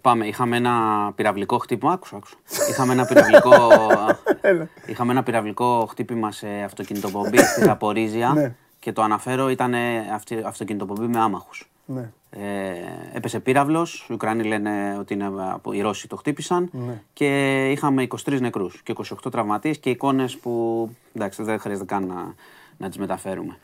πάμε. 0.00 0.26
Είχαμε 0.26 0.56
ένα 0.56 0.72
πυραυλικό 1.14 1.58
χτύπημα. 1.58 1.92
Άκουσα, 1.92 2.16
άκουσα. 2.16 2.34
Είχαμε 2.70 2.92
ένα 2.92 3.06
πυραυλικό, 3.06 3.68
Έλα. 4.40 4.68
είχαμε 4.86 5.12
ένα 5.12 5.22
πυραυλικό 5.22 5.86
χτύπημα 5.90 6.32
σε 6.32 6.46
αυτοκινητοπομπή 6.64 7.38
στη 7.38 7.62
Ζαπορίζια 7.64 8.28
Ναι. 8.28 8.54
και 8.78 8.92
το 8.92 9.02
αναφέρω 9.02 9.48
ήταν 9.48 9.74
αυτή, 10.14 10.42
αυτοκινητοπομπή 10.44 11.06
με 11.06 11.20
άμαχους. 11.20 11.69
Ναι. 11.94 12.10
Ε, 12.30 12.72
έπεσε 13.14 13.40
πύραυλος. 13.40 14.06
Οι 14.08 14.12
Ουκρανοί 14.12 14.42
λένε 14.44 14.96
ότι 14.98 15.14
είναι 15.14 15.30
από 15.52 15.72
οι 15.72 15.80
Ρώσοι 15.80 16.08
το 16.08 16.16
χτύπησαν. 16.16 16.68
Ναι. 16.72 17.02
Και 17.12 17.64
είχαμε 17.70 18.06
23 18.26 18.40
νεκρούς 18.40 18.80
και 18.82 18.94
28 19.24 19.30
τραυματίες 19.30 19.78
και 19.78 19.90
εικόνες 19.90 20.36
που 20.36 20.88
εντάξει, 21.14 21.42
δεν 21.42 21.58
χρειάζεται 21.58 21.86
καν 21.94 22.06
να, 22.06 22.34
να 22.76 22.88
τις 22.88 22.98
μεταφέρουμε. 22.98 23.58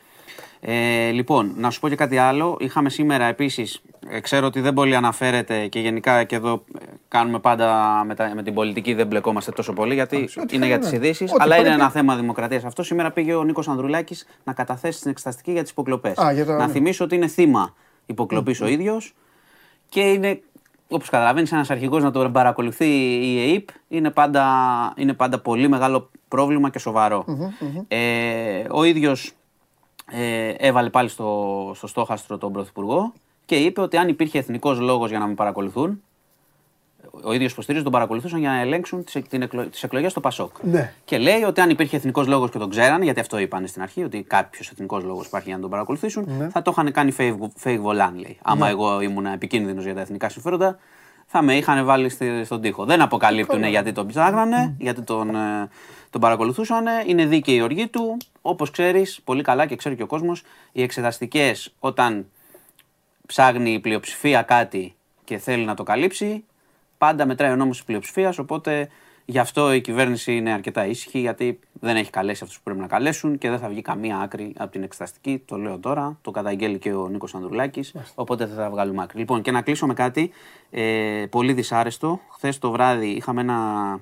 Ε, 0.59 1.09
λοιπόν, 1.09 1.51
να 1.57 1.69
σου 1.69 1.79
πω 1.79 1.89
και 1.89 1.95
κάτι 1.95 2.17
άλλο. 2.17 2.57
Είχαμε 2.59 2.89
σήμερα 2.89 3.25
επίσης, 3.25 3.81
ξέρω 4.21 4.45
ότι 4.45 4.61
δεν 4.61 4.73
πολύ 4.73 4.95
αναφέρεται 4.95 5.67
και 5.67 5.79
γενικά 5.79 6.23
και 6.23 6.35
εδώ 6.35 6.63
ε, 6.81 6.83
κάνουμε 7.07 7.39
πάντα 7.39 8.01
με, 8.07 8.15
τα- 8.15 8.31
με 8.35 8.43
την 8.43 8.53
πολιτική, 8.53 8.93
δεν 8.93 9.07
μπλεκόμαστε 9.07 9.51
τόσο 9.51 9.73
πολύ 9.73 9.93
γιατί 9.93 10.29
ό,τι 10.41 10.55
είναι 10.55 10.65
για 10.65 10.79
τις 10.79 10.89
θέλουμε. 10.89 11.05
ειδήσεις. 11.07 11.31
Ό,τι 11.31 11.43
Αλλά 11.43 11.55
είναι 11.55 11.63
πρέπει. 11.65 11.79
ένα 11.81 11.89
θέμα 11.89 12.15
δημοκρατίας 12.15 12.63
αυτό. 12.63 12.83
Σήμερα 12.83 13.11
πήγε 13.11 13.33
ο 13.33 13.43
Νίκος 13.43 13.67
Ανδρουλάκης 13.67 14.27
να 14.43 14.53
καταθέσει 14.53 15.01
την 15.01 15.11
εξεταστική 15.11 15.51
για 15.51 15.61
τις 15.61 15.71
υποκλοπές. 15.71 16.17
Α, 16.17 16.31
για 16.31 16.45
το- 16.45 16.51
Να 16.51 16.65
ναι. 16.65 16.71
θυμίσω 16.71 17.03
ότι 17.03 17.15
είναι 17.15 17.27
θύμα 17.27 17.73
υποκλοπής 18.07 18.61
ο 18.61 18.67
ίδιος 18.67 19.13
και 19.89 20.01
είναι, 20.01 20.41
όπως 20.87 21.09
καταλαβαίνεις, 21.09 21.51
ένας 21.51 21.69
αρχηγός 21.69 22.03
να 22.03 22.11
τον 22.11 22.31
παρακολουθεί 22.31 22.85
η 23.25 23.53
ΕΕΠ 23.53 23.67
είναι 23.87 24.11
πάντα, 24.11 24.45
είναι 24.95 25.13
πάντα 25.13 25.39
πολύ 25.39 25.67
μεγάλο 25.67 26.09
πρόβλημα 26.27 26.69
και 26.69 26.79
σοβαρο 26.79 27.25
Ε, 27.87 28.65
ο 28.69 28.83
ίδιος 28.83 29.31
ε, 30.11 30.49
έβαλε 30.49 30.89
πάλι 30.89 31.09
στο, 31.09 31.71
στο 31.75 31.87
στόχαστρο 31.87 32.37
τον 32.37 32.51
Πρωθυπουργό 32.51 33.13
και 33.45 33.55
είπε 33.55 33.81
ότι 33.81 33.97
αν 33.97 34.07
υπήρχε 34.07 34.37
εθνικός 34.37 34.79
λόγος 34.79 35.09
για 35.09 35.19
να 35.19 35.27
με 35.27 35.33
παρακολουθούν, 35.33 36.01
ο 37.23 37.33
ίδιος 37.33 37.51
υποστηρίζει 37.51 37.83
τον 37.83 37.91
παρακολουθούσαν 37.93 38.39
για 38.39 38.49
να 38.49 38.59
ελέγξουν 38.59 39.03
τις 39.03 39.15
εκλο, 39.15 39.65
τις 39.67 39.83
εκλογές 39.83 40.11
στο 40.11 40.19
Πασόκ. 40.19 40.51
Ναι. 40.63 40.93
Και 41.05 41.17
λέει 41.17 41.43
ότι 41.43 41.61
αν 41.61 41.69
υπήρχε 41.69 41.95
εθνικός 41.95 42.27
λόγος 42.27 42.49
και 42.51 42.57
τον 42.57 42.69
ξέρανε, 42.69 43.03
γιατί 43.03 43.19
αυτό 43.19 43.37
είπαν 43.37 43.67
στην 43.67 43.81
αρχή, 43.81 44.03
ότι 44.03 44.21
κάποιος 44.23 44.69
εθνικός 44.69 45.03
λόγος 45.03 45.25
υπάρχει 45.27 45.47
για 45.47 45.55
να 45.55 45.61
τον 45.61 45.71
παρακολουθήσουν, 45.71 46.29
Ναι. 46.37 46.49
θα 46.49 46.61
το 46.61 46.71
είχαν 46.71 46.91
κάνει 46.91 47.15
fake, 47.17 47.35
fake 47.63 47.81
volant, 47.83 48.13
λέει. 48.13 48.37
Άμα 48.41 48.67
εγώ 48.69 49.01
ήμουν 49.01 49.25
επικίνδυνος 49.25 49.83
για 49.83 49.93
τα 49.93 50.01
εθνικά 50.01 50.29
συμφέροντα, 50.29 50.77
θα 51.25 51.41
με 51.41 51.55
είχαν 51.57 51.85
βάλει 51.85 52.09
στη- 52.09 52.43
στον 52.45 52.61
τοίχο. 52.61 52.85
Δεν 52.85 53.01
αποκαλύπτουν 53.01 53.63
γιατί 53.63 53.91
τον 53.91 54.07
ψάχνανε, 54.07 54.75
γιατί 54.79 55.01
τον, 55.01 55.35
ε, 55.35 55.69
τον 56.09 56.21
παρακολουθούσαν. 56.21 56.85
Είναι 57.05 57.25
δίκαιη 57.25 57.55
η 57.55 57.61
οργή 57.61 57.87
του. 57.87 58.17
Όπως 58.41 58.71
ξέρεις 58.71 59.19
πολύ 59.23 59.41
καλά 59.43 59.65
και 59.65 59.75
ξέρει 59.75 59.95
και 59.95 60.03
ο 60.03 60.07
κόσμος, 60.07 60.43
οι 60.71 60.81
εξεταστικές 60.81 61.73
όταν 61.79 62.25
ψάχνει 63.25 63.73
η 63.73 63.79
πλειοψηφία 63.79 64.41
κάτι 64.41 64.95
και 65.23 65.37
θέλει 65.37 65.65
να 65.65 65.73
το 65.73 65.83
καλύψει, 65.83 66.43
πάντα 66.97 67.25
μετράει 67.25 67.51
ο 67.51 67.55
νόμος 67.55 67.75
της 67.77 67.85
πλειοψηφίας, 67.85 68.37
οπότε 68.37 68.89
γι' 69.29 69.39
αυτό 69.39 69.73
η 69.73 69.81
κυβέρνηση 69.81 70.35
είναι 70.35 70.51
αρκετά 70.51 70.85
ήσυχη, 70.85 71.19
γιατί 71.19 71.59
δεν 71.73 71.95
έχει 71.95 72.09
καλέσει 72.09 72.39
αυτούς 72.43 72.57
που 72.57 72.63
πρέπει 72.63 72.79
να 72.79 72.87
καλέσουν 72.87 73.37
και 73.37 73.49
δεν 73.49 73.59
θα 73.59 73.67
βγει 73.67 73.81
καμία 73.81 74.17
άκρη 74.17 74.53
από 74.57 74.71
την 74.71 74.83
εξεταστική. 74.83 75.43
Το 75.45 75.57
λέω 75.57 75.79
τώρα. 75.79 76.17
Το 76.21 76.31
καταγγέλει 76.31 76.77
και 76.77 76.93
ο 76.93 77.07
Νίκος 77.07 77.35
Ανδρουλάκης. 77.35 77.95
Οπότε 78.15 78.45
δεν 78.45 78.55
θα 78.55 78.69
βγάλουμε 78.69 79.03
άκρη. 79.03 79.19
Λοιπόν, 79.19 79.41
και 79.41 79.51
να 79.51 79.61
κλείσω 79.61 79.85
με 79.85 79.93
κάτι 79.93 80.31
ε, 80.69 81.25
πολύ 81.29 81.53
δυσάρεστο. 81.53 82.19
Χθες 82.29 82.57
το 82.57 82.71
βράδυ 82.71 83.07
είχαμε 83.07 83.41
ένα 83.41 83.99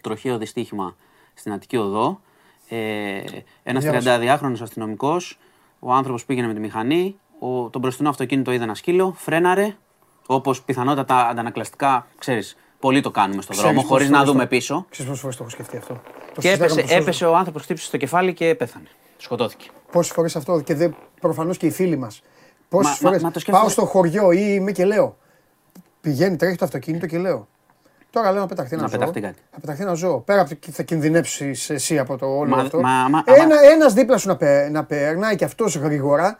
τροχαίο 0.00 0.38
δυστύχημα 0.38 0.96
στην 1.34 1.52
Αττική 1.52 1.76
Οδό. 1.76 2.20
Ε, 2.68 3.20
ένας 3.62 3.84
32χρονο 3.86 4.56
αστυνομικός, 4.62 5.38
ο 5.78 5.92
άνθρωπος 5.92 6.24
πήγαινε 6.24 6.46
με 6.46 6.54
τη 6.54 6.60
μηχανή, 6.60 7.18
ο, 7.38 7.70
το 7.70 7.78
μπροστινό 7.78 8.08
αυτοκίνητο 8.08 8.52
είδε 8.52 8.64
ένα 8.64 8.74
σκύλο, 8.74 9.12
φρέναρε, 9.16 9.76
όπως 10.34 10.62
πιθανότατα 10.62 11.28
αντανακλαστικά, 11.28 12.06
ξέρεις, 12.18 12.56
Πολύ 12.80 13.00
το 13.00 13.10
κάνουμε 13.10 13.42
στον 13.42 13.56
δρόμο, 13.56 13.82
χωρίς 13.82 14.10
να 14.10 14.24
δούμε 14.24 14.46
πίσω. 14.46 14.86
Ξέρεις 14.90 15.10
πόσες 15.10 15.22
φορές 15.22 15.36
το 15.36 15.42
έχω 15.42 15.52
σκεφτεί 15.52 15.76
αυτό. 15.76 16.00
Και 16.38 16.50
έπεσε, 16.50 16.84
έπεσε 16.88 17.24
ο 17.24 17.36
άνθρωπος, 17.36 17.62
χτύπησε 17.62 17.86
στο 17.86 17.96
κεφάλι 17.96 18.34
και 18.34 18.54
πέθανε. 18.54 18.86
Σκοτώθηκε. 19.16 19.68
Πόσες 19.92 20.12
φορές 20.12 20.36
αυτό 20.36 20.60
και 20.60 20.74
δεν 20.74 20.94
προφανώς 21.20 21.56
και 21.56 21.66
οι 21.66 21.70
φίλοι 21.70 21.96
μας. 21.96 22.22
Πόσες 22.68 22.96
φορές 22.96 23.22
πάω 23.50 23.68
στο 23.68 23.84
χωριό 23.84 24.32
ή 24.32 24.44
είμαι 24.48 24.72
και 24.72 24.84
λέω. 24.84 25.16
Πηγαίνει, 26.00 26.36
τρέχει 26.36 26.56
το 26.56 26.64
αυτοκίνητο 26.64 27.06
και 27.06 27.18
λέω. 27.18 27.48
Τώρα 28.10 28.32
λέω 28.32 28.40
να 28.40 28.46
πεταχτεί 28.46 28.74
ένα 28.74 28.82
να 28.82 28.88
ζώο. 28.88 28.98
Πεταχτεί 28.98 29.20
κάτι. 29.20 29.38
Να 29.52 29.58
πεταχτεί 29.58 29.82
ένα 29.82 29.94
ζώο. 29.94 30.18
Πέρα 30.18 30.40
από 30.40 30.56
το 30.56 30.72
θα 30.72 30.82
κινδυνεύσει 30.82 31.54
εσύ 31.68 31.98
από 31.98 32.16
το 32.16 32.26
όλο 32.26 32.56
μα, 32.56 32.62
αυτό. 32.62 32.80
Μα, 32.80 33.08
μα, 33.08 33.22
ένα 33.24 33.56
ένας 33.72 33.92
δίπλα 33.92 34.18
σου 34.18 34.28
να, 34.28 34.68
να 34.70 34.84
περνάει 34.84 35.36
και 35.36 35.44
αυτός 35.44 35.76
γρήγορα 35.76 36.38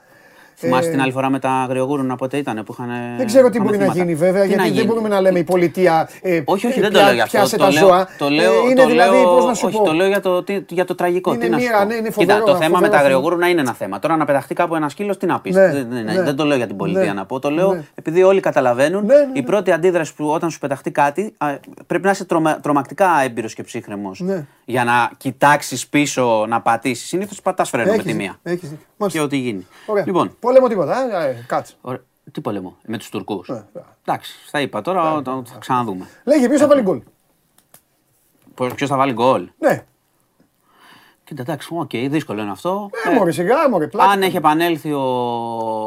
Θυμάσαι 0.61 0.89
ε... 0.89 0.91
την 0.91 1.01
άλλη 1.01 1.13
φορά 1.13 1.31
με 1.31 1.39
τα 1.39 1.51
αγριογούρουνα 1.51 2.17
πότε 2.17 2.37
ήταν 2.37 2.63
που 2.65 2.73
είχαν. 2.73 2.89
Δεν 3.17 3.27
ξέρω 3.27 3.51
τι 3.51 3.61
μπορεί 3.61 3.79
να 3.79 3.87
γίνει 3.87 4.15
βέβαια, 4.15 4.45
γιατί 4.45 4.71
δεν 4.71 4.87
μπορούμε 4.87 5.09
να 5.09 5.21
λέμε 5.21 5.39
η 5.39 5.45
πολιτεία. 5.45 6.09
Ε, 6.23 6.43
όχι, 6.45 6.67
όχι, 6.67 6.81
δεν 6.81 6.93
το 6.93 7.01
λέω 7.01 7.13
για 7.13 7.23
αυτό. 7.23 7.37
Πιάσε 7.37 7.57
τα 7.57 7.71
ζώα. 7.71 8.09
Το 8.19 8.29
λέω, 8.29 8.53
ε, 8.53 8.71
είναι 8.71 8.87
δηλαδή, 8.87 9.23
πώς 9.23 9.47
να 9.47 9.55
σου 9.55 9.67
όχι, 9.67 9.77
πω; 9.77 9.85
το 9.85 9.93
λέω 9.93 10.07
για 10.07 10.21
το, 10.21 10.45
για 10.69 10.85
το 10.85 10.95
τραγικό. 10.95 11.35
Είναι 11.35 11.49
τι 11.49 11.55
μία, 11.55 11.71
να 11.71 11.85
ναι, 11.85 11.95
είναι 11.95 12.09
Κοίτα, 12.09 12.35
φοβερό, 12.35 12.45
το 12.45 12.57
θέμα 12.57 12.81
με 12.81 12.89
τα 12.89 12.99
αγριογούρουνα 12.99 13.49
είναι 13.49 13.61
ένα 13.61 13.73
θέμα. 13.73 13.99
Τώρα 13.99 14.17
να 14.17 14.25
πεταχτεί 14.25 14.55
κάπου 14.55 14.75
ένας 14.75 14.93
σκύλος, 14.93 15.17
τι 15.17 15.27
να 15.27 15.41
πεις; 15.41 15.55
Ναι, 15.55 15.73
δεν, 15.73 16.05
ναι, 16.05 16.23
δεν 16.23 16.37
το 16.37 16.45
λέω 16.45 16.57
για 16.57 16.67
την 16.67 16.77
πολιτεία 16.77 17.05
ναι, 17.05 17.13
να 17.13 17.27
πω. 17.27 17.39
Το 17.39 17.51
λέω 17.51 17.73
ναι. 17.73 17.85
επειδή 17.95 18.23
όλοι 18.23 18.41
καταλαβαίνουν. 18.41 19.05
Ναι, 19.07 19.15
ναι, 19.15 19.21
ναι. 19.21 19.39
Η 19.39 19.43
πρώτη 19.43 19.73
αντίδραση 19.73 20.15
που 20.15 20.29
όταν 20.29 20.51
σου 20.51 20.59
πεταχτεί 20.59 20.91
κάτι 20.91 21.35
πρέπει 21.87 22.05
να 22.05 22.11
είσαι 22.11 22.27
τρομακτικά 22.61 23.21
έμπειρος 23.23 23.55
και 23.55 23.63
ψύχρεμος 23.63 24.21
Ναι. 24.21 24.47
για 24.65 24.85
να 24.85 25.11
κοιτάξεις 25.17 25.87
πίσω 25.89 26.47
να 26.49 26.61
πατήσεις. 26.61 27.09
Συνήθως 27.09 27.43
πατάς 27.43 27.69
φρένο 27.69 27.93
με 27.93 28.03
τη 28.03 28.15
μία. 28.15 28.39
Και 29.09 29.21
ό,τι 29.21 29.37
γίνει. 29.37 29.67
Λοιπόν, 30.05 30.37
Πόλεμο 30.41 30.69
τίποτα. 30.69 31.23
ε, 31.25 31.45
Κάτσε. 31.47 31.75
Ωραία. 31.81 32.01
Τι 32.33 32.41
πολεμό, 32.41 32.77
με 32.87 32.99
τους 32.99 33.09
Τουρκούς. 33.09 33.49
Ναι, 33.49 33.65
Εντάξει, 34.05 34.33
θα 34.51 34.61
είπα 34.61 34.81
τώρα, 34.83 35.23
θα 35.25 35.45
ξαναδούμε. 35.59 36.09
Λέγε, 36.25 36.49
ποιος 36.49 36.61
θα 36.61 36.67
βάλει 36.67 36.83
γκολ; 36.83 37.01
Ποιος 38.75 38.89
θα 38.89 38.97
βάλει 38.97 39.13
γκολ; 39.13 39.49
Ναι. 39.59 39.85
Κοίτα, 41.25 41.43
εντάξει, 41.43 41.69
οκ, 41.73 41.91
δύσκολο 41.91 42.43
είναι 42.43 42.51
αυτό. 42.51 42.91
Ε, 43.07 43.15
μωρέ, 43.15 43.31
σιγά, 43.33 43.69
μωρέ, 43.69 43.87
πλάκα. 43.89 44.11
Αν 44.11 44.23
έχει 44.23 44.37
επανέλθει 44.37 44.93
ο, 44.93 45.01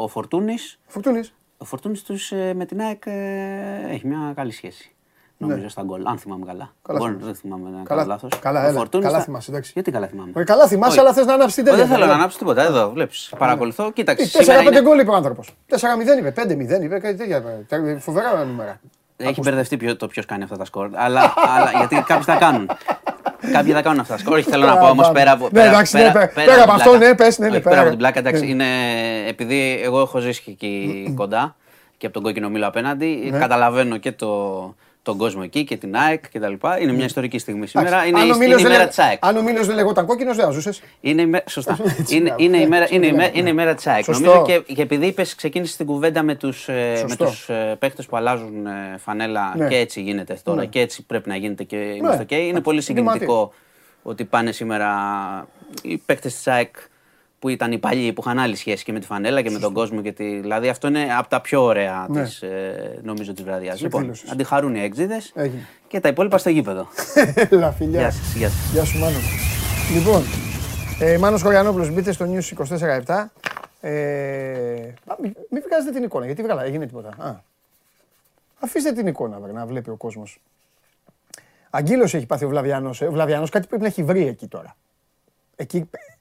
ο 0.02 0.08
Φορτούνης. 0.08 0.78
Φορτούνης. 0.86 1.34
Ο 1.58 1.64
Φορτούνης 1.64 2.32
με 2.54 2.64
την 2.66 2.80
ΑΕΚ 2.80 3.02
ε, 3.06 3.86
έχει 3.88 4.06
μια 4.06 4.32
καλή 4.36 4.50
σχέση. 4.52 4.94
Νομίζω 5.36 5.68
στα 5.68 5.82
γκολ, 5.82 6.06
αν 6.06 6.18
θυμάμαι 6.18 6.46
καλά. 6.46 6.72
Καλά 6.82 6.98
Μπορεί, 6.98 7.10
θυμάσαι. 7.10 7.26
δεν 7.26 7.34
θυμάμαι 7.34 7.70
να 7.70 7.82
Καλά, 7.82 8.00
κάνω 8.00 8.12
λάθος. 8.12 8.38
καλά, 8.40 8.66
έλα, 8.66 8.86
καλά 9.00 9.20
θυμάσαι, 9.20 9.50
εντάξει. 9.50 9.70
Γιατί 9.74 9.90
καλά 9.90 10.06
θυμάμαι; 10.06 10.30
Μωρέ, 10.34 10.44
καλά 10.44 10.66
θυμάσαι, 10.66 11.00
αλλά 11.00 11.12
θες 11.12 11.26
να 11.26 11.34
ανάψεις 11.34 11.54
την 11.54 11.64
τέτοια. 11.64 11.78
Δεν 11.78 11.92
θέλω 11.94 12.06
να 12.06 12.12
ανάψω 12.14 12.38
τίποτα. 12.38 12.62
Εδώ 12.62 12.90
βλέπεις. 12.90 13.32
Παρακολουθώ. 13.38 13.92
Κοίταξε. 13.92 14.38
4-5 14.78 14.82
γκολ 14.82 14.98
είπε 14.98 15.10
ο 15.10 15.14
άνθρωπος. 15.14 15.54
4-0 15.68 16.18
είπε, 16.18 16.30
5-0 16.30 16.82
είπε, 16.82 16.98
κάτι 16.98 17.16
τέτοια. 17.16 17.42
Φοβερά 17.98 18.44
νούμερα. 18.44 18.80
Έχει 19.16 19.40
μπερδευτεί 19.40 19.96
το 19.96 20.06
ποιος 20.06 20.26
κάνει 20.26 20.42
αυτά 20.42 20.56
τα 20.56 20.64
σκορ. 20.64 20.90
αλλά, 20.94 21.34
αλλά 21.56 21.70
γιατί 21.76 22.04
κάποιοι 22.06 22.24
τα 22.24 22.36
κάνουν. 22.36 22.70
Κάποιοι 23.52 23.72
θα 23.72 23.82
κάνουν 23.82 24.00
αυτά 24.00 24.14
τα 24.14 24.20
σκορ. 24.20 24.36
Όχι, 24.36 24.50
θέλω 24.50 24.66
να 24.66 24.76
πω 24.76 24.88
όμως 24.88 25.10
πέρα 25.10 25.32
από. 25.32 25.48
Ναι, 25.52 25.62
εντάξει, 25.62 25.96
ναι, 25.96 26.12
πέρα 26.34 26.62
από 26.62 26.72
αυτό, 26.72 26.96
ναι, 26.96 27.14
πες. 27.14 27.38
Ναι, 27.38 27.60
πέρα 27.60 27.80
από 27.80 27.88
την 27.88 27.98
πλάκα, 27.98 28.18
εντάξει, 28.18 28.48
είναι 28.48 28.66
επειδή 29.28 29.80
εγώ 29.82 30.00
έχω 30.00 30.18
ζήσει 30.18 30.42
εκεί 30.46 31.12
κοντά 31.16 31.56
και 31.96 32.06
από 32.06 32.14
τον 32.14 32.24
κόκκινο 32.24 32.48
μήλο 32.48 32.66
απέναντι. 32.66 33.32
Καταλαβαίνω 33.38 33.96
και 33.96 34.12
το, 34.12 34.28
τον 35.04 35.16
κόσμο 35.16 35.40
εκεί 35.44 35.64
και 35.64 35.76
την 35.76 35.96
ΑΕΚ 35.96 36.30
και 36.30 36.40
τα 36.40 36.48
λοιπά. 36.48 36.80
Είναι 36.80 36.92
μια 36.92 37.04
ιστορική 37.04 37.38
στιγμή 37.38 37.66
σήμερα. 37.66 38.06
Είναι, 38.06 38.20
είναι 38.20 38.60
η 38.60 38.62
μέρα 38.62 38.86
της 38.86 38.98
ΑΕΚ. 38.98 39.18
Αν 39.20 39.36
ο 39.36 39.42
Μήλο 39.42 39.64
δεν 39.64 39.74
λεγόταν 39.74 40.06
κόκκινος, 40.06 40.36
δεν 40.36 40.52
ζούσες; 40.52 40.82
Είναι, 41.00 41.22
η 41.22 41.26
μέρα, 41.26 41.44
σωστά. 41.48 41.78
είναι, 42.14 42.34
είναι, 42.36 42.56
η 42.56 42.66
μέρα, 42.66 42.86
είναι, 42.90 43.06
η 43.06 43.12
μέρα, 43.12 43.30
είναι 43.32 43.48
η 43.48 43.52
μέρα 43.52 43.74
της 43.74 43.86
ΑΕΚ. 43.86 44.08
Νομίζω 44.08 44.42
και, 44.46 44.58
και 44.74 44.82
επειδή 44.82 45.06
είπες, 45.06 45.34
ξεκίνησες 45.34 45.76
την 45.76 45.86
κουβέντα 45.86 46.22
με 46.22 46.34
τους 46.34 46.66
με 47.08 47.16
τους, 47.18 47.48
ε, 47.48 47.76
παίχτες 47.78 48.06
που 48.06 48.16
αλλάζουν 48.16 48.66
ε, 48.66 48.96
φανέλα 48.98 49.54
Ναι. 49.56 49.68
και 49.68 49.76
έτσι 49.76 50.00
γίνεται 50.00 50.38
τώρα 50.42 50.60
Ναι. 50.60 50.66
και 50.66 50.80
έτσι 50.80 51.02
πρέπει 51.02 51.28
να 51.28 51.36
γίνεται 51.36 51.62
και 51.64 51.76
είμαστε 51.76 52.24
OK. 52.28 52.32
Είναι 52.32 52.60
πολύ 52.60 52.80
συγκινητικό 52.80 53.52
ότι 54.02 54.24
πάνε 54.24 54.52
σήμερα 54.52 54.88
οι 55.82 55.96
παίχτες 55.96 56.34
της 56.34 56.46
ΑΕΚ 56.46 56.76
που 57.44 57.50
ήταν 57.50 57.72
οι 57.72 57.78
παλιοί 57.78 58.12
που 58.12 58.22
είχαν 58.24 58.38
άλλη 58.38 58.56
σχέση 58.56 58.84
και 58.84 58.92
με 58.92 59.00
τη 59.00 59.06
φανέλα 59.06 59.42
και 59.42 59.50
με 59.50 59.58
τον 59.58 59.72
κόσμο. 59.72 60.00
Και 60.02 60.12
τη... 60.12 60.40
Δηλαδή 60.40 60.68
αυτό 60.68 60.86
είναι 60.88 61.06
από 61.18 61.28
τα 61.28 61.40
πιο 61.40 61.62
ωραία 61.64 62.06
Ναι. 62.10 62.22
της, 62.22 62.42
ε, 62.42 63.00
νομίζω 63.02 63.32
της 63.32 63.44
βραδιάς. 63.44 63.76
Σε 63.78 63.82
Λοιπόν, 63.84 64.00
εκδήλωσης. 64.00 64.30
αντιχαρούν 64.30 64.74
οι 64.74 64.80
έξιδες 64.80 65.32
Έγινε. 65.34 65.66
και 65.88 66.00
τα 66.00 66.08
υπόλοιπα 66.08 66.38
στο 66.38 66.50
γήπεδο. 66.50 66.86
Έλα, 67.50 67.72
φιλιά. 67.72 68.00
Γεια 68.00 68.10
σας, 68.10 68.34
γεια 68.34 68.48
σας. 68.48 68.70
Γεια 68.72 68.84
σου, 68.84 68.98
Μάνο. 68.98 69.16
Λοιπόν, 69.94 70.22
ε, 71.00 71.18
Μάνος 71.18 71.42
Χωριανόπουλος, 71.42 71.90
μπείτε 71.90 72.12
στο 72.12 72.26
News 72.32 72.52
24-7. 73.06 73.32
Ε, 73.80 73.92
α, 75.06 75.14
μην, 75.22 75.32
μην 75.50 75.62
βγάζετε 75.66 75.92
την 75.92 76.02
εικόνα, 76.02 76.26
γιατί 76.26 76.42
βγάλα, 76.42 76.64
έγινε 76.64 76.86
τίποτα. 76.86 77.08
Α. 77.18 77.34
Αφήστε 78.60 78.92
την 78.92 79.06
εικόνα, 79.06 79.38
βρε, 79.38 79.52
να 79.52 79.66
βλέπει 79.66 79.90
ο 79.90 79.96
κόσμος. 79.96 80.40
Αγγείλος 81.70 82.14
έχει 82.14 82.26
πάθει 82.26 82.44
ο 82.44 82.48
Βλαβιανός. 82.48 83.00
Ε. 83.02 83.06
Ο 83.06 83.10
Βλαβιανός 83.12 83.50
κάτι 83.50 83.66
πρέπει 83.66 83.82
να 83.82 83.88
έχει 83.88 84.02
βρει 84.02 84.26
εκεί 84.26 84.46
τώρα. 84.46 84.76
Εκεί, 85.56 85.76
ε, 85.76 86.13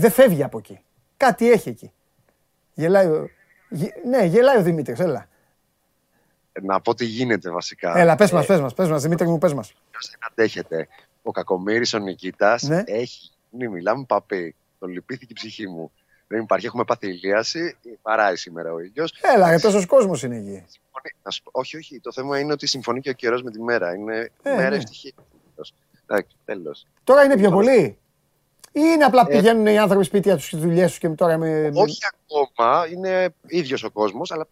δεν 0.00 0.10
φεύγει 0.10 0.42
από 0.42 0.58
εκεί. 0.58 0.80
Κάτι 1.16 1.50
έχει 1.50 1.68
εκεί. 1.68 1.92
Γελάει 2.74 3.06
ο, 3.06 3.28
γε- 3.68 4.04
ναι, 4.04 4.24
γελάει 4.24 4.56
ο 4.58 4.62
Δημήτρης, 4.62 4.98
έλα. 4.98 5.28
Να 6.62 6.80
πω 6.80 6.94
τι 6.94 7.04
γίνεται 7.04 7.50
βασικά. 7.50 7.98
Έλα, 7.98 8.14
πες 8.16 8.30
μας, 8.30 8.44
Ε, 8.44 8.46
πες 8.46 8.60
μας, 8.60 8.74
πες 8.74 8.88
μας, 8.88 9.02
Δημήτρη 9.02 9.26
μου, 9.28 9.38
πες 9.38 9.54
μας. 9.54 9.72
ποιος 9.90 10.06
δεν 10.10 10.18
αντέχεται. 10.30 10.88
Ο 11.22 11.30
Κακομήρης, 11.30 11.94
ο 11.94 11.98
Νικήτας, 11.98 12.62
Ναι. 12.62 12.82
έχει. 12.86 13.30
Ναι, 13.50 13.68
μιλάμε 13.68 14.04
παπί. 14.04 14.54
Τον 14.78 14.88
λυπήθηκε 14.90 15.32
η 15.32 15.34
ψυχή 15.34 15.68
μου. 15.68 15.90
Δεν 16.26 16.40
υπάρχει, 16.42 16.66
έχουμε 16.66 16.84
πάθει 16.84 17.06
ηλίαση. 17.08 17.76
Παράει 18.02 18.36
σήμερα 18.36 18.72
ο 18.72 18.80
ήλιος. 18.80 19.12
Έλα, 19.34 19.50
ρε, 19.50 19.58
τόσος 19.58 19.86
κόσμος 19.86 20.22
είναι 20.22 20.36
εκεί. 20.36 20.64
Όχι, 21.50 21.76
όχι. 21.76 22.00
Το 22.00 22.12
θέμα 22.12 22.38
είναι 22.38 22.52
ότι 22.52 22.66
συμφωνεί 22.66 23.00
και 23.00 23.10
ο 23.10 23.12
καιρός 23.12 23.42
με 23.42 23.50
τη 23.50 23.62
μέρα. 23.62 23.94
Είναι 23.94 24.30
Ε, 24.42 24.54
μέρα 24.54 24.70
ναι. 24.70 24.76
ευτυχία. 24.76 25.12
Εντάξει, 26.06 26.36
τέλος. 26.44 26.86
Τώρα 27.04 27.24
είναι 27.24 27.36
πιο 27.36 27.50
πολύ. 27.50 27.98
Ή 28.72 28.80
είναι 28.94 29.04
απλά 29.04 29.24
Ε, 29.28 29.36
πηγαίνουν 29.36 29.66
οι 29.66 29.78
άνθρωποι 29.78 30.04
σπίτια 30.04 30.36
τους 30.36 30.48
και 30.48 30.56
τις 30.56 30.64
δουλειές 30.64 30.88
τους 30.90 30.98
και 30.98 31.08
τώρα 31.08 31.38
με. 31.38 31.48
με- 31.70 31.80
Όχι 31.80 31.98
ακόμα, 32.14 32.86
είναι 32.92 33.34
ίδιος 33.46 33.82
ο 33.82 33.90
κόσμος, 33.90 34.30
αλλά 34.32 34.46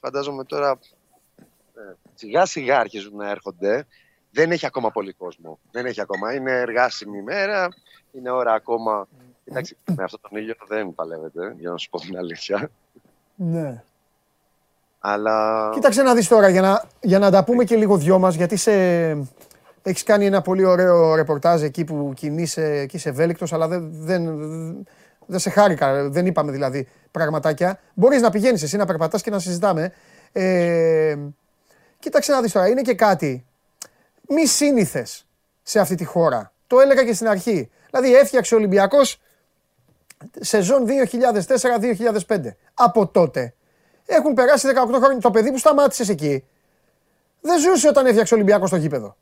φαντάζομαι 0.00 0.44
τώρα 0.44 0.78
ε, 1.76 1.80
σιγά 2.14 2.46
σιγά 2.46 2.78
αρχίζουν 2.78 3.16
να 3.16 3.30
έρχονται. 3.30 3.86
Δεν 4.30 4.50
έχει 4.52 4.66
ακόμα 4.66 4.90
πολύ 4.90 5.12
κόσμο. 5.12 5.58
Δεν 5.70 5.86
έχει 5.86 6.00
ακόμα. 6.00 6.34
Είναι 6.34 6.52
εργάσιμη 6.52 7.18
ημέρα, 7.18 7.68
είναι 8.12 8.30
ώρα 8.30 8.52
ακόμα. 8.52 9.08
Εντάξει, 9.44 9.76
με 9.96 10.02
αυτόν 10.02 10.20
τον 10.28 10.38
ήλιο 10.40 10.54
δεν 10.68 10.94
παλεύετε, 10.94 11.54
για 11.58 11.70
να 11.70 11.76
σου 11.76 11.90
πω 11.90 11.98
την 11.98 12.16
αλήθεια. 12.18 12.70
Ναι. 13.34 13.82
Αλλά 15.00 15.70
Κοίταξε 15.74 16.02
να 16.02 16.14
δεις 16.14 16.28
τώρα 16.28 16.48
για 16.48 16.60
να, 16.60 16.84
για 17.00 17.18
να 17.18 17.30
τα 17.30 17.44
πούμε 17.44 17.64
και 17.64 17.76
λίγο 17.76 17.96
δυο 17.96 18.18
μας 18.18 18.34
γιατί 18.34 18.56
σε, 18.56 18.72
έχεις 19.88 20.02
κάνει 20.02 20.26
ένα 20.26 20.42
πολύ 20.42 20.64
ωραίο 20.64 21.14
ρεπορτάζ 21.14 21.62
εκεί 21.62 21.84
που 21.84 22.12
κινείσαι, 22.14 22.78
εκεί 22.78 22.96
είσαι 22.96 23.08
ευέλικτος 23.08 23.52
αλλά 23.52 23.68
δεν, 23.68 23.90
δεν, 23.92 24.24
δεν 25.26 25.38
σε 25.38 25.50
χάρηκα, 25.50 26.08
δεν 26.08 26.26
είπαμε 26.26 26.52
δηλαδή 26.52 26.88
πραγματάκια. 27.10 27.80
Μπορείς 27.94 28.20
να 28.20 28.30
πηγαίνεις 28.30 28.62
εσύ 28.62 28.76
να 28.76 28.86
περπατάς 28.86 29.22
και 29.22 29.30
να 29.30 29.38
συζητάμε. 29.38 29.92
Ε, 30.32 31.16
κοίταξε 31.98 32.32
να 32.32 32.40
δεις 32.40 32.52
τώρα, 32.52 32.68
είναι 32.68 32.82
και 32.82 32.94
κάτι 32.94 33.44
μη 34.28 34.46
σύνηθες 34.46 35.26
σε 35.62 35.80
αυτή 35.80 35.94
τη 35.94 36.04
χώρα. 36.04 36.52
Το 36.66 36.80
έλεγα 36.80 37.04
και 37.04 37.12
στην 37.12 37.28
αρχή. 37.28 37.70
Δηλαδή 37.90 38.14
έφτιαξε 38.14 38.54
ο 38.54 38.58
Ολυμπιακός 38.58 39.20
σεζόν 40.40 40.86
2004-2005. 42.26 42.40
Από 42.74 43.06
τότε 43.06 43.54
έχουν 44.06 44.34
περάσει 44.34 44.68
18 44.74 44.94
χρόνια. 44.94 45.20
Το 45.20 45.30
παιδί 45.30 45.50
που 45.50 45.58
σταμάτησες 45.58 46.08
εκεί 46.08 46.44
δεν 47.40 47.60
ζούσε 47.60 47.88
όταν 47.88 48.06
έφτιαξε 48.06 48.34
ο 48.34 48.36
Ολυμπιακός 48.36 48.68
στο 48.68 48.78
γήπεδο. 48.78 49.16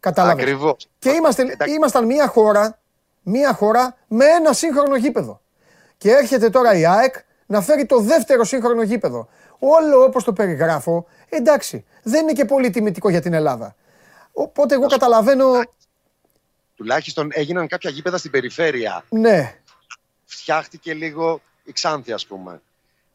Κατάλαβες. 0.00 0.42
Ακριβώς. 0.42 0.88
Και 0.98 1.10
είμαστε, 1.10 1.56
ήμασταν 1.68 2.06
μια 2.06 2.26
χώρα, 2.28 2.78
μια 3.22 3.52
χώρα 3.52 3.96
με 4.06 4.24
ένα 4.24 4.52
σύγχρονο 4.52 4.96
γήπεδο. 4.96 5.40
Και 5.98 6.10
έρχεται 6.10 6.50
τώρα 6.50 6.74
η 6.74 6.86
ΑΕΚ 6.86 7.14
να 7.46 7.60
φέρει 7.60 7.86
το 7.86 7.98
δεύτερο 8.00 8.44
σύγχρονο 8.44 8.82
γήπεδο. 8.82 9.28
Όλο 9.58 10.02
όπως 10.02 10.24
το 10.24 10.32
περιγράφω, 10.32 11.06
εντάξει, 11.28 11.84
δεν 12.02 12.22
είναι 12.22 12.32
και 12.32 12.44
πολύ 12.44 12.70
τιμητικό 12.70 13.08
για 13.08 13.20
την 13.20 13.32
Ελλάδα. 13.32 13.74
Οπότε 14.32 14.74
εγώ 14.74 14.86
καταλαβαίνω, 14.86 15.62
τουλάχιστον 16.76 17.28
έγιναν 17.32 17.68
κάποια 17.68 17.90
γήπεδα 17.90 18.18
στην 18.18 18.30
περιφέρεια. 18.30 19.04
ναι, 19.08 19.58
Φτιάχτηκε 20.24 20.94
λίγο 20.94 21.40
η 21.64 21.72
Ξάνθη, 21.72 22.12
ας 22.12 22.26
πούμε. 22.26 22.60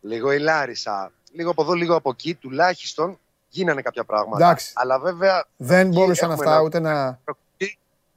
Λίγο 0.01 0.31
η 0.31 0.39
Λάρισα. 0.39 1.11
Λίγο 1.31 1.49
από 1.49 1.61
εδώ, 1.61 1.73
λίγο 1.73 1.95
από 1.95 2.09
εκεί. 2.09 2.33
Τουλάχιστον 2.35 3.19
γίνανε 3.53 3.81
κάποια 3.81 4.03
πράγματα. 4.03 4.45
Εντάξει. 4.45 4.71
Αλλά 4.75 4.99
βέβαια 4.99 5.45
δεν 5.57 5.87
εκεί 5.87 5.97
μπορούσαν 5.97 6.31
έχουμε 6.31 6.43
αυτά 6.43 6.55
ένα- 6.55 6.63
ούτε 6.63 6.79
να... 6.79 7.19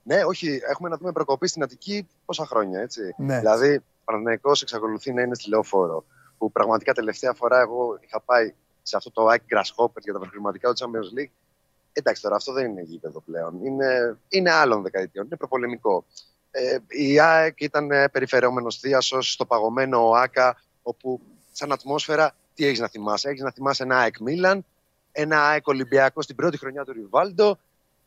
Ναι, 0.02 0.24
όχι, 0.24 0.60
έχουμε 0.70 0.88
να 0.88 0.96
δούμε 0.96 1.12
προκοπή 1.12 1.48
στην 1.48 1.62
Αττική 1.62 2.08
πόσα 2.24 2.46
χρόνια, 2.46 2.80
έτσι. 2.80 3.14
Ναι. 3.16 3.38
Δηλαδή, 3.38 3.74
ο 3.76 3.82
Παναθηναϊκός 4.04 4.62
εξακολουθεί 4.62 5.12
να 5.12 5.22
είναι 5.22 5.34
στη 5.34 5.48
λεωφόρο. 5.48 6.04
Που 6.38 6.52
πραγματικά 6.52 6.92
τελευταία 6.92 7.32
φορά 7.32 7.60
εγώ 7.60 7.98
είχα 8.00 8.20
πάει 8.20 8.54
σε 8.82 8.96
αυτό 8.96 9.10
το 9.10 9.28
Ike 9.30 9.54
Grasshopper 9.54 10.00
για 10.00 10.12
τα 10.12 10.18
προχρηματικά 10.18 10.72
του 10.72 10.84
Champions 10.84 11.20
League. 11.20 11.30
Εντάξει 11.92 12.22
τώρα, 12.22 12.36
αυτό 12.36 12.52
δεν 12.52 12.70
είναι 12.70 12.82
γήπεδο 12.82 13.20
πλέον. 13.20 13.64
Είναι, 13.64 14.18
είναι 14.28 14.50
άλλων 14.50 14.82
δεκαετιών, 14.82 15.26
είναι 15.26 15.36
προπολεμικό. 15.36 16.04
Ε, 16.50 16.78
η 16.88 17.20
ΑΕΚ 17.20 17.60
ήταν 17.60 17.90
ε, 17.90 18.08
περιφερόμενο 18.08 18.70
θίασο 18.70 19.20
στο 19.20 19.44
παγωμένο 19.44 20.08
ΟΑΚΑ, 20.08 20.62
όπου 20.82 21.20
σαν 21.52 21.72
ατμόσφαιρα 21.72 22.34
τι 22.54 22.66
έχεις 22.66 22.78
να 22.78 22.88
θυμάσαι; 22.88 23.28
Έχεις 23.28 23.42
να 23.42 23.50
θυμάσαι 23.52 23.82
ένα 23.82 23.98
ΑΕΚ 23.98 24.18
Μίλαν, 24.20 24.64
ένα 25.16 25.46
ΑΕΚ 25.46 25.66
Ολυμπιακό 25.66 26.22
στην 26.22 26.36
πρώτη 26.36 26.58
χρονιά 26.58 26.84
του 26.84 26.92
Ριβάλντο. 26.92 27.58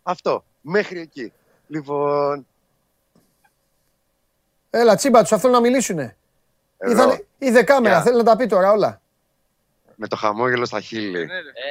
Αυτό. 0.04 0.44
Μέχρι 0.62 1.00
εκεί. 1.00 1.34
Λοιπόν. 1.68 2.48
Έλα, 4.70 4.96
τσίμπα 4.96 5.22
τους, 5.22 5.32
αυτό 5.32 5.48
να 5.48 5.60
μιλήσουνε. 5.60 6.16
Εδώ. 6.78 7.18
Είδε 7.38 7.64
κάμερα, 7.64 8.02
θέλει 8.02 8.18
να 8.18 8.24
τα 8.24 8.36
πει 8.36 8.46
τώρα 8.46 8.72
όλα. 8.72 9.02
Με 9.96 10.08
το 10.08 10.16
χαμόγελο 10.16 10.66
στα 10.66 10.82
χείλη. 10.82 11.20
Ε, 11.20 11.28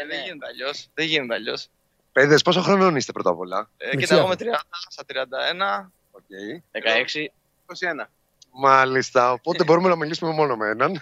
δεν 0.09 0.23
γίνεται 0.25 0.47
αλλιώς. 0.47 0.89
Δεν 0.95 1.07
γίνεται 1.07 1.35
αλλιώς. 1.35 1.69
Παιδες, 2.13 2.43
πόσο 2.43 2.61
χρονών 2.61 2.97
είστε 2.97 3.13
πρώτα 3.13 3.31
απ' 3.31 3.39
όλα; 3.39 3.71
Ε, 3.77 3.97
κοίτα, 3.97 4.17
εγώ 4.17 4.27
με 4.27 4.35
30, 4.39 4.45
στα 4.89 5.05
31, 5.05 5.93
Okay. 6.19 6.61
16, 6.73 7.31
21. 7.67 8.11
Μάλιστα. 8.53 9.33
Οπότε 9.33 9.65
μπορούμε 9.65 9.89
να 9.89 9.97
μιλήσουμε 9.97 10.33
μόνο 10.33 10.57
με 10.57 10.69
έναν. 10.69 11.01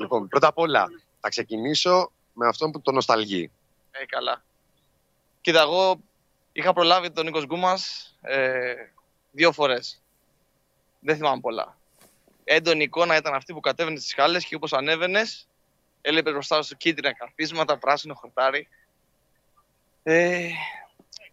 λοιπόν, 0.00 0.28
πρώτα 0.28 0.46
απ' 0.48 0.58
όλα, 0.58 0.88
θα 1.22 1.28
ξεκινήσω 1.28 2.12
με 2.32 2.46
αυτόν 2.46 2.70
που 2.70 2.80
το 2.80 2.92
νοσταλγεί. 2.92 3.50
Ε, 3.90 4.06
καλά. 4.06 4.44
Κοίτα, 5.40 5.60
εγώ 5.60 6.00
είχα 6.52 6.72
προλάβει 6.72 7.10
τον 7.10 7.24
Νίκος 7.24 7.46
Γκούμας 7.46 8.14
ε, 8.20 8.74
δύο 9.30 9.52
φορές. 9.52 10.02
Δεν 11.00 11.16
θυμάμαι 11.16 11.40
πολλά. 11.40 11.76
Έντονη 12.44 12.82
εικόνα 12.82 13.16
ήταν 13.16 13.34
αυτή 13.34 13.52
που 13.52 13.60
κατέβαινε 13.60 13.98
στις 13.98 14.14
χάλες 14.14 14.44
και 14.44 14.54
όπως 14.54 14.72
ανέβαινες, 14.72 15.48
έλεπε 16.00 16.30
μπροστά 16.30 16.62
σου 16.62 16.76
κίτρινα 16.76 17.14
καθίσματα, 17.14 17.78
πράσινο 17.78 18.14
χορτάρι. 18.14 18.68
Ε, 20.02 20.48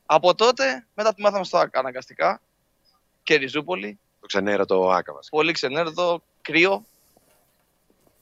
από 0.06 0.36
τότε, 0.36 0.88
μετά 0.96 1.14
τη 1.14 1.22
μάθαμε 1.22 1.44
στο 1.44 1.58
ΑΚΑ 1.58 1.80
αναγκαστικά 1.80 2.42
και 3.24 3.36
Ριζούπολη. 3.36 4.00
Το 4.20 4.26
ξενέρωτο 4.26 4.90
Άκα 4.90 5.14
βασικά. 5.14 5.36
Πολύ 5.38 5.52
ξενέρωτο, 5.52 6.24
κρύο. 6.42 6.86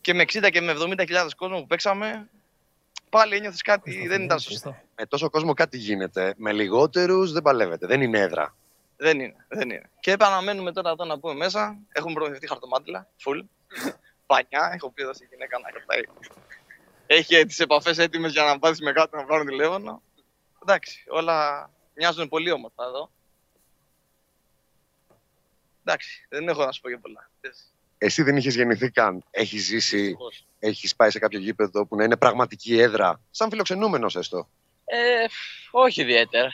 Και 0.07 0.13
με 0.13 0.23
60 0.23 0.49
και 0.51 0.61
με 0.61 0.73
70.000 0.77 1.29
κόσμο 1.37 1.59
που 1.59 1.67
παίξαμε, 1.67 2.29
πάλι 3.09 3.35
ένιωθες 3.35 3.61
κάτι 3.61 4.07
δεν 4.07 4.23
ήταν 4.23 4.39
σωστό. 4.39 4.77
Με 4.95 5.05
τόσο 5.05 5.29
κόσμο 5.29 5.53
κάτι 5.53 5.77
γίνεται. 5.77 6.33
Με 6.37 6.51
λιγότερους 6.51 7.31
δεν 7.31 7.41
παλεύετε. 7.41 7.87
Δεν 7.87 8.01
είναι 8.01 8.19
έδρα. 8.19 8.55
Δεν 8.97 9.19
είναι, 9.19 9.45
δεν 9.47 9.69
είναι. 9.69 9.89
Και 9.99 10.11
επαναμένουμε 10.11 10.71
τώρα 10.71 10.89
εδώ 10.89 11.05
να 11.05 11.19
πούμε 11.19 11.33
μέσα. 11.33 11.77
Έχουμε 11.91 12.13
προμηθευτεί 12.13 12.47
χαρτομάτιλα, 12.47 13.07
full. 13.25 13.41
Πανιά, 14.27 14.71
έχω 14.73 14.91
πει 14.91 15.01
εδώ 15.01 15.13
στη 15.13 15.27
γυναίκα 15.31 15.59
να 15.59 15.71
κρατάει. 15.71 16.01
Έχει 17.07 17.45
τις 17.45 17.59
επαφές 17.59 17.97
έτοιμες 17.97 18.31
για 18.31 18.43
να 18.43 18.59
πάθεις 18.59 18.81
με 18.81 18.91
κάτω 18.91 19.17
να 19.17 19.25
πάρουν 19.25 19.45
τηλέφωνο. 19.45 20.01
Εντάξει, 20.61 21.03
όλα 21.07 21.69
μοιάζουν 21.93 22.27
πολύ 22.27 22.51
όμορφα 22.51 22.83
εδώ. 22.83 23.11
Εντάξει, 25.83 26.25
δεν 26.29 26.47
έχω 26.47 26.65
να 26.65 26.71
σου 26.71 26.81
πω 26.81 26.89
για 26.89 26.99
πολλά. 26.99 27.29
Εσύ 27.97 28.23
δεν 28.23 28.37
είχες 28.37 28.55
γεννηθεί 28.55 28.91
καν. 28.91 29.23
Έχεις 29.31 29.63
ζήσει, 29.63 30.17
έχεις 30.59 30.95
πάει 30.95 31.09
σε 31.09 31.19
κάποιο 31.19 31.39
γήπεδο 31.39 31.85
που 31.85 31.95
να 31.95 32.03
είναι 32.03 32.17
πραγματική 32.17 32.79
έδρα, 32.79 33.21
σαν 33.31 33.49
φιλοξενούμενος 33.49 34.15
έστω. 34.15 34.49
Ε, 34.85 35.25
όχι 35.71 36.01
ιδιαίτερα. 36.01 36.49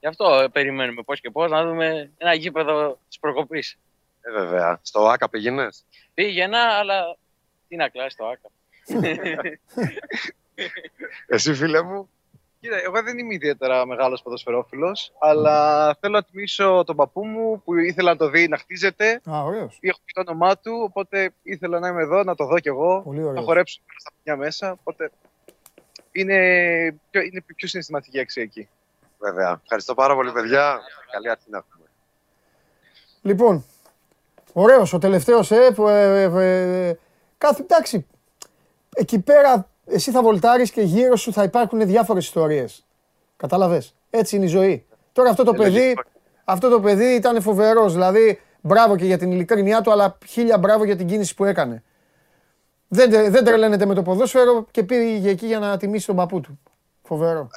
Γι' 0.00 0.06
αυτό 0.06 0.48
περιμένουμε 0.52 1.02
πώς 1.02 1.20
και 1.20 1.30
πώς 1.30 1.50
να 1.50 1.64
δούμε 1.64 2.10
ένα 2.16 2.34
γήπεδο 2.34 2.98
της 3.08 3.18
προκοπής. 3.18 3.78
Ε, 4.20 4.30
βέβαια. 4.30 4.80
Στο 4.82 5.08
ΑΚΑ 5.08 5.28
πήγαινες; 5.28 5.84
Πήγαινα, 6.14 6.60
αλλά 6.60 7.16
τι 7.68 7.76
να 7.76 7.88
κλάσεις 7.88 8.16
το 8.16 8.26
ΑΚΑ. 8.26 8.50
Εσύ, 11.26 11.54
φίλε 11.54 11.82
μου; 11.82 12.10
Κοίτα, 12.64 12.82
εγώ 12.84 13.02
δεν 13.02 13.18
είμαι 13.18 13.34
ιδιαίτερα 13.34 13.86
μεγάλος 13.86 14.22
ποδοσφαιρόφιλος, 14.22 15.12
αλλά 15.18 15.96
θέλω 16.00 16.12
να 16.12 16.22
τιμήσω 16.24 16.82
τον 16.86 16.96
παππού 16.96 17.26
μου 17.26 17.62
που 17.64 17.74
ήθελα 17.74 18.10
να 18.10 18.16
το 18.16 18.28
δει 18.28 18.48
να 18.48 18.56
χτίζεται. 18.58 19.20
Α, 19.30 19.42
ωραίος. 19.42 19.78
Έχω 19.80 19.98
πει 20.04 20.12
το 20.12 20.20
όνομά 20.20 20.58
του, 20.58 20.72
οπότε 20.88 21.30
ήθελα 21.42 21.78
να 21.78 21.88
είμαι 21.88 22.02
εδώ, 22.02 22.22
να 22.22 22.34
το 22.34 22.46
δω 22.46 22.58
κι 22.58 22.68
εγώ. 22.68 23.02
Πολύ 23.02 23.20
να 23.20 23.28
ωραίος. 23.28 23.44
χορέψω 23.44 23.80
στα 23.96 24.10
παιδιά 24.16 24.36
μέσα. 24.36 24.70
Οπότε 24.70 25.10
είναι 26.12 26.36
πιο, 27.10 27.20
είναι 27.20 27.44
πιο 27.56 27.68
συναισθηματική 27.68 28.20
αξία 28.20 28.42
εκεί. 28.42 28.68
Βέβαια. 29.18 29.60
Ευχαριστώ 29.62 29.94
πάρα 29.94 30.14
πολύ, 30.14 30.32
παιδιά. 30.32 30.80
Καλή 31.10 31.30
αρχή 31.30 31.50
να 31.50 31.58
έχουμε. 31.58 31.84
Λοιπόν, 33.22 33.64
ωραίος 34.52 34.92
ο 34.92 34.98
τελευταίος, 34.98 35.50
ε, 35.50 35.70
που, 35.74 35.88
ε, 35.88 36.22
ε, 36.22 36.88
ε, 36.88 36.98
κάθε, 37.38 37.62
εντάξει, 37.62 38.06
εκεί 38.94 39.18
πέρα 39.18 39.68
εσύ 39.86 40.10
θα 40.10 40.22
βολτάρεις 40.22 40.70
και 40.70 40.80
γύρω 40.82 41.16
σου 41.16 41.32
θα 41.32 41.42
υπάρχουν 41.42 41.86
διάφορες 41.86 42.24
ιστορίες. 42.24 42.84
Κατάλαβες, 43.36 43.94
έτσι 44.10 44.36
είναι 44.36 44.44
η 44.44 44.48
ζωή. 44.48 44.86
Τώρα 45.12 45.30
αυτό 45.30 45.44
το 45.44 45.52
Ε, 45.54 45.56
παιδί, 45.56 45.78
λογικό. 45.78 46.02
αυτό 46.44 46.68
το 46.68 46.80
παιδί 46.80 47.04
ήταν 47.14 47.42
φοβερός, 47.42 47.92
δηλαδή 47.92 48.40
μπράβο 48.60 48.96
και 48.96 49.04
για 49.04 49.18
την 49.18 49.32
ειλικρινιά 49.32 49.80
του, 49.80 49.92
αλλά 49.92 50.18
χίλια 50.26 50.58
μπράβο 50.58 50.84
για 50.84 50.96
την 50.96 51.06
κίνηση 51.06 51.34
που 51.34 51.44
έκανε. 51.44 51.82
Δεν, 52.88 53.10
τε- 53.10 53.30
δεν 53.30 53.44
τρελαίνεται 53.44 53.86
με 53.86 53.94
το 53.94 54.02
ποδόσφαιρο 54.02 54.66
και 54.70 54.82
πήγε 54.82 55.28
εκεί 55.30 55.46
για 55.46 55.58
να 55.58 55.76
τιμήσει 55.76 56.06
τον 56.06 56.16
παππού 56.16 56.40
του. 56.40 56.60
Φοβερό. 57.02 57.48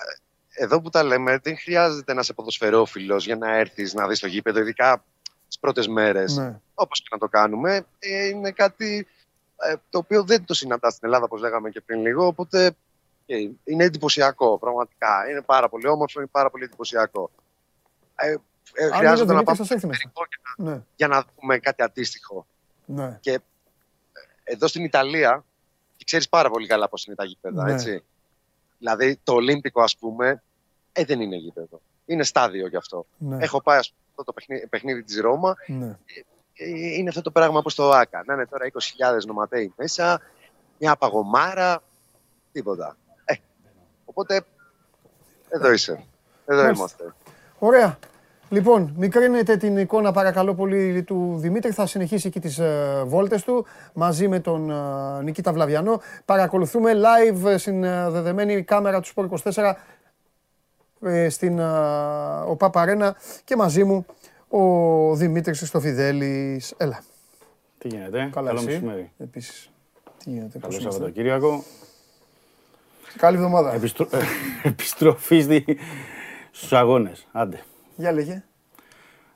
Εδώ 0.49 0.81
που 0.81 0.89
τα 0.89 1.03
λέμε, 1.03 1.39
δεν 1.43 1.57
χρειάζεται 1.57 2.13
να 2.13 2.19
είσαι 2.19 2.33
ποδοσφαιρόφιλος 2.33 3.25
για 3.25 3.35
να 3.35 3.55
έρθεις 3.57 3.93
να 3.93 4.07
δεις 4.07 4.19
το 4.19 4.27
γήπεδο, 4.27 4.59
ειδικά 4.59 5.03
τι 5.47 5.57
πρώτες 5.59 5.87
μέρες. 5.87 6.35
Ναι. 6.37 6.59
Όπως 6.73 7.01
και 7.01 7.07
να 7.11 7.17
το 7.17 7.27
κάνουμε. 7.27 7.85
Ε, 7.99 8.27
είναι 8.27 8.51
κάτι 8.51 8.97
ε, 8.97 9.16
το 9.89 9.97
οποίο 9.97 10.23
δεν 10.23 10.45
το 10.45 10.53
συναντά 10.53 10.89
στην 10.89 11.01
Ελλάδα, 11.07 11.25
όπως 11.25 11.41
λέγαμε 11.41 11.69
και 11.69 11.81
πριν 11.81 12.01
λίγο. 12.01 12.25
Οπότε 12.27 12.75
ε, 13.25 13.35
είναι 13.63 13.83
εντυπωσιακό, 13.83 14.57
πραγματικά. 14.57 15.29
Είναι 15.29 15.41
πάρα 15.41 15.69
πολύ 15.69 15.87
όμορφο, 15.87 16.19
είναι 16.19 16.29
πάρα 16.31 16.49
πολύ 16.49 16.63
εντυπωσιακό. 16.63 17.31
Ε, 18.15 18.35
ε, 18.73 18.85
Αν 18.85 18.91
χρειάζεται 18.91 19.23
είναι 19.23 19.33
να 19.33 19.39
Δημήτρης, 19.39 19.43
πάμε 19.45 19.57
θα 19.57 19.63
σε 19.63 19.73
έρθει 19.73 19.87
μέσα. 19.87 20.11
Ναι, 20.57 20.81
για 20.95 21.07
να 21.07 21.25
δούμε 21.39 21.57
κάτι 21.59 21.81
αντίστοιχο. 21.83 22.45
ναι. 22.85 23.17
Και 23.21 23.31
ε, 23.33 23.39
εδώ 24.43 24.67
στην 24.67 24.83
Ιταλία, 24.83 25.45
και 25.97 26.03
ξέρεις 26.05 26.29
πάρα 26.29 26.49
πολύ 26.49 26.67
καλά 26.67 26.89
πώς 26.89 27.05
είναι 27.05 27.15
τα 27.15 27.23
γήπεδα, 27.25 27.63
Ναι. 27.63 27.73
έτσι. 27.73 28.03
Δηλαδή 28.77 29.19
το 29.23 29.33
Ολύμπικο, 29.33 29.81
ας 29.81 29.97
πούμε, 29.97 30.43
ε, 30.91 31.05
δεν 31.05 31.21
είναι 31.21 31.35
γήπεδο. 31.35 31.81
Είναι 32.05 32.23
στάδιο 32.23 32.67
γι' 32.67 32.75
αυτό. 32.75 33.05
Ναι. 33.17 33.43
Έχω 33.43 33.61
πάει 33.61 33.77
ας 33.77 33.89
πούμε, 33.89 34.01
αυτό 34.09 34.23
το 34.23 34.33
παιχνίδι, 34.33 34.67
παιχνίδι 34.67 35.03
της 35.03 35.19
Ρώμα. 35.19 35.55
Ναι. 35.67 35.97
Ε, 36.57 36.95
είναι 36.97 37.09
αυτό 37.09 37.21
το 37.21 37.31
πράγμα 37.31 37.59
όπως 37.59 37.75
το 37.75 37.89
ΆΚΑ. 37.89 38.23
Να 38.25 38.33
είναι 38.33 38.45
τώρα 38.45 38.65
20.000 38.65 39.25
νοματέοι 39.25 39.73
μέσα, 39.75 40.21
μια 40.77 40.95
παγωμάρα, 40.95 41.83
τίποτα. 42.51 42.97
Ε, 43.25 43.33
οπότε, 44.05 44.41
εδώ 45.49 45.71
είσαι. 45.71 46.03
Εδώ 46.45 46.61
Μάλιστα. 46.61 46.77
είμαστε. 46.77 47.13
Ωραία. 47.59 47.97
Λοιπόν, 48.49 48.93
μικρύνετε 48.97 49.57
την 49.57 49.77
εικόνα 49.77 50.11
παρακαλώ 50.11 50.53
πολύ 50.55 51.03
του 51.03 51.35
Δημήτρη. 51.37 51.71
Θα 51.71 51.85
συνεχίσει 51.85 52.27
εκεί 52.27 52.39
τις 52.39 52.57
ε, 52.57 53.03
βόλτες 53.05 53.43
του 53.43 53.65
μαζί 53.93 54.27
με 54.27 54.39
τον 54.39 54.69
ε, 54.69 55.23
Νικήτα 55.23 55.53
Βλαβιανό. 55.53 56.01
Παρακολουθούμε 56.25 56.91
live 56.95 57.45
ε, 57.45 57.57
στην 57.57 57.83
ε, 57.83 58.09
δεδεμένη 58.09 58.63
κάμερα 58.63 58.99
του 58.99 59.07
Σπορ 59.07 59.29
24 59.43 59.73
ε, 61.01 61.29
στην 61.29 61.59
ε, 61.59 61.63
ΟΠΑ 62.47 62.69
Παρένα 62.69 63.15
και 63.43 63.55
μαζί 63.55 63.83
μου 63.83 64.05
ο 64.49 65.15
Δημήτρης 65.15 65.57
Χριστοφιδέλης. 65.57 66.73
Έλα. 66.77 67.03
Τι 67.77 67.87
γίνεται, 67.87 68.29
Καλά 68.31 68.47
καλό 68.47 68.59
εσύ; 68.59 68.65
μεσημέρι. 68.65 69.11
Επίσης. 69.17 69.69
Τι 70.17 70.29
γίνεται, 70.29 70.59
Καλό 70.59 70.65
πώς 70.65 70.81
είμαστε; 70.81 70.91
Σαββατοκύριακο. 70.91 71.63
Καλή 73.17 73.35
εβδομάδα. 73.35 73.73
Επιστρο... 73.73 74.07
Επιστροφή 74.63 75.41
στη... 75.41 75.65
στους 76.51 76.73
αγώνες. 76.73 77.27
Άντε. 77.31 77.63
Για 77.95 78.11
λέγε. 78.11 78.43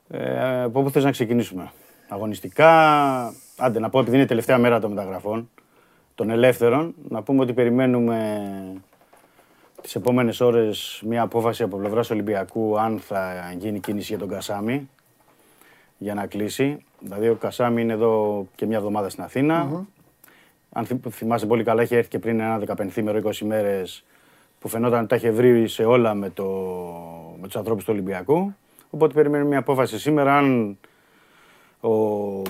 Ε, 0.09 0.61
από 0.63 0.83
πού 0.83 0.89
θες 0.89 1.03
να 1.03 1.11
ξεκινήσουμε; 1.11 1.71
Αγωνιστικά, 2.07 2.69
άντε 3.57 3.79
να 3.79 3.89
πω 3.89 3.99
επειδή 3.99 4.15
είναι 4.15 4.25
η 4.25 4.27
τελευταία 4.27 4.57
μέρα 4.57 4.79
των 4.79 4.89
μεταγραφών, 4.89 5.49
των 6.15 6.29
ελεύθερων, 6.29 6.95
να 7.09 7.23
πούμε 7.23 7.41
ότι 7.41 7.53
περιμένουμε 7.53 8.41
τις 9.81 9.95
επόμενες 9.95 10.39
ώρες 10.39 11.01
μια 11.05 11.21
απόφαση 11.21 11.63
από 11.63 11.77
πλευράς 11.77 12.09
Ολυμπιακού 12.09 12.79
αν 12.79 12.99
θα 12.99 13.53
γίνει 13.57 13.79
κίνηση 13.79 14.07
για 14.07 14.17
τον 14.17 14.27
Κασάμι 14.27 14.89
για 16.01 16.13
να 16.13 16.25
κλείσει. 16.25 16.77
Δηλαδή 16.99 17.29
ο 17.29 17.35
Κασάμι 17.35 17.81
είναι 17.81 17.93
εδώ 17.93 18.45
και 18.55 18.65
μια 18.65 18.77
εβδομάδα 18.77 19.09
στην 19.09 19.23
αθηνα 19.23 19.65
Αν 20.71 20.85
θυμ- 20.85 21.09
θυμάσαι 21.09 21.45
πολύ 21.45 21.63
καλά, 21.63 21.81
είχε 21.83 21.95
έρθει 21.97 22.09
και 22.09 22.19
πριν 22.19 22.39
ένα 22.39 22.59
15 22.59 23.21
20 23.23 23.37
μέρες 23.45 24.03
που 24.59 24.67
φαινόταν 24.67 24.99
ότι 24.99 25.07
τα 25.07 25.15
είχε 25.15 25.31
βρει 25.31 25.67
σε 25.67 25.83
όλα 25.83 26.13
με, 26.13 26.29
το, 26.29 26.45
με 27.41 27.45
τους 27.47 27.55
ανθρώπους 27.55 27.83
του 27.83 27.89
Ολυμπιακού. 27.93 28.53
Οπότε 28.89 29.13
περιμένουμε 29.13 29.49
μια 29.49 29.59
απόφαση 29.59 29.99
σήμερα 29.99 30.37
αν 30.37 30.77
ο 31.81 31.89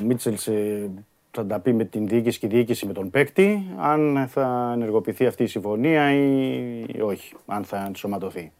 Μίτσελ 0.05 0.37
σε- 0.37 0.89
θα 1.31 1.45
τα 1.45 1.59
πει 1.59 1.73
με 1.73 1.83
την 1.83 2.07
διοίκηση 2.07 2.39
και 2.39 2.45
η 2.45 2.49
διοίκηση 2.49 2.85
με 2.85 2.93
τον 2.93 3.09
παίκτη, 3.09 3.65
αν 3.79 4.25
θα 4.29 4.71
ενεργοποιηθεί 4.73 5.25
αυτή 5.25 5.43
η 5.43 5.47
συμφωνία 5.47 6.11
ή 6.13 7.01
όχι, 7.01 7.33
αν 7.45 7.63
θα 7.63 7.83
ενσωματωθεί. 7.87 8.51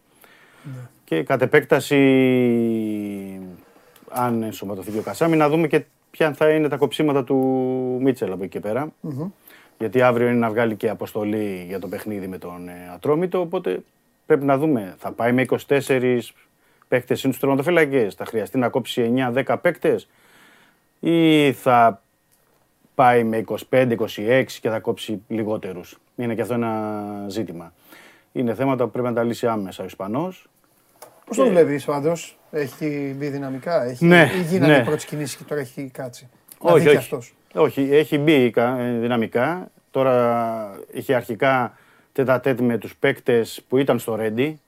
Και 1.04 1.16
Και 1.16 1.22
κατ' 1.22 1.42
επέκταση, 1.42 1.98
αν 4.12 4.42
ενσωματωθεί 4.42 4.90
και 4.90 4.98
ο 4.98 5.02
Κασάμι, 5.02 5.36
να 5.36 5.48
δούμε 5.48 5.66
και 5.66 5.84
ποια 6.10 6.32
θα 6.32 6.50
είναι 6.50 6.68
τα 6.68 6.76
κοψίματα 6.76 7.24
του 7.24 7.36
Μίτσελ 8.00 8.32
από 8.32 8.42
εκεί 8.42 8.52
και 8.52 8.60
πέρα. 8.60 8.92
Γιατί 9.78 10.02
αύριο 10.02 10.28
είναι 10.28 10.38
να 10.38 10.50
βγάλει 10.50 10.76
και 10.76 10.88
αποστολή 10.88 11.64
για 11.68 11.78
το 11.78 11.88
παιχνίδι 11.88 12.26
με 12.26 12.38
τον 12.38 12.68
ε, 12.68 12.90
Ατρόμητο. 12.94 13.40
Οπότε 13.40 13.82
πρέπει 14.26 14.44
να 14.44 14.58
δούμε. 14.58 14.94
Θα 14.98 15.12
πάει 15.12 15.32
με 15.32 15.44
24 15.66 16.18
παίκτες 16.88 17.22
είναι 17.22 17.32
στου 17.32 17.40
τερματοφυλακέ. 17.40 18.08
Θα 18.16 18.24
χρειαστεί 18.24 18.58
να 18.58 18.68
κόψει 18.68 19.12
9-10 19.34 19.56
παίκτες. 19.62 20.08
Ή 21.00 21.52
θα 21.52 22.02
πάει 22.94 23.24
με 23.24 23.44
25-26 23.70 24.44
και 24.60 24.68
θα 24.68 24.80
κόψει 24.80 25.22
λιγότερους. 25.28 25.98
Είναι 26.16 26.34
και 26.34 26.40
αυτό 26.40 26.54
ένα 26.54 27.02
ζήτημα. 27.28 27.72
Είναι 28.32 28.54
θέματα 28.54 28.84
που 28.84 28.90
πρέπει 28.90 29.08
να 29.08 29.14
τα 29.14 29.22
λύσει 29.22 29.46
άμεσα 29.46 29.82
ο 29.82 29.86
Ισπανός. 29.86 30.46
Πώς 31.36 31.44
το 31.44 31.50
βλέπεις 31.50 31.84
πάντω, 31.84 32.12
έχει 32.50 33.14
μπει 33.18 33.26
δυναμικά, 33.28 33.84
έχει 33.84 34.04
Ναι, 34.04 34.30
ή 34.38 34.42
γίνανε 34.42 34.72
ναι. 34.76 34.78
οι 34.80 34.84
πρώτες 34.84 35.04
κινήσεις 35.04 35.36
και 35.36 35.44
τώρα 35.44 35.60
έχει 35.60 35.90
κάτσει. 35.92 36.28
Να 36.64 36.70
Όχι, 36.72 36.78
δει 36.78 36.84
και 36.84 36.88
όχι. 36.90 36.98
αυτός. 36.98 37.34
όχι, 37.54 37.88
έχει 37.92 38.18
μπει 38.18 38.50
κα- 38.50 38.78
ε, 38.78 38.98
δυναμικά. 38.98 39.70
Τώρα 39.90 40.80
είχε 40.92 41.14
αρχικά 41.14 41.76
τέτα 42.12 42.40
τέτ 42.40 42.60
με 42.60 42.78
τους 42.78 42.96
παίκτες 42.96 43.62
που 43.68 43.78
ήταν 43.78 43.98
στο 43.98 44.14
Ρέντι 44.14 44.60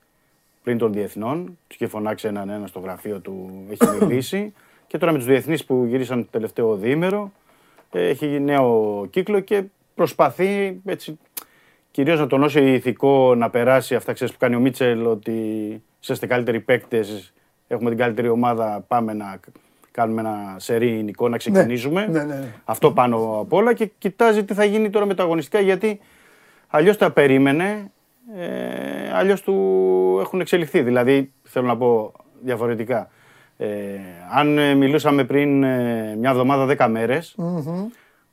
πριν 0.63 0.79
των 0.79 0.93
διεθνών. 0.93 1.59
Τους 1.67 1.77
είχε 1.77 1.87
φωνάξει 1.87 2.27
έναν 2.27 2.49
ένα 2.49 2.67
στο 2.67 2.79
γραφείο 2.81 3.19
του, 3.19 3.51
έχει 3.71 3.97
μιλήσει. 4.05 4.53
και 4.87 4.99
τώρα 4.99 5.13
με 5.13 5.19
τους 5.19 5.27
διεθνείς 5.27 5.65
που 5.65 5.85
γύρισαν 5.89 6.23
το 6.23 6.29
τελευταίο 6.31 6.75
διήμερο 6.77 7.33
ε, 7.93 8.09
έχει 8.09 8.27
νέο 8.27 9.07
κύκλο 9.11 9.41
και 9.41 9.63
προσπαθεί 9.95 10.81
έτσι 10.85 11.19
κυρίως 11.91 12.19
να 12.19 12.27
τονώσει 12.27 12.73
ηθικό 12.73 13.35
να 13.35 13.51
περάσει 13.51 13.95
αυτά 13.95 14.13
ξέρεις, 14.13 14.33
που 14.33 14.39
κάνει 14.41 14.55
ο 14.55 14.61
Μίτσελ 14.61 15.07
ότι 15.07 15.43
είσαστε 16.05 16.27
καλύτεροι 16.27 16.61
παίκτες, 16.61 17.33
έχουμε 17.69 17.91
την 17.91 17.99
καλύτερη 17.99 18.29
ομάδα, 18.29 18.85
πάμε 18.89 19.13
να 19.13 19.41
κάνουμε 19.91 20.21
ένα 20.21 20.57
σερί 20.57 20.89
υλικό, 20.99 21.29
να 21.29 21.37
ξεκινήσουμε. 21.37 22.07
Ναι, 22.07 22.25
ναι, 22.25 22.35
ναι. 22.35 22.55
Αυτό 22.65 22.93
πάνω 22.93 23.39
απ' 23.41 23.53
όλα 23.53 23.73
και 23.73 23.91
κοιτάζει 23.99 24.45
τι 24.45 24.55
θα 24.55 24.65
γίνει 24.65 24.91
τώρα 24.91 25.07
με 25.07 25.15
τα 25.15 25.23
αγωνιστικά 25.23 25.61
γιατί 25.61 26.01
αλλιώς 26.69 26.97
τα 26.97 27.11
περίμενε, 27.11 27.91
ε, 28.37 29.13
αλλιώς 29.15 29.43
του 29.43 30.19
έχουν 30.21 30.41
εξελιχθεί. 30.41 30.83
Δηλαδή, 30.83 31.33
θέλω 31.43 31.67
να 31.67 31.77
πω 31.77 32.13
διαφορετικά. 32.43 33.09
Ε, 33.57 33.69
αν 34.35 34.59
ε, 34.59 34.75
μιλούσαμε 34.75 35.25
πριν 35.25 35.63
ε, 35.63 36.17
μια 36.19 36.31
εβδομάδα, 36.31 36.65
δέκα 36.65 36.89
μέρες, 36.89 37.35
Μμμ. 37.37 37.87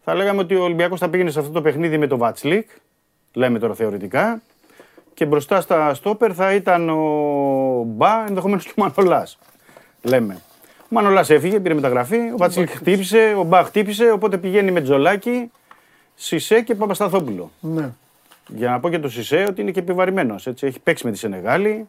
θα 0.04 0.14
λέγαμε 0.14 0.42
ότι 0.42 0.56
ο 0.56 0.64
Ολυμπιακός 0.64 1.00
θα 1.00 1.10
πήγαινε 1.10 1.30
σε 1.30 1.40
αυτό 1.40 1.52
το 1.52 1.62
παιχνίδι 1.62 1.98
με 1.98 2.08
το 2.08 2.18
Βατσλίκ, 2.18 2.70
λέμε 3.34 3.60
τώρα 3.60 3.74
θεωρητικά, 3.74 4.42
και 5.22 5.28
μπροστά 5.28 5.62
στα 5.62 5.94
στόπερ 5.94 6.32
θα 6.36 6.54
ήταν 6.54 6.90
ο 6.90 7.84
Μπα, 7.88 8.26
ενδεχομένως 8.28 8.66
και 8.66 8.74
ο 8.76 8.82
Μανολάς, 8.82 9.38
λέμε. 10.02 10.42
Ο 10.84 10.88
Μανολάς 10.90 11.30
έφυγε, 11.30 11.60
πήρε 11.60 11.74
μεταγραφή, 11.74 12.18
ο 12.18 12.38
Βατσλίκ 12.38 12.70
χτύπησε, 12.70 13.36
ο 13.38 13.44
Μπα 13.44 13.64
χτύπησε, 13.64 14.12
οπότε 14.12 14.38
πηγαίνει 14.38 14.72
με 14.72 14.82
Τζολάκι, 14.82 15.52
Σισε 16.16 16.62
και 16.62 16.76
Παπασταθόπουλο. 16.76 17.52
Ναι. 17.60 17.90
Για 18.48 18.70
να 18.70 18.80
πω 18.80 18.90
και 18.90 19.00
το 19.00 19.10
Σισε 19.10 19.46
ότι 19.50 19.62
είναι 19.62 19.72
και 19.72 19.80
επιβαρημένος. 19.80 20.48
Έχει 20.48 20.80
παίξει 20.80 21.06
με 21.06 21.12
τη 21.12 21.18
Σενεγάλη. 21.18 21.88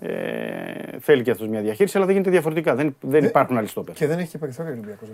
Ε, 0.00 0.98
θέλει 1.00 1.22
και 1.22 1.30
αυτός 1.30 1.48
μια 1.48 1.60
διαχείριση, 1.60 1.96
αλλά 1.96 2.06
δεν 2.06 2.14
γίνεται 2.14 2.32
διαφορετικά. 2.32 2.74
Δεν, 2.74 2.96
δεν 3.00 3.24
υπάρχουν 3.24 3.56
άλλοι 3.56 3.66
στόπερ. 3.66 3.94
Και 3.94 4.06
δεν 4.06 4.18
έχει 4.18 4.30
και 4.30 4.38
περιθώριο 4.38 4.72
ο 4.72 4.74
Ολυμπιακός. 4.74 5.08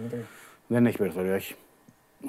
Δεν 0.67 0.87
έχει 0.87 0.97
περιθώριο, 0.97 1.35
όχι. 1.35 1.55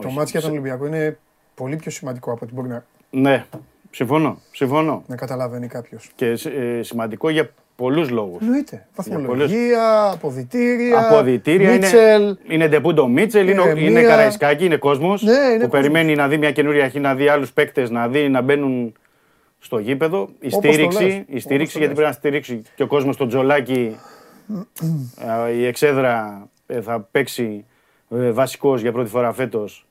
Το 0.02 0.08
Όχι. 0.08 0.18
μάτι 0.18 0.32
για 0.32 0.42
τον 0.42 0.50
Ολυμπιακό 0.50 0.86
είναι 0.86 1.18
πολύ 1.56 1.76
πιο 1.76 1.92
σημαντικό 1.92 2.32
από 2.32 2.40
ό,τι 2.44 2.54
μπορεί 2.54 2.68
να, 2.68 2.86
Ναι, 3.10 3.46
συμφωνώ. 3.94 4.38
συμφωνώ. 4.52 5.04
να 5.08 5.16
καταλαβαίνει 5.16 5.68
κάποιος. 5.68 6.12
Και 6.16 6.26
ε, 6.28 6.82
σημαντικό 6.84 7.30
για 7.30 7.50
πολλούς 7.76 8.10
λόγους. 8.10 8.42
Εννοείται. 8.42 8.88
πολλές- 8.96 9.22
Βαθμολογία, 9.26 10.10
αποδητήρια. 10.12 11.08
Αποδητήρια 11.10 11.72
Μίτσελ. 11.72 12.22
είναι, 12.22 12.38
είναι 12.48 12.68
ντεπούντο 12.68 13.08
Μίτσελ, 13.08 13.48
είναι, 13.48 13.62
Ηρεμία. 13.62 13.90
είναι 13.90 14.02
Καραϊσκάκη, 14.02 14.66
είναι 14.66 14.78
κόσμος 14.78 15.22
Ναι, 15.24 15.32
είναι 15.32 15.54
που 15.54 15.60
κόσμος. 15.60 15.70
περιμένει 15.70 16.16
να 16.16 16.28
δει 16.28 16.38
μια 16.38 16.52
καινούρια 16.52 16.84
αρχή, 16.84 17.00
να 17.00 17.16
δει 17.16 17.28
άλλους 17.28 17.52
παίκτες, 17.54 17.90
να 17.90 18.08
δει 18.08 18.30
να 18.30 18.42
μπαίνουν 18.42 18.94
στο 19.60 19.78
γήπεδο. 19.80 20.30
Η 20.40 20.48
Όπως 20.54 20.66
το 20.66 20.72
στήριξη, 20.72 21.04
λες. 21.04 21.14
η 21.14 21.26
Όπως 21.30 21.42
στήριξη 21.42 21.74
το 21.74 21.80
γιατί 21.80 21.94
λες. 21.94 21.94
πρέπει 21.94 22.08
να 22.08 22.12
στηρίξει 22.12 22.62
και 22.76 22.84
ο 22.84 22.88
κόσμος 22.88 23.16
στο 23.16 23.28
τζολάκι. 23.28 23.96
Ε, 25.48 25.52
η 25.52 25.66
εξέδρα 25.66 26.48
ε, 26.68 26.82
θα 26.82 27.08
παίξει 27.12 27.66
ε, 28.10 28.32
βασικός 28.32 28.82
για 28.82 28.92
πρώτη 28.92 29.10
φορά 29.10 29.34
φέτος. 29.34 29.86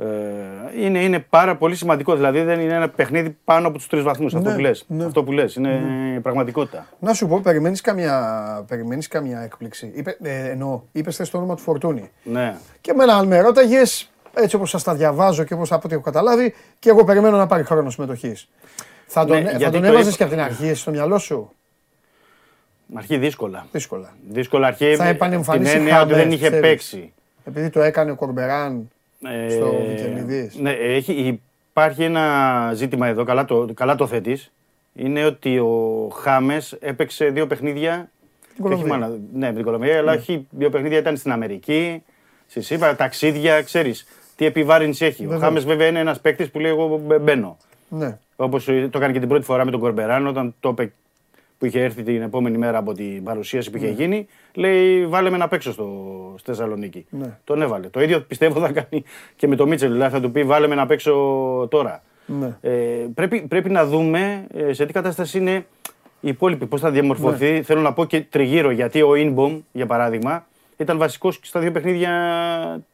Ε, 0.00 0.84
είναι, 0.84 1.02
είναι 1.02 1.18
πάρα 1.18 1.56
πολύ 1.56 1.74
σημαντικό. 1.76 2.14
Δηλαδή 2.14 2.42
δεν 2.42 2.60
είναι 2.60 2.74
ένα 2.74 2.88
παιχνίδι 2.88 3.36
πάνω 3.44 3.68
από 3.68 3.76
τους 3.76 3.86
τρεις 3.86 4.02
βαθμούς. 4.02 4.34
αυτό, 4.34 4.48
Ναι, 4.48 4.54
που 4.54 4.60
λες. 4.60 4.84
ναι. 4.88 5.04
αυτό 5.04 5.24
που 5.24 5.32
λες. 5.32 5.54
Είναι 5.54 5.80
πραγματικότητα. 6.22 6.86
Να 6.98 7.14
σου 7.14 7.26
πω, 7.28 7.40
περιμένεις 7.40 7.80
καμιά, 7.80 8.64
περιμένεις 8.68 9.08
καμιά 9.08 9.40
έκπληξη. 9.40 9.92
Είπε, 9.94 10.16
ε, 10.22 10.50
εννοώ, 10.50 10.80
είπες 10.92 11.16
το 11.30 11.38
όνομα 11.38 11.54
του 11.56 11.62
Φορτούνη. 11.62 12.10
Ναι. 12.22 12.56
Και 12.80 12.90
εμένα, 12.90 13.14
αν 13.14 13.26
με 13.26 13.40
ρώταγε, 13.40 13.80
έτσι 14.34 14.56
όπως 14.56 14.70
σας 14.70 14.82
τα 14.82 14.94
διαβάζω 14.94 15.44
και 15.44 15.54
όπως 15.54 15.72
από 15.72 15.82
ό,τι 15.84 15.94
έχω 15.94 16.02
καταλάβει, 16.02 16.54
και 16.78 16.88
εγώ 16.90 17.04
περιμένω 17.04 17.36
να 17.36 17.46
πάρει 17.46 17.62
χρόνο 17.64 17.90
συμμετοχής. 17.90 18.48
Θα 19.06 19.24
τον, 19.24 19.42
Ναι, 19.42 19.50
θα 19.50 19.56
γιατί 19.56 19.72
τον 19.72 19.82
το 19.82 19.86
έβαζες 19.88 20.06
είπα- 20.06 20.16
και 20.16 20.22
από 20.22 20.32
την 20.32 20.42
αρχή 20.42 20.68
εσύ 20.68 20.80
στο 20.80 20.90
μυαλό 20.90 21.18
σου; 21.18 21.50
Αρχή 22.94 23.18
δύσκολα. 23.18 23.66
Δύσκολα. 23.72 24.12
Δύσκολα 24.30 24.66
αρχή. 24.66 24.94
Θα 24.96 25.02
την 25.04 25.14
επανεμφανίσει 25.14 25.76
έννοια 25.76 26.00
ότι 26.00 26.10
Χάμες, 26.10 26.24
δεν 26.24 26.32
είχε 26.32 26.46
ξέρεις. 26.46 26.60
παίξει. 26.60 27.12
Επειδή 27.44 27.70
το 27.70 27.80
έκανε 27.82 28.10
ο 28.10 28.14
Κορμπεράν 28.14 28.72
Ε, 28.76 28.82
στο 29.50 29.72
Βικελιδής. 29.88 30.56
Ναι, 30.56 30.70
έχει, 30.70 31.40
υπάρχει 31.70 32.02
ένα 32.02 32.70
ζήτημα 32.74 33.06
εδώ, 33.06 33.24
καλά 33.24 33.44
το, 33.44 33.68
καλά 33.74 33.94
το 33.94 34.06
θέτεις. 34.06 34.52
Είναι 34.94 35.24
ότι 35.24 35.58
ο 35.58 36.08
Χάμες 36.14 36.76
έπαιξε 36.80 37.24
δύο 37.24 37.46
παιχνίδια. 37.46 38.10
Την 38.54 38.64
και 38.64 38.72
όχι 38.74 38.82
Κολομβία. 38.82 39.08
μόνο- 39.08 39.20
ναι, 39.32 39.46
με 39.46 39.54
την 39.54 39.64
Κολομβία, 39.64 39.98
αλλά 39.98 40.12
όχι 40.12 40.46
δύο 40.50 40.70
παιχνίδια 40.70 40.98
ήταν 40.98 41.16
στην 41.16 41.32
Αμερική, 41.32 42.02
στη 42.46 42.60
ΣΥΠΑ, 42.62 42.96
ταξίδια, 42.96 43.62
ξέρεις 43.62 44.06
τι 44.36 44.44
επιβάρυνση 44.44 45.04
έχει. 45.04 45.22
Ο 45.22 45.24
Βεβαίως. 45.24 45.42
Χάμες 45.42 45.64
βέβαια 45.64 45.86
είναι 45.86 45.98
ένας 45.98 46.20
παίκτης 46.20 46.50
που 46.50 46.58
λέει 46.58 46.70
εγώ 46.70 47.00
μπε- 47.06 47.20
μπαίνω. 47.20 47.56
Ναι. 47.88 48.18
Όπως 48.36 48.64
το 48.64 48.72
έκανε 48.72 49.12
και 49.12 49.18
την 49.18 49.28
πρώτη 49.28 49.44
φορά 49.44 49.64
με 49.64 49.70
τον 49.70 49.80
Κορμπεράν 49.80 50.26
όταν 50.26 50.54
το 50.60 50.68
είπε 50.68 50.92
που 51.60 51.66
είχε 51.66 51.82
έρθει 51.82 52.02
την 52.02 52.22
επόμενη 52.22 52.58
μέρα 52.58 52.78
από 52.78 52.92
την 52.92 53.22
παρουσίαση 53.24 53.70
που 53.70 53.76
είχε 53.76 53.86
Ναι. 53.86 53.92
γίνει, 53.92 54.26
λέει 54.54 55.06
βάλε 55.06 55.30
με 55.30 55.36
να 55.36 55.48
παίξω 55.48 55.72
στο, 55.72 55.88
στη 56.38 56.50
Θεσσαλονίκη. 56.50 57.06
Ναι. 57.10 57.38
Τον 57.44 57.62
έβαλε. 57.62 57.88
Το 57.88 58.00
ίδιο 58.00 58.20
πιστεύω 58.20 58.60
θα 58.60 58.72
κάνει 58.72 59.04
και 59.36 59.46
με 59.48 59.56
το 59.56 59.66
Μίτσελ. 59.66 59.92
Δηλαδή 59.92 60.14
θα 60.14 60.20
του 60.20 60.30
πει 60.30 60.42
βάλε 60.44 60.66
με 60.66 60.74
να 60.74 60.86
παίξω 60.86 61.12
τώρα. 61.70 62.02
Ναι. 62.26 62.56
Ε, 62.60 62.70
πρέπει, 63.14 63.40
πρέπει 63.48 63.70
να 63.70 63.84
δούμε 63.86 64.46
ε, 64.54 64.72
σε 64.72 64.86
τι 64.86 64.92
κατάσταση 64.92 65.38
είναι 65.38 65.66
οι 66.20 66.28
υπόλοιποι, 66.28 66.66
πώς 66.66 66.80
θα 66.80 66.90
διαμορφωθεί. 66.90 67.50
Ναι. 67.50 67.62
Θέλω 67.62 67.80
να 67.80 67.92
πω 67.92 68.04
και 68.04 68.20
τριγύρω, 68.20 68.70
γιατί 68.70 69.02
ο 69.02 69.14
Ινμπομ, 69.14 69.60
για 69.72 69.86
παράδειγμα, 69.86 70.46
ήταν 70.76 70.98
βασικός 70.98 71.38
στα 71.42 71.60
δύο 71.60 71.72
παιχνίδια 71.72 72.10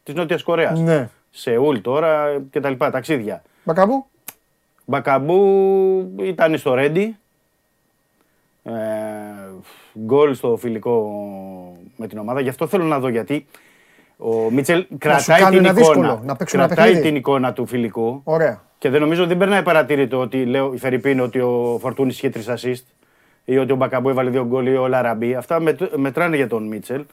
της 0.03 0.13
Νότιας 0.13 0.43
Κορέας. 0.43 0.79
Ναι. 0.79 1.09
Σεούλ 1.31 1.77
τώρα 1.77 2.41
κτλ. 2.51 2.73
Ταξίδια. 2.77 3.41
Μπακαμπού. 3.63 4.05
Μπακαμπού 4.85 5.41
ήταν 6.21 6.57
στο 6.57 6.73
Ρέντι. 6.73 7.17
Ε, 8.67 8.71
γκολ 9.99 10.35
στο 10.35 10.57
φιλικό 10.57 11.11
με 11.95 12.07
την 12.07 12.17
ομάδα. 12.17 12.39
Γι' 12.41 12.49
αυτό 12.49 12.67
θέλω 12.67 12.83
να 12.83 12.99
δω 12.99 13.07
γιατί 13.07 13.45
ο 14.17 14.51
Μίτσελ 14.51 14.85
κρατάει 14.97 15.39
κάνει 15.41 15.55
την 15.57 15.65
ένα 15.65 15.79
εικόνα. 15.79 15.93
δύσκολο, 16.01 16.21
να 16.25 16.35
παίξουν 16.35 16.59
ένα 16.59 16.67
κρατάει 16.67 16.85
παιχνίδι. 16.87 17.07
την 17.07 17.15
εικόνα 17.17 17.53
του 17.53 17.65
φιλικού. 17.65 18.21
Ωραία. 18.23 18.61
Και 18.77 18.89
δεν 18.89 19.01
νομίζω 19.01 19.25
δεν 19.25 19.37
περνάει 19.37 19.63
παρατήρητο 19.63 20.19
ότι 20.19 20.45
λέω 20.45 20.73
η 20.73 20.77
Φερρυπίν 20.77 21.19
ότι 21.19 21.39
ο 21.39 21.77
Φορτούνης 21.81 22.15
είχε 22.17 22.29
τρεις 22.29 22.45
assist 22.49 22.83
ή 23.45 23.57
ότι 23.57 23.71
ο 23.71 23.75
Μπακαμπού 23.75 24.09
έβαλε 24.09 24.29
δύο 24.29 24.45
γκολ 24.45 24.65
ή 24.67 24.75
ο 24.75 24.87
Λαραμπή. 24.87 25.35
Αυτά 25.35 25.59
μετ- 25.59 25.95
μετράνε 25.95 26.35
για 26.35 26.47
τον 26.47 26.67
Μίτσελ. 26.67 27.05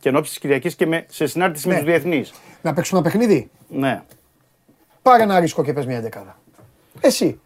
Και 0.00 0.08
εν 0.08 0.16
ώψη 0.16 0.30
της 0.30 0.38
Κυριακής 0.38 0.74
και 0.74 0.86
με, 0.86 1.04
σε 1.08 1.26
συνάρτηση 1.26 1.68
με 1.68 1.72
Ναι. 1.74 1.80
τους 1.80 1.88
διεθνείς. 1.88 2.32
Να 2.62 2.72
παίξουν 2.72 2.98
ένα 2.98 3.06
παιχνίδι; 3.10 3.50
Ναι. 3.68 4.02
Πάρε 5.02 5.22
ένα 5.22 5.40
ρίσκο 5.40 5.62
και 5.64 5.72
πες 5.72 5.86
μια 5.86 6.00
δεκάδα. 6.00 6.36
Εσύ. 7.00 7.40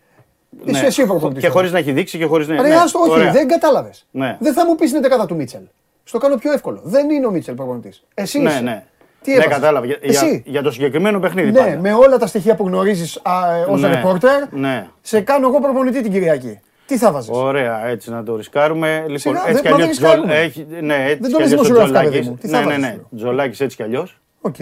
Είσαι 0.65 0.81
Ναι. 0.81 0.87
εσύ 0.87 1.03
ο 1.03 1.07
προπονητής 1.07 1.43
Και 1.43 1.49
τώρα. 1.49 1.59
χωρίς 1.59 1.73
να 1.73 1.78
έχει 1.78 1.93
δείξει 1.93 2.19
και 2.19 2.24
χωρίς 2.24 2.49
να. 2.49 2.62
Ρε, 2.62 2.69
ναι. 2.69 2.74
άστο, 2.74 2.99
όχι, 2.99 3.11
Ωραία. 3.11 3.33
δεν 3.33 3.49
κατάλαβες. 3.49 4.07
Ναι. 4.11 4.37
Δεν 4.41 4.53
θα 4.53 4.66
μου 4.66 4.74
πεις 4.74 4.93
την 4.93 5.03
δεκάδα 5.03 5.27
του 5.27 5.35
Μίτσελ. 5.35 5.61
Στο 6.05 6.19
κάνω 6.19 6.37
πιο 6.37 6.53
εύκολο. 6.53 6.81
Δεν 6.85 7.11
είναι 7.11 7.27
ο 7.27 7.31
Μίτσελ 7.31 7.55
προπονητής. 7.55 8.05
Εσύ 8.15 8.39
Ναι, 8.41 8.51
είσαι. 8.51 8.61
ναι. 8.61 8.85
Τι 9.23 9.31
ναι, 9.31 9.37
έβαζες; 9.37 9.53
κατάλαβα. 9.55 9.87
Για, 9.87 9.97
Εσύ. 10.01 10.27
για, 10.27 10.43
για 10.45 10.62
το 10.62 10.70
συγκεκριμένο 10.70 11.19
παιχνίδι. 11.20 11.51
Ναι, 11.51 11.59
πάντα. 11.59 11.78
με 11.81 11.93
όλα 11.93 12.19
τα 12.19 12.27
στοιχεία 12.27 12.55
που 12.55 12.66
γνωρίζεις 12.66 13.20
ως 13.69 13.81
Ναι, 13.81 13.89
ρεπόρτερ, 13.89 14.43
Ναι. 14.53 14.89
σε 15.03 15.20
κάνω 15.20 15.47
εγώ 15.49 15.61
προπονητή 15.61 16.03
την 16.03 16.12
Κυριακή. 16.12 16.61
Τι 16.87 16.97
θα 16.99 17.12
βάζεις; 17.12 17.31
Ωραία, 17.33 17.87
έτσι 17.87 18.11
να 18.11 18.23
το 18.23 18.37
ρισκάρουμε. 18.37 18.99
Λοιπόν, 19.01 19.19
Σιγά, 19.19 19.41
έτσι 19.49 19.53
δεν- 19.53 19.62
κι 19.62 19.69
μα 19.69 19.74
αλλιώς. 19.74 19.99
δεν 19.99 20.09
ρισκάρουμε. 20.11 20.35
Έχει, 20.41 20.66
ναι, 20.81 20.95
έτσι 20.95 21.15
Δεν 21.20 21.27
κι 21.27 21.31
το 21.33 21.39
λες 21.39 21.47
αλλιώς 21.53 21.53
ο 21.53 21.62
δημοσιογραφικά, 21.62 21.99
παιδί 22.01 22.09
Τζολάκης- 22.20 22.28
μου. 22.28 22.37
Τι 22.41 22.49
θα 22.49 22.59
Ναι, 22.59 22.65
ναι, 22.65 22.70
βάζεις, 22.70 22.83
ναι. 22.83 22.89
λέω. 22.91 23.09
Τζολάκης 23.16 23.61
έτσι 23.61 23.77
κι 23.77 23.83
αλλιώς. 23.83 24.19
Οκ. 24.41 24.57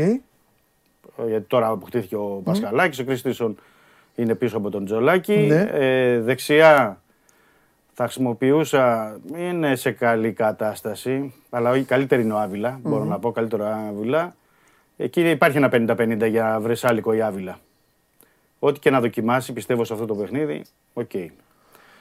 Γιατί 1.29 1.45
τώρα 1.47 1.67
αποκτήθηκε 1.69 2.17
ο 2.17 2.41
Πασχαλάκης, 2.45 2.99
ο 2.99 3.05
Κρίστισον 3.05 3.57
είναι 4.15 4.35
πίσω 4.35 4.57
από 4.57 4.71
τον 4.71 4.85
Τζολάκη. 4.85 5.37
Ναι. 5.37 5.69
Ε, 5.73 6.21
δεξιά 6.21 6.99
θα 7.93 8.05
χρησιμοποιούσα, 8.05 9.17
είναι 9.37 9.77
σε 9.77 9.91
καλή 9.91 10.33
κατάσταση, 10.33 11.35
αλλά 11.51 11.71
όχι 11.71 11.85
καλύτερη 11.85 12.23
είναι 12.23 12.33
ο 12.33 12.39
Άβυλα, 12.39 12.81
μπορώ 12.83 13.05
να 13.05 13.19
πω 13.19 13.33
καλύτερο 13.33 13.65
Άβυλα. 13.89 14.35
Εκεί 14.97 15.31
υπάρχει 15.31 15.57
ένα 15.57 15.69
50-50 15.73 16.29
για 16.31 16.59
Βρσάλικο 16.61 17.13
ή 17.13 17.21
Άβιλα. 17.21 17.59
Ό,τι 18.59 18.79
και 18.79 18.91
να 18.91 19.01
δοκιμάσει, 19.01 19.53
πιστεύω 19.53 19.85
σε 19.85 19.93
αυτό 19.93 20.07
το 20.07 20.15
παιχνίδι, 20.15 20.63
οκ. 20.93 21.11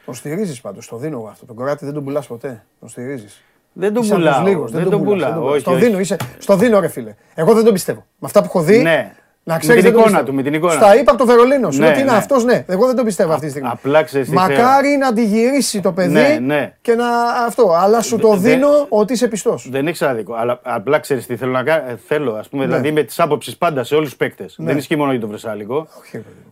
Τον 0.06 0.14
στηρίζεις 0.14 0.62
πάντως, 0.62 0.88
το 0.88 0.98
δίνω 0.98 1.18
εγώ 1.18 1.28
αυτό. 1.28 1.46
Τον 1.46 1.56
κοράτη 1.56 1.86
δεν 1.86 1.94
τον 1.94 2.04
πουλάς 2.04 2.28
ποτέ. 2.28 2.66
Τον 2.80 2.90
στηρίζεις. 2.90 3.44
Δεν 3.74 3.94
τον 3.94 4.08
πουλάω. 4.08 4.68
Δεν 4.68 4.90
τον 4.90 5.04
πουλάω. 5.04 5.60
Στο 5.60 5.74
δίνω, 5.76 6.00
είσαι, 6.00 6.18
στο 6.38 6.56
δίνω, 6.56 6.80
ρε 6.80 6.88
φίλε. 6.88 7.16
Εγώ 7.36 7.54
δεν 7.54 7.64
τον 7.64 7.74
πιστεύω. 7.74 8.06
Με 8.20 8.28
αυτά 8.28 8.40
που 8.40 8.46
έχω 8.46 8.62
δει. 8.62 8.82
Ναι. 8.82 9.16
Να 9.46 9.58
ξέρεις 9.58 9.84
την 9.84 9.94
εικόνα 9.94 10.24
του, 10.24 10.34
με 10.34 10.44
την 10.44 10.54
εικόνα. 10.54 10.74
Στα 10.74 10.96
είπα 10.98 11.12
από 11.12 11.20
το 11.20 11.26
Βερολίνο. 11.26 11.72
Σου 11.72 11.80
ναι, 11.80 11.88
ότι 11.88 12.00
είναι 12.00 12.12
ναι. 12.12 12.18
αυτός, 12.18 12.44
ναι. 12.44 12.66
Εγώ 12.68 12.86
δεν 12.86 12.96
τον 12.96 13.06
πιστεύω 13.06 13.34
αυτή 13.34 13.46
τη 13.46 13.52
στιγμή. 13.52 13.70
Απλά 13.72 14.04
ξέρεις. 14.04 14.30
Μακάρι 14.30 14.98
να 15.00 15.08
αντιγυρίσει 15.08 15.82
το 15.82 15.92
παιδί 15.92 16.12
ναι, 16.12 16.38
ναι. 16.42 16.74
και 16.82 16.96
να. 16.96 17.06
Αυτό. 17.46 17.74
Αλλά 17.74 18.02
σου 18.02 18.18
το 18.18 18.36
δίνω 18.36 18.68
ότι 18.90 19.14
είσαι 19.14 19.28
πιστός. 19.28 19.68
Δεν 19.72 19.88
έχει 19.88 20.06
άδικο. 20.06 20.34
Αλλά 20.34 20.60
απλά 20.64 21.00
ξέρεις 21.00 21.26
τι 21.26 21.36
θέλω 21.36 21.52
να 21.52 21.64
κάνω. 21.64 21.84
Θέλω, 22.08 22.34
ας 22.34 22.50
πούμε, 22.50 22.66
δηλαδή 22.66 22.92
με 22.92 23.04
τις 23.04 23.20
άποψεις 23.20 23.58
πάντα 23.58 23.84
σε 23.84 23.96
όλους 23.96 24.08
τους 24.08 24.18
παίκτες. 24.18 24.56
Δεν 24.58 24.78
ισχύει 24.78 24.96
μόνο 24.96 25.12
για 25.12 25.20
τον 25.20 25.30
Βρεσάλικο. 25.30 25.88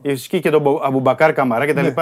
Ισχύει 0.02 0.40
και 0.40 0.50
τον 0.50 0.80
Αμπουμπακάρ 0.84 1.34
Καμαρά 1.34 1.66
κτλ. 1.66 1.86
Ε, 1.86 1.94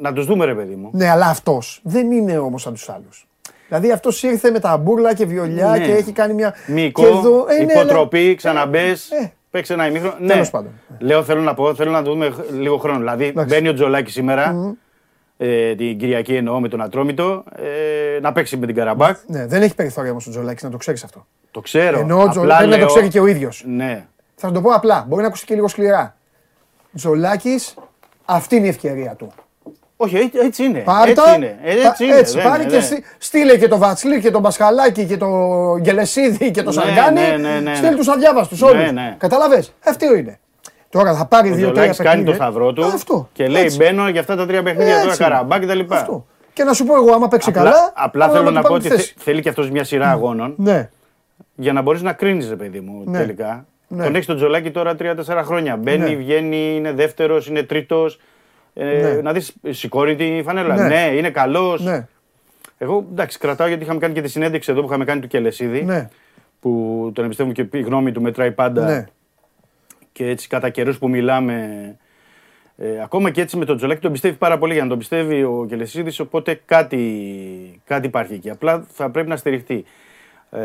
να 0.00 0.12
τους 0.12 0.26
δούμε, 0.26 0.44
ρε 0.44 0.54
παιδί 0.54 0.74
μου. 0.74 0.90
Ναι, 0.92 1.10
αλλά 1.10 1.26
αυτός 1.26 1.80
δεν 1.84 2.10
είναι 2.10 2.38
όμως 2.38 2.62
σαν 2.62 2.72
τους 2.72 2.88
άλλους. 2.88 3.26
Δηλαδή 3.68 3.92
αυτός 3.92 4.22
ήρθε 4.22 4.50
με 4.50 4.58
τα 4.58 4.76
μπουρλα 4.76 5.14
και 5.14 5.26
βιολιά 5.26 5.78
και 5.78 5.92
έχει 5.92 6.12
κάνει 6.12 6.34
μια. 6.34 6.54
Μικό, 6.66 7.46
υποτροπή, 7.60 8.34
ξαναμπες. 8.34 9.10
Παίξει 9.54 9.72
ένα 9.72 9.86
ημίχρονο. 9.86 10.14
Ναι, 10.18 10.46
πάντων. 10.46 10.70
Λέω, 10.98 11.22
θέλω 11.22 11.40
να 11.40 11.54
πω, 11.54 11.74
θέλω 11.74 11.90
να 11.90 12.02
το 12.02 12.10
δούμε 12.10 12.34
λίγο 12.52 12.76
χρόνο. 12.76 12.98
Δηλαδή, 12.98 13.32
μπαίνει 13.46 13.68
ο 13.68 13.74
Τζολάκης 13.74 14.12
σήμερα, 14.12 14.74
ε, 15.36 15.74
την 15.74 15.98
Κυριακή 15.98 16.34
εννοώ 16.34 16.60
με 16.60 16.68
τον 16.68 16.80
Ατρόμητο, 16.80 17.44
ε, 17.56 18.20
να 18.20 18.32
παίξει 18.32 18.56
με 18.56 18.66
την 18.66 18.74
Καραμπάκ. 18.74 19.16
Ναι, 19.26 19.46
δεν 19.46 19.62
έχει 19.62 19.74
περιθώρια 19.74 20.10
όμως 20.10 20.26
ο 20.26 20.30
Τζολάκης, 20.30 20.62
να 20.62 20.70
το 20.70 20.76
ξέρεις 20.76 21.04
αυτό. 21.04 21.26
Το 21.50 21.60
ξέρω. 21.60 21.98
Ενώ 21.98 22.22
ο 22.22 22.28
Τζολάκη 22.28 22.68
να 22.68 22.78
το 22.78 22.86
ξέρει 22.86 23.08
και 23.08 23.20
ο 23.20 23.26
ίδιος. 23.26 23.64
Ναι. 23.66 24.06
Θα 24.34 24.52
το 24.52 24.60
πω 24.60 24.70
απλά, 24.70 25.04
μπορεί 25.08 25.22
να 25.22 25.28
ακούσει 25.28 25.44
και 25.44 25.54
λίγο 25.54 25.68
σκληρά. 25.68 26.16
Τζολάκης, 26.94 27.74
αυτή 28.24 28.56
είναι 28.56 28.66
η 28.66 28.68
ευκαιρία 28.68 29.14
του. 29.14 29.32
Όχι, 30.04 30.30
έτσι 30.34 30.64
είναι. 30.64 30.78
Πάρτα, 30.78 31.10
έτσι 31.10 31.34
είναι. 31.36 31.58
Έτσι, 31.62 32.04
είναι. 32.04 32.16
έτσι 32.16 32.42
πάρε 32.42 32.64
και 32.64 32.80
στείλε 33.18 33.56
και 33.56 33.68
το 33.68 33.78
Βατσλί 33.78 34.20
και 34.20 34.30
τον 34.30 34.42
Πασχαλάκη 34.42 35.04
και 35.04 35.16
το 35.16 35.28
Γελεσίδη 35.82 36.50
και 36.50 36.62
το 36.62 36.72
ναι, 36.72 36.82
Σαργάνη. 36.82 37.20
Ναι, 37.20 37.36
ναι, 37.36 37.60
ναι, 37.60 37.74
Στείλ 37.74 37.94
τους 37.96 38.08
αδιάβαστους 38.08 38.62
όλους. 38.62 38.84
Ναι, 38.84 38.90
ναι. 38.90 39.14
Καταλαβέ. 39.18 39.64
Αυτό 39.84 40.14
είναι. 40.14 40.38
Τώρα 40.90 41.14
θα 41.14 41.26
πάρει 41.26 41.48
δύο-τρία 41.48 41.86
παιχνίδια. 41.86 42.12
κάνει 42.12 42.24
το 42.24 42.32
σταυρό 42.32 42.72
του 42.72 42.84
αυτό, 42.84 43.28
και 43.32 43.48
λέει 43.48 43.62
έτσι. 43.62 43.76
μπαίνω 43.76 44.08
για 44.08 44.20
αυτά 44.20 44.36
τα 44.36 44.46
τρία 44.46 44.62
παιχνίδια 44.62 45.00
τώρα 45.00 45.16
καραμπά 45.16 45.58
και 45.58 45.66
τα 45.66 45.74
λοιπά. 45.74 45.96
Αυτό. 45.96 46.26
Και 46.52 46.64
να 46.64 46.72
σου 46.72 46.84
πω 46.84 46.94
εγώ, 46.94 47.12
άμα 47.12 47.28
παίξει 47.28 47.48
απλά, 47.48 47.62
καλά. 47.62 47.92
Απλά 47.94 48.28
θέλω 48.28 48.50
να 48.50 48.62
πω 48.62 48.74
ότι 48.74 48.88
θέλει 49.16 49.42
και 49.42 49.48
αυτός 49.48 49.70
μια 49.70 49.84
σειρά 49.84 50.10
αγώνων. 50.10 50.54
Ναι. 50.56 50.90
Για 51.54 51.72
να 51.72 51.82
μπορείς 51.82 52.02
να 52.02 52.12
κρίνεις, 52.12 52.54
παιδί 52.56 52.80
μου, 52.80 53.04
τελικά. 53.12 53.66
Τον 53.88 54.14
έχεις 54.14 54.26
τον 54.26 54.36
Τζολάκι 54.36 54.70
τώρα 54.70 54.94
3-4 54.98 55.42
χρόνια. 55.44 55.76
Μπαίνει, 55.76 56.16
βγαίνει, 56.16 56.74
είναι 56.76 56.92
δεύτερος, 56.92 57.46
είναι 57.46 57.62
τρίτος. 57.62 58.20
Ε, 58.74 58.84
ναι. 58.84 59.20
Να 59.22 59.32
δεις, 59.32 59.54
σηκώνει 59.68 60.14
τη 60.14 60.42
φανέλα. 60.44 60.74
Ναι, 60.74 60.88
ναι 60.88 61.16
είναι 61.16 61.30
καλός. 61.30 61.82
Ναι. 61.82 62.06
Εγώ 62.78 63.06
εντάξει, 63.10 63.38
κρατάω 63.38 63.68
γιατί 63.68 63.82
είχαμε 63.82 63.98
κάνει 63.98 64.14
και 64.14 64.22
τη 64.22 64.28
συνέντευξη 64.28 64.72
εδώ 64.72 64.80
που 64.80 64.86
είχαμε 64.86 65.04
κάνει 65.04 65.20
του 65.20 65.26
Κελεσίδη. 65.26 65.82
Ναι. 65.82 66.08
Που 66.60 67.10
τον 67.14 67.24
εμπιστεύουμε 67.24 67.54
και 67.54 67.78
η 67.78 67.80
γνώμη 67.80 68.12
του 68.12 68.22
μετράει 68.22 68.52
πάντα. 68.52 68.84
Ναι. 68.84 69.06
Και 70.12 70.28
έτσι 70.28 70.48
κατά 70.48 70.68
καιρούς 70.68 70.98
που 70.98 71.08
μιλάμε. 71.08 71.96
Ε, 72.76 73.02
ακόμα 73.02 73.30
και 73.30 73.40
έτσι 73.40 73.56
με 73.56 73.64
τον 73.64 73.76
Τζολάκη 73.76 74.00
τον 74.00 74.12
πιστεύει 74.12 74.36
πάρα 74.36 74.58
πολύ 74.58 74.72
για 74.72 74.82
να 74.82 74.88
τον 74.88 74.98
πιστεύει 74.98 75.42
ο 75.42 75.66
Κελεσίδης. 75.68 76.20
Οπότε 76.20 76.60
κάτι, 76.64 77.80
κάτι 77.84 78.06
υπάρχει 78.06 78.34
εκεί. 78.34 78.50
Απλά 78.50 78.86
θα 78.88 79.10
πρέπει 79.10 79.28
να 79.28 79.36
στηριχτεί. 79.36 79.84
Ε, 80.50 80.60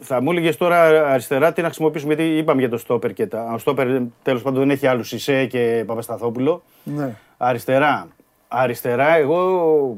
θα 0.00 0.22
μου 0.22 0.30
έλεγες 0.30 0.56
τώρα 0.56 1.08
αριστερά 1.10 1.52
τι 1.52 1.60
να 1.60 1.66
χρησιμοποιήσουμε, 1.66 2.14
γιατί 2.14 2.36
είπαμε 2.36 2.60
για 2.60 2.70
το 2.70 2.78
στόπερ 2.78 3.12
και 3.12 3.26
τα. 3.26 3.50
Ο 3.54 3.58
στόπερ 3.58 3.86
τέλος 4.22 4.42
πάντων 4.42 4.58
δεν 4.60 4.70
έχει 4.70 4.86
άλλου 4.86 5.02
Σισε 5.02 5.46
και 5.46 5.82
Παπασταθόπουλο. 5.86 6.62
Ναι. 6.82 7.14
Αριστερά. 7.36 8.08
Αριστερά, 8.48 9.16
εγώ 9.16 9.96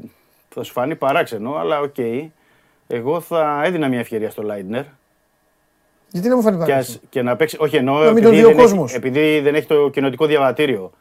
θα 0.49 0.63
σου 0.63 0.71
φανεί 0.71 0.95
παράξενο, 0.95 1.55
αλλά 1.55 1.79
OK. 1.79 1.93
Okay. 1.97 2.27
Εγώ 2.87 3.19
θα 3.19 3.61
έδινα 3.65 3.87
μια 3.87 3.99
ευκαιρία 3.99 4.29
στο 4.29 4.41
Λάιντνερ. 4.41 4.83
Γιατί 6.11 6.27
να 6.27 6.35
μου 6.35 6.41
φανεί 6.41 6.57
παράξενο; 6.57 6.97
Και, 6.99 7.07
και 7.09 7.21
να 7.21 7.35
παίξει. 7.35 7.57
Όχι, 7.59 7.75
εννοώ 7.75 8.03
επειδή, 8.03 8.41
δεν 8.41 8.59
έχει, 8.59 8.95
επειδή 8.95 9.39
δεν 9.39 9.55
έχει 9.55 9.67
το 9.67 9.89
κοινοτικό 9.89 10.25
διαβατήριο. 10.25 10.91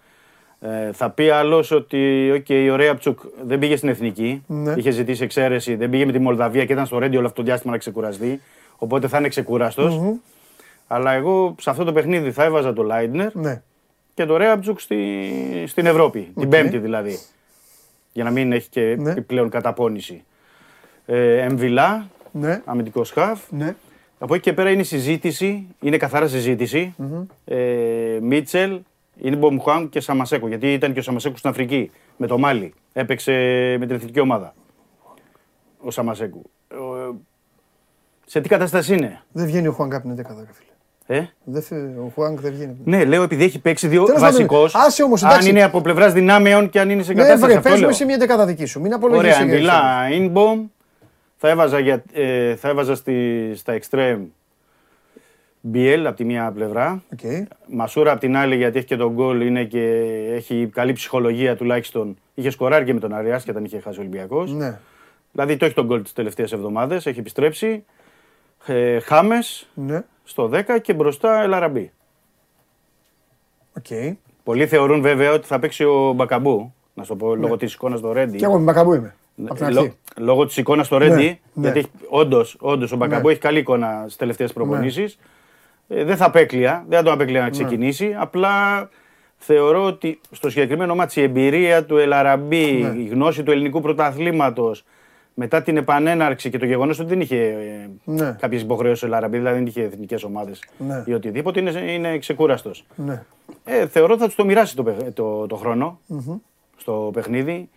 Ε, 0.60 0.92
θα 0.92 1.10
πει 1.10 1.30
άλλος 1.30 1.70
ότι 1.70 2.32
okay, 2.36 2.68
ο 2.72 2.76
Ρεάμπτσουκ 2.76 3.20
δεν 3.46 3.58
πήγε 3.58 3.76
στην 3.76 3.88
εθνική. 3.88 4.42
Ναι. 4.46 4.74
Είχε 4.76 4.90
ζητήσει 4.90 5.22
εξαίρεση, 5.22 5.74
δεν 5.74 5.90
πήγε 5.90 6.04
με 6.06 6.12
τη 6.12 6.18
Μολδαβία 6.18 6.64
και 6.64 6.72
ήταν 6.72 6.86
στο 6.86 6.98
Ρέντη 6.98 7.18
όλο 7.18 7.28
αυτό 7.28 7.40
το 7.40 7.46
διάστημα 7.46 7.72
να 7.72 7.78
ξεκουραστεί. 7.78 8.40
Οπότε 8.82 9.08
θα 9.08 9.18
είναι 9.18 9.28
ξεκουραστό. 9.28 10.18
Αλλά 10.86 11.12
εγώ 11.12 11.54
σε 11.60 11.70
αυτό 11.70 11.84
το 11.84 11.92
παιχνίδι 11.92 12.32
θα 12.32 12.44
έβαζα 12.44 12.72
το 12.72 12.82
Λάιντνερ 12.82 13.34
ναι. 13.34 13.62
και 14.14 14.24
το 14.24 14.36
Ρεάμπτσουκ 14.36 14.80
στη, 14.80 15.32
στην 15.66 15.86
Ευρώπη. 15.86 16.32
Την 16.38 16.48
Πέμπτη 16.48 16.78
δηλαδή. 16.78 17.18
Για 18.12 18.24
να 18.24 18.30
μην 18.30 18.52
έχει 18.52 18.68
και 18.68 18.96
ναι. 18.98 19.14
πλέον 19.14 19.48
καταπώνηση. 19.48 20.24
Ε, 21.06 21.40
Εμβιλά, 21.40 22.06
ναι. 22.32 22.62
αμυντικός 22.64 23.10
χαφ. 23.10 23.40
Ναι. 23.50 23.76
Από 24.18 24.34
εκεί 24.34 24.42
και 24.42 24.52
πέρα 24.52 24.70
είναι 24.70 24.82
συζήτηση, 24.82 25.66
είναι 25.80 25.96
καθαρά 25.96 26.28
συζήτηση. 26.28 26.94
Ε, 27.44 28.18
Μίτσελ, 28.20 28.80
είναι 29.20 29.36
Μπομχουάν 29.36 29.88
και 29.88 30.00
Σαμασέκο. 30.00 30.48
Γιατί 30.48 30.72
ήταν 30.72 30.92
και 30.92 30.98
ο 30.98 31.02
Σαμασέκο 31.02 31.36
στην 31.36 31.50
Αφρική 31.50 31.90
με 32.16 32.26
το 32.26 32.38
Μάλι. 32.38 32.74
Έπαιξε 32.92 33.32
με 33.78 33.86
την 33.86 33.94
εθνική 33.96 34.20
ομάδα. 34.20 34.54
Ο 35.80 35.90
Σαμασέκου. 35.90 36.42
Σε 38.30 38.40
τι 38.40 38.48
κατάσταση 38.48 38.94
είναι; 38.94 39.20
Δεν 39.32 39.46
βγαίνει 39.46 39.66
ο 39.66 39.72
Χουάνκ 39.72 39.94
από 39.94 40.08
την 40.08 40.26
11 40.26 40.30
φίλε. 40.52 41.18
Ε; 41.20 41.26
Δεν, 41.44 41.62
ο 41.98 42.10
Χουάνκ 42.14 42.40
δεν 42.40 42.52
βγαίνει. 42.52 42.76
Ναι, 42.84 43.04
λέω 43.04 43.22
επειδή 43.22 43.44
έχει 43.44 43.58
παίξει 43.58 43.88
δύο 43.88 44.06
βασικός. 44.18 44.74
Αν 45.22 45.46
είναι 45.46 45.62
από 45.62 45.80
πλευράς 45.80 46.12
δυνάμεων 46.12 46.68
και 46.68 46.80
αν 46.80 46.90
είναι 46.90 47.02
σε 47.02 47.12
ναι, 47.12 47.22
κατάσταση. 47.22 47.54
Ναι, 47.54 47.76
βρε, 47.76 47.92
σε 47.92 48.04
μια 48.04 48.18
δεκάδα 48.18 48.46
δική 48.46 48.64
σου. 48.64 48.80
Μην 48.80 48.92
απολογίσει. 48.92 49.42
Ωραία, 49.42 49.54
μιλά. 49.54 49.82
Inbom. 50.12 50.68
Θα 51.36 51.48
έβαζα, 51.48 51.78
για, 51.78 52.02
ε, 52.12 52.56
θα 52.56 52.68
έβαζα 52.68 52.94
στη, 52.94 53.50
στα 53.54 53.78
extreme 53.80 54.20
BL 55.72 56.02
από 56.06 56.16
τη 56.16 56.24
μία 56.24 56.52
πλευρά. 56.54 57.02
Okay. 57.16 57.42
Μασούρα 57.66 58.10
από 58.10 58.20
την 58.20 58.36
άλλη 58.36 58.56
γιατί 58.56 58.78
έχει 58.78 58.86
και 58.86 58.96
τον 58.96 59.12
γκολ 59.12 59.40
είναι 59.40 59.64
και 59.64 59.82
έχει 60.34 60.70
καλή 60.72 60.92
ψυχολογία 60.92 61.56
τουλάχιστον. 61.56 62.16
Είχε 62.34 62.50
σκοράρει 62.50 62.84
και 62.84 62.94
με 62.94 63.00
τον 63.00 63.14
Αριά 63.14 63.40
και 63.44 63.50
όταν 63.50 63.64
είχε 63.64 63.80
χάσει 63.80 63.98
ο 63.98 64.00
Ολυμπιακός. 64.00 64.52
Ναι. 64.52 64.78
Δηλαδή 65.32 65.56
το 65.56 65.64
έχει 65.64 65.74
τον 65.74 65.86
γκολ 65.86 66.02
τις 66.02 66.12
τελευταίες 66.12 66.52
εβδομάδες, 66.52 67.06
έχει 67.06 67.18
επιστρέψει. 67.18 67.84
Ε, 68.66 69.00
Χάμες 69.00 69.68
ναι. 69.74 70.04
στο 70.24 70.50
10 70.52 70.62
και 70.82 70.94
μπροστά 70.94 71.42
Ελαραμπή. 71.42 71.92
Okay. 73.82 74.12
Πολλοί 74.44 74.66
θεωρούν 74.66 75.00
βέβαια 75.00 75.32
ότι 75.32 75.46
θα 75.46 75.58
παίξει 75.58 75.84
ο 75.84 76.12
Μπακαμπού. 76.12 76.74
Να 76.94 77.04
σου 77.04 77.16
πω 77.16 77.34
ναι. 77.34 77.40
λόγω 77.40 77.56
της 77.56 77.74
εικόνας 77.74 77.98
στο 77.98 78.12
Ρέντι. 78.12 78.36
Και 78.36 78.44
εγώ 78.44 78.58
με 78.58 78.64
Μπακαμπού 78.64 78.92
είμαι. 78.92 79.14
Λό, 79.70 79.94
λόγω 80.16 80.46
της 80.46 80.56
εικόνας 80.56 80.86
στο 80.86 80.98
Ρέντι. 80.98 81.40
Ναι, 81.52 81.70
γιατί 81.70 81.90
όντως 82.08 82.56
όντως, 82.60 82.92
ο 82.92 82.96
Μπακαμπού 82.96 83.26
ναι. 83.26 83.32
έχει 83.32 83.40
καλή 83.40 83.58
εικόνα 83.58 84.00
στις 84.02 84.16
τελευταίες 84.16 84.52
προπονήσεις. 84.52 85.18
Ε, 85.88 86.04
δεν 86.04 86.16
θα 86.16 86.24
απέκλεια, 86.24 86.84
δεν 86.88 86.98
θα 86.98 87.04
τον 87.04 87.12
απέκλεια 87.12 87.40
να 87.40 87.50
ξεκινήσει. 87.50 88.14
Απλά 88.18 88.88
θεωρώ 89.36 89.84
ότι 89.84 90.20
στο 90.30 90.50
συγκεκριμένο 90.50 90.94
μάτι 90.94 91.20
η 91.20 91.22
εμπειρία 91.22 91.84
του 91.84 91.96
Ελαραμπή, 91.96 92.94
η 92.96 93.08
γνώση 93.10 93.42
του 93.42 93.50
ελληνικού 93.50 93.80
πρωταθλήματος, 93.80 94.84
μετά 95.40 95.62
την 95.62 95.76
επανέναρξη 95.76 96.50
και 96.50 96.58
το 96.58 96.64
γεγονός 96.66 96.98
ότι 96.98 97.08
δεν 97.08 97.20
είχε 97.20 97.36
ε, 97.36 97.88
ναι. 98.04 98.36
κάποιες 98.40 98.62
υποχρεώσεις 98.62 99.02
ο 99.02 99.06
Λαραμπή, 99.06 99.36
δηλαδή 99.36 99.56
δεν 99.56 99.66
είχε 99.66 99.82
εθνικές 99.82 100.24
ομάδες 100.24 100.62
ναι. 100.78 101.02
ή 101.06 101.12
οτιδήποτε, 101.12 101.60
είναι, 101.60 101.92
είναι 101.92 102.18
ξεκούραστος. 102.18 102.84
Ναι. 102.94 103.22
Ε, 103.64 103.86
θεωρώ 103.86 104.12
ότι 104.12 104.20
θα 104.20 104.26
τους 104.26 104.34
το 104.34 104.44
μοιράσει 104.44 104.76
το, 104.76 104.94
το, 105.14 105.46
το 105.46 105.56
χρονο 105.56 106.00
στο 106.76 107.10
παιχνίδι 107.12 107.68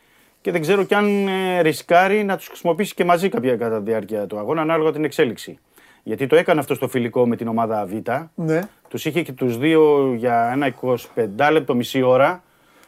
και 0.41 0.52
δεν 0.52 0.61
ξέρω 0.61 0.84
κι 0.84 0.94
αν 0.94 1.27
ε, 1.27 1.61
ρισκάρει 1.61 2.23
να 2.23 2.38
τους 2.38 2.48
χρησιμοποιήσει 2.48 2.94
και 2.94 3.06
μαζί 3.06 3.30
κάποια 3.30 3.56
κατά 3.56 3.77
τη 3.77 3.84
διάρκεια 3.84 4.27
του 4.27 4.38
αγώνα, 4.38 4.61
ανάλογα 4.61 4.91
την 4.91 5.03
εξέλιξη. 5.03 5.60
Γιατί 6.03 6.27
το 6.27 6.35
έκανε 6.35 6.60
αυτό 6.60 6.73
στο 6.76 6.88
φιλικό 6.88 7.27
με 7.27 7.35
την 7.35 7.48
ομάδα 7.48 7.85
Β. 7.85 7.91
Ναι. 8.35 8.61
Τους 8.90 9.06
είχε 9.06 9.22
και 9.22 9.31
τους 9.31 9.57
δύο 9.57 10.14
για 10.14 10.49
ένα 10.53 10.73
25 10.81 11.49
λεπτό, 11.52 11.76
μισή 11.76 12.02
ώρα. 12.02 12.44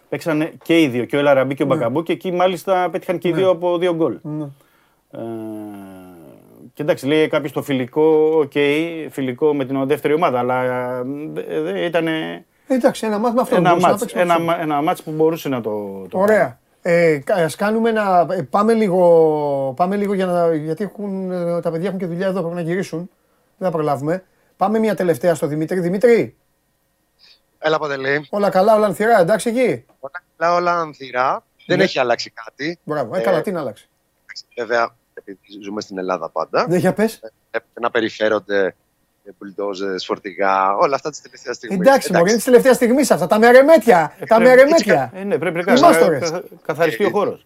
Παίξαν 0.09 0.49
και 0.63 0.81
οι 0.81 0.87
δύο, 0.87 1.05
και 1.05 1.15
ο 1.15 1.19
Ελ 1.19 1.28
Αραμπί 1.28 1.55
και 1.55 1.63
ο 1.63 1.65
ναι. 1.65 1.75
Μπακαμπού, 1.75 2.03
και 2.03 2.13
εκεί 2.13 2.31
μάλιστα 2.31 2.89
πέτυχαν 2.89 3.17
και 3.17 3.27
οι 3.27 3.31
ναι. 3.31 3.37
δύο 3.37 3.49
από 3.49 3.77
δύο 3.77 3.95
γκολ. 3.95 4.17
Ναι. 5.15 5.23
Ε, 5.23 5.95
και 6.73 6.81
εντάξει, 6.81 7.05
λέει 7.07 7.27
κάποιος 7.27 7.51
το 7.51 7.61
φιλικό, 7.61 8.39
OK, 8.39 8.51
okay, 8.53 9.07
φιλικό 9.09 9.53
με 9.53 9.65
την 9.65 9.87
δεύτερη 9.87 10.13
ομάδα, 10.13 10.39
αλλά 10.39 10.63
ε, 11.47 11.85
ήταν. 11.85 12.07
Εντάξει, 12.67 13.05
ένα 13.05 13.17
ματς 13.17 13.35
με 13.35 13.41
αυτό. 13.41 13.55
Ένα 13.55 13.75
ματς, 13.75 14.13
ένα, 14.13 14.57
ένα 14.59 14.81
ματς 14.81 15.03
που 15.03 15.11
μπορούσε 15.11 15.49
να 15.49 15.61
το. 15.61 16.05
το 16.09 16.19
Ωραία. 16.19 16.59
Ε, 16.81 17.19
ας 17.27 17.55
κάνουμε 17.55 17.89
ένα, 17.89 18.27
ε, 18.31 18.41
πάμε 18.41 18.73
λίγο, 18.73 19.73
πάμε 19.75 19.95
λίγο 19.95 20.13
για 20.13 20.25
να, 20.25 20.55
γιατί 20.55 20.83
έχουν, 20.83 21.31
ε, 21.31 21.61
τα 21.61 21.71
παιδιά 21.71 21.87
έχουν 21.87 21.99
και 21.99 22.05
δουλειά 22.05 22.27
εδώ, 22.27 22.39
πρέπει 22.39 22.55
να 22.55 22.61
γυρίσουν. 22.61 23.09
Δεν 23.57 23.67
θα 23.69 23.73
προλάβουμε. 23.73 24.23
Πάμε 24.57 24.79
μια 24.79 24.95
τελευταία 24.95 25.35
στο 25.35 25.47
Δημήτρη. 25.47 25.79
Δημήτρη. 25.79 26.35
Έλα, 27.57 27.79
Παντελή. 27.79 28.27
Όλα 28.29 28.49
καλά, 28.49 28.75
όλα 28.75 28.85
ανθυρά, 28.85 29.19
εντάξει 29.19 29.49
εκεί; 29.49 29.85
Όλα 29.99 30.23
καλά, 30.37 30.55
όλα 30.55 30.79
ανθυρά. 30.79 31.43
Δεν 31.65 31.77
ναι. 31.77 31.83
έχει 31.83 31.99
αλλάξει 31.99 32.33
κάτι. 32.43 32.79
Μπράβο, 32.83 33.15
ε, 33.15 33.19
καλά, 33.19 33.41
τι 33.41 33.51
να 33.51 33.59
αλλάξει. 33.59 33.89
Βέβαια, 34.55 34.95
επειδή 35.19 35.37
ζούμε 35.63 35.81
στην 35.81 35.97
Ελλάδα 35.97 36.29
πάντα. 36.29 36.65
Δεν 36.67 36.79
για 36.79 36.93
πες. 36.93 37.19
Ε, 37.51 37.57
να 37.79 37.91
περιφέρονται 37.91 38.75
μπουλντόζες, 39.37 40.05
φορτηγά, 40.05 40.75
όλα 40.75 40.95
αυτά 40.95 41.09
της 41.09 41.21
τελευταίας 41.21 41.55
στιγμής. 41.55 41.79
Εντάξει, 41.79 42.11
μωρέ, 42.11 42.23
είναι 42.23 42.35
της 42.35 42.43
τελευταίας 42.43 42.75
στιγμής 42.75 43.11
αυτά. 43.11 43.27
Τα 43.27 43.39
μερεμέτια. 43.39 44.15
τα 44.27 44.39
μερεμέτια. 44.39 45.11
Ε, 45.13 45.23
ναι, 45.23 45.37
πρέπει 45.37 45.63
να 45.63 45.73
καθαριστεί 46.65 47.05
ο 47.05 47.09
χώρος. 47.09 47.45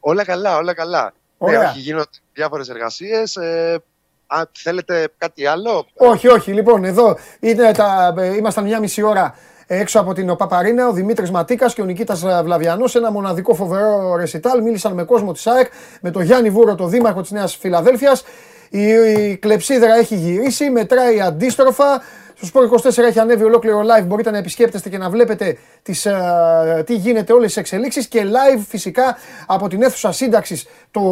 Όλα 0.00 0.24
καλά, 0.24 0.56
όλα 0.56 0.74
καλά. 0.74 1.12
Ναι, 1.38 1.58
όχι, 1.58 1.78
γίνονται 1.78 2.08
διάφορες 2.32 2.68
εργασίες. 2.68 3.36
Ε, 3.36 3.82
αν 4.26 4.48
θέλετε 4.52 5.08
κάτι 5.18 5.46
άλλο. 5.46 5.86
Όχι, 5.96 6.28
όχι. 6.28 6.52
Λοιπόν, 6.52 6.84
εδώ 6.84 7.18
είναι 7.40 7.72
τα, 7.72 8.14
ήμασταν 8.36 8.64
μια 8.64 8.80
μισή 8.80 9.02
ώρα 9.02 9.34
έξω 9.66 10.00
από 10.00 10.12
την 10.12 10.36
Παπαρίνα, 10.36 10.88
ο 10.88 10.92
Δημήτρης 10.92 11.30
Ματίκας 11.30 11.74
και 11.74 11.82
ο 11.82 11.84
Νικήτας 11.84 12.24
Βλαβιανός. 12.42 12.94
Ένα 12.94 13.10
μοναδικό 13.10 13.54
φοβερό 13.54 14.16
ρεσιτάλ. 14.16 14.62
Μίλησαν 14.62 14.92
με 14.92 15.04
κόσμο 15.04 15.32
της 15.32 15.46
ΑΕΚ, 15.46 15.66
με 16.00 16.10
τον 16.10 16.22
Γιάννη 16.22 16.50
Βούρο, 16.50 16.74
τον 16.74 16.90
δήμαρχο 16.90 17.20
της 17.20 17.30
Νέας 17.30 17.56
Φιλαδέλφιας. 17.56 18.24
Η, 18.70 18.82
η 18.82 19.36
κλεψίδρα 19.36 19.94
έχει 19.94 20.14
γυρίσει, 20.14 20.70
μετράει 20.70 21.20
αντίστροφα. 21.20 22.02
Στο 22.40 22.48
Sport 22.52 22.88
24 22.88 22.98
έχει 22.98 23.18
ανέβει 23.18 23.44
ολόκληρο 23.44 23.80
live. 23.80 24.04
Μπορείτε 24.06 24.30
να 24.30 24.38
επισκέπτεστε 24.38 24.88
και 24.88 24.98
να 24.98 25.10
βλέπετε 25.10 25.58
τις, 25.82 26.06
uh, 26.10 26.86
τι 26.86 26.94
γίνεται, 26.94 27.32
όλες 27.32 27.46
τις 27.46 27.56
εξελίξεις 27.56 28.08
και 28.08 28.22
live 28.24 28.62
φυσικά 28.68 29.16
από 29.46 29.68
την 29.68 29.82
αίθουσα 29.82 30.12
σύνταξης 30.12 30.66
το 30.90 31.02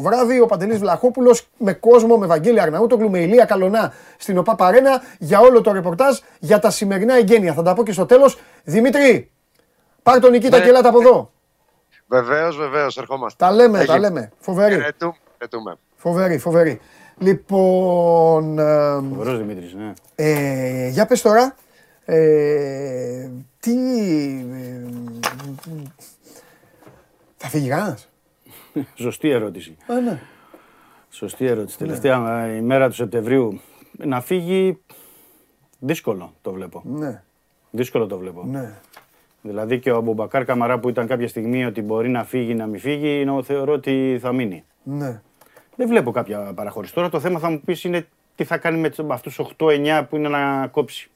βράδυ 0.00 0.40
ο 0.40 0.46
Παντελής 0.46 0.78
Βλαχόπουλος 0.78 1.48
με 1.56 1.72
κόσμο, 1.72 2.16
με 2.16 2.26
Βαγγέλη 2.26 2.60
Αρναούτογλου, 2.60 3.10
με 3.10 3.18
Ηλία 3.18 3.44
Καλονά 3.44 3.92
στην 4.16 4.38
ΟΠΑ 4.38 4.54
Παρένα 4.54 5.02
για 5.18 5.40
όλο 5.40 5.60
το 5.60 5.72
ρεπορτάζ 5.72 6.18
για 6.38 6.58
τα 6.58 6.70
σημερινά 6.70 7.16
εγγένεια. 7.16 7.52
Θα 7.52 7.62
τα 7.62 7.74
πω 7.74 7.84
και 7.84 7.92
στο 7.92 8.06
τέλος. 8.06 8.38
Δημήτρη, 8.64 9.30
πάρ' 10.02 10.20
τον 10.20 10.30
Νικήτα 10.30 10.56
ναι. 10.56 10.62
και 10.62 10.68
ελάτε 10.68 10.88
από 10.88 11.00
εδώ. 11.00 11.30
Βεβαίως, 12.06 12.56
βεβαίως, 12.56 12.96
ερχόμαστε. 12.96 13.44
Τα 13.44 13.52
λέμε, 13.52 13.84
τα 13.84 13.98
λέμε. 13.98 14.32
Φοβερή. 14.38 14.82
Φοβερή, 15.96 16.38
φοβερή. 16.38 16.80
Λοιπόν. 17.22 18.56
Φοβερός 19.08 19.38
Δημήτρης, 19.38 19.74
ναι. 19.74 19.92
Ε, 20.14 20.88
για 20.88 21.06
πες 21.06 21.22
τώρα. 21.22 21.54
Ε, 22.04 23.28
τι. 23.60 23.72
Ε, 24.52 24.82
θα 27.36 27.48
φύγει 27.48 27.68
κανένας; 27.68 28.08
Σωστή 28.94 29.30
ερώτηση. 29.30 29.76
Α, 29.86 30.00
ναι. 30.00 30.20
Σωστή 31.10 31.46
ερώτηση. 31.46 31.76
Ναι. 31.80 31.86
Τελευταία 31.86 32.46
ημέρα 32.56 32.88
του 32.88 32.94
Σεπτεμβρίου 32.94 33.60
να 33.98 34.20
φύγει. 34.20 34.78
Δύσκολο 35.78 36.32
το 36.42 36.52
βλέπω. 36.52 36.82
Ναι. 36.84 37.22
Δύσκολο 37.70 38.06
το 38.06 38.18
βλέπω. 38.18 38.44
Ναι. 38.44 38.72
Δηλαδή 39.42 39.78
και 39.78 39.90
ο 39.90 39.96
Αμπουμπακάρ 39.96 40.44
Καμαρά 40.44 40.78
που 40.78 40.88
ήταν 40.88 41.06
κάποια 41.06 41.28
στιγμή 41.28 41.64
ότι 41.64 41.82
μπορεί 41.82 42.08
να 42.08 42.24
φύγει, 42.24 42.54
να 42.54 42.66
μην 42.66 42.80
φύγει, 42.80 43.26
θεωρώ 43.42 43.72
ότι 43.72 44.18
θα 44.20 44.32
μείνει. 44.32 44.64
Ναι. 44.82 45.20
Δεν 45.76 45.88
βλέπω 45.88 46.10
κάποια 46.10 46.52
παραχώρηση. 46.54 46.94
Τώρα 46.94 47.08
το 47.08 47.20
θέμα 47.20 47.38
θα 47.38 47.50
μου 47.50 47.60
πεις 47.60 47.84
είναι 47.84 48.06
τι 48.34 48.44
θα 48.44 48.58
κάνει 48.58 48.78
με 48.78 48.90
αυτούς 49.08 49.36
του 49.36 49.50
8-9 49.56 50.04
που 50.08 50.16
είναι 50.16 50.28
να 50.28 50.66
κόψει. 50.66 51.10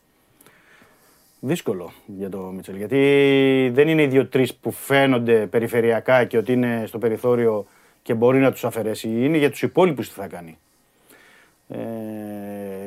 Δύσκολο 1.41 1.93
για 2.07 2.31
το 2.31 2.39
Μίτσελ. 2.39 2.77
Γιατί 2.77 3.71
δεν 3.75 3.89
είναι 3.89 4.03
οι 4.03 4.07
δύο-τρει 4.07 4.49
που 4.61 4.71
φαίνονται 4.71 5.47
περιφερειακά 5.47 6.25
και 6.25 6.37
ότι 6.37 6.53
είναι 6.53 6.85
στο 6.87 6.99
περιθώριο 6.99 7.67
και 8.03 8.15
μπορεί 8.15 8.39
να 8.39 8.53
τους 8.53 8.65
αφαιρέσει. 8.65 9.09
Είναι 9.09 9.37
για 9.37 9.51
τους 9.51 9.63
υπόλοιπους 9.63 10.09
τι 10.09 10.15
θα 10.15 10.27
κάνει. 10.27 10.59
Ε, 11.69 11.79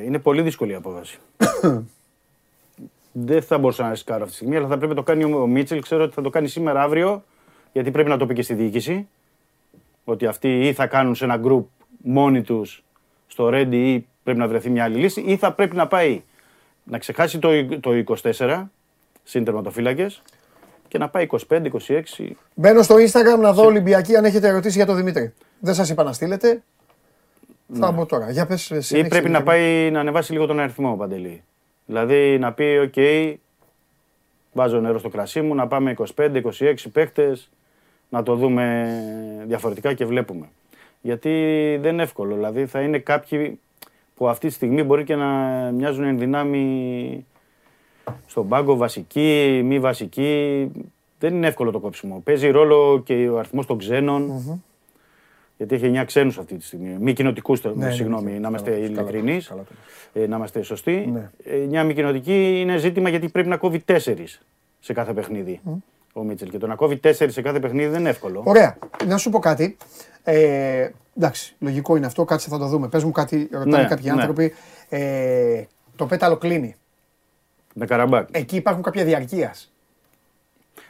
είναι 0.05 0.19
πολύ 0.19 0.41
δύσκολη 0.41 0.71
η 0.71 0.75
απόφαση. 0.75 1.19
δεν 3.11 3.41
θα 3.41 3.57
μπορούσα 3.57 3.83
να 3.83 3.89
ρισκάρω 3.89 4.19
αυτή 4.19 4.29
τη 4.29 4.35
στιγμή, 4.35 4.55
αλλά 4.55 4.67
θα 4.67 4.77
πρέπει 4.77 4.89
να 4.89 4.95
το 4.95 5.03
κάνει 5.03 5.23
ο 5.23 5.47
Μίτσελ. 5.47 5.81
Ξέρω 5.81 6.03
ότι 6.03 6.13
θα 6.13 6.21
το 6.21 6.29
κάνει 6.29 6.47
σήμερα, 6.47 6.81
αύριο, 6.81 7.23
γιατί 7.71 7.91
πρέπει 7.91 8.09
να 8.09 8.17
το 8.17 8.25
πει 8.25 8.33
και 8.33 8.41
στη 8.41 8.53
διοίκηση 8.53 9.07
ότι 10.09 10.25
αυτοί 10.25 10.67
ή 10.67 10.73
θα 10.73 10.87
κάνουν 10.87 11.15
σε 11.15 11.23
ένα 11.23 11.37
γκρουπ 11.37 11.67
μόνοι 11.97 12.41
τους 12.41 12.83
στο 13.27 13.49
Ready 13.53 13.73
ή 13.73 14.05
πρέπει 14.23 14.39
να 14.39 14.47
βρεθεί 14.47 14.69
μια 14.69 14.83
άλλη 14.83 14.97
λύση 14.97 15.21
ή 15.21 15.35
θα 15.35 15.53
πρέπει 15.53 15.75
να 15.75 15.87
πάει 15.87 16.21
να 16.83 16.97
ξεχάσει 16.97 17.39
το, 17.39 17.49
το 17.79 17.91
24 18.23 18.65
συν 19.23 19.43
τερματοφύλακες 19.43 20.21
και 20.87 20.97
να 20.97 21.09
πάει 21.09 21.27
25-26. 21.47 21.61
Μπαίνω 22.53 22.81
στο 22.81 22.95
Instagram 22.95 23.39
να 23.39 23.53
δω 23.53 23.65
Ολυμπιακή 23.65 24.15
αν 24.15 24.25
έχετε 24.25 24.47
ερωτήσει 24.47 24.77
για 24.77 24.85
τον 24.85 24.95
Δημήτρη. 24.95 25.33
Δεν 25.59 25.73
σας 25.73 25.89
είπα 25.89 26.03
να 26.03 26.13
στείλετε. 26.13 26.63
Ναι. 27.65 27.79
Θα 27.79 27.91
μπω 27.91 28.05
τώρα. 28.05 28.31
Για 28.31 28.45
πες, 28.45 28.89
ή 28.89 29.07
πρέπει 29.07 29.29
να 29.29 29.43
πάει 29.43 29.91
να 29.91 29.99
ανεβάσει 29.99 30.31
λίγο 30.31 30.45
τον 30.45 30.59
αριθμό, 30.59 30.95
Παντελή. 30.95 31.43
Δηλαδή 31.85 32.37
να 32.39 32.53
πει, 32.53 32.63
οκ, 32.63 32.93
βάζω 34.53 34.79
νερό 34.79 34.99
στο 34.99 35.09
κρασί 35.09 35.41
μου, 35.41 35.55
να 35.55 35.67
πάμε 35.67 35.95
25-26 36.15 36.73
παίκτες, 36.91 37.49
να 38.09 38.23
το 38.23 38.35
δούμε 38.35 38.87
διαφορετικά 39.47 39.93
και 39.93 40.05
βλέπουμε. 40.05 40.49
Γιατί 41.01 41.29
δεν 41.81 41.93
είναι 41.93 42.03
εύκολο. 42.03 42.35
Δηλαδή 42.35 42.65
θα 42.65 42.81
είναι 42.81 42.99
κάποιοι 42.99 43.59
που 44.15 44.27
αυτή 44.29 44.47
τη 44.47 44.53
στιγμή 44.53 44.83
μπορεί 44.83 45.03
και 45.03 45.15
να 45.15 45.27
μοιάζουν 45.71 46.03
εν 46.03 46.17
δυνάμει 46.19 47.25
στον 48.27 48.47
πάγκο 48.47 48.75
βασική, 48.75 49.61
μη 49.65 49.79
βασική. 49.79 50.71
Δεν 51.19 51.33
είναι 51.33 51.47
εύκολο 51.47 51.71
το 51.71 51.79
κόψιμο. 51.79 52.21
Παίζει 52.23 52.49
ρόλο 52.49 53.01
και 53.05 53.29
ο 53.29 53.37
αριθμός 53.37 53.65
των 53.65 53.77
ξενων 53.77 54.41
Γιατί 55.57 55.75
έχει 55.75 55.91
9 55.95 56.03
ξένους 56.05 56.37
αυτή 56.37 56.55
τη 56.55 56.63
στιγμή. 56.63 56.97
Μη 56.99 57.13
κοινοτικούς, 57.13 57.63
ναι, 57.63 57.71
ναι, 57.75 57.91
συγγνώμη, 57.91 58.31
ναι, 58.31 58.39
να 58.39 58.47
είμαστε 58.47 58.71
ειλικρινείς, 58.71 59.53
ε, 60.13 60.27
να 60.27 60.35
είμαστε 60.35 60.61
σωστοί. 60.61 61.09
Ναι. 61.11 61.29
9 61.81 61.85
μη 61.85 61.93
κοινοτικοί 61.93 62.59
είναι 62.59 62.77
ζήτημα 62.77 63.09
γιατί 63.09 63.29
πρέπει 63.29 63.47
να 63.47 63.57
κόβει 63.57 63.83
4 63.85 63.97
σε 64.79 64.93
κάθε 64.93 65.13
παιχνίδι 65.13 65.61
ο 66.19 66.23
Μίτσελ. 66.23 66.49
Και 66.49 66.57
το 66.57 66.67
να 66.67 66.75
κόβει 66.75 66.97
τέσσερις 66.97 67.33
σε 67.33 67.41
κάθε 67.41 67.59
παιχνίδι 67.59 67.89
δεν 67.89 67.99
είναι 67.99 68.09
εύκολο. 68.09 68.41
Ωραία. 68.45 68.77
Να 69.05 69.17
σου 69.17 69.29
πω 69.29 69.39
κάτι. 69.39 69.77
Ε, 70.23 70.89
εντάξει, 71.17 71.55
λογικό 71.59 71.95
είναι 71.95 72.05
αυτό. 72.05 72.25
Κάτσε 72.25 72.49
θα 72.49 72.57
το 72.57 72.65
δούμε. 72.65 72.87
Πες 72.87 73.03
μου 73.03 73.11
κάτι, 73.11 73.49
ρωτάνε 73.51 73.77
ναι, 73.77 73.87
κάποιοι 73.87 74.11
ναι. 74.13 74.21
άνθρωποι. 74.21 74.53
Ε, 74.89 75.63
το 75.95 76.05
πέταλο 76.05 76.37
κλείνει. 76.37 76.75
Με 77.73 77.85
καραμπάκ. 77.85 78.27
Εκεί 78.31 78.55
υπάρχουν 78.55 78.83
κάποια 78.83 79.03
διαρκείας. 79.03 79.71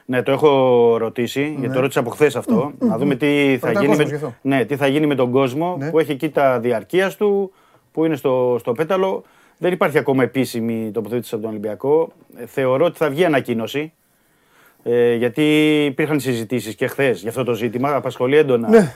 Ναι, 0.06 0.24
το 0.24 0.32
έχω 0.32 0.98
ρωτήσει, 0.98 1.42
ναι. 1.42 1.60
γιατί 1.60 1.74
το 1.74 1.80
ρώτησα 1.80 2.00
από 2.00 2.10
χθες 2.10 2.36
αυτό. 2.36 2.72
να 2.80 2.98
δούμε 2.98 3.16
τι 3.16 3.58
θα, 3.62 3.72
γίνει 3.72 3.96
με, 3.96 4.36
ναι, 4.42 4.66
τι 4.66 4.76
θα 4.76 4.88
γίνει 4.88 5.06
με 5.06 5.16
τον 5.16 5.32
κόσμο 5.32 5.76
ναι. 5.80 5.90
που 5.90 6.00
έχει 6.00 6.12
εκεί 6.12 6.30
τα 6.30 6.60
διαρκείας 6.60 7.16
του, 7.16 7.52
που 7.92 8.06
είναι 8.06 8.16
στο, 8.16 8.56
στο 8.60 8.72
πέταλο. 8.72 9.24
Δεν 9.58 9.74
υπάρχει 9.74 9.98
ακόμα 9.98 10.24
επίσημη 10.24 10.92
τοποθέτηση 10.94 11.34
από 11.34 11.44
τον 11.44 11.52
Ολυμπιακό. 11.52 12.12
Ε, 12.38 12.46
θεωρώ 12.46 12.86
ότι 12.86 12.98
θα 12.98 13.10
βγει 13.10 13.26
ανακοίνωση 13.26 13.94
ε, 14.84 15.14
γιατί 15.14 15.44
υπήρχαν 15.86 16.20
συζητήσεις 16.20 16.76
και 16.76 16.88
χθες 16.88 17.20
για 17.20 17.30
αυτό 17.30 17.44
το 17.44 17.54
ζήτημα. 17.54 17.96
Απασχολεί 17.96 18.38
έντονα, 18.38 18.70
ναι. 18.70 18.94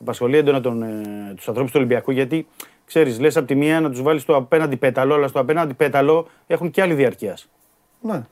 απασχολεί 0.00 0.36
έντονα 0.36 0.60
τον, 0.60 0.82
ε, 0.82 1.32
τους 1.36 1.48
ανθρώπους 1.48 1.70
του 1.72 1.78
Ολυμπιακού. 1.78 2.10
Γιατί 2.10 2.46
ξέρεις, 2.86 3.20
λες 3.20 3.36
από 3.36 3.46
τη 3.46 3.54
μία 3.54 3.80
να 3.80 3.90
τους 3.90 4.02
βάλεις 4.02 4.22
στο 4.22 4.36
απέναντι 4.36 4.76
πέταλο, 4.76 5.14
αλλά 5.14 5.28
στο 5.28 5.40
απέναντι 5.40 5.74
πέταλο 5.74 6.28
έχουν 6.46 6.70
και 6.70 6.82
άλλη 6.82 6.94
διαρκείας. 6.94 7.48
Ναι. 8.00 8.22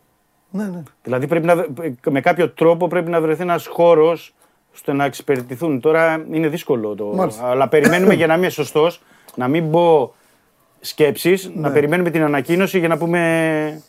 Ναι, 0.50 0.64
ναι. 0.64 0.82
Δηλαδή 1.02 1.26
πρέπει 1.26 1.46
να, 1.46 1.66
με 2.10 2.20
κάποιο 2.20 2.50
τρόπο 2.50 2.88
πρέπει 2.88 3.10
να 3.10 3.20
βρεθεί 3.20 3.42
ένας 3.42 3.66
χώρος 3.66 4.34
ώστε 4.74 4.92
να 4.92 5.04
εξυπηρετηθούν. 5.04 5.80
Τώρα 5.80 6.24
είναι 6.30 6.48
δύσκολο 6.48 6.94
το. 6.94 7.04
Μάλιστα. 7.06 7.48
Αλλά 7.48 7.68
περιμένουμε 7.68 8.14
για 8.20 8.26
να 8.26 8.34
είμαι 8.34 8.48
σωστός, 8.48 9.02
να 9.34 9.48
μην 9.48 9.64
μπω 9.64 10.12
σκέψεις, 10.80 11.50
να 11.54 11.68
ναι. 11.68 11.74
περιμένουμε 11.74 12.10
την 12.10 12.22
ανακοίνωση 12.22 12.78
για 12.78 12.88
να 12.88 12.98
πούμε 12.98 13.82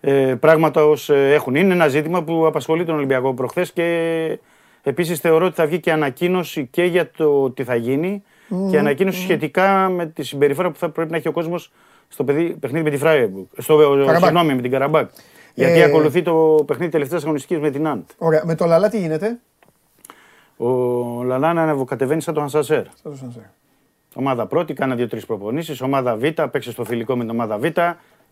ε, 0.00 0.34
πράγματα 0.40 0.84
ως 0.84 1.10
ε, 1.10 1.32
έχουν. 1.34 1.54
Είναι 1.54 1.72
ένα 1.72 1.88
ζήτημα 1.88 2.22
που 2.22 2.46
απασχολεί 2.46 2.84
τον 2.84 2.94
Ολυμπιακό 2.94 3.34
προχθές 3.34 3.72
και 3.72 4.38
επίσης 4.82 5.20
θεωρώ 5.20 5.46
ότι 5.46 5.54
θα 5.54 5.66
βγει 5.66 5.80
και 5.80 5.92
ανακοίνωση 5.92 6.66
και 6.70 6.82
για 6.82 7.10
το 7.16 7.50
τι 7.50 7.64
θα 7.64 7.74
γίνει 7.74 8.22
και 8.70 8.78
ανακοίνωση 8.78 9.20
σχετικά 9.20 9.88
με 9.88 10.06
τη 10.06 10.22
συμπεριφορά 10.22 10.70
που 10.70 10.78
θα 10.78 10.90
πρέπει 10.90 11.10
να 11.10 11.16
έχει 11.16 11.28
ο 11.28 11.32
κόσμος 11.32 11.72
στο 12.08 12.24
παιχνίδι 12.24 12.82
με 12.82 12.90
τη 12.90 12.96
Φράιμπουργκ. 12.96 13.44
Στο, 13.56 13.78
συγγνώμη, 14.20 14.54
με 14.54 14.62
την 14.62 14.70
Καραμπάκ. 14.70 15.10
Γιατί 15.54 15.80
ε, 15.80 15.84
ακολουθεί 15.84 16.22
το 16.22 16.64
παιχνίδι 16.66 16.90
τελευταίας 16.90 17.22
αγωνιστικής 17.22 17.58
με 17.58 17.70
την 17.70 17.88
Άντ. 17.88 18.02
Ωραία. 18.18 18.42
Με 18.44 18.54
το 18.54 18.64
Λαλά 18.66 18.88
τι 18.88 18.98
γίνεται; 18.98 19.38
Ο 20.56 20.68
Λαλά 21.22 21.52
να 21.52 21.62
ανεβοκατεβαίνει 21.62 22.20
σαν 22.20 22.34
τον 22.34 22.42
Ανσασέρ. 22.42 22.84
Σαν 23.02 23.18
τον 23.34 23.42
Ομάδα 24.14 24.46
πρώτη, 24.46 24.74
κάνα 24.74 24.94
δύο-τρεις 24.94 25.26
προπονήσεις. 25.26 25.80
Ομάδα 25.80 26.16
Β, 26.16 26.24
παίξε 26.50 26.70
στο 26.70 26.84
φιλικό 26.84 27.16
με 27.16 27.20
την 27.20 27.30
ομάδα 27.30 27.58
Β 27.58 27.64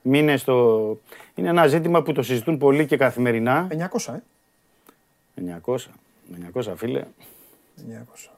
μείνε 0.07 0.37
στο... 0.37 0.99
Είναι 1.35 1.49
ένα 1.49 1.67
ζήτημα 1.67 2.03
που 2.03 2.13
το 2.13 2.23
συζητούν 2.23 2.59
πολύ 2.59 2.87
και 2.87 2.97
καθημερινά. 2.97 3.69
900, 3.71 4.15
ε. 4.15 5.59
900. 5.67 5.77
900, 6.55 6.73
φίλε. 6.77 7.05
900. 8.25 8.31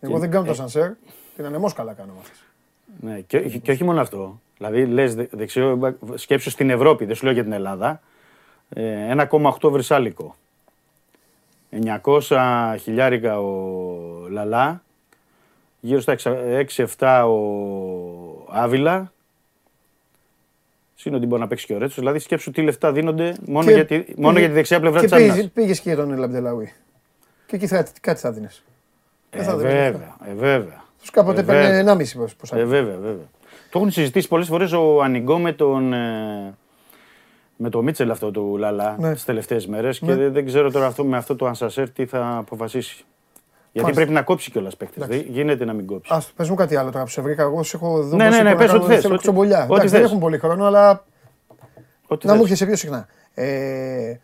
Εγώ 0.00 0.18
δεν 0.18 0.30
κάνω 0.30 0.44
το 0.44 0.50
ε, 0.50 0.54
σανσέρ, 0.54 0.90
την 1.36 1.44
ανεμόσκαλα 1.44 1.92
κάνω 1.92 2.12
αυτές. 2.20 2.44
Ναι, 3.00 3.20
και, 3.20 3.40
και 3.40 3.70
όχι 3.70 3.84
μόνο 3.84 4.00
αυτό. 4.00 4.40
Δηλαδή, 4.56 4.86
λες 4.86 5.14
δεξιό, 5.14 5.96
σκέψου 6.14 6.50
στην 6.50 6.70
Ευρώπη, 6.70 7.04
δεν 7.04 7.14
σου 7.14 7.24
λέω 7.24 7.32
για 7.32 7.42
την 7.42 7.52
Ελλάδα, 7.52 8.00
1,8 8.74 9.64
ε, 9.64 9.68
βρυσάλικο. 9.68 10.36
900 12.02 12.76
χιλιάρικα 12.80 13.40
ο 13.40 14.28
Λαλά, 14.28 14.82
γύρω 15.80 16.00
στα 16.00 16.16
6-7 16.98 17.24
ο 17.28 17.38
Άβυλα 18.50 19.12
Συν 20.98 21.14
ότι 21.14 21.26
μπορεί 21.26 21.40
να 21.40 21.46
παίξει 21.48 21.66
και 21.66 21.74
ο 21.74 21.78
Ρέτσος. 21.78 21.98
Δηλαδή 21.98 22.18
σκέψου 22.18 22.50
τι 22.50 22.62
λεφτά 22.62 22.92
δίνονται 22.92 23.36
μόνο, 23.46 23.70
για, 23.70 23.86
τη, 23.86 24.04
μόνο 24.16 24.38
για 24.38 24.48
τη 24.48 24.54
δεξιά 24.54 24.80
πλευρά 24.80 25.00
της 25.00 25.12
άμυνας. 25.12 25.36
Και 25.40 25.48
πήγες 25.48 25.80
και 25.80 25.88
για 25.88 25.96
τον 25.96 26.18
Λαμπτελαούι. 26.18 26.72
Και 27.46 27.56
εκεί 27.56 27.66
θα, 27.66 27.86
κάτι 28.00 28.20
θα 28.20 28.32
δίνεις. 28.32 28.64
Ε, 29.30 29.42
βέβαια, 29.42 30.16
ε, 30.28 30.34
βέβαια. 30.34 30.84
Τους 31.00 31.10
κάποτε 31.10 31.42
παίρνει 31.42 31.90
1,5 31.90 32.34
ποσά. 32.38 32.56
Ε, 32.58 32.64
βέβαια, 32.64 32.96
βέβαια. 32.96 33.24
Το 33.70 33.78
έχουν 33.78 33.90
συζητήσει 33.90 34.28
πολλές 34.28 34.46
φορές 34.46 34.72
ο 34.72 35.02
Ανιγκό 35.02 35.38
με 35.38 35.52
τον. 35.52 35.92
Ε, 35.92 36.54
με 37.56 37.70
το 37.70 37.82
Μίτσελ 37.82 38.10
αυτό 38.10 38.30
του 38.30 38.56
Λαλά 38.58 38.96
Ναι. 38.98 39.12
τις 39.12 39.24
τελευταίες 39.24 39.66
μέρες 39.66 39.98
και 39.98 40.06
Ναι. 40.06 40.14
δεν, 40.14 40.32
δεν 40.32 40.46
ξέρω 40.46 40.70
τώρα 40.70 40.86
αυτό, 40.86 41.04
με 41.04 41.16
αυτό 41.16 41.36
το 41.36 41.46
Ανσασέρ 41.46 41.90
τι 41.90 42.06
θα 42.06 42.36
αποφασίσει. 42.36 43.04
Γιατί 43.76 43.90
Μάλιστα. 43.90 43.92
πρέπει 44.04 44.12
να 44.12 44.22
κόψει 44.22 44.50
κιόλας 44.50 44.76
παίχτε. 44.76 45.06
Δεν 45.06 45.24
γίνεται 45.28 45.64
να 45.64 45.72
μην 45.72 45.86
κόψει. 45.86 46.12
Α 46.14 46.22
πες 46.36 46.48
μου 46.48 46.54
κάτι 46.54 46.76
άλλο 46.76 46.90
τώρα 46.90 47.04
που 47.04 47.10
σε 47.10 47.20
βρήκα. 47.20 47.42
Εγώ 47.42 47.62
σε 47.62 47.76
έχω 47.76 48.02
δει. 48.02 48.16
Ναι, 48.16 48.28
ναι, 48.28 48.42
ναι, 48.42 48.54
πες 48.54 48.72
ό,τι 48.72 48.84
θες, 48.86 48.86
Θέλω 48.86 48.96
ό,τι- 48.96 49.08
κουτσομπολιά. 49.08 49.58
ό,τι 49.62 49.72
Εντάξει, 49.72 49.88
δεν 49.88 50.00
θες. 50.00 50.08
έχουν 50.08 50.20
πολύ 50.20 50.38
χρόνο, 50.38 50.64
αλλά 50.64 51.04
Ό,τι 52.06 52.26
να 52.26 52.32
μου 52.32 52.40
θες. 52.40 52.50
έρχεσαι 52.50 52.66
πιο 52.66 52.76
συχνά. 52.76 53.06
Ε, 53.34 54.14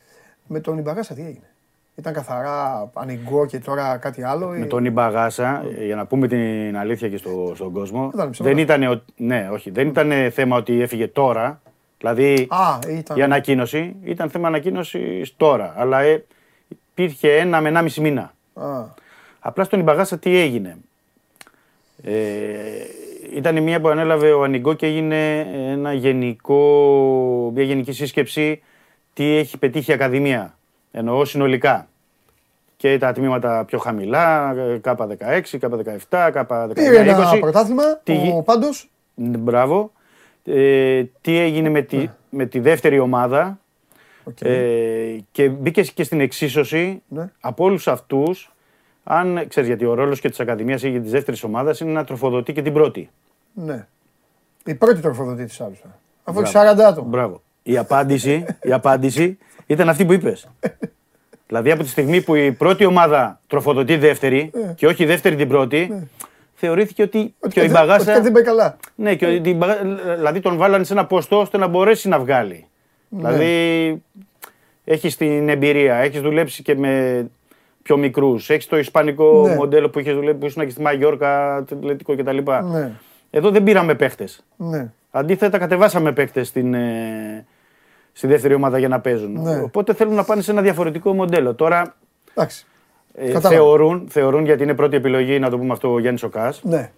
με 0.47 0.61
τον 0.61 0.79
Ιμπαγάσα 0.79 1.15
τι 1.15 1.21
έγινε; 1.21 1.47
Ήταν 1.95 2.13
καθαρά 2.13 2.91
ανοιγό 2.95 3.47
και 3.47 3.59
τώρα 3.59 3.97
κάτι 3.97 4.23
άλλο. 4.23 4.47
Με 4.49 4.59
ή- 4.59 4.67
τον 4.67 4.85
Ιμπαγάσα, 4.85 5.65
ε, 5.79 5.85
για 5.85 5.97
να 5.97 6.07
πούμε 6.07 6.29
την 6.29 6.77
αλήθεια 6.77 7.09
και 7.09 7.17
στο, 7.17 7.53
στον 7.55 7.73
κόσμο, 7.73 8.11
ήταν 8.15 8.31
ψέματα. 8.31 8.55
δεν 8.55 8.65
ήταν, 8.65 8.83
ο- 8.83 9.03
ναι, 9.17 9.49
όχι, 9.53 9.71
δεν 9.71 9.89
ήταν 9.89 10.13
θέμα 10.33 10.57
ότι 10.57 10.81
έφυγε 10.83 11.09
τώρα. 11.09 11.61
Δηλαδή 11.99 12.47
Α, 12.51 12.79
ήταν. 12.89 13.17
η 13.17 13.23
ανακοίνωση 13.23 13.97
ήταν 14.05 14.31
θέμα 14.31 14.49
ανακοίνωσης 14.49 15.35
τώρα. 15.37 15.75
Αλλά 15.77 16.01
ε, 16.01 16.25
υπήρχε 16.69 17.37
ένα 17.37 17.61
με 17.61 17.69
ένα 17.69 17.83
μισή 17.83 18.01
μήνα. 18.01 18.33
Α, 19.45 19.49
Απλά 19.49 19.65
στον 19.65 19.81
Ιμπαγάσα 19.81 20.19
τι 20.19 20.37
έγινε. 20.39 20.77
Ε, 22.03 22.13
ήταν 23.35 23.63
μια 23.63 23.81
που 23.81 23.89
ανέλαβε 23.89 24.33
ο 24.33 24.43
Ανιγκό 24.43 24.75
και 24.75 24.87
έγινε 24.87 25.39
ένα 25.71 25.93
γενικό, 25.93 26.61
μια 27.55 27.65
γενική 27.65 27.93
σύσκεψη 27.93 28.63
τι 29.15 29.25
έχει 29.37 29.59
πετύχει 29.59 29.91
η 29.91 29.95
Ακαδημία. 29.95 30.57
Εννοώ 30.93 31.25
συνολικά. 31.25 31.87
Και 32.77 32.99
τα 32.99 33.13
τμήματα 33.13 33.65
πιο 33.65 33.79
χαμηλά, 33.79 34.55
K16, 34.85 35.41
K17, 35.61 36.31
K19, 36.33 36.71
Πήρε 36.75 36.99
ένα 36.99 37.33
20. 37.35 37.39
πρωτάθλημα, 37.41 37.97
Τι 38.05 38.15
γι- 38.15 38.33
ο 38.37 38.43
πάντως. 38.43 38.91
Ναι, 39.15 39.37
Μπράβο. 39.37 39.93
Ε, 40.45 41.03
τι 41.21 41.37
έγινε 41.39 41.69
με 41.69 41.83
τη, 41.83 42.09
με 42.31 42.47
τη 42.47 42.59
δεύτερη 42.61 42.99
ομάδα 42.99 43.59
ε, 44.43 45.17
και 45.33 45.49
μπήκες 45.49 45.93
και 45.93 46.05
στην 46.05 46.21
εξίσωση 46.21 47.03
Ναι. 47.09 47.31
από 47.41 47.65
όλους 47.65 47.89
αυτούς. 47.89 48.52
Αν 49.05 49.45
ξέρεις, 49.49 49.69
γιατί 49.69 49.85
ο 49.85 49.95
ρόλος 49.95 50.21
και 50.21 50.29
της 50.29 50.41
Ακαδημίας 50.41 50.83
ή 50.83 51.01
τη 51.01 51.09
δεύτερη 51.09 51.37
ομάδα 51.45 51.75
είναι 51.81 51.93
να 51.93 52.05
τροφοδοτεί 52.05 52.53
και 52.53 52.63
την 52.63 52.73
πρώτη. 52.73 53.11
Ναι. 53.55 53.87
Η 54.65 54.75
πρώτη 54.75 55.01
τροφοδοτή 55.01 55.45
της 55.45 55.61
άλλης. 55.61 55.79
Αφού 56.25 56.41
έχει 56.41 56.53
Μπράβο. 56.53 56.83
40 56.83 56.85
άτομα. 56.85 57.09
Μπράβο. 57.09 57.43
Η 57.63 57.77
απάντηση, 57.79 58.45
η 58.63 58.73
απάντηση 58.73 59.39
ήταν 59.67 59.89
αυτή 59.89 60.05
που 60.05 60.13
είπες. 60.13 60.49
δηλαδή 61.47 61.71
από 61.71 61.83
τη 61.83 61.89
στιγμή 61.89 62.23
που 62.23 62.35
η 62.35 62.53
πρώτη 62.53 62.85
ομάδα 62.85 63.41
τροφοδοτεί 63.47 63.97
δεύτερη 63.97 64.51
Ε. 64.55 64.73
και 64.77 64.87
όχι 64.87 65.03
η 65.03 65.07
δεύτερη 65.07 65.37
την 65.37 65.49
πρώτη, 65.49 66.09
θεωρήθηκε 66.55 67.03
ότι, 67.03 67.19
και 67.41 67.47
ο 67.47 67.49
κάτι- 67.49 67.67
Ιμπαγάσα. 67.67 67.95
ότι 68.03 68.05
κάτι 68.11 68.21
δεν 68.23 68.33
πάει 68.33 68.43
καλά. 68.43 68.77
Ναι, 68.95 69.15
και 69.15 69.27
ο 69.27 69.31
Ιμπαγά- 69.31 69.83
δηλαδή 70.17 70.41
τον 70.41 70.57
βάλανε 70.57 70.85
σε 70.85 70.93
ένα 70.93 71.07
ποστό 71.07 71.41
ώστε 71.41 71.59
να 71.59 71.67
μπορέσει 71.67 72.09
να 72.09 72.19
βγάλει. 72.19 72.67
Ναι. 73.09 73.19
Δηλαδή 73.33 74.03
έχεις 74.85 75.17
την 75.17 75.49
εμπειρία, 75.49 75.95
έχεις 75.97 76.21
δουλέψει 76.21 76.63
και 76.63 76.77
με 76.77 77.25
πιο 77.83 77.97
μικρούς. 77.97 78.51
Έχεις 78.51 78.67
το 78.67 78.79
ισπανικό 78.79 79.47
Ναι. 79.49 79.55
μοντέλο 79.55 79.91
που 79.91 79.99
είχες 79.99 80.15
δουλέψει, 80.15 80.39
που 80.39 80.47
ήσουν 80.47 80.65
και 80.65 80.71
στη 80.71 80.81
Μαγιόρκα, 80.83 81.55
Ατλετικό 81.57 82.17
κτλ. 82.17 82.39
Ναι. 82.73 82.91
Εδώ 83.31 83.51
δεν 83.51 83.63
πήραμε 83.63 83.95
παίχτες. 83.95 84.45
Ναι. 84.57 84.91
Αντίθετα, 85.11 85.59
κατεβάσαμε 85.59 86.13
παίκτε 86.13 86.43
στην, 86.43 86.75
ε, 86.75 87.47
στη 88.13 88.27
δεύτερη 88.27 88.55
ομάδα 88.55 88.79
για 88.79 88.89
να 88.89 89.01
παίζουν. 89.01 89.41
Ναι. 89.43 89.61
Οπότε 89.61 89.95
θέλουν 89.95 90.15
να 90.15 90.25
πάνε 90.25 90.43
σε 90.43 90.51
ένα 90.51 90.63
διαφορετικό 90.63 91.15
μοντέλο. 91.15 91.55
Τώρα 91.55 91.95
Εντάξει. 92.35 92.67
ε, 93.15 93.27
Κατάλαβα. 93.27 93.49
θεωρούν, 93.49 94.07
θεωρούν, 94.11 94.45
γιατί 94.45 94.63
είναι 94.63 94.75
πρώτη 94.75 94.97
επιλογή, 94.97 95.39
να 95.39 95.51
το 95.51 95.59
πούμε 95.59 95.73
αυτό, 95.73 95.93
ο 95.93 95.99
Γιάννης 95.99 96.23
Οκάς. 96.23 96.61
Ναι. 96.65 96.91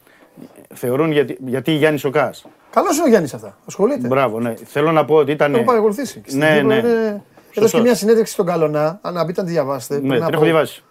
Θεωρούν 0.74 1.12
γιατί, 1.12 1.36
γιατί 1.46 1.72
Γιάννης 1.72 2.04
Οκάς. 2.04 2.46
Καλός 2.70 2.96
είναι 2.96 3.04
ο 3.04 3.08
Γιάννης 3.08 3.34
αυτά. 3.34 3.56
Ασχολείται. 3.66 4.06
Μπράβο, 4.08 4.40
ναι. 4.40 4.54
Θέλω 4.64 4.92
να 4.92 5.04
πω 5.04 5.14
ότι 5.14 5.32
ήταν. 5.32 5.50
Το 5.52 5.56
έχω 5.56 5.66
παρακολουθήσει. 5.66 6.22
Στην 6.26 6.38
Ναι, 6.38 6.52
Κύπρο 6.54 6.66
ναι. 6.68 6.74
είναι- 6.74 7.22
Έδωσε 7.54 7.76
και 7.76 7.82
μια 7.82 7.94
συνέντευξη 7.94 8.32
στον 8.32 8.46
Καλονά. 8.46 8.98
Αν 9.02 9.24
μπείτε 9.26 9.40
να 9.40 9.46
τη 9.46 9.52
διαβάσετε. 9.52 9.94
Ναι, 9.94 10.00
πριν 10.00 10.12
την 10.14 10.22
από- 10.22 10.34
έχω 10.34 10.44
διαβάσει. 10.44 10.82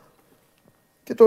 Και, 1.04 1.14
το... 1.14 1.26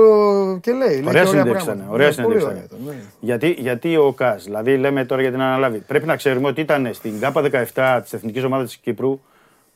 και 0.63 0.73
λέει. 0.73 0.89
λέει 0.89 1.05
Ωραία 1.07 1.23
και 1.23 1.29
συνέντευξη 1.29 1.65
πράγματα. 1.65 1.85
ήταν. 1.85 1.93
Ωραία 1.95 2.09
Ναι, 2.09 2.15
πολύ 2.15 2.41
συνέντευξη 2.41 2.47
ωραία 2.47 2.65
ήταν. 2.65 2.79
ήταν, 2.83 2.95
ναι. 2.95 3.03
Γιατί, 3.21 3.55
γιατί 3.59 3.97
ο 3.97 4.13
ΚΑΣ, 4.13 4.45
δηλαδή 4.45 4.77
λέμε 4.77 5.05
τώρα 5.05 5.21
για 5.23 5.31
την 5.31 5.41
αναλάβει. 5.41 5.79
Πρέπει 5.79 6.07
να 6.07 6.17
ξέρουμε 6.17 6.49
ότι 6.49 6.61
ήταν 6.61 6.89
στην 6.93 7.21
ΚΑΠΑ 7.21 7.43
17 7.75 8.01
της 8.03 8.13
Εθνικής 8.13 8.45
Ομάδας 8.45 8.67
της 8.67 8.77
Κύπρου 8.77 9.21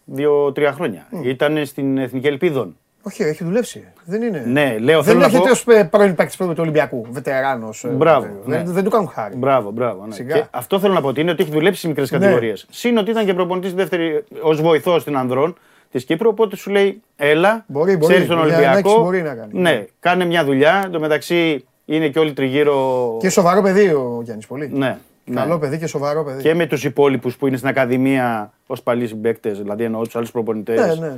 δύο-τρία 0.05 0.73
χρόνια. 0.73 1.07
Ήταν 1.23 1.67
στην 1.67 1.99
Εθνική 1.99 2.27
Ελπίδων. 2.27 2.77
Όχι, 3.03 3.23
έχει 3.23 3.45
δουλέψει. 3.45 3.85
Δεν 4.05 4.23
είναι. 4.23 4.43
Ναι, 4.47 4.77
λέω, 4.79 4.95
δεν 4.95 5.05
θέλω 5.05 5.19
να 5.19 5.25
έρχεται 5.25 5.43
πω- 5.43 5.51
ως 5.51 5.89
πρώην 5.91 6.15
παίκτης 6.15 6.37
του 6.37 6.55
Ολυμπιακού. 6.59 7.07
Βετεράνος. 7.11 7.85
Μπράβο, 7.91 8.27
ναι. 8.45 8.57
Δεν, 8.57 8.73
δεν 8.73 8.85
του 8.85 8.91
κάνουν 8.91 9.09
χάρη. 9.09 9.37
Μπράβο, 9.37 9.71
μπράβο. 9.71 10.07
Ναι. 10.07 10.15
Σιγά. 10.15 10.35
Και 10.35 10.45
αυτό 10.51 10.79
θέλω 10.81 10.93
να 10.95 11.01
πω 11.01 11.09
ότι 11.09 11.21
είναι 11.21 11.31
ότι 11.31 11.43
έχει 11.43 11.53
δουλέψει 11.53 11.81
σε 11.81 11.89
μικρές 11.89 12.11
Ναι. 12.11 12.19
κατηγορίες. 12.19 12.67
Συν 12.71 12.99
ότι 12.99 13.11
ήταν 13.11 13.25
και 13.27 13.35
προπονητής 13.35 13.75
δεύτερη 13.75 14.25
ως 14.41 14.61
βοηθός 14.63 15.03
στην 15.03 15.17
Ανδρών 15.17 15.57
της 15.91 16.05
Κύπρου. 16.05 16.29
Οπότε 16.29 16.57
σου 16.57 16.71
λέει, 16.71 17.03
έλα, 17.17 17.65
Μπορεί, 17.67 17.97
μπορεί. 17.97 18.13
ξέρεις 18.13 18.29
τον 18.29 18.37
Για 18.37 18.47
να 18.47 18.53
Ολυμπιακό. 18.53 18.89
έχεις 18.91 19.01
μπορεί 19.03 19.23
να 19.23 19.35
κάνει. 19.35 19.51
Ναι, 19.61 19.85
κάνε 20.01 20.25
μια 20.25 20.45
δουλειά. 20.45 20.81
Εν 20.85 20.91
τω 20.91 21.01
μεταξύ 21.01 21.65
είναι 21.85 22.09
και 22.09 22.19
όλοι 22.19 22.33
τριγύρω. 22.33 23.17
Και 23.21 23.29
σοβαρό 23.31 23.63
παιδί 23.63 23.87
ο 23.87 24.21
Γιάννης. 24.25 24.47
Πολύ. 24.47 24.71
Ναι, 24.73 24.99
ναι. 25.25 25.41
Καλό 25.41 25.59
παιδί 25.59 25.79
και 25.79 25.87
σοβαρό 25.87 26.25
παιδί. 26.25 26.43
Και 26.43 26.55
με 26.55 26.67
τους 26.67 26.85
υπόλοιπους 26.85 27.37
που 27.37 27.47
είναι 27.47 27.57
στην 27.57 27.69
Ακαδημία 27.69 28.53
ως 28.67 28.83
παλιοί 28.83 29.07
συμπαίκτες, 29.07 29.59
δηλαδή 29.59 29.85
εννοώ 29.85 30.03
τους 30.03 30.17
άλλους 30.17 30.31
προπονητές. 30.31 30.79
Ναι, 30.99 31.07
ναι, 31.07 31.13
ναι. 31.13 31.17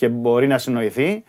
Και 0.00 0.08
μπορεί 0.08 0.46
να 0.46 0.58
συνοηθεί. 0.58 1.24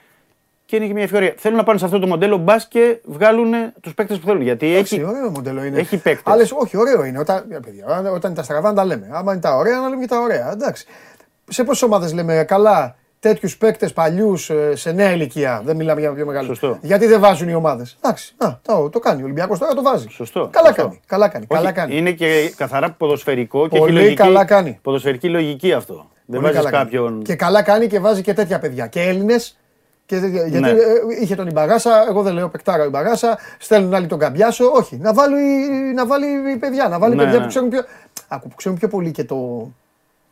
Και 0.66 0.76
είναι 0.76 0.86
και 0.88 0.94
μια 0.94 1.04
ευκαιρία. 1.04 1.34
Θέλουν 1.38 1.58
να 1.58 1.64
πάνε 1.64 1.80
σε 1.80 1.86
αυτό 1.86 2.00
το 2.00 2.08
μοντέλο 2.08 2.38
μπας 2.38 2.68
και 2.68 3.00
βγάλουν 3.04 3.54
τους 3.82 3.94
παίκτες 3.94 4.18
που 4.20 4.26
θέλουν. 4.28 4.42
Γιατί 4.42 4.72
Εντάξει, 4.74 4.96
έχει, 4.96 5.04
ωραίο 5.06 5.30
μοντέλο 5.30 5.64
είναι. 5.64 5.80
έχει 5.80 5.98
παίκτες. 5.98 6.34
Άλλες, 6.34 6.52
όχι, 6.52 6.78
ωραίο 6.78 7.04
είναι. 7.04 7.20
Όταν, 7.20 7.46
ε, 7.50 7.58
παιδιά, 7.66 7.86
όταν- 7.86 8.06
όταν 8.06 8.22
είναι 8.32 8.34
τα 8.40 8.44
στραβά 8.44 8.70
να 8.70 8.76
τα 8.76 8.86
λέμε. 8.86 9.10
Άμα 9.12 9.32
είναι 9.32 9.42
τα 9.42 9.56
ωραία, 9.56 9.80
να 9.80 9.90
λέμε 9.90 10.02
και 10.02 10.08
τα 10.08 10.20
ωραία. 10.20 10.52
Εντάξει. 10.52 10.86
Σε 11.50 11.64
πόσες 11.64 11.82
ομάδες 11.84 12.14
λέμε 12.14 12.44
καλά 12.48 12.96
τέτοιους 13.20 13.58
παίκτες 13.58 13.94
παλιούς 13.94 14.52
σε 14.74 14.92
νέα 14.92 15.12
ηλικία. 15.12 15.62
Δεν 15.66 15.76
μιλάμε 15.76 16.00
για 16.00 16.14
πιο 16.14 16.26
μεγάλο. 16.26 16.48
Σωστό. 16.48 16.78
Γιατί 16.82 17.06
δεν 17.08 17.20
βάζουν 17.20 17.50
οι 17.50 17.54
ομάδες. 17.54 17.98
Εντάξει. 18.02 18.34
Α, 18.38 18.48
το, 18.62 18.90
το 18.90 19.00
κάνει. 19.00 19.22
Ο 19.22 19.24
Ολυμπιακός 19.24 19.60
τώρα 19.60 19.74
το 19.74 19.82
βάζει. 19.82 20.08
Σωστό. 20.10 20.48
Καλά 20.52 20.68
σωστό. 20.68 20.82
κάνει. 20.84 21.00
Καλά 21.08 21.28
κάνει. 21.28 21.46
Όχι, 21.50 21.60
καλά 21.62 21.72
κάνει. 21.72 21.98
Είναι 21.98 22.12
και 22.12 22.54
καθαρά 22.58 22.92
ποδοσφαιρικό 22.92 23.68
και 23.68 23.78
Πολύ 23.78 23.92
έχει 23.92 24.02
λογική, 24.02 24.16
καλά 24.22 24.46
κάνει. 24.46 24.80
ποδοσφαιρική 24.82 25.30
λογική 25.30 25.74
αυτό. 25.74 26.10
Δεν 26.32 26.40
Πολύ 26.42 26.54
βάζεις 26.54 26.58
καλά 26.58 26.70
κάνει. 26.72 26.84
κάποιον. 26.84 27.22
Και 27.24 27.36
καλά 27.36 27.62
κάνει 27.64 27.88
και 27.88 28.00
βάζει 28.00 28.22
και 28.22 28.34
τέτοια 28.34 28.60
παιδιά. 28.60 28.88
Και 28.88 29.02
Έλληνες. 29.02 29.56
Και, 30.06 30.20
τέτοια- 30.20 30.42
γιατί 30.48 30.60
Ναι. 30.60 30.70
ε, 30.70 30.76
είχε 31.22 31.36
τον 31.36 31.48
Ιμπαγάσα, 31.48 32.06
εγώ 32.10 32.22
δεν 32.22 32.34
λέω 32.34 32.50
παικτάρα 32.50 32.84
ο 32.84 32.86
Ιμπαγάσα, 32.86 33.38
στέλνουν 33.60 33.94
άλλοι 33.94 34.08
τον 34.08 34.20
Καμπιάσο. 34.20 34.72
Όχι, 34.74 34.98
να 34.98 35.14
βάλει, 35.14 35.38
να 35.96 36.06
βάλει 36.06 36.58
παιδιά, 36.60 36.88
να 36.88 37.00
βάλει 37.00 37.16
Ναι, 37.16 37.22
παιδιά 37.24 37.38
ναι. 37.38 37.44
που 37.44 37.48
ξέρουν 37.50 37.70
πιο, 37.70 37.82
άκου, 38.28 38.48
που 38.48 38.56
ξέρουν 38.56 38.78
πιο 38.78 38.88
πολύ 38.88 39.12
και 39.12 39.24
το 39.24 39.68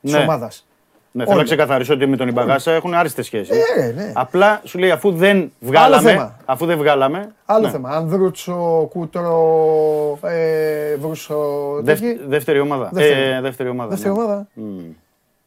της 0.01 0.11
Ναι. 0.13 0.19
ομάδας. 0.19 0.63
Ναι, 1.11 1.21
θέλω 1.23 1.33
να 1.35 1.39
Όλοι. 1.41 1.49
ξεκαθαρίσω 1.49 1.93
ότι 1.93 2.05
με 2.05 2.15
τον 2.17 2.27
Ιμπαγάσα 2.27 2.71
έχουν 2.71 2.93
άριστες 2.93 3.25
σχέσεις. 3.25 3.57
Ε, 3.77 3.93
ναι. 3.95 4.11
Απλά 4.15 4.61
σου 4.63 4.77
λέει 4.79 4.91
αφού 4.91 5.11
δεν 5.11 5.51
βγάλαμε. 5.59 6.09
θέμα. 6.11 6.37
Αφού 6.45 6.65
δεν 6.65 6.77
βγάλαμε. 6.77 7.31
Άλλο 7.45 7.65
ναι. 7.65 7.71
θέμα. 7.71 7.89
Ανδρούτσο, 7.89 8.87
Κούτρο, 8.91 10.19
ε, 10.23 10.95
Βρούσο. 10.95 11.37
Δεύ- 11.81 12.01
τέτοιοι. 12.01 12.19
δεύτερη 12.27 12.59
ομάδα. 12.59 12.89
Δεύτερη. 12.93 13.21
Ε, 13.29 13.41
δεύτερη 13.41 13.69
ομάδα. 13.69 13.89
Δεύτερη 13.89 14.13
ναι. 14.13 14.21
ομάδα. 14.21 14.47
Μμ. 14.53 14.63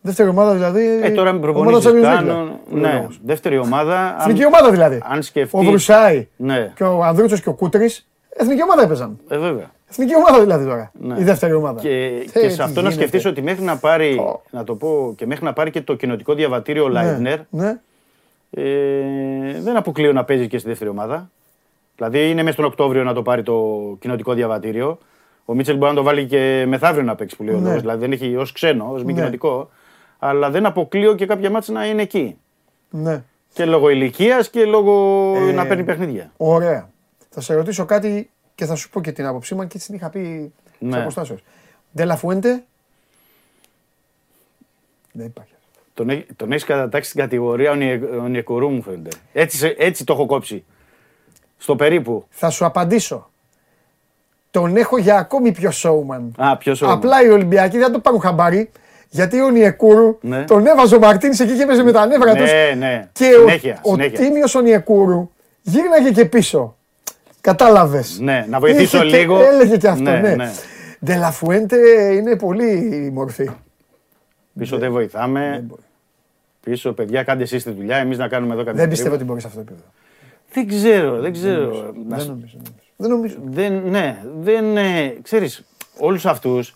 Δεύτερη 0.05 0.29
ομάδα 0.29 0.53
δηλαδή. 0.55 1.01
Ε, 1.03 1.11
τώρα 1.11 1.33
με 1.33 1.39
ομάδα 1.39 1.53
προπονήσεις 1.53 1.91
Champions 1.91 1.97
League, 1.97 2.03
κάνουν. 2.03 2.51
δηλαδή. 2.69 2.97
Ναι, 2.97 3.07
δεύτερη 3.25 3.59
ομάδα. 3.59 4.17
Εθνική 4.21 4.47
ομάδα 4.47 4.71
δηλαδή. 4.71 5.03
Αν 5.05 5.23
σκεφτεί. 5.23 5.57
Ο 5.57 5.63
Βρουσάη 5.63 6.29
Ναι, 6.37 6.73
και 6.75 6.85
ο 6.85 7.05
Ανδρούτσος 7.05 7.41
και 7.41 7.49
ο 7.49 7.53
Κούτρης. 7.53 8.07
Εθνική 8.37 8.63
ομάδα 8.63 8.83
έπαιζαν. 8.83 9.19
ε, 9.29 9.39
βέβαια. 9.39 9.71
Εθνική 9.91 10.17
ομάδα 10.17 10.41
δηλαδή 10.41 10.65
τώρα. 10.65 10.93
Ναι. 11.01 11.15
Η 11.21 11.23
δεύτερη 11.25 11.53
ομάδα. 11.53 11.81
Και, 11.81 11.89
Ε, 11.89 12.11
και 12.33 12.39
τι 12.47 12.51
σε 12.53 12.63
αυτό 12.63 12.81
να 12.83 12.89
γίνεται. 12.89 12.91
σκεφτείς 13.09 13.25
ότι 13.31 13.43
μέχρι 13.43 13.65
να 13.65 13.77
πάρει, 13.77 14.21
να 14.51 14.65
το 14.65 14.75
πω, 14.75 15.13
και 15.17 15.27
μέχρι 15.27 15.45
να 15.45 15.53
πάρει 15.53 15.71
και 15.71 15.81
το 15.81 15.95
κοινοτικό 15.95 16.35
διαβατήριο 16.35 16.89
Λάιβνερ, 16.89 17.39
Ναι. 17.51 17.79
ε, 18.51 18.63
δεν 19.61 19.77
αποκλείω 19.77 20.13
να 20.13 20.25
παίζει 20.25 20.47
και 20.49 20.59
στη 20.59 20.69
δεύτερη 20.69 20.91
ομάδα. 20.91 21.31
Δηλαδή 21.97 22.31
είναι 22.31 22.41
μέσα 22.43 22.53
στον 22.53 22.65
Οκτώβριο 22.65 23.03
να 23.05 23.13
το 23.15 23.23
πάρει 23.23 23.43
το 23.43 23.79
κοινοτικό 24.01 24.33
διαβατήριο. 24.33 24.99
Ο 25.45 25.55
Μίτσελ 25.55 25.77
μπορεί 25.77 25.91
να 25.91 25.97
το 25.97 26.03
βάλει 26.03 26.25
και 26.27 26.65
μεθαύριο 26.69 27.03
να 27.05 27.15
παίξει 27.15 27.37
που 27.37 27.43
λέει 27.43 27.55
ο 27.55 27.59
Ναι. 27.59 27.65
λόγος. 27.67 27.81
Δηλαδή 27.81 28.01
δεν 28.01 28.13
έχει 28.13 28.37
ως 28.37 28.53
ξένο, 28.53 28.91
ως 28.93 29.05
μη 29.05 29.13
Ναι. 29.13 29.19
κοινοτικό. 29.19 29.71
Αλλά 30.25 30.51
δεν 30.51 30.67
αποκλείω 30.67 31.15
και 31.15 31.27
κάποια 31.27 31.51
μάτια 31.51 31.75
να 31.75 31.87
είναι 31.87 32.03
εκεί. 32.03 32.37
ναι. 32.91 33.23
Και 33.53 33.65
λόγω 33.65 33.89
ηλικίας 33.89 34.51
και 34.51 34.65
λόγω 34.65 35.33
Ε, 35.37 35.53
να 35.53 35.67
παίρνει 35.67 35.85
παιχνίδια. 35.85 36.33
Ωραία. 36.37 36.91
Θα 37.31 37.41
σε 37.41 37.55
ρωτήσω 37.55 37.85
κάτι 37.85 38.31
και 38.55 38.65
θα 38.67 38.75
σου 38.75 38.91
πω 38.91 39.01
και 39.01 39.13
την 39.13 39.27
άποψή 39.27 39.55
μου, 39.55 39.61
αν 39.61 39.67
και 39.67 39.77
έτσι 39.77 39.87
την 39.89 39.97
είχα 39.97 40.11
πει 40.11 40.53
Ναι. 40.79 40.93
σε 40.93 41.01
αποστάσεως. 41.01 41.43
Ντέλα 41.97 42.17
Φουέντε. 42.17 42.63
Δεν 45.13 45.27
υπάρχει. 45.27 45.53
Τον, 45.95 46.11
έχει- 46.11 46.27
τον 46.37 46.53
έχεις 46.53 46.65
κατατάξει 46.65 47.09
στην 47.11 47.21
κατηγορία 47.23 47.71
Ονιεκουρού 48.23 48.69
μου 48.69 48.83
φαίνεται. 48.83 49.11
Έτσι, 49.33 49.57
σε- 49.57 49.75
έτσι 49.79 50.05
το 50.05 50.13
έχω 50.13 50.27
κόψει. 50.27 50.65
Στο 51.59 51.77
περίπου. 51.77 52.25
Θα 52.31 52.51
σου 52.51 52.65
απαντήσω. 52.65 53.31
Τον 54.51 54.77
έχω 54.77 54.99
για 54.99 55.17
ακόμη 55.17 55.53
πιο 55.53 55.71
showman. 55.75 56.31
Α, 56.37 56.57
ποιο 56.57 56.77
ο. 56.83 56.91
Απλά 56.91 57.23
οι 57.25 57.29
Ολυμπιακοί 57.29 57.79
δεν 57.79 57.93
το 57.93 57.99
πάρουν 57.99 58.21
χαμπάρι. 58.21 58.71
Γιατί 59.15 59.41
ο 59.41 59.51
Νιεκούρου 59.51 60.19
Ναι. 60.21 60.45
τον 60.45 60.67
έβαζε 60.67 60.95
ο 60.95 60.99
Μαρτίνς 60.99 61.41
εκεί 61.41 61.57
και 61.57 61.63
έπαιζε 61.63 61.83
με 61.83 61.93
τα 61.93 62.07
νεύρα 62.07 62.35
τους. 62.35 62.51
Ναι, 62.51 62.75
ναι. 62.79 63.09
Και 63.13 63.25
συνέχεια, 63.25 63.81
ο, 63.83 63.91
ο 63.91 63.95
συνέχεια. 63.95 64.19
τίμιος 64.19 64.55
ο 64.55 64.61
Νιεκούρου 64.61 65.31
γύρναγε 65.63 66.11
και 66.11 66.25
πίσω. 66.25 66.77
Κατάλαβες. 67.41 68.19
Ναι, 68.21 68.47
να 68.49 68.59
βοηθήσω 68.61 68.97
Είχε 68.97 69.07
και- 69.11 69.17
λίγο. 69.19 69.43
Έλεγε 69.43 69.77
και 69.77 69.89
αυτό, 69.89 70.11
ναι. 70.11 70.35
ναι. 70.37 70.51
Ντελαφουέντε 71.05 71.77
είναι 72.15 72.37
πολύ 72.37 73.11
μορφή. 73.15 73.51
Πίσω 74.59 74.79
δεν 74.79 74.93
βοηθάμε. 74.93 75.67
Πίσω, 76.61 76.93
παιδιά, 76.93 77.23
κάντε 77.23 77.43
εσείς 77.43 77.63
τη 77.65 77.71
δουλειά. 77.71 77.97
Εμείς 77.97 78.19
να 78.19 78.29
κάνουμε 78.29 78.55
εδώ 78.55 78.65
κάτι 78.65 78.77
Δεν 78.77 78.89
πιστεύω 78.89 79.15
ότι 79.15 79.25
μπορείς 79.25 79.43
σε 79.43 79.49
αυτό 79.49 79.61
το 79.61 79.67
επίπεδο. 79.69 79.91
Δεν 80.53 80.69
ξέρω, 80.69 81.21
δεν 81.21 81.33
ξέρω. 81.33 81.93
Δεν 82.09 82.27
νομίζω. 82.27 82.57
Δεν 82.97 83.11
νομίζω. 83.11 83.37
Δεν, 83.45 83.83
ναι, 83.91 84.19
δεν. 84.41 84.77
Ε, 84.77 85.15
ξέρεις, 85.23 85.65
όλους 85.99 86.27
αυτούς, 86.27 86.75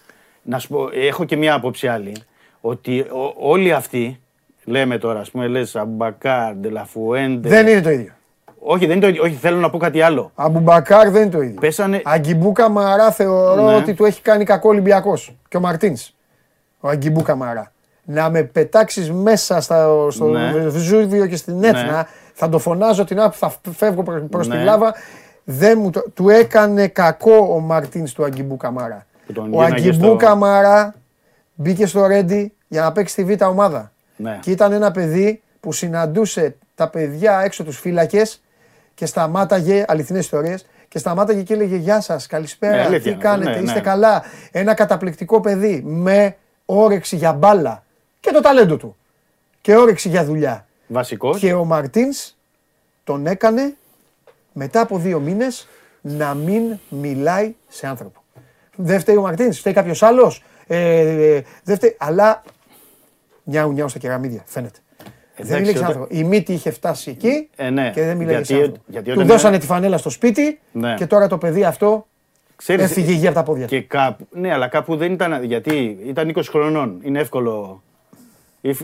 να 0.48 0.58
σου 0.58 0.68
πω, 0.68 0.88
έχω 0.92 1.24
και 1.24 1.36
μια 1.36 1.54
άποψη 1.54 1.88
άλλη, 1.88 2.12
ότι 2.60 3.00
ο- 3.00 3.34
όλοι 3.50 3.72
αυτοί, 3.72 4.20
λέμε 4.64 4.98
τώρα, 4.98 5.20
ας 5.20 5.30
πούμε, 5.30 5.46
λες 5.46 5.76
Αμπακάρ, 5.76 6.54
Ντε 6.54 6.72
λα 6.72 6.84
Φουέντε... 6.84 7.48
Δεν 7.48 7.66
είναι 7.66 7.80
το 7.80 7.90
ίδιο. 7.90 8.12
Όχι, 8.58 8.86
δεν 8.86 8.96
είναι 8.96 9.04
το 9.04 9.08
ίδιο. 9.08 9.22
Όχι, 9.22 9.34
θέλω 9.34 9.56
να 9.56 9.70
πω 9.70 9.78
κάτι 9.78 10.00
άλλο. 10.00 10.30
Αμπουμπακάρ 10.34 11.10
δεν 11.10 11.22
είναι 11.22 11.30
το 11.30 11.40
ίδιο. 11.40 11.60
Πέσανε... 11.60 12.00
Αγκιμπού 12.04 12.52
Καμαρά 12.52 13.10
θεωρώ 13.10 13.62
Ναι. 13.70 13.74
ότι 13.74 13.94
του 13.94 14.04
έχει 14.04 14.22
κάνει 14.22 14.44
κακό 14.44 14.68
Ολυμπιακός. 14.68 15.36
Και 15.48 15.56
ο 15.56 15.60
Μαρτίνς. 15.60 16.14
Ο 16.80 16.88
Αγκιμπού 16.88 17.22
Καμαρά. 17.22 17.72
Να 18.04 18.30
με 18.30 18.42
πετάξεις 18.42 19.12
μέσα 19.12 19.60
στα, 19.60 19.88
στο 20.10 20.24
Ναι. 20.24 20.52
Βεζούβιο 20.68 21.26
και 21.26 21.36
στην 21.36 21.64
Έθνα, 21.64 22.06
θα 22.34 22.48
το 22.48 22.58
φωνάζω 22.58 23.04
την 23.04 23.18
ώρα 23.18 23.28
που 23.30 23.36
θα 23.36 23.52
φεύγω 23.70 24.02
προ 24.30 24.44
Ναι. 24.44 24.56
τη 24.58 24.62
λάβα. 24.64 24.94
Δεν 25.44 25.78
μου 25.82 25.90
το, 25.90 26.04
του 26.14 26.28
έκανε 26.28 26.88
κακό 26.88 27.36
ο 27.54 27.58
Μαρτίνς 27.60 28.12
του 28.12 28.24
Αγκιμπού 28.24 28.56
Καμαρά. 28.56 29.06
Που 29.26 29.32
τον 29.32 29.44
Ο 29.44 29.48
γίναγε 29.48 29.74
Αγκιμπού 29.74 30.04
στο- 30.04 30.16
Καμαρά 30.16 30.94
μπήκε 31.54 31.86
στο 31.86 32.06
Ρέντι 32.06 32.52
για 32.68 32.82
να 32.82 32.92
παίξει 32.92 33.12
στη 33.12 33.24
Β' 33.24 33.42
ομάδα. 33.42 33.92
Ναι. 34.16 34.38
Και 34.42 34.50
ήταν 34.50 34.72
ένα 34.72 34.90
παιδί 34.90 35.42
που 35.60 35.72
συναντούσε 35.72 36.56
τα 36.74 36.88
παιδιά 36.88 37.40
έξω 37.40 37.64
τους 37.64 37.78
φύλακες 37.78 38.42
και 38.94 39.06
σταμάταγε, 39.06 39.84
αληθινές 39.88 40.24
ιστορίες, 40.24 40.66
και 40.88 40.98
σταμάταγε 40.98 41.42
και 41.42 41.54
έλεγε 41.54 41.76
«Γεια 41.76 42.00
σας, 42.00 42.26
καλησπέρα, 42.26 42.76
Ναι, 42.76 42.80
αλήθεια 42.82 43.00
τι 43.02 43.08
είναι. 43.10 43.18
κάνετε, 43.18 43.50
Ναι, 43.50 43.56
είστε 43.58 43.74
ναι. 43.74 43.80
καλά». 43.80 44.22
Ένα 44.50 44.74
καταπληκτικό 44.74 45.40
παιδί 45.40 45.82
με 45.86 46.36
όρεξη 46.66 47.16
για 47.16 47.32
μπάλα 47.32 47.84
και 48.20 48.30
το 48.30 48.40
ταλέντο 48.40 48.76
του 48.76 48.96
και 49.60 49.76
όρεξη 49.76 50.08
για 50.08 50.24
δουλειά. 50.24 50.66
Βασικός. 50.86 51.38
Και 51.38 51.52
ο 51.52 51.64
Μαρτίνς 51.64 52.36
τον 53.04 53.26
έκανε 53.26 53.74
μετά 54.52 54.80
από 54.80 54.98
δύο 54.98 55.20
μήνες 55.20 55.68
να 56.00 56.34
μην 56.34 56.78
μιλάει 56.88 57.54
σε 57.68 57.86
άνθρωπο. 57.86 58.20
Δεν 58.76 59.00
φταίει 59.00 59.16
ο 59.16 59.20
Μαρτίνς, 59.20 59.58
φταίει 59.58 59.72
κάποιος 59.72 60.02
άλλος. 60.02 60.42
Ε, 60.66 60.98
ε, 61.36 61.42
δεν 61.64 61.76
φταίει, 61.76 61.96
αλλά 61.98 62.42
νιάου 63.44 63.72
νιάου 63.72 63.88
στα 63.88 63.98
κεραμίδια, 63.98 64.42
φαίνεται. 64.46 64.78
δεν 65.36 65.46
Εντάξει, 65.46 65.58
μιλάει 65.60 65.72
σε 65.72 65.78
όταν- 65.78 65.90
άνθρωπο. 65.90 66.08
Η 66.14 66.24
μύτη 66.24 66.52
είχε 66.52 66.70
φτάσει 66.70 67.10
εκεί 67.10 67.48
Ε, 67.56 67.70
ναι. 67.70 67.90
και 67.94 68.02
δεν 68.04 68.16
μιλάει 68.16 68.32
Γιατί- 68.34 68.46
σε 68.46 68.54
άνθρωπο. 68.54 68.80
γιατί 68.86 69.06
Του 69.06 69.12
όταν 69.14 69.26
δώσανε 69.26 69.48
είναι- 69.54 69.58
τη 69.58 69.66
φανέλα 69.66 69.98
στο 69.98 70.10
σπίτι 70.10 70.58
Ναι. 70.72 70.94
και 70.94 71.06
τώρα 71.06 71.26
το 71.28 71.38
παιδί 71.38 71.64
αυτό 71.64 72.06
Ξέρεις, 72.56 72.84
έφυγε 72.84 73.12
γύρω 73.12 73.26
από 73.28 73.34
τα 73.38 73.42
πόδια. 73.42 73.66
Και 73.66 73.80
κάπου, 73.80 74.26
ναι, 74.30 74.52
αλλά 74.52 74.68
κάπου 74.68 74.96
δεν 74.96 75.12
ήταν, 75.12 75.44
γιατί 75.44 75.98
ήταν 76.06 76.28
20 76.28 76.48
χρονών. 76.50 77.00
Είναι 77.02 77.20
εύκολο, 77.20 77.82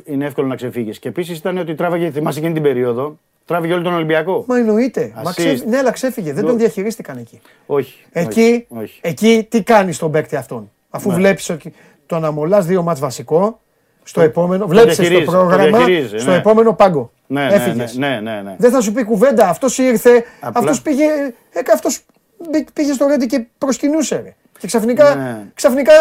είναι 0.05 0.25
εύκολο 0.25 0.47
να 0.47 0.55
ξεφύγεις. 0.57 0.99
Και 0.99 1.09
επίσης 1.09 1.39
ήταν 1.39 1.59
ότι 1.59 1.75
τράβαγε, 1.75 2.11
θυμάσαι 2.11 2.39
εκείνη 2.39 2.55
την 2.55 2.63
περίοδο, 2.63 3.19
τράβηγε 3.53 3.73
όλο 3.75 3.83
τον 3.83 3.95
Ολυμπιακό. 3.95 4.45
Μα 4.49 4.57
εννοείται. 4.59 5.13
Μα 5.25 5.31
Assist. 5.31 5.35
ξε... 5.35 5.63
Ναι, 5.67 5.79
αλλά 5.79 5.91
ξέφυγε. 5.91 6.33
Δεν 6.33 6.43
Νο- 6.43 6.49
τον 6.49 6.59
διαχειρίστηκαν 6.59 7.17
εκεί. 7.19 7.41
Όχι. 7.67 8.05
Εκεί, 8.13 8.67
όχι, 8.69 8.83
όχι. 8.83 8.99
εκεί 9.03 9.47
τι 9.51 9.63
κάνεις 9.63 9.97
στον 9.97 10.11
παίκτη 10.11 10.37
αυτόν; 10.37 10.71
Αφού 10.91 11.09
Ναι. 11.09 11.15
βλέπεις 11.15 11.51
ότι 11.51 11.73
το 12.07 12.19
να 12.19 12.31
μολάς 12.31 12.67
δύο 12.67 12.83
μάτς 12.83 13.01
βασικό, 13.01 13.61
στο 14.03 14.21
Το- 14.21 14.27
επόμενο, 14.27 14.63
το 14.63 14.69
βλέπεις 14.69 14.93
στο 14.95 15.03
διαχειρίζεσαι, 15.03 15.37
το 15.37 15.45
πρόγραμμα, 15.45 15.77
διαχειρίζεσαι, 15.77 16.19
στο 16.19 16.31
ναι. 16.31 16.37
επόμενο 16.37 16.73
πάγκο. 16.75 17.11
Ναι, 17.27 17.47
ναι, 17.47 17.55
Έφυγες. 17.55 17.97
ναι, 17.97 18.09
ναι, 18.09 18.19
ναι, 18.21 18.41
ναι. 18.43 18.55
Δεν 18.59 18.71
θα 18.71 18.81
σου 18.81 18.93
πει 18.93 19.05
κουβέντα. 19.05 19.49
Αυτός 19.49 19.79
ήρθε, 19.79 20.25
Απλά- 20.41 20.59
αυτός 20.61 20.83
πήγε, 20.83 21.05
έκα, 21.53 21.73
αυτός 21.73 22.01
μπή- 22.51 22.73
πήγε 22.73 22.93
στο 22.93 23.07
Ρέντι 23.07 23.27
και 23.27 23.45
προσκυνούσε. 23.59 24.15
Ρε. 24.25 24.35
Και 24.59 24.67
ξαφνικά, 24.67 25.15
Ναι. 25.15 25.47
ξαφνικά 25.55 25.93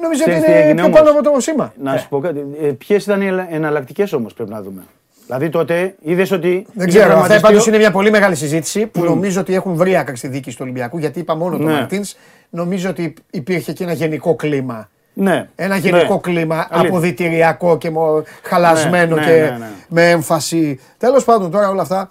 νόμιζε 0.00 0.22
ότι 0.22 0.30
Ξέρεις 0.30 0.44
τι 0.44 0.50
είναι 0.50 0.60
έγινε 0.60 0.74
πιο 0.74 0.84
όμως; 0.84 0.98
πάνω 0.98 1.10
από 1.10 1.22
το 1.32 1.40
σήμα. 1.40 1.72
Να 1.82 1.96
σου 1.96 2.08
πω 2.08 2.18
κάτι. 2.18 2.44
Ε, 2.62 2.66
Ποιες 2.66 3.04
ήταν 3.04 3.20
οι 3.22 3.46
εναλλακτικές 3.50 4.12
όμως 4.12 4.34
πρέπει 4.34 4.50
να 4.50 4.62
δούμε. 4.62 4.82
Δηλαδή 5.26 5.48
τότε 5.48 5.94
είδες 6.02 6.30
ότι. 6.30 6.66
Δεν 6.72 6.88
είχε 6.88 6.98
ξέρω. 6.98 7.04
Αυτά 7.04 7.08
τραυματιστεί 7.14 7.40
πάντως 7.42 7.66
ο- 7.66 7.68
είναι 7.70 7.78
μια 7.78 7.90
πολύ 7.90 8.10
μεγάλη 8.10 8.34
συζήτηση 8.34 8.86
που 8.86 9.04
νομίζω 9.04 9.40
ότι 9.40 9.54
έχουν 9.54 9.74
βρει 9.74 9.96
άκρη 9.96 10.16
στη 10.16 10.28
δίκη 10.28 10.50
του 10.50 10.56
Ολυμπιακού. 10.60 10.98
Γιατί 10.98 11.18
είπα 11.20 11.34
μόνο 11.34 11.56
τον 11.56 11.66
Ναι. 11.66 11.72
Μαρτίνς. 11.72 12.14
Νομίζω 12.50 12.90
ότι 12.90 13.14
υπήρχε 13.30 13.72
και 13.72 13.84
ένα 13.84 13.92
γενικό 13.92 14.34
κλίμα. 14.34 14.88
Ναι. 15.14 15.48
Ένα 15.56 15.74
Ναι. 15.74 15.80
γενικό 15.88 16.18
κλίμα 16.20 16.66
Αλήθεια. 16.70 16.88
αποδητηριακό 16.88 17.78
και 17.78 17.90
μο- 17.90 18.22
χαλασμένο 18.42 19.14
Ναι, 19.16 19.20
ναι, 19.20 19.26
και 19.26 19.32
ναι, 19.40 19.56
ναι. 19.58 19.68
με 19.88 20.10
έμφαση. 20.10 20.80
Τέλος 20.98 21.24
πάντων, 21.24 21.50
τώρα 21.50 21.68
όλα 21.68 21.82
αυτά 21.82 22.10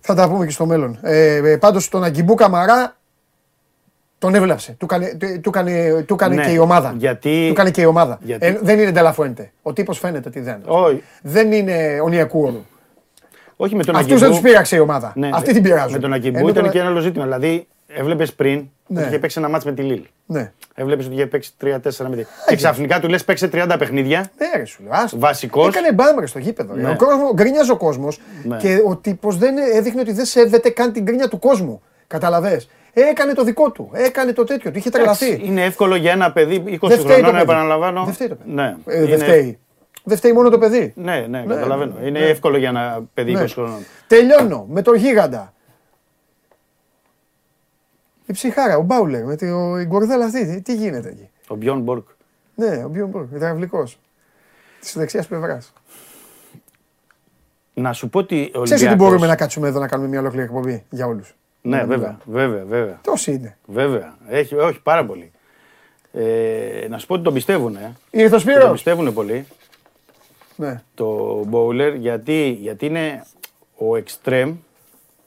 θα 0.00 0.14
τα 0.14 0.28
πούμε 0.28 0.44
και 0.46 0.52
στο 0.52 0.66
μέλλον. 0.66 0.98
Ε, 1.02 1.34
ε, 1.34 1.56
Πάντως 1.56 1.88
τον 1.88 2.04
Αγκιμπού 2.04 2.34
Καμαρά 2.34 2.96
τον 4.18 4.34
έβλαψε. 4.34 4.74
Του 4.78 4.84
έκανε, 4.84 5.16
του, 5.18 5.40
του 5.40 5.48
έκανε, 5.48 6.02
του 6.06 6.14
έκανε 6.14 6.34
Ναι, 6.34 6.44
και 6.44 6.50
η 6.50 6.58
ομάδα. 6.58 6.94
γιατί- 6.96 7.44
Του 7.46 7.52
έκανε 7.52 7.70
και 7.70 7.80
η 7.80 7.84
ομάδα. 7.84 8.18
γιατί- 8.22 8.46
Ε, 8.46 8.58
δεν 8.62 8.78
είναι 8.78 8.90
Ντελαφουέντε. 8.90 9.50
Ο 9.62 9.72
τύπος 9.72 9.98
φαίνεται 9.98 10.28
ότι 10.28 10.40
δεν. 10.40 10.54
είναι. 10.54 10.64
Όχι. 10.66 11.02
Δεν 11.22 11.52
είναι 11.52 12.00
ο 12.04 12.08
Νιακούρου. 12.08 12.64
Όχι 13.56 13.74
με 13.76 13.84
τον 13.84 13.94
Αυτούς 13.94 14.08
δεν 14.12 14.22
Αγκιμπού. 14.22 14.40
τους 14.40 14.50
πείραξε 14.50 14.76
η 14.76 14.78
ομάδα. 14.78 15.12
Ναι, 15.16 15.30
Αυτή 15.32 15.52
την 15.52 15.62
πειράζουν. 15.62 15.92
Με 15.92 15.98
τον 15.98 16.12
Αγκιμπού 16.12 16.38
Ενώ 16.38 16.48
ήταν 16.48 16.62
τον- 16.62 16.72
και 16.72 16.78
ένα 16.78 16.88
άλλο 16.88 17.00
ζήτημα. 17.00 17.24
Δηλαδή, 17.24 17.66
έβλεπες 17.86 18.32
πριν 18.34 18.64
Ναι. 18.86 19.00
ότι 19.00 19.08
είχε 19.08 19.18
παίξει 19.18 19.38
ένα 19.38 19.48
μάτς 19.48 19.64
με 19.64 19.72
τη 19.72 19.82
Λίλ. 19.82 20.02
Ναι. 20.26 20.52
Έβλεπες 20.74 21.06
ότι 21.06 21.14
είχε 21.14 21.26
παίξει 21.26 21.50
3-4 21.58 22.08
με 22.08 22.16
τη 22.16 22.24
Και 22.46 22.56
ξαφνικά 22.56 23.00
του 23.00 23.08
λες: 23.08 23.24
Παίξε 23.24 23.48
30 23.48 23.76
παιχνίδια. 23.78 24.18
Ναι, 24.38 24.46
ρε 24.56 24.64
σου 24.64 24.82
λέω. 24.82 24.92
άστο. 24.94 25.18
Βασικός. 25.18 25.68
Έκανε 25.68 25.92
μπάμρε 25.92 26.26
στο 26.26 26.38
γήπεδο. 26.38 26.74
Ναι. 26.74 26.90
Ο 26.90 26.96
κόσμο, 26.96 27.32
γκρίνιαζε 27.34 27.72
ο 27.72 27.76
κόσμος 27.76 28.20
Ναι. 28.44 28.56
και 28.56 28.82
ο 28.86 28.96
τύπος 28.96 29.38
δεν 29.38 29.54
έδειχνε 29.74 30.00
ότι 30.00 30.12
δεν 30.12 30.24
σέβεται 30.24 30.70
καν 30.70 30.92
την 30.92 31.02
γκρίνια 31.02 31.28
του 31.28 31.38
κόσμου. 31.38 31.82
Καταλαβέ. 32.06 32.60
Έκανε 32.92 33.32
το 33.32 33.44
δικό 33.44 33.70
του. 33.70 33.90
Έκανε 33.92 34.32
το 34.32 34.44
τέτοιο 34.44 34.70
του. 34.72 34.78
Είχε 34.78 34.90
τρελαθεί. 34.90 35.40
Είναι 35.44 35.64
εύκολο 35.64 35.94
για 35.96 36.12
ένα 36.12 36.32
παιδί 36.32 36.56
20 36.56 36.88
Δεν 36.88 36.98
φταίει 36.98 36.98
το 36.98 37.04
χρονών, 37.06 37.30
παιδί. 37.30 37.42
επαναλαμβάνω. 37.42 38.04
Δεν 38.04 38.14
φταίει 38.14 38.28
το 38.28 38.34
παιδί. 38.34 38.50
Ναι. 38.50 38.76
Ε, 38.86 38.98
δεν 38.98 39.08
Είναι- 39.08 39.16
φταίει. 39.16 39.58
Δεν 40.04 40.16
φταίει 40.16 40.32
μόνο 40.32 40.50
το 40.50 40.58
παιδί. 40.58 40.92
Ναι, 40.96 41.26
ναι, 41.28 41.40
Ναι, 41.40 41.54
καταλαβαίνω. 41.54 41.94
ναι, 42.00 42.06
Είναι 42.06 42.18
ναι. 42.18 42.26
εύκολο 42.26 42.56
για 42.56 42.68
ένα 42.68 43.04
παιδί 43.14 43.32
Ναι. 43.32 43.42
20 43.42 43.46
χρονών. 43.54 43.78
Τελειώνω 44.06 44.66
με 44.70 44.82
τον 44.82 44.94
γίγαντα. 44.96 45.52
Η 48.26 48.32
ψυχάρα, 48.32 48.76
ο 48.76 48.82
Μπάουλερ, 48.82 49.24
με 49.24 49.36
την 49.36 49.88
κορδέλα 49.88 50.24
αυτή. 50.24 50.46
Τι, 50.46 50.60
τι 50.62 50.74
γίνεται 50.74 51.08
εκεί; 51.08 51.28
Ο 51.48 51.54
Μπιόν 51.54 51.80
Μπορκ. 51.80 52.06
Ναι, 52.54 52.84
ο 52.84 52.88
Μπιον 52.88 53.08
Μπορκ, 53.08 53.32
υδραυλικός. 53.32 53.98
Της 54.80 54.94
δεξιάς 54.96 55.26
πλευράς. 55.26 55.72
Να 57.74 57.92
σου 57.92 58.08
πω 58.08 58.18
ότι 58.18 58.34
ο 58.34 58.40
Ξέρεις 58.40 58.60
ότι 58.62 58.72
Ολυμπιακός- 58.72 58.96
μπορούμε 59.06 59.26
να 59.26 59.36
κάτσουμε 59.36 59.68
εδώ 59.68 59.80
να 59.80 59.88
κάνουμε 59.88 60.08
μια 60.08 60.20
ολόκληρη 60.20 60.44
εκπομπή 60.44 60.84
για 60.90 61.06
όλους; 61.06 61.34
Ναι, 61.68 61.84
βέβαια, 61.84 62.18
βέβαια, 62.24 62.64
βέβαια. 62.64 63.00
Τόσοι 63.02 63.32
είναι. 63.32 63.56
Βέβαια. 63.66 64.16
Έχει, 64.28 64.54
όχι, 64.54 64.80
πάρα 64.82 65.04
πολύ. 65.04 65.30
Ε, 66.12 66.86
να 66.88 66.98
σου 66.98 67.06
πω 67.06 67.14
ότι 67.14 67.22
τον 67.22 67.34
πιστεύουν. 67.34 67.76
Ε. 67.76 67.92
Ήρθε 68.10 68.34
ο 68.34 68.38
Σπύρος. 68.38 68.62
Τον 68.62 68.72
πιστεύουν 68.72 69.12
πολύ. 69.14 69.46
Ναι. 70.56 70.82
Το 70.94 71.40
Bowler 71.52 71.94
γιατί, 71.98 72.58
γιατί 72.60 72.86
είναι 72.86 73.24
ο 73.76 73.86
extreme, 74.04 74.52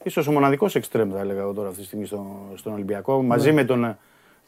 ίσως 0.02 0.26
ο 0.26 0.32
μοναδικός 0.32 0.76
extreme 0.76 1.08
θα 1.12 1.20
έλεγα 1.20 1.40
εγώ 1.40 1.52
τώρα 1.52 1.68
αυτή 1.68 1.80
τη 1.80 1.86
στιγμή 1.86 2.06
στο, 2.06 2.26
στον 2.54 2.72
Ολυμπιακό, 2.72 3.22
μαζί 3.22 3.46
Ναι. 3.48 3.54
με 3.54 3.64
τον 3.64 3.96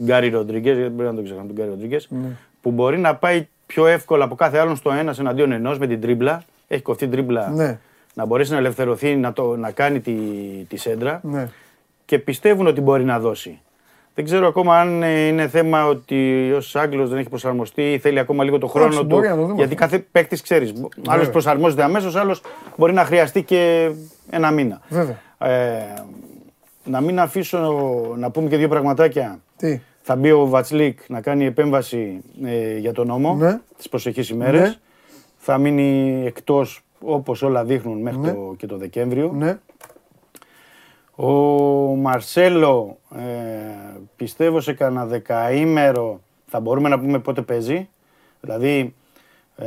Γκάρι 0.02 0.28
Ροντρίγκες, 0.28 0.76
γιατί 0.76 0.90
πρέπει 0.94 1.08
να 1.08 1.14
τον 1.14 1.24
ξεχνάμε 1.24 1.46
τον 1.48 1.56
Γκάρι 1.56 1.70
Ροντρίγκες, 1.70 2.06
Ναι. 2.10 2.28
που 2.60 2.70
μπορεί 2.70 2.98
να 2.98 3.14
πάει 3.16 3.48
πιο 3.66 3.86
εύκολα 3.86 4.24
από 4.24 4.34
κάθε 4.34 4.58
άλλον 4.58 4.76
στο 4.76 4.90
ένας 4.90 5.18
εναντίον 5.18 5.52
ενός 5.52 5.78
με 5.78 5.86
την 5.86 6.00
τρίμπλα. 6.00 6.42
Έχει 6.68 6.82
κοφτεί 6.82 7.08
τρίμπλα 7.08 7.48
Ναι. 7.50 7.78
να 8.14 8.24
μπορέσει 8.26 8.50
να 8.52 8.56
ελευθερωθεί, 8.58 9.16
να, 9.16 9.32
το, 9.32 9.56
να 9.56 9.70
κάνει 9.70 10.00
τη, 10.00 10.12
τη 10.68 10.76
σέντρα 10.76 11.20
Ναι. 11.22 11.48
Και 12.04 12.18
πιστεύουν 12.18 12.66
ότι 12.66 12.80
μπορεί 12.80 13.04
να 13.04 13.18
δώσει. 13.20 13.58
Δεν 14.14 14.24
ξέρω 14.24 14.46
ακόμα 14.46 14.80
αν 14.80 15.02
ε, 15.02 15.26
είναι 15.26 15.48
θέμα 15.48 15.86
ότι 15.86 16.50
ως 16.56 16.76
Άγγλος 16.76 17.08
δεν 17.08 17.18
έχει 17.18 17.28
προσαρμοστεί 17.28 17.92
ή 17.92 17.98
θέλει 17.98 18.18
ακόμα 18.18 18.44
λίγο 18.44 18.58
το 18.58 18.66
χρόνο 18.66 18.86
Εντάξει, 18.86 19.02
του. 19.06 19.14
μπορεί 19.14 19.28
να 19.28 19.34
το 19.34 19.40
δούμε 19.40 19.54
γιατί 19.54 19.72
αυτό. 19.74 19.84
κάθε 19.84 19.98
παίκτης 20.12 20.42
ξέρεις. 20.42 20.70
Άλλο 20.70 20.88
Βέβαια. 21.16 21.30
προσαρμόζεται 21.30 21.82
αμέσως, 21.82 22.16
άλλος 22.16 22.40
μπορεί 22.76 22.92
να 22.92 23.04
χρειαστεί 23.04 23.42
και 23.42 23.90
ένα 24.30 24.50
μήνα. 24.50 24.80
Βέβαια. 24.88 25.18
Ε, 25.38 25.94
να 26.84 27.00
μην 27.00 27.20
αφήσω 27.20 27.58
να 28.16 28.30
πούμε 28.30 28.48
και 28.48 28.56
δύο 28.56 28.68
πραγματάκια. 28.68 29.38
Τι; 29.56 29.80
Θα 30.00 30.16
μπει 30.16 30.30
ο 30.30 30.46
Βατσλίκ 30.46 30.98
να 31.08 31.20
κάνει 31.20 31.44
επέμβαση 31.44 32.20
ε, 32.44 32.78
για 32.78 32.92
τον 32.92 33.06
νόμο 33.06 33.34
Ναι. 33.34 33.60
τις 33.76 33.88
προσεχείς 33.88 34.28
ημέρες. 34.28 34.60
Ναι. 34.60 34.74
Θα 35.36 35.58
μείνει 35.58 36.22
εκτός 36.26 36.80
όπως 37.00 37.42
όλα 37.42 37.64
δείχνουν 37.64 38.00
μέχρι 38.00 38.20
Ναι. 38.20 38.32
το, 38.32 38.54
και 38.56 38.66
το 38.66 38.76
Δεκέμβριο. 38.76 39.32
Ναι. 39.34 39.58
Ο 41.16 41.26
Μαρσέλο 41.96 42.98
ε, 43.16 43.20
πιστεύω 44.16 44.60
σε 44.60 44.72
κανένα 44.72 45.06
δεκαήμερο 45.06 46.20
θα 46.46 46.60
μπορούμε 46.60 46.88
να 46.88 46.98
πούμε 46.98 47.18
πότε 47.18 47.42
παίζει. 47.42 47.88
Δηλαδή 48.40 48.94
ε, 49.56 49.66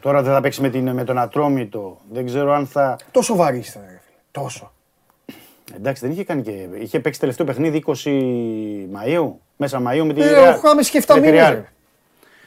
τώρα 0.00 0.22
δεν 0.22 0.32
θα 0.32 0.40
παίξει 0.40 0.60
με, 0.60 0.68
την, 0.70 0.90
με 0.90 1.04
τον 1.04 1.18
Ατρόμητο. 1.18 2.00
Δεν 2.12 2.26
ξέρω 2.26 2.52
αν 2.52 2.66
θα... 2.66 2.96
Τόσο 3.10 3.36
βαρύ 3.36 3.58
ήταν, 3.58 3.82
ρε 3.82 3.88
φίλε. 4.04 4.16
Τόσο. 4.30 4.72
Εντάξει 5.76 6.02
δεν 6.02 6.10
είχε 6.12 6.24
κάνει 6.24 6.42
και... 6.42 6.68
Είχε 6.80 7.00
παίξει 7.00 7.20
τελευταίο 7.20 7.46
παιχνίδι 7.46 7.84
20 7.86 7.92
Μαΐου. 8.96 9.32
Μέσα 9.56 9.78
Μαΐου 9.86 10.04
με 10.06 10.12
τη 10.12 10.20
Ε, 10.22 10.24
Real. 10.32 10.54
ο 10.54 10.58
Χάμες 10.58 10.88
είχε 10.88 11.00
7 11.06 11.14
με 11.14 11.20
τη 11.20 11.20
μήνες, 11.30 11.48
Real. 11.48 11.50
ρε. 11.52 11.64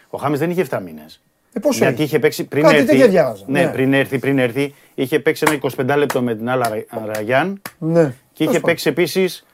Ο 0.09 0.17
Χάμες 0.17 0.39
δεν 0.39 0.49
είχε 0.49 0.65
7 0.69 0.79
μήνες. 0.83 1.21
Ε, 1.53 1.59
πόσο 1.59 1.77
Γιατί 1.77 1.93
είχε; 1.93 2.03
είχε 2.03 2.19
παίξει 2.19 2.43
πριν 2.47 2.63
Κάτι 2.63 2.75
έρθει. 2.75 2.87
τέτοια 2.87 3.07
διάβαζα. 3.07 3.43
Ναι, 3.47 3.63
Ναι. 3.63 3.71
πριν 3.71 3.93
έρθει, 3.93 4.19
πριν 4.19 4.39
έρθει. 4.39 4.73
Είχε 4.95 5.19
παίξει 5.19 5.45
ένα 5.47 5.59
25 5.93 5.97
λεπτό 5.97 6.21
με 6.21 6.35
την 6.35 6.49
άλλα 6.49 6.69
Ραγιάν 7.05 7.61
Ναι. 7.77 8.13
Και 8.37 8.43
είχε 8.43 8.51
Τέλος 8.51 8.65
παίξει 8.65 8.89
επίσης 8.89 9.45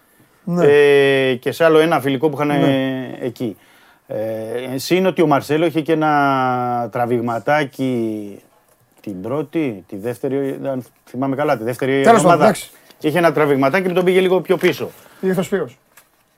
ναι. 0.43 0.65
ε, 0.65 1.35
και 1.35 1.51
σε 1.51 1.63
άλλο 1.63 1.79
ένα 1.79 2.01
φιλικό 2.01 2.29
που 2.29 2.35
είχαν 2.35 2.47
ναι. 2.47 3.17
εκεί. 3.19 3.57
Ε, 4.07 4.17
εσύ 4.73 4.95
είναι 4.95 5.07
ότι 5.07 5.21
ο 5.21 5.27
Μαρσέλο 5.27 5.65
είχε 5.65 5.81
και 5.81 5.91
ένα 5.91 6.89
τραβηγματάκι 6.91 8.39
την 9.01 9.21
πρώτη, 9.21 9.83
τη 9.87 9.97
δεύτερη, 9.97 10.59
αν 10.65 10.83
θυμάμαι 11.05 11.35
καλά, 11.35 11.57
τη 11.57 11.63
δεύτερη 11.63 12.01
Τέλος 12.01 12.23
ομάδα. 12.23 12.55
Είχε 13.01 13.17
ένα 13.17 13.31
τραβηγματάκι 13.31 13.87
που 13.87 13.93
τον 13.93 14.05
πήγε 14.05 14.19
λίγο 14.19 14.41
πιο 14.41 14.57
πίσω. 14.57 14.89
Πήγε 15.19 15.39
ο 15.39 15.43
Σπύρος. 15.43 15.77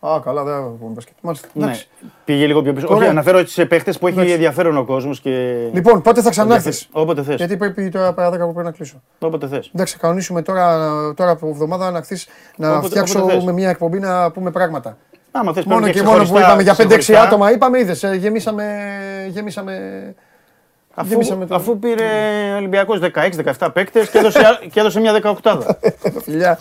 Α, 0.08 0.20
καλά, 0.20 0.44
δεν 0.44 0.78
πούμε 0.80 0.92
μπασκετ. 0.94 1.16
Μάλιστα. 1.22 1.48
Ναι. 1.54 1.80
Πήγε 2.26 2.46
λίγο 2.46 2.62
πιο 2.62 2.74
πίσω. 2.74 2.88
Όχι, 2.90 3.06
αναφέρω 3.06 3.38
έτσι 3.38 3.54
σε 3.54 3.66
παίχτες 3.66 3.98
που 3.98 4.08
έχει 4.08 4.32
ενδιαφέρον 4.32 4.78
ο 4.78 4.86
κόσμος. 4.86 5.20
Και... 5.20 5.56
Λοιπόν, 5.74 6.02
πότε 6.02 6.22
θα 6.22 6.30
ξανάρθεις; 6.30 6.88
Όποτε 6.92 7.24
θες. 7.24 7.36
Γιατί 7.36 7.58
πρέπει 7.58 7.90
τώρα 7.90 8.14
παράδειγμα 8.14 8.46
που 8.46 8.54
πρέπει 8.54 8.68
να 8.68 8.74
κλείσω. 8.74 9.02
Όποτε 9.20 9.48
θες. 9.48 9.72
Εντάξει, 9.74 9.98
κανονίσουμε 9.98 10.42
τώρα, 10.42 10.90
τώρα 11.16 11.32
από 11.32 11.48
εβδομάδα 11.48 11.92
να 11.92 12.02
χθεί 12.02 12.18
να 12.58 12.72
όποτε, 12.72 12.88
φτιάξω 12.88 13.42
με 13.44 13.52
μια 13.52 13.70
εκπομπή 13.70 14.00
να 14.00 14.32
πούμε 14.32 14.52
πράγματα. 14.52 14.98
Άμα 15.32 15.54
θες, 15.54 15.64
μόνο 15.64 15.90
και 15.90 16.04
μόνο 16.04 16.24
που 16.24 16.38
είπαμε 16.38 16.62
για 16.62 16.76
5-6 16.78 17.14
άτομα, 17.14 17.52
είπαμε, 17.52 17.80
είδες, 17.80 18.04
γεμίσαμε, 18.18 18.66
γεμίσαμε 19.30 19.74
Αφού, 20.96 21.18
το... 21.48 21.56
αφού 21.56 21.80
πήρε 21.80 22.04
ο 22.54 22.56
Ολυμπιακός 22.56 23.00
16-17 23.58 23.70
παίκτες 23.74 24.10
και, 24.10 24.18
έδωσε, 24.18 24.40
και 24.72 24.80
έδωσε 24.80 25.00
μια 25.00 25.40
18. 25.42 25.60
Φιλιά. 26.22 26.60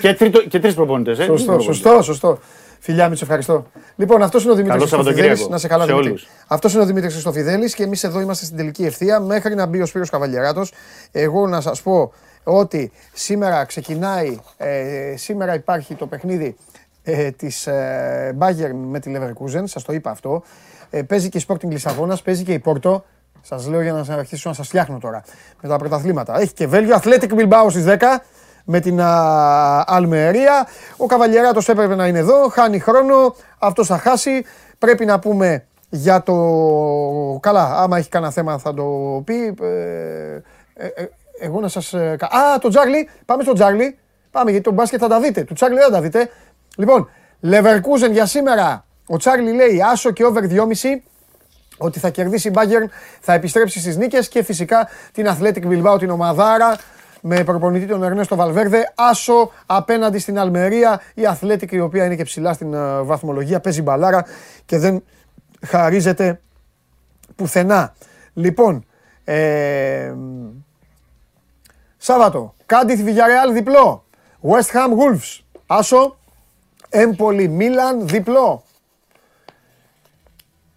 και, 0.00 0.14
τρίτο, 0.14 0.42
και 0.42 0.58
τρεις 0.58 0.74
προπονητές. 0.74 1.18
Ε, 1.18 1.24
σωστό, 1.24 1.58
σωστό, 1.58 2.02
σωστό. 2.02 2.38
Φιλιά, 2.84 3.08
Μίτσο, 3.08 3.24
ευχαριστώ. 3.24 3.66
Λοιπόν, 3.96 4.22
αυτός 4.22 4.42
είναι 4.42 4.52
ο 4.52 4.54
Δημήτρης 4.54 4.90
Χριστοφιδέλης. 4.90 5.48
Να 5.48 5.58
σε 5.58 5.68
καλά, 5.68 5.86
Δημήτρη. 5.86 6.14
Αυτός 6.46 6.72
είναι 6.72 6.82
ο 6.82 6.86
Δημήτρης 6.86 7.12
Χριστοφιδέλης 7.12 7.74
και 7.74 7.82
εμείς 7.82 8.04
εδώ 8.04 8.20
είμαστε 8.20 8.44
στην 8.44 8.56
τελική 8.56 8.84
ευθεία 8.84 9.20
μέχρι 9.20 9.54
να 9.54 9.66
μπει 9.66 9.80
ο 9.80 9.86
Σπύρος 9.86 10.10
Καβαλιαράτο. 10.10 10.64
Εγώ 11.10 11.46
να 11.46 11.60
σας 11.60 11.82
πω 11.82 12.12
ότι 12.44 12.92
σήμερα 13.12 13.64
ξεκινάει, 13.64 14.38
ε, 14.56 15.14
σήμερα 15.16 15.54
υπάρχει 15.54 15.94
το 15.94 16.06
παιχνίδι 16.06 16.56
ε, 17.02 17.30
της 17.30 17.66
ε, 17.66 18.36
Bayern 18.38 18.74
με 18.90 19.00
τη 19.00 19.12
Leverkusen. 19.16 19.62
Σας 19.64 19.82
το 19.82 19.92
είπα 19.92 20.10
αυτό. 20.10 20.42
Ε, 20.90 21.02
παίζει 21.02 21.28
και 21.28 21.38
η 21.38 21.44
Sporting 21.48 21.68
Λισαβόνας, 21.68 22.22
παίζει 22.22 22.42
και 22.42 22.52
η 22.52 22.58
Πόρτο. 22.58 23.04
Σας 23.42 23.66
λέω 23.66 23.82
για 23.82 23.92
να 23.92 24.14
αρχίσω 24.14 24.48
να 24.48 24.54
σας 24.54 24.66
φτιάχνω 24.66 24.98
τώρα 24.98 25.22
με 25.62 25.68
τα 25.68 25.76
πρωταθλήματα. 25.76 26.40
Έχει 26.40 26.52
και 26.52 26.66
Βέλγιο, 26.66 27.00
Athletic 27.02 27.28
Bilbao 27.28 27.66
στις 27.70 27.84
10 27.84 27.96
με 28.64 28.80
την 28.80 29.00
Αλμερία. 29.86 30.66
Ο 30.96 31.06
Καβαλιεράτος 31.06 31.68
έπρεπε 31.68 31.94
να 31.94 32.06
είναι 32.06 32.18
εδώ, 32.18 32.48
χάνει 32.48 32.78
χρόνο, 32.78 33.34
αυτός 33.58 33.86
θα 33.86 33.98
χάσει. 33.98 34.44
Πρέπει 34.78 35.04
να 35.04 35.18
πούμε 35.18 35.64
για 35.88 36.22
το. 36.22 36.34
Καλά, 37.40 37.80
άμα 37.80 37.98
έχει 37.98 38.08
κανένα 38.08 38.32
θέμα 38.32 38.58
θα 38.58 38.74
το 38.74 38.84
πει. 39.24 39.54
Ε, 39.62 40.40
ε, 40.74 40.86
ε 40.94 41.08
εγώ 41.40 41.60
να 41.60 41.68
σας. 41.68 41.92
Ε, 41.92 42.16
α, 42.20 42.58
το 42.58 42.68
Τζάρλι, 42.68 43.08
πάμε 43.24 43.42
στο 43.42 43.52
Τζάρλι. 43.52 43.98
Πάμε 44.30 44.50
γιατί 44.50 44.64
τον 44.64 44.74
μπάσκετ 44.74 44.98
θα 45.02 45.08
τα 45.08 45.20
δείτε. 45.20 45.42
Του 45.42 45.54
Τσάρλι 45.54 45.76
δεν 45.76 45.84
θα 45.84 45.92
τα 45.92 46.00
δείτε. 46.00 46.30
Λοιπόν, 46.76 47.10
Leverkusen 47.42 48.10
για 48.10 48.26
σήμερα. 48.26 48.84
Ο 49.06 49.16
Τσάρλι 49.16 49.52
λέει 49.52 49.82
άσο 49.92 50.10
και 50.10 50.24
over 50.24 50.42
2,5 50.42 50.64
ότι 51.78 51.98
θα 51.98 52.10
κερδίσει 52.10 52.48
η 52.48 52.52
Bayern, 52.54 52.88
θα 53.20 53.32
επιστρέψει 53.32 53.80
στις 53.80 53.96
νίκες 53.96 54.28
και 54.28 54.42
φυσικά 54.42 54.88
την 55.12 55.26
Athletic 55.28 55.66
Bilbao, 55.66 55.98
την 55.98 56.10
ομαδάρα 56.10 56.76
με 57.24 57.44
προπονητή 57.44 57.86
τον 57.86 58.02
Ερνέστο 58.02 58.36
Βαλβέρδε, 58.36 58.92
άσο 58.94 59.50
απέναντι 59.66 60.18
στην 60.18 60.38
Αλμερία, 60.38 61.00
η 61.14 61.22
Athletic 61.24 61.72
η 61.72 61.80
οποία 61.80 62.04
είναι 62.04 62.16
και 62.16 62.24
ψηλά 62.24 62.52
στην 62.52 62.74
ε, 62.74 63.02
βαθμολογία, 63.02 63.60
παίζει 63.60 63.82
μπαλάρα 63.82 64.24
και 64.64 64.78
δεν 64.78 65.04
χαρίζεται 65.66 66.40
πουθενά. 67.36 67.94
Λοιπόν, 68.32 68.86
ε, 69.24 70.14
Σάββατο, 71.96 72.54
Κάντιθ 72.66 73.00
Villarreal 73.04 73.52
διπλό, 73.52 74.04
West 74.42 74.76
Ham 74.76 74.90
Wolves, 74.90 75.40
άσο, 75.66 76.16
Έμπολη 76.88 77.48
Μίλαν 77.48 78.08
διπλό, 78.08 78.64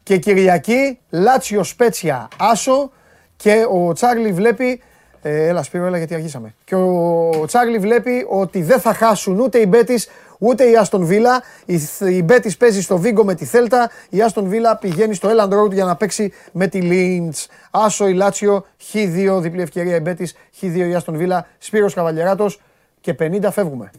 και 0.06 0.18
Κυριακή, 0.18 1.00
Λάτσιο 1.10 1.64
Σπέτσια. 1.64 2.28
Άσο 2.38 2.92
και 3.36 3.66
ο 3.72 3.94
Τσάρλι 3.94 4.32
βλέπει. 4.32 4.82
Ε, 5.28 5.48
έλα 5.48 5.64
Σπύρο, 5.64 5.86
έλα 5.86 5.98
γιατί 5.98 6.14
αργήσαμε. 6.14 6.56
Και 6.64 6.76
ο 6.76 7.46
Τσάρλι 7.48 7.78
βλέπει 7.78 8.26
ότι 8.30 8.62
δεν 8.62 8.80
θα 8.80 8.94
χάσουν 8.94 9.40
ούτε 9.40 9.60
οι 9.60 9.66
Μπέτης 9.68 10.10
ούτε 10.40 10.70
η 10.70 10.76
Άστον 10.76 11.06
Βίλα. 11.06 11.44
Η, 11.66 11.80
η 12.00 12.24
Μπέτης 12.24 12.58
παίζει 12.58 12.82
στο 12.82 12.98
Βίγκο 12.98 13.24
με 13.24 13.36
τη 13.36 13.46
Θέλτα. 13.46 13.92
Η 14.10 14.22
Άστον 14.22 14.48
Βίλα 14.48 14.78
πηγαίνει 14.78 15.14
στο 15.14 15.30
Έλαντ 15.30 15.54
Road 15.54 15.72
για 15.72 15.86
να 15.86 15.96
παίξει 15.96 16.34
με 16.52 16.68
τη 16.68 16.82
Λίντς. 16.82 17.48
Άσο 17.72 18.08
η 18.08 18.14
Λάτσιο, 18.14 18.66
Χ2, 18.92 19.38
διπλή 19.42 19.62
ευκαιρία 19.62 19.96
η 19.96 20.00
Μπέτης, 20.00 20.36
Χ2 20.62 20.76
η 20.76 20.96
Άστον 20.96 21.18
Βίλα, 21.18 21.48
Σπύρος 21.58 21.94
Καβαλιεράτος 21.94 22.62
και 23.02 23.16
50 23.20 23.48
φεύγουμε. 23.52 23.92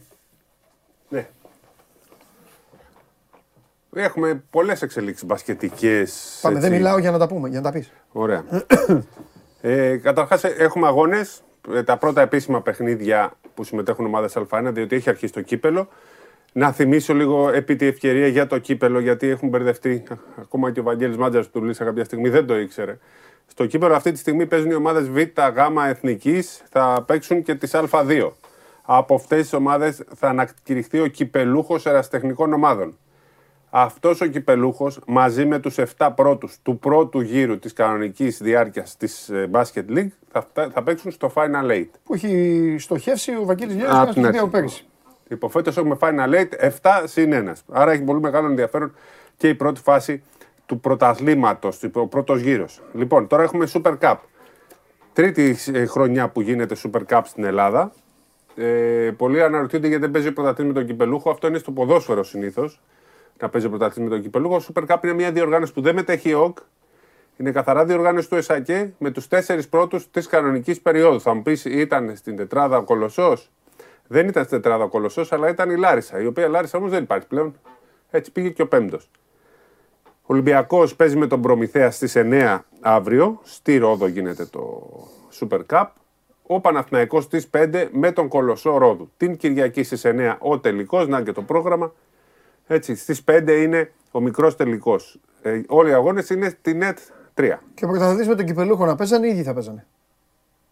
Ναι. 1.09 1.27
Έχουμε 3.95 4.43
πολλές 4.49 4.81
εξελίξεις 4.81 5.25
μπασκετικές. 5.25 6.39
Πάμε, 6.41 6.59
δεν 6.59 6.71
μιλάω 6.71 6.97
για 6.97 7.11
να 7.11 7.17
τα 7.17 7.27
πούμε, 7.27 7.49
για 7.49 7.61
να 7.61 7.63
τα 7.63 7.71
πεις. 7.71 7.91
Ωραία. 8.11 8.43
ε, 9.61 9.97
Καταρχάς, 9.97 10.43
έχουμε 10.43 10.87
αγώνες. 10.87 11.41
Ε, 11.73 11.83
τα 11.83 11.97
πρώτα 11.97 12.21
επίσημα 12.21 12.61
παιχνίδια 12.61 13.31
που 13.53 13.63
συμμετέχουν 13.63 14.05
ομάδες 14.05 14.37
Α1, 14.37 14.69
διότι 14.73 14.95
έχει 14.95 15.09
αρχίσει 15.09 15.33
το 15.33 15.41
κύπελο. 15.41 15.87
Να 16.53 16.71
θυμίσω 16.71 17.13
λίγο 17.13 17.49
επί 17.49 17.75
τη 17.75 17.85
ευκαιρία 17.85 18.27
για 18.27 18.47
το 18.47 18.57
κύπελο, 18.57 18.99
γιατί 18.99 19.27
έχουν 19.27 19.49
μπερδευτεί. 19.49 20.03
Ακόμα 20.41 20.71
και 20.71 20.79
ο 20.79 20.83
Βαγγέλης 20.83 21.17
Μάτζα 21.17 21.49
του 21.49 21.63
Λύσα 21.63 21.83
κάποια 21.83 22.03
στιγμή 22.03 22.29
δεν 22.29 22.45
το 22.45 22.59
ήξερε. 22.59 22.97
Στο 23.47 23.65
κύπελο 23.65 23.95
αυτή 23.95 24.11
τη 24.11 24.17
στιγμή 24.17 24.45
παίζουν 24.45 24.71
οι 24.71 24.73
ομάδες 24.73 25.09
Β, 25.09 25.17
Γ 25.17 25.87
Εθνικής, 25.87 26.63
θα 26.69 27.03
παίξουν 27.07 27.43
και 27.43 27.55
τις 27.55 27.71
Α2. 27.73 28.31
Από 28.81 29.15
αυτές 29.15 29.41
τις 29.41 29.53
ομάδες 29.53 30.03
θα 30.15 30.27
ανακηρυχθεί 30.27 30.99
ο 30.99 31.07
κυπελούχος 31.07 31.85
εραστεχνικών 31.85 32.53
ομάδων. 32.53 32.97
Αυτός 33.69 34.21
ο 34.21 34.25
κυπελούχος 34.25 34.99
μαζί 35.07 35.45
με 35.45 35.59
τους 35.59 35.75
7 35.97 36.09
πρώτους 36.15 36.57
του 36.63 36.79
πρώτου 36.79 37.21
γύρου 37.21 37.59
της 37.59 37.73
κανονικής 37.73 38.37
διάρκειας 38.41 38.97
της 38.97 39.29
ε, 39.29 39.49
Basket 39.51 39.85
League 39.89 40.07
θα, 40.31 40.47
θα 40.71 40.83
παίξουν 40.83 41.11
στο 41.11 41.31
Final 41.35 41.71
8. 41.71 41.85
Που 42.03 42.13
έχει 42.13 42.75
στοχεύσει 42.79 43.31
ο 43.31 43.45
Βαγγέλης 43.45 43.75
Γιάννη 43.75 44.11
στην 44.11 44.25
αρχή 44.25 44.47
πέρυσι. 44.47 44.85
Λοιπόν, 45.27 45.49
φέτος 45.49 45.77
έχουμε 45.77 45.97
Final 45.99 46.33
8, 46.33 46.69
7 46.81 47.03
συν 47.03 47.49
1. 47.49 47.53
Άρα 47.71 47.91
έχει 47.91 48.03
πολύ 48.03 48.19
μεγάλο 48.19 48.47
ενδιαφέρον 48.47 48.93
και 49.37 49.49
η 49.49 49.55
πρώτη 49.55 49.81
φάση 49.81 50.23
του 50.65 50.79
πρωταθλήματος, 50.79 51.83
ο 51.93 52.07
πρώτος 52.07 52.41
γύρος. 52.41 52.81
Λοιπόν, 52.93 53.27
τώρα 53.27 53.43
έχουμε 53.43 53.67
Super 53.73 53.97
Cup. 53.99 54.15
Τρίτη 55.13 55.55
ε, 55.73 55.85
χρονιά 55.85 56.29
που 56.29 56.41
γίνεται 56.41 56.75
Super 56.83 57.01
Cup 57.09 57.21
στην 57.25 57.43
Ελλάδα. 57.43 57.91
Ε, 58.55 59.11
πολλοί 59.17 59.43
αναρωτιούνται 59.43 59.87
γιατί 59.87 60.01
δεν 60.01 60.11
παίζει 60.11 60.31
πρωταθλήμα 60.31 60.71
με 60.73 60.79
τον 60.79 60.87
κυπελούχο. 60.87 61.29
Αυτό 61.29 61.47
είναι 61.47 61.57
στο 61.57 61.71
ποδόσφαιρο 61.71 62.23
συνήθως 62.23 62.81
να 63.39 63.49
παίζει 63.49 63.69
πρωτάθλημα 63.69 64.09
με 64.09 64.13
τον 64.13 64.23
Κυπελούχο. 64.23 64.55
Ο 64.55 64.61
Super 64.73 64.85
Cup 64.87 65.03
είναι 65.03 65.13
μια 65.13 65.31
διοργάνωση 65.31 65.73
που 65.73 65.81
δεν 65.81 65.95
μετέχει 65.95 66.29
η 66.29 66.33
ΟΚ. 66.33 66.57
Είναι 67.37 67.51
καθαρά 67.51 67.85
διοργάνωση 67.85 68.29
του 68.29 68.35
ΕΣΑΚΕ 68.35 68.93
με 68.97 69.11
τους 69.11 69.27
τέσσερις 69.27 69.67
πρώτους 69.69 70.11
της 70.11 70.27
κανονικής 70.27 70.81
περίοδου. 70.81 71.21
Θα 71.21 71.33
μου 71.33 71.41
πεις, 71.41 71.65
ήταν 71.65 72.15
στην 72.15 72.35
τετράδα 72.35 72.77
ο 72.77 72.83
Κολοσσός; 72.83 73.51
Δεν 74.07 74.27
ήταν 74.27 74.43
στην 74.43 74.61
τετράδα 74.61 74.83
ο 74.83 74.87
Κολοσσός, 74.87 75.31
αλλά 75.31 75.49
ήταν 75.49 75.69
η 75.69 75.77
Λάρισα. 75.77 76.21
Η 76.21 76.25
οποία 76.25 76.47
Λάρισα 76.47 76.77
όμως 76.77 76.91
δεν 76.91 77.03
υπάρχει 77.03 77.27
πλέον. 77.27 77.55
Έτσι 78.09 78.31
πήγε 78.31 78.49
και 78.49 78.61
ο 78.61 78.67
πέμπτος. 78.67 79.09
Ο 80.05 80.33
Ολυμπιακός 80.33 80.95
παίζει 80.95 81.17
με 81.17 81.27
τον 81.27 81.41
Προμηθέα 81.41 81.91
στις 81.91 82.15
9 82.15 82.65
αύριο. 82.81 83.39
Στη 83.43 83.77
Ρόδο 83.77 84.07
γίνεται 84.07 84.45
το 84.45 84.89
Super 85.39 85.59
Cup. 85.69 85.85
Ο 86.47 86.59
Παναθηναϊκός 86.59 87.23
στις 87.23 87.47
5 87.47 87.89
με 87.91 88.11
τον 88.11 88.27
Κολοσσό 88.27 88.77
Ρόδου. 88.77 89.11
Την 89.17 89.37
Κυριακή 89.37 89.83
στις 89.83 90.05
9 90.05 90.37
ο 90.39 90.59
τελικός, 90.59 91.07
να 91.07 91.21
και 91.21 91.31
το 91.31 91.41
πρόγραμμα. 91.41 91.93
Έτσι, 92.67 92.95
στις 92.95 93.23
5 93.31 93.47
είναι 93.47 93.91
ο 94.11 94.19
μικρός 94.19 94.55
τελικός. 94.55 95.19
Ε, 95.41 95.61
όλοι 95.67 95.89
οι 95.89 95.93
αγώνες 95.93 96.29
είναι 96.29 96.49
στη 96.49 96.73
ΝΕΤ 96.73 96.97
3. 97.35 97.57
Και 97.73 97.85
ο 97.85 97.87
πρωταθλητή 97.87 98.27
με 98.27 98.35
τον 98.35 98.45
κυπελούχο 98.45 98.85
να 98.85 98.95
παίζανε 98.95 99.27
ή 99.27 99.29
ήδη 99.29 99.43
θα 99.43 99.53
παίζανε; 99.53 99.85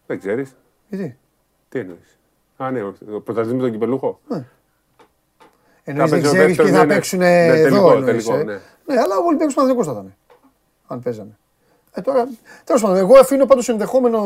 Δεν 0.06 0.18
ξέρεις. 0.18 0.56
Γιατί. 0.88 1.18
Τι; 1.68 1.78
Εννοείς; 1.78 2.18
Α, 2.56 2.70
ναι, 2.70 2.82
ο 2.82 3.20
πρωταθλητή 3.20 3.56
με 3.56 3.62
τον 3.62 3.70
κυπελούχο; 3.70 4.20
Ναι. 4.28 4.44
Εννοείς 5.84 6.10
δεν 6.10 6.22
ξέρεις 6.22 6.56
ποιοι 6.56 6.70
θα 6.70 6.86
παίξουν 6.86 7.22
εδώ. 7.22 7.62
Τελικό, 7.62 8.02
τελικό, 8.02 8.34
ε. 8.34 8.42
ναι. 8.42 8.60
ναι, 8.84 9.00
αλλά 9.00 9.16
ο 9.16 9.24
Ολυμπιακό 9.26 9.52
Παναθηνικό 9.54 9.84
θα 9.84 9.92
ήταν. 9.92 10.14
Αν 10.86 11.00
παίζανε. 11.00 11.38
Ε, 11.92 12.00
τώρα, 12.00 12.28
τέλος 12.64 12.82
πάντων, 12.82 12.96
εγώ 12.96 13.18
αφήνω 13.18 13.46
πάντως 13.46 13.68
ενδεχόμενο 13.68 14.18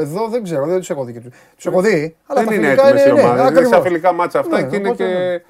εδώ, 0.00 0.28
δεν 0.28 0.42
ξέρω, 0.42 0.66
δεν 0.66 0.78
τους 0.78 0.90
έχω 0.90 1.04
δει. 1.04 1.20
Του 1.20 1.68
έχω 1.68 1.80
δει. 1.80 2.16
Αλλά 2.26 2.44
δεν 2.44 2.54
είναι 2.56 2.70
έτοιμες 2.70 3.04
οι 3.04 3.10
ομάδες. 3.10 3.58
Είναι 3.58 3.68
σαν 3.68 3.82
φιλικά 3.82 4.12
μάτσα 4.12 4.38
αυτά 4.38 4.60
ναι, 4.60 4.68
και 4.68 4.76
είναι 4.76 4.90
και 4.90 5.40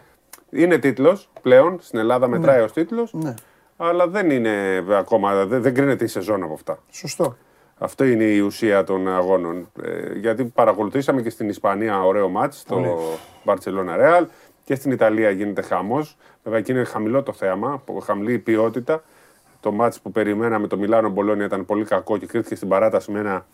είναι 0.55 0.79
τίτλος 0.79 1.29
πλέον. 1.43 1.79
Στην 1.81 1.99
Ελλάδα 1.99 2.29
μετράει 2.29 2.57
ναι. 2.57 2.63
ως 2.63 2.73
τίτλος. 2.73 3.13
Ναι. 3.13 3.35
Αλλά 3.77 4.09
δεν 4.09 4.31
είναι 4.31 4.85
ακόμα. 4.91 5.45
Δεν, 5.45 5.63
δεν 5.63 5.75
κρίνεται 5.75 6.05
η 6.05 6.07
σεζόν 6.07 6.43
από 6.43 6.53
αυτά. 6.53 6.79
Σωστό. 6.91 7.37
Αυτό 7.79 8.05
είναι 8.05 8.25
η 8.25 8.39
ουσία 8.39 8.85
των 8.85 9.09
αγώνων. 9.09 9.71
Ε, 9.83 10.19
γιατί 10.19 10.45
παρακολουθήσαμε 10.45 11.23
και 11.23 11.31
στην 11.31 11.49
Ισπανία 11.49 12.05
ωραίο 12.05 12.29
μάτς, 12.29 12.65
το 12.65 12.99
Barcelona 13.45 13.99
Real 14.01 14.25
και 14.65 14.75
στην 14.75 14.91
Ιταλία 14.91 15.31
γίνεται 15.31 15.63
χαμός. 15.63 16.17
Βέβαια 16.43 16.59
εκεί 16.59 16.73
είναι 16.73 16.85
χαμηλό 16.85 17.23
το 17.23 17.33
θέαμα, 17.33 17.83
χαμηλή 18.03 18.39
ποιότητα. 18.39 19.03
Το 19.61 19.73
μάτς 19.73 20.01
που 20.01 20.11
περιμέναμε 20.11 20.67
το 20.67 20.77
Μιλάνο 20.77 21.09
Μπολόνια 21.09 21.45
ήταν 21.45 21.65
πολύ 21.65 21.85
κακό 21.85 22.19
και 22.19 22.27
κρίθηκε 22.27 22.55
στην 22.55 22.69
παράταση 22.69 23.11
με 23.11 23.19
ένα 23.19 23.47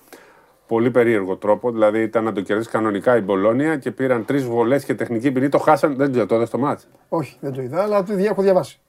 πολύ 0.70 0.90
περίεργο 0.90 1.36
τρόπο. 1.36 1.70
Δηλαδή 1.70 2.02
ήταν 2.02 2.24
να 2.24 2.32
το 2.32 2.40
κερδίσει 2.40 2.70
κανονικά 2.70 3.16
η 3.16 3.20
Μπολόνια 3.20 3.76
και 3.76 3.90
πήραν 3.90 4.24
τρεις 4.24 4.44
βολές 4.44 4.84
και 4.84 4.94
τεχνική 4.94 5.30
ποινή. 5.32 5.48
Το 5.48 5.58
χάσαν. 5.58 5.96
Δεν 5.96 6.10
ξέρω, 6.10 6.26
το 6.26 6.34
είδα 6.34 6.46
στο 6.46 6.58
μάτς. 6.58 6.88
Όχι, 7.08 7.36
δεν 7.40 7.52
το 7.52 7.62
είδα, 7.62 7.82
αλλά 7.82 8.02
το 8.02 8.12
έχω 8.12 8.42
διαβάσει. 8.42 8.80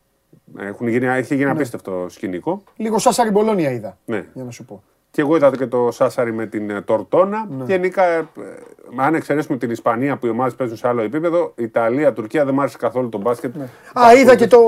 Έχουν 0.57 0.87
γίνει, 0.87 1.05
έχει 1.05 1.35
γίνει 1.35 1.49
απίστευτο 1.49 2.05
σκηνικό. 2.09 2.63
Λίγο 2.75 2.99
Σάσαρη 2.99 3.29
Μπολόνια 3.29 3.71
είδα. 3.71 3.97
Ναι. 4.05 4.25
Για 4.33 4.43
να 4.43 4.51
σου 4.51 4.65
πω. 4.65 4.83
Και 5.11 5.21
εγώ 5.21 5.35
είδα 5.35 5.51
και 5.51 5.67
το 5.67 5.91
Σάσαρη 5.91 6.33
με 6.33 6.45
την 6.45 6.69
ε, 6.69 6.81
Τορτόνα. 6.81 7.47
Γενικά, 7.65 8.03
ε, 8.03 8.25
αν 8.95 9.15
εξαιρέσουμε 9.15 9.57
την 9.57 9.69
Ισπανία 9.71 10.17
που 10.17 10.25
οι 10.25 10.29
ομάδες 10.29 10.55
παίζουν 10.55 10.77
σε 10.77 10.87
άλλο 10.87 11.01
επίπεδο, 11.01 11.53
Ιταλία, 11.55 12.13
Τουρκία 12.13 12.45
δεν 12.45 12.53
μ' 12.53 12.59
άρεσε 12.59 12.77
καθόλου 12.77 13.09
το 13.09 13.17
μπάσκετ. 13.17 13.55
Α, 13.99 14.13
είδα 14.15 14.35
και 14.35 14.47
το, 14.47 14.59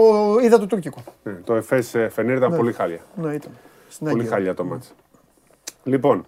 είδα 0.44 0.60
το 0.60 0.66
τουρκικό. 0.68 1.04
Ναι, 1.24 1.34
το 1.44 1.54
ΕΦΕΣ 1.54 1.96
Φενέρ 2.10 2.38
ήταν 2.38 2.56
πολύ 2.56 2.74
χάλια. 2.74 3.00
Ναι, 3.16 3.34
ήταν. 3.34 3.52
Στην 3.90 4.08
Πολύ 4.08 4.20
Άγκυρα. 4.20 4.36
χάλια 4.36 4.54
το 4.54 4.64
μάτς. 4.64 4.94
Λοιπόν, 5.84 6.26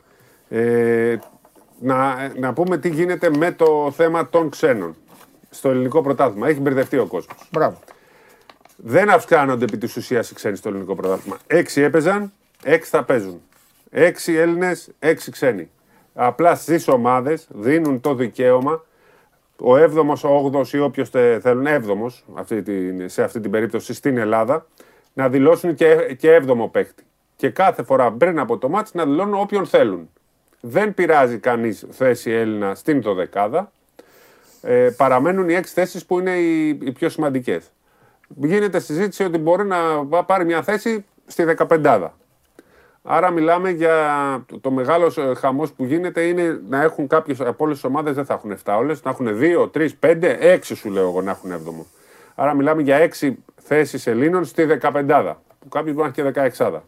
ε, 0.50 1.18
να, 1.80 2.32
να 2.40 2.54
πούμε 2.54 2.78
τι 2.78 2.90
γίνεται 2.90 3.30
με 3.38 3.52
το 3.52 3.92
θέμα 3.96 4.30
των 4.30 4.50
ξένων 4.50 4.96
στο 5.50 5.70
ελληνικό 5.70 6.02
πρωτάθλημα. 6.02 6.48
Έχει 6.48 6.60
μπερδευτεί 6.60 6.98
ο 6.98 7.06
κόσμος. 7.06 7.38
Μπράβο. 7.52 7.80
Δεν 8.76 9.10
αυξάνονται 9.10 9.66
επί 9.66 9.78
της 9.78 9.96
ουσίας 9.96 10.30
οι 10.30 10.34
ξένοι 10.34 10.56
στο 10.56 10.70
ελληνικό 10.70 10.96
πρωτάθλημα. 10.96 11.38
Έξι 11.48 11.82
έπαιζαν, 11.82 12.32
έξι 12.64 12.90
θα 12.90 13.04
παίζουν. 13.04 13.42
Έξι 13.90 14.34
Έλληνες, 14.34 14.90
έξι 15.00 15.32
ξένοι. 15.32 15.70
Απλά 16.14 16.56
στις 16.56 16.88
ομάδες 16.88 17.48
δίνουν 17.50 18.02
το 18.02 18.16
δικαίωμα 18.16 18.84
ο 19.58 19.76
7ο, 19.76 20.16
ο 20.24 20.52
8ο 20.54 20.68
ή 20.68 20.80
όποιος 20.80 21.10
θέλουν, 21.10 21.66
7ο 21.66 22.12
αυτή 22.34 22.62
την, 22.62 23.10
σε 23.10 23.24
αυτή 23.24 23.40
την 23.40 23.52
περίπτωση 23.52 23.94
στην 23.94 24.18
Ελλάδα, 24.18 24.66
να 25.14 25.30
δηλώσουν 25.30 25.76
και, 25.76 26.16
και 26.18 26.42
7ο 26.48 26.72
παίκτη. 26.72 27.04
Και 27.36 27.50
κάθε 27.50 27.84
φορά 27.84 28.12
πριν 28.12 28.40
από 28.40 28.58
το 28.58 28.70
μάτς 28.70 28.94
να 28.94 29.06
δηλώνουν 29.06 29.40
όποιον 29.40 29.66
θέλουν. 29.66 30.10
Δεν 30.68 30.94
πειράζει 30.94 31.38
κανείς 31.38 31.86
θέση 31.90 32.32
Έλληνα 32.32 32.76
στην 32.76 33.02
δωδεκάδα. 33.02 33.72
Ε, 34.62 34.90
παραμένουν 34.98 35.50
οι 35.50 35.54
έξι 35.54 35.74
θέσεις 35.74 36.06
που 36.06 36.20
είναι 36.20 36.38
οι, 36.38 36.68
οι 36.68 36.92
πιο 36.92 37.10
σημαντικές. 37.10 37.72
Γίνεται 38.28 38.80
συζήτηση 38.80 39.24
ότι 39.24 39.38
μπορεί 39.38 39.66
να 39.66 40.06
πάρει 40.24 40.46
μια 40.46 40.64
θέση 40.64 41.06
στη 41.26 41.46
15 41.70 42.10
Άρα 43.04 43.32
μιλάμε 43.32 43.70
για 43.70 43.96
το, 44.48 44.60
το 44.60 44.72
μεγάλος 44.72 45.18
ε, 45.18 45.34
χαμός 45.36 45.72
που 45.72 45.86
γίνεται 45.86 46.22
είναι 46.22 46.62
να 46.70 46.82
έχουν 46.82 47.08
κάποιες 47.08 47.40
από 47.40 47.64
όλες 47.64 47.76
τις 47.76 47.86
ομάδες 47.86 48.16
δεν 48.16 48.26
θα 48.26 48.34
έχουν 48.34 48.58
7 48.66 48.76
όλες, 48.78 49.04
να 49.04 49.12
έχουν 49.12 49.28
2, 49.28 49.70
3, 49.72 49.88
5, 50.00 50.24
6 50.42 50.60
σου 50.64 50.90
λέω 50.90 51.08
εγώ 51.08 51.22
να 51.22 51.32
έχουν 51.32 51.52
7. 51.52 51.86
Άρα 52.36 52.54
μιλάμε 52.54 52.82
για 52.82 53.10
6 53.20 53.34
θέσεις 53.56 54.08
Ελλήνων 54.08 54.46
στη 54.46 54.68
15 54.82 55.36
που 55.60 55.68
κάποιος 55.70 55.96
μπορεί 55.96 56.12
να 56.16 56.32
έχει 56.32 56.52
και 56.52 56.70
16 56.70 56.80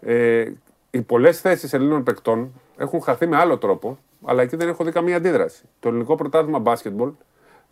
ε, 0.00 0.44
οι 0.90 1.00
πολλές 1.00 1.40
θέσεις 1.40 1.72
Ελλήνων 1.72 2.02
παικτών 2.02 2.52
έχουν 2.76 3.00
χαθεί 3.02 3.26
με 3.26 3.36
άλλο 3.36 3.58
τρόπο, 3.58 3.98
αλλά 4.24 4.42
εκεί 4.42 4.56
δεν 4.56 4.68
έχω 4.68 4.84
δει 4.84 4.90
καμία 4.90 5.16
αντίδραση. 5.16 5.64
Το 5.80 5.88
ελληνικό 5.88 6.14
πρωτάθλημα 6.14 6.58
μπάσκετμπολ 6.58 7.10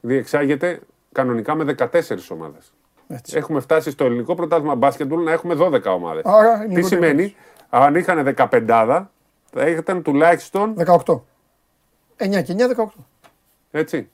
διεξάγεται 0.00 0.80
κανονικά 1.12 1.54
με 1.54 1.74
14 1.78 1.88
ομάδες. 2.28 2.72
Έχουμε 3.32 3.60
φτάσει 3.60 3.90
στο 3.90 4.04
ελληνικό 4.04 4.34
πρωτάθλημα 4.34 4.74
μπάσκετμπολ 4.74 5.22
να 5.22 5.32
έχουμε 5.32 5.54
12 5.58 5.84
ομάδες. 5.84 6.22
Άρα 6.24 6.54
είναι 6.54 6.66
Τι 6.66 6.74
λίγο 6.74 6.86
σημαίνει, 6.86 7.34
αν 7.68 7.94
είχαν 7.94 8.34
15, 8.36 9.06
θα 9.50 9.68
ήταν 9.68 10.02
τουλάχιστον 10.02 10.74
18. 10.86 11.20
9 12.16 12.42
και 12.42 12.52
9, 12.52 12.68
18. 12.68 12.84
έτσι. 13.70 14.10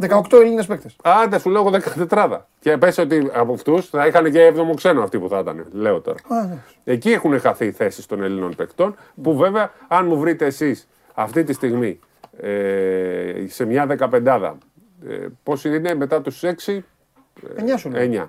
18 0.00 0.38
Έλληνες 0.40 0.66
παίκτες. 0.66 0.96
Άντε, 1.02 1.38
σου 1.38 1.50
λέω 1.50 1.70
14. 2.08 2.46
Και 2.60 2.76
πες 2.76 2.98
ότι 2.98 3.30
από 3.32 3.52
αυτούς 3.52 3.88
θα 3.88 4.06
είχαν 4.06 4.32
και 4.32 4.52
7ο 4.56 4.74
ξένο 4.74 5.02
αυτοί 5.02 5.18
που 5.18 5.28
θα 5.28 5.38
ήταν. 5.38 5.66
Λέω 5.72 6.00
τώρα. 6.00 6.18
Εκεί 6.84 7.10
έχουν 7.10 7.40
χαθεί 7.40 7.66
οι 7.66 7.72
θέσεις 7.72 8.06
των 8.06 8.22
Ελλήνων 8.22 8.54
παικτών, 8.54 8.94
που 9.22 9.36
βέβαια, 9.36 9.70
αν 9.88 10.06
μου 10.06 10.18
βρείτε 10.18 10.46
εσείς 10.46 10.88
αυτή 11.14 11.44
τη 11.44 11.52
στιγμή 11.52 12.00
ε, 12.36 13.44
σε 13.46 13.64
μια 13.64 13.86
δεκαπεντάδα, 13.86 14.58
ε, 15.08 15.26
πόσοι 15.42 15.76
είναι 15.76 15.94
μετά 15.94 16.20
τους 16.20 16.42
6, 16.42 16.46
9 16.46 16.82
σου 17.76 17.90
λέω. 17.90 18.24
9. 18.24 18.28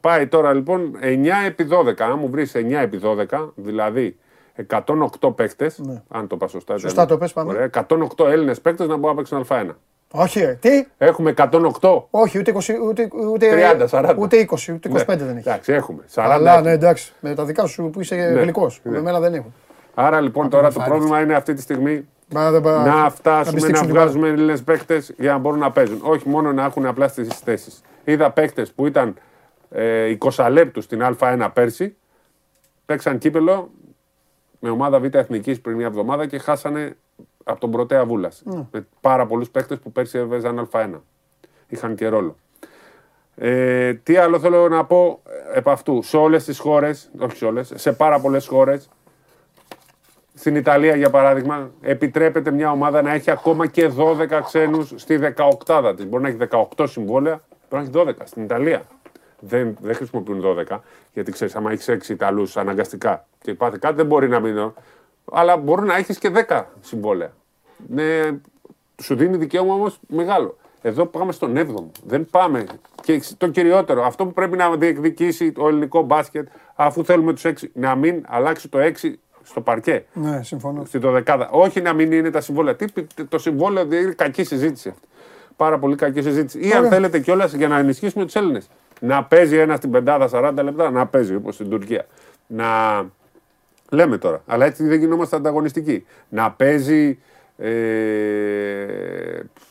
Πάει 0.00 0.26
τώρα 0.26 0.52
λοιπόν 0.52 0.98
9 1.02 1.26
επί 1.46 1.68
12. 1.70 2.00
Αν 2.00 2.18
μου 2.18 2.30
βρεις 2.30 2.52
9 2.54 2.70
επί 2.70 3.00
12, 3.30 3.48
δηλαδή 3.54 4.18
108 4.68 5.34
παίκτες, 5.34 5.80
αν 6.08 6.26
το 6.26 6.36
πας 6.36 6.50
σωστά. 6.50 6.72
Ναι. 6.72 6.78
Σωστά 6.78 7.06
το 7.06 7.18
πες, 7.18 7.32
πάμε. 7.32 7.52
Ωραία, 7.52 7.70
108 8.16 8.26
Έλληνες 8.26 8.60
παίκτες 8.60 8.88
να 8.88 8.96
μπορούν 8.96 9.16
να 9.16 9.22
παίξουν 9.22 9.46
Α1. 9.48 9.70
Όχι, 10.12 10.40
ρε. 10.40 10.52
Τι; 10.60 10.86
Έχουμε 10.98 11.34
108. 11.36 12.02
Όχι, 12.10 12.38
ούτε 12.38 12.52
20, 12.54 12.74
ούτε, 12.88 13.08
ούτε, 13.32 13.76
30, 13.78 13.86
40. 13.90 14.14
ούτε 14.18 14.46
20, 14.50 14.72
ούτε 14.74 14.88
25 14.88 15.06
Ναι. 15.06 15.24
δεν 15.24 15.36
έχει. 15.36 15.48
Εντάξει, 15.48 15.72
έχουμε. 15.72 16.02
40 16.14 16.20
Αλλά 16.22 16.52
έχουμε. 16.52 16.68
ναι, 16.68 16.74
εντάξει. 16.74 17.12
Με 17.20 17.34
τα 17.34 17.44
δικά 17.44 17.66
σου 17.66 17.90
που 17.92 18.00
είσαι 18.00 18.14
Ναι. 18.14 18.40
γλυκός. 18.40 18.80
Ναι. 18.82 18.90
Με 18.92 19.00
μένα 19.02 19.20
δεν 19.20 19.34
έχουν. 19.34 19.54
Άρα 19.94 20.20
λοιπόν 20.20 20.48
τώρα 20.50 20.72
το 20.72 20.80
πρόβλημα 20.84 21.20
είναι 21.20 21.34
αυτή 21.34 21.54
τη 21.54 21.60
στιγμή 21.60 22.08
Μα 22.32 22.50
δεν 22.50 22.60
πα- 22.60 22.84
να 22.84 23.10
φτάσουμε 23.10 23.44
να, 23.46 23.52
πιστήξουν 23.52 23.86
την 23.86 23.94
βγάζουμε 23.94 24.28
Έλληνες 24.28 24.62
παίκτες 24.62 25.14
για 25.18 25.32
να 25.32 25.38
μπορούν 25.38 25.58
να 25.58 25.70
παίζουν. 25.72 26.00
Όχι 26.02 26.28
μόνο 26.28 26.52
να 26.52 26.64
έχουν 26.64 26.86
απλά 26.86 27.08
στις 27.08 27.28
θέσει. 27.28 27.70
Είδα 28.04 28.30
παίκτες 28.30 28.72
που 28.72 28.86
ήταν 28.86 29.14
ε, 29.70 30.16
20 30.36 30.48
λεπτού 30.50 30.80
στην 30.80 31.02
Α1 31.20 31.48
πέρσι, 31.52 31.96
παίξαν 32.86 33.18
κύπελο 33.18 33.70
με 34.58 34.70
ομάδα 34.70 35.00
Β' 35.00 35.14
Εθνικής 35.14 35.60
πριν 35.60 35.76
μια 35.76 35.86
εβδομάδα 35.86 36.26
και 36.26 36.38
χάσανε 36.38 36.96
από 37.48 37.60
τον 37.60 37.70
Πρωτέα 37.70 38.04
Βούλας. 38.04 38.42
Ναι. 38.44 38.66
Με 38.70 38.86
πάρα 39.00 39.26
πολλούς 39.26 39.50
παίκτες 39.50 39.78
που 39.78 39.92
πέρσι 39.92 40.18
έβαιζαν 40.18 40.68
Α1. 40.72 41.00
Είχαν 41.68 41.94
και 41.94 42.08
ρόλο. 42.08 42.36
Ε, 43.36 43.94
τι 43.94 44.16
άλλο 44.16 44.38
θέλω 44.38 44.68
να 44.68 44.84
πω 44.84 45.22
ε, 45.52 45.58
επ' 45.58 45.68
αυτού. 45.68 46.02
Σε 46.02 46.16
όλες 46.16 46.44
τις 46.44 46.58
χώρες, 46.58 47.10
όχι 47.18 47.36
σε 47.36 47.44
όλες, 47.44 47.72
σε 47.74 47.92
πάρα 47.92 48.20
πολλές 48.20 48.46
χώρες, 48.46 48.88
στην 50.34 50.56
Ιταλία, 50.56 50.96
για 50.96 51.10
παράδειγμα, 51.10 51.70
επιτρέπεται 51.80 52.50
μια 52.50 52.70
ομάδα 52.70 53.02
να 53.02 53.12
έχει 53.12 53.30
ακόμα 53.30 53.66
και 53.66 53.90
12 53.96 54.40
ξένους 54.44 54.92
στη 54.96 55.18
18 55.66 55.94
της. 55.96 56.06
Μπορεί 56.06 56.22
να 56.22 56.28
έχει 56.28 56.36
18 56.76 56.86
συμβόλαια, 56.88 57.40
μπορεί 57.70 57.90
να 57.92 58.00
έχει 58.00 58.08
12 58.08 58.14
στην 58.24 58.42
Ιταλία. 58.42 58.82
Δεν, 59.40 59.76
δεν 59.80 59.94
χρησιμοποιούν 59.94 60.42
12, 60.70 60.78
γιατί 61.12 61.32
ξέρεις, 61.32 61.56
άμα 61.56 61.70
έχεις 61.72 61.88
6 61.88 62.08
Ιταλούς 62.08 62.56
αναγκαστικά 62.56 63.26
και 63.40 63.54
πάθεις 63.54 63.78
κάτι, 63.78 63.94
δεν 63.94 64.06
μπορεί 64.06 64.28
να 64.28 64.40
μείνει. 64.40 64.72
Αλλά 65.32 65.56
μπορεί 65.56 65.86
να 65.86 65.96
έχεις 65.96 66.18
και 66.18 66.30
10 66.48 66.62
συμβόλαια. 66.80 67.32
Ναι, 67.88 68.20
σου 69.02 69.16
δίνει 69.16 69.36
δικαίωμα 69.36 69.74
όμως 69.74 69.98
μεγάλο. 70.08 70.56
Εδώ 70.82 71.06
πάμε 71.06 71.32
στον 71.32 71.56
7ο. 71.56 71.84
Δεν 72.04 72.26
πάμε. 72.30 72.66
Και 73.02 73.22
το 73.36 73.48
κυριότερο, 73.48 74.04
αυτό 74.04 74.24
που 74.26 74.32
πρέπει 74.32 74.56
να 74.56 74.76
διεκδικήσει 74.76 75.52
το 75.52 75.68
ελληνικό 75.68 76.02
μπάσκετ, 76.02 76.48
αφού 76.74 77.04
θέλουμε 77.04 77.32
τους 77.32 77.44
6, 77.44 77.52
να 77.72 77.94
μην 77.94 78.24
αλλάξει 78.28 78.68
το 78.68 78.78
6 78.78 79.12
στο 79.42 79.60
παρκέ. 79.60 80.04
Ναι, 80.12 80.42
συμφωνώ. 80.42 80.84
Στην 80.84 81.00
δωδεκάδα. 81.00 81.48
Όχι 81.50 81.80
να 81.80 81.92
μην 81.92 82.12
είναι 82.12 82.30
τα 82.30 82.40
συμβόλαια. 82.40 82.76
Τι, 82.76 82.86
το 83.28 83.38
συμβόλαιο 83.38 83.84
δεν 83.84 84.02
είναι 84.02 84.12
κακή 84.12 84.44
συζήτηση 84.44 84.88
αυτή. 84.88 85.06
Πάρα 85.56 85.78
πολύ 85.78 85.96
κακή 85.96 86.22
συζήτηση. 86.22 86.68
Ή 86.68 86.72
αν 86.72 86.78
Ωραία. 86.78 86.90
θέλετε 86.90 87.18
κιόλας 87.18 87.52
για 87.52 87.68
να 87.68 87.78
ενισχύσουμε 87.78 88.24
τους 88.24 88.34
Έλληνες. 88.34 88.68
Να 89.00 89.24
παίζει 89.24 89.56
ένας 89.56 89.78
στην 89.78 89.90
πεντάδα 89.90 90.28
40 90.32 90.62
λεπτά, 90.62 90.90
να 90.90 91.06
παίζει 91.06 91.34
όπως 91.34 91.54
στην 91.54 91.70
Τουρκία. 91.70 92.06
Να. 92.46 92.66
Λέμε 93.90 94.18
τώρα, 94.18 94.42
αλλά 94.46 94.64
έτσι 94.64 94.84
δεν 94.86 94.98
γινόμαστε 94.98 95.36
ανταγωνιστικοί. 95.36 96.06
Να 96.28 96.50
παίζει. 96.52 97.18
Ε, 97.56 97.66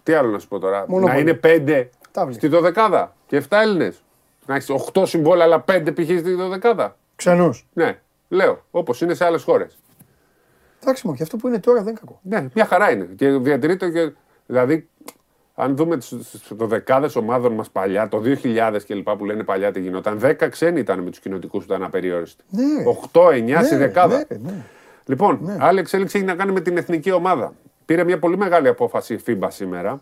τι 0.03 0.13
άλλο 0.13 0.29
να 0.31 0.39
σου 0.39 0.47
πω 0.47 0.59
τώρα. 0.59 0.85
Μόνο 0.87 1.05
να 1.05 1.11
πολύ. 1.11 1.21
είναι 1.21 1.33
πέντε 1.33 1.89
Τάβλη. 2.11 2.33
στη 2.33 2.47
δωδεκάδα 2.47 3.15
και 3.27 3.43
7 3.49 3.57
Έλληνες. 3.61 4.03
Να 4.45 4.55
έχεις 4.55 4.69
8 4.93 5.03
συμβόλαια, 5.05 5.45
αλλά 5.45 5.63
5 5.67 5.93
π.χ. 5.95 6.03
στη 6.03 6.33
δωδεκάδα. 6.33 6.97
Ξενούς. 7.15 7.67
Ναι, 7.73 7.99
λέω, 8.27 8.63
όπως 8.71 9.01
είναι 9.01 9.13
σε 9.13 9.25
άλλες 9.25 9.43
χώρες. 9.43 9.77
Εντάξει, 10.81 11.07
μου, 11.07 11.13
και 11.13 11.23
αυτό 11.23 11.37
που 11.37 11.47
είναι 11.47 11.59
τώρα 11.59 11.77
δεν 11.77 11.87
είναι 11.87 11.99
κακό. 11.99 12.19
Ναι, 12.23 12.47
μια 12.53 12.65
χαρά 12.65 12.91
είναι. 12.91 13.05
Και 13.15 13.29
διατηρείται 13.29 13.89
και. 13.89 14.11
Δηλαδή, 14.45 14.89
αν 15.59 15.75
δούμε 15.75 15.97
τις 15.97 16.15
δεκάδες 16.49 17.15
ομάδων 17.15 17.53
μας 17.53 17.69
παλιά, 17.69 18.07
το 18.07 18.21
2000 18.43 18.77
και 18.85 18.93
λοιπά 18.95 19.15
που 19.15 19.25
λένε 19.25 19.43
παλιά 19.43 19.71
τι 19.71 19.79
γινόταν, 19.79 20.19
10 20.23 20.49
ξένοι 20.49 20.79
ήταν 20.79 20.99
με 20.99 21.09
τους 21.09 21.19
κοινοτικούς 21.19 21.65
που 21.65 21.71
ήταν 21.73 21.83
απεριόριστοι. 21.85 22.43
Ναι. 22.49 22.63
8-9 23.11 23.63
στη 23.63 23.73
Ναι, 23.73 23.79
δεκάδα. 23.79 24.17
ναι, 24.17 24.37
ναι. 24.37 24.53
Λοιπόν, 25.05 25.55
άλλη 25.59 25.79
εξέλιξη 25.79 26.17
έχει 26.17 26.25
να 26.25 26.35
κάνει 26.35 26.51
με 26.51 26.59
την 26.61 26.77
εθνική 26.77 27.11
ομάδα. 27.11 27.53
Πήρε 27.85 28.03
μια 28.03 28.19
πολύ 28.19 28.37
μεγάλη 28.37 28.67
απόφαση 28.67 29.13
η 29.13 29.19
FIBA 29.27 29.47
σήμερα. 29.47 30.01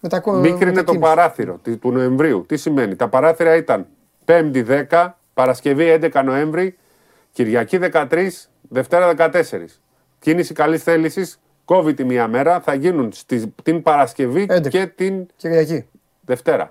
Μετακο... 0.00 0.32
Μίκρινε 0.32 0.58
το 0.58 0.64
μετακίνηση. 0.66 0.98
παράθυρο 1.00 1.58
τη- 1.62 1.76
του 1.76 1.92
Νοεμβρίου. 1.92 2.44
Τι 2.48 2.56
σημαίνει, 2.56 2.96
τα 2.96 3.08
παράθυρα 3.08 3.56
ήταν 3.56 3.86
5η 4.24 4.84
10, 4.90 5.08
Παρασκευή 5.34 5.98
11 6.12 6.22
Νοέμβρη, 6.24 6.76
Κυριακή 7.32 7.78
13, 7.92 8.28
Δευτέρα 8.68 9.14
14. 9.16 9.30
Κίνηση 10.18 10.54
καλής 10.54 10.82
θέλησης, 10.82 11.40
κόβει 11.66 11.94
τη 11.94 12.04
μία 12.04 12.28
μέρα, 12.28 12.60
θα 12.60 12.74
γίνουν 12.74 13.12
στη, 13.12 13.54
την 13.62 13.82
Παρασκευή 13.82 14.46
11. 14.50 14.68
και 14.68 14.86
την 14.86 15.26
Κυριακή. 15.36 15.84
Δευτέρα. 16.20 16.70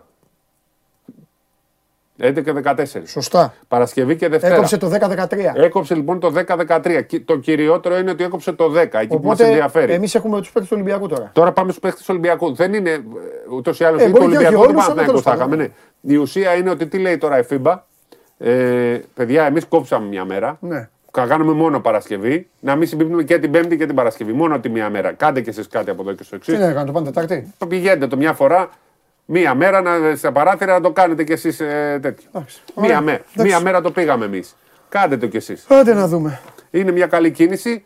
11 2.22 2.44
και 2.44 2.54
14. 2.64 2.86
Σωστά. 3.06 3.54
Παρασκευή 3.68 4.16
και 4.16 4.28
Δευτέρα. 4.28 4.54
Έκοψε 4.56 4.78
το 4.78 4.92
10-13. 4.92 5.28
Έκοψε 5.56 5.96
λοιπόν 5.96 6.20
το 6.20 6.34
10-13. 6.48 7.02
Και 7.08 7.20
Το 7.20 7.38
κυριότερο 7.38 7.98
είναι 7.98 8.12
ότι 8.12 8.24
έκοψε 8.24 8.52
το 8.52 8.66
10, 8.72 8.76
εκεί 8.76 9.08
που 9.08 9.14
μας 9.16 9.24
Οπότε 9.24 9.46
ενδιαφέρει. 9.48 9.94
εμείς 9.94 10.16
έχουμε 10.16 10.38
τους 10.38 10.52
παίκτες 10.52 10.70
του 10.70 10.76
Ολυμπιακού 10.80 11.08
τώρα. 11.08 11.30
Τώρα 11.34 11.52
πάμε 11.52 11.70
στους 11.70 11.82
παίχτε 11.82 12.00
του 12.00 12.06
Ολυμπιακού. 12.10 12.54
Δεν 12.54 12.74
είναι 12.74 13.04
ούτως 13.52 13.80
ή 13.80 13.84
άλλως. 13.84 14.02
Ε, 14.02 14.06
Ε, 14.06 14.10
το 14.10 14.18
μπορεί 14.20 14.32
και 14.32 14.38
όχι 14.38 14.46
Ολυμπιακό 14.46 14.64
του 14.66 14.70
όλους, 14.70 14.84
αλλά 14.86 14.96
Παναθηναϊκού 14.96 15.22
τέλος 15.22 15.22
θα 15.22 15.30
πάντων. 15.32 15.48
είχαμε. 15.60 15.74
Ναι. 16.02 16.14
Η 16.14 16.18
ουσία 16.18 16.54
είναι 16.56 16.70
ότι 16.70 16.88
τι 16.88 16.98
λέει 16.98 17.18
τώρα 17.18 17.40
η 17.40 17.44
FIBA. 17.50 17.78
Ε, 18.38 19.00
παιδιά, 19.14 19.46
εμείς 19.46 19.66
κόψαμε 19.66 20.08
μια 20.08 20.26
μέρα. 20.26 20.58
Ναι. 20.62 20.90
Θα 21.18 21.26
κάνουμε 21.26 21.52
μόνο 21.54 21.80
Παρασκευή. 21.80 22.48
Να 22.60 22.76
μην 22.76 22.88
συμπίπτουμε 22.88 23.24
και 23.24 23.40
την 23.40 23.52
Πέμπτη 23.52 23.78
και 23.78 23.86
την 23.86 23.96
Παρασκευή. 23.96 24.34
Μόνο 24.34 24.60
τη 24.60 24.70
μία 24.70 24.90
μέρα. 24.90 25.12
Κάντε 25.12 25.42
και 25.42 25.50
εσείς 25.50 25.68
κάτι 25.68 25.90
από 25.90 26.02
εδώ 26.02 26.14
και 26.14 26.24
στο 26.24 26.36
εξής. 26.36 26.54
Τι 26.54 26.60
να 26.60 26.72
κάνω, 26.72 26.86
το 26.86 26.92
πάνε 26.92 27.06
Τετάρτη; 27.06 27.54
Πηγαίνετε 27.68 28.08
το 28.08 28.18
μια 28.18 28.34
φορά, 28.34 28.70
μία 29.26 29.54
μέρα 29.56 29.82
να, 29.82 30.16
στα 30.16 30.32
παράθυρα 30.32 30.74
να 30.74 30.82
το 30.82 30.92
κάνετε 30.92 31.24
κι 31.24 31.32
εσείς 31.32 31.60
ε, 31.60 32.00
τέτοιο. 32.02 32.30
Μία, 32.76 33.02
μέ, 33.02 33.22
μία 33.34 33.60
μέρα 33.60 33.82
το 33.82 33.92
πήγαμε 33.92 34.26
εμείς. 34.26 34.56
Κάντε 34.90 35.18
το 35.18 35.28
κι 35.28 35.38
εσείς. 35.38 35.66
Άντε 35.70 35.94
να 35.94 36.08
δούμε. 36.08 36.40
Είναι 36.72 36.92
μια 36.92 37.08
καλή 37.08 37.32
κίνηση. 37.32 37.86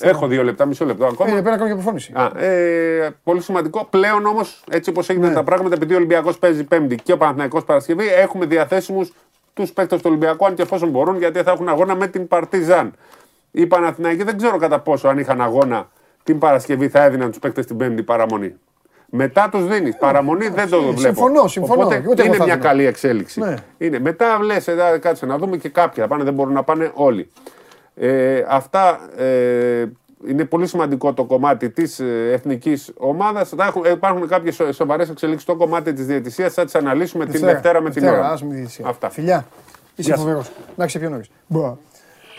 Έχω 0.00 0.26
δύο 0.26 0.42
λεπτά, 0.44 0.66
μισό 0.66 0.84
λεπτό 0.84 1.06
ακόμα. 1.06 1.30
Ε, 1.30 1.32
πρέπει 1.32 1.48
να 1.48 1.56
κάνω 1.56 1.66
και 1.66 1.72
αποφώνηση. 1.72 2.12
Α, 2.14 2.44
ε, 2.44 3.14
πολύ 3.22 3.40
σημαντικό. 3.40 3.86
Πλέον 3.90 4.26
όμως, 4.26 4.64
έτσι 4.70 4.90
όπως 4.90 5.08
έγιναν 5.08 5.28
Ναι. 5.28 5.34
τα 5.34 5.42
πράγματα, 5.44 5.74
επειδή 5.74 5.92
ο 5.92 5.96
Ολυμπιακός 5.96 6.38
παίζει 6.38 6.64
Πέμπτη 6.64 6.94
και 6.94 7.12
ο 7.12 7.16
Παναθηναϊκός 7.16 7.64
Παρασκευή, 7.64 8.06
έχουμε 8.08 8.46
διαθέσιμους 8.46 9.12
τους 9.56 9.72
παίκτες 9.72 9.98
του 9.98 10.04
Ολυμπιακού, 10.08 10.46
αν 10.46 10.54
και 10.54 10.62
εφόσον 10.62 10.88
μπορούν, 10.88 11.16
γιατί 11.18 11.42
θα 11.42 11.50
έχουν 11.50 11.68
αγώνα 11.68 11.94
με 11.94 12.06
την 12.06 12.28
Παρτιζάν. 12.28 12.92
Οι 13.50 13.66
Παναθηναϊκοί 13.66 14.22
δεν 14.22 14.36
ξέρω 14.36 14.56
κατά 14.56 14.80
πόσο 14.80 15.08
αν 15.08 15.18
είχαν 15.18 15.40
αγώνα 15.40 15.88
την 16.22 16.38
Παρασκευή 16.38 16.88
θα 16.88 17.02
έδιναν 17.02 17.28
τους 17.28 17.38
παίκτες 17.38 17.66
την 17.66 17.76
Πέμπτη 17.76 18.02
παραμονή. 18.02 18.54
Μετά 19.10 19.48
τους 19.48 19.66
δίνεις. 19.66 19.96
Παραμονή 19.96 20.48
δεν 20.48 20.68
το 20.68 20.80
βλέπω. 20.82 20.98
συμφωνώ, 21.00 21.46
συμφωνώ. 21.48 21.82
Οπότε 21.82 22.04
Ούτε 22.08 22.22
εγώ 22.22 22.28
είναι 22.28 22.36
θα 22.36 22.44
μια 22.44 22.52
έδινα. 22.52 22.68
καλή 22.68 22.86
εξέλιξη. 22.86 23.40
Ναι. 23.40 23.54
Είναι. 23.78 23.98
Μετά 23.98 24.42
λες, 24.42 24.68
κάτσε 25.00 25.26
να 25.26 25.38
δούμε 25.38 25.56
και 25.56 25.68
κάποιοι 25.68 26.02
θα 26.02 26.08
πάνε, 26.08 26.24
δεν 26.24 26.34
μπορούν 26.34 26.52
να 26.52 26.62
πάνε 26.62 26.90
όλοι. 26.94 27.30
Ε, 27.94 28.44
αυτά 28.48 29.00
ε, 29.16 29.84
είναι 30.26 30.44
πολύ 30.44 30.66
σημαντικό 30.66 31.12
το 31.12 31.24
κομμάτι 31.24 31.70
της 31.70 32.00
ε, 32.00 32.30
εθνικής 32.32 32.92
ομάδας. 32.96 33.52
Υπάρχουν 33.92 34.28
κάποιες 34.28 34.60
σοβαρές 34.70 35.08
εξελίξεις 35.10 35.42
στο 35.42 35.56
κομμάτι 35.56 35.92
της 35.92 36.06
διαιτησίας. 36.06 36.54
Θα 36.54 36.64
τις 36.64 36.74
αναλύσουμε 36.74 37.26
την 37.26 37.40
Δευτέρα 37.40 37.80
με 37.80 37.90
την 37.90 38.02
Δευτέρα, 38.02 38.22
ώρα. 38.22 38.32
ας 38.32 38.42
μην 38.42 38.52
διαιτησία. 38.52 38.86
Αυτά. 38.88 39.10
Φιλιά. 39.10 39.46
Είσαι 39.96 40.08
Γεια 40.08 40.14
σας. 40.14 40.24
φοβερός. 40.24 40.50
Να 40.76 40.84
είσαι 40.84 40.98
πιο 40.98 41.08
νωρί. 41.08 41.24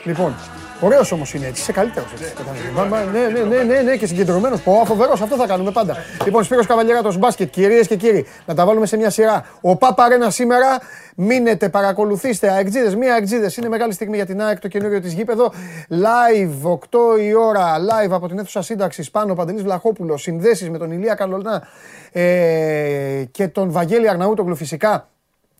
Λοιπόν, 0.03 0.35
ωραίος 0.81 1.11
όμως 1.11 1.33
είναι 1.33 1.45
έτσι. 1.45 1.61
Είσαι 1.61 1.71
καλύτερος 1.71 2.11
έτσι. 2.13 2.33
Μα- 2.75 2.83
μα- 2.83 3.03
Ναι, 3.03 3.19
ναι, 3.19 3.39
ναι, 3.39 3.63
ναι, 3.63 3.81
ναι, 3.81 3.95
και 3.97 4.07
συγκεντρωμένος. 4.07 4.61
Πω, 4.61 4.83
φοβερό, 4.85 5.11
αυτό 5.13 5.35
θα 5.35 5.47
κάνουμε 5.47 5.71
πάντα. 5.71 5.95
Λοιπόν, 6.25 6.43
Σπύρος 6.43 6.65
Καβαλιέράτος 6.65 7.17
μπάσκετ, 7.17 7.49
κυρίες 7.49 7.87
και 7.87 7.95
κύριοι, 7.95 8.25
να 8.45 8.53
τα 8.53 8.65
βάλουμε 8.65 8.85
σε 8.85 8.97
μια 8.97 9.09
σειρά. 9.09 9.45
Ο 9.61 9.75
Παπαρένα 9.75 10.29
σήμερα. 10.29 10.67
Μείνετε, 11.15 11.69
παρακολουθήστε. 11.69 12.49
Αεκτζίδε, 12.49 12.95
μία 12.95 13.13
αεκτζίδε. 13.13 13.51
Είναι 13.57 13.69
μεγάλη 13.69 13.93
στιγμή 13.93 14.15
για 14.15 14.25
την 14.25 14.41
ΑΕΚ, 14.41 14.59
το 14.59 14.67
καινούριο 14.67 15.01
της 15.01 15.13
γήπεδο. 15.13 15.51
Live, 15.89 16.69
8 16.71 17.17
η 17.19 17.33
ώρα, 17.33 17.75
live 17.77 18.11
από 18.11 18.27
την 18.27 18.39
αίθουσα 18.39 18.61
σύνταξης 18.61 19.11
πάνω, 19.11 19.33
Παντελής 19.33 19.63
Βλαχόπουλος. 19.63 20.21
Συνδέσεις 20.21 20.69
με 20.69 20.77
τον 20.77 20.91
Ηλία 20.91 21.15
Καλολνά 21.15 21.63
ε, 22.11 23.23
και 23.31 23.47
τον 23.47 23.71
Βαγγέλη 23.71 24.09
Αρναούτογλου 24.09 24.55
φυσικά 24.55 25.07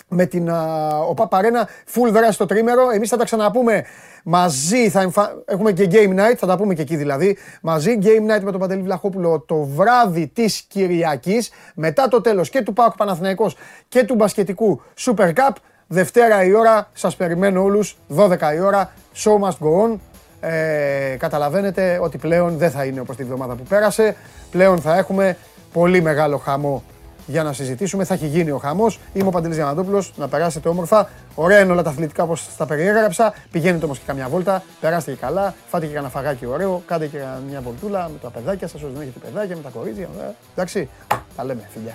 με 0.10 0.26
την 0.26 0.50
α, 0.50 0.88
ΟΠΑ 1.10 1.28
Παρένα, 1.28 1.68
full 1.94 2.10
δράση 2.12 2.32
στο 2.32 2.46
τρίμερο. 2.46 2.90
Εμείς 2.90 3.10
θα 3.10 3.18
τα 3.18 3.24
ξαναπούμε 3.24 3.84
μαζί, 4.30 4.90
θα 4.90 5.02
εμφα... 5.02 5.42
έχουμε 5.46 5.72
και 5.72 5.88
Game 5.92 6.20
Night, 6.20 6.36
θα 6.38 6.48
τα 6.48 6.58
πούμε 6.58 6.74
και 6.74 6.82
εκεί 6.82 6.96
δηλαδή. 6.96 7.38
Μαζί, 7.62 7.98
Game 8.02 8.36
Night 8.36 8.42
με 8.42 8.52
τον 8.52 8.60
Παντελή 8.60 8.82
Βλαχόπουλο 8.82 9.40
το 9.48 9.56
βράδυ 9.64 10.28
της 10.28 10.62
Κυριακής, 10.62 11.52
μετά 11.76 12.08
το 12.08 12.22
τέλος 12.22 12.50
και 12.50 12.62
του 12.62 12.74
ΠΑΟΚ 12.74 12.96
Παναθηναϊκός 12.98 13.56
και 13.88 14.04
του 14.04 14.16
μπασκετικού 14.16 14.82
Super 14.98 15.34
Cup. 15.34 15.52
Δευτέρα 15.88 16.44
η 16.44 16.54
ώρα, 16.54 16.90
σας 16.94 17.16
περιμένω 17.16 17.64
όλους, 17.64 17.98
12 18.16 18.54
η 18.56 18.60
ώρα, 18.60 18.92
show 19.16 19.48
must 19.48 19.58
go 19.68 19.84
on. 19.84 19.96
Ε, 20.40 21.16
καταλαβαίνετε 21.20 22.00
ότι 22.02 22.18
πλέον 22.18 22.58
δεν 22.58 22.72
θα 22.72 22.86
είναι 22.86 23.00
όπως 23.00 23.16
τη 23.16 23.24
βδομάδα 23.24 23.56
που 23.56 23.64
πέρασε. 23.64 24.16
Πλέον 24.52 24.82
θα 24.82 24.98
έχουμε 24.98 25.38
πολύ 25.74 26.02
μεγάλο 26.02 26.38
χαμό 26.38 26.84
για 27.28 27.44
να 27.44 27.54
συζητήσουμε. 27.54 28.04
Θα 28.04 28.14
έχει 28.14 28.28
γίνει 28.28 28.52
ο 28.52 28.58
χαμός. 28.58 29.00
Είμαι 29.14 29.28
ο 29.28 29.32
Παντελής 29.32 29.56
Διαμαντόπουλος. 29.56 30.14
Να 30.16 30.28
περάσετε 30.28 30.70
όμορφα. 30.70 31.10
Ωραία 31.36 31.60
είναι 31.60 31.72
όλα 31.72 31.84
τα 31.84 31.90
αθλητικά 31.90 32.24
όπως 32.24 32.48
τα 32.58 32.66
περιέγραψα. 32.66 33.34
Πηγαίνετε 33.52 33.86
όμως 33.86 33.98
και 33.98 34.04
καμιά 34.08 34.28
βόλτα. 34.30 34.64
Περάστε 34.82 35.12
και 35.12 35.18
καλά. 35.18 35.54
Φάτε 35.68 35.86
και 35.86 35.94
κανένα 35.94 36.12
φαγάκι 36.12 36.46
ωραίο. 36.46 36.82
Κάντε 36.86 37.08
και 37.08 37.20
μια 37.50 37.62
βολτούλα 37.62 38.10
με 38.14 38.18
τα 38.22 38.30
παιδάκια 38.30 38.68
σας. 38.68 38.82
Όσο 38.82 38.92
δεν 38.94 39.02
έχετε 39.02 39.20
παιδάκια, 39.20 39.56
με 39.56 39.62
τα 39.62 39.70
κορίτσια. 39.70 40.08
Ε, 40.20 40.32
Εντάξει. 40.54 40.90
Τα 41.36 41.44
λέμε, 41.44 41.70
φιλιά. 41.74 41.94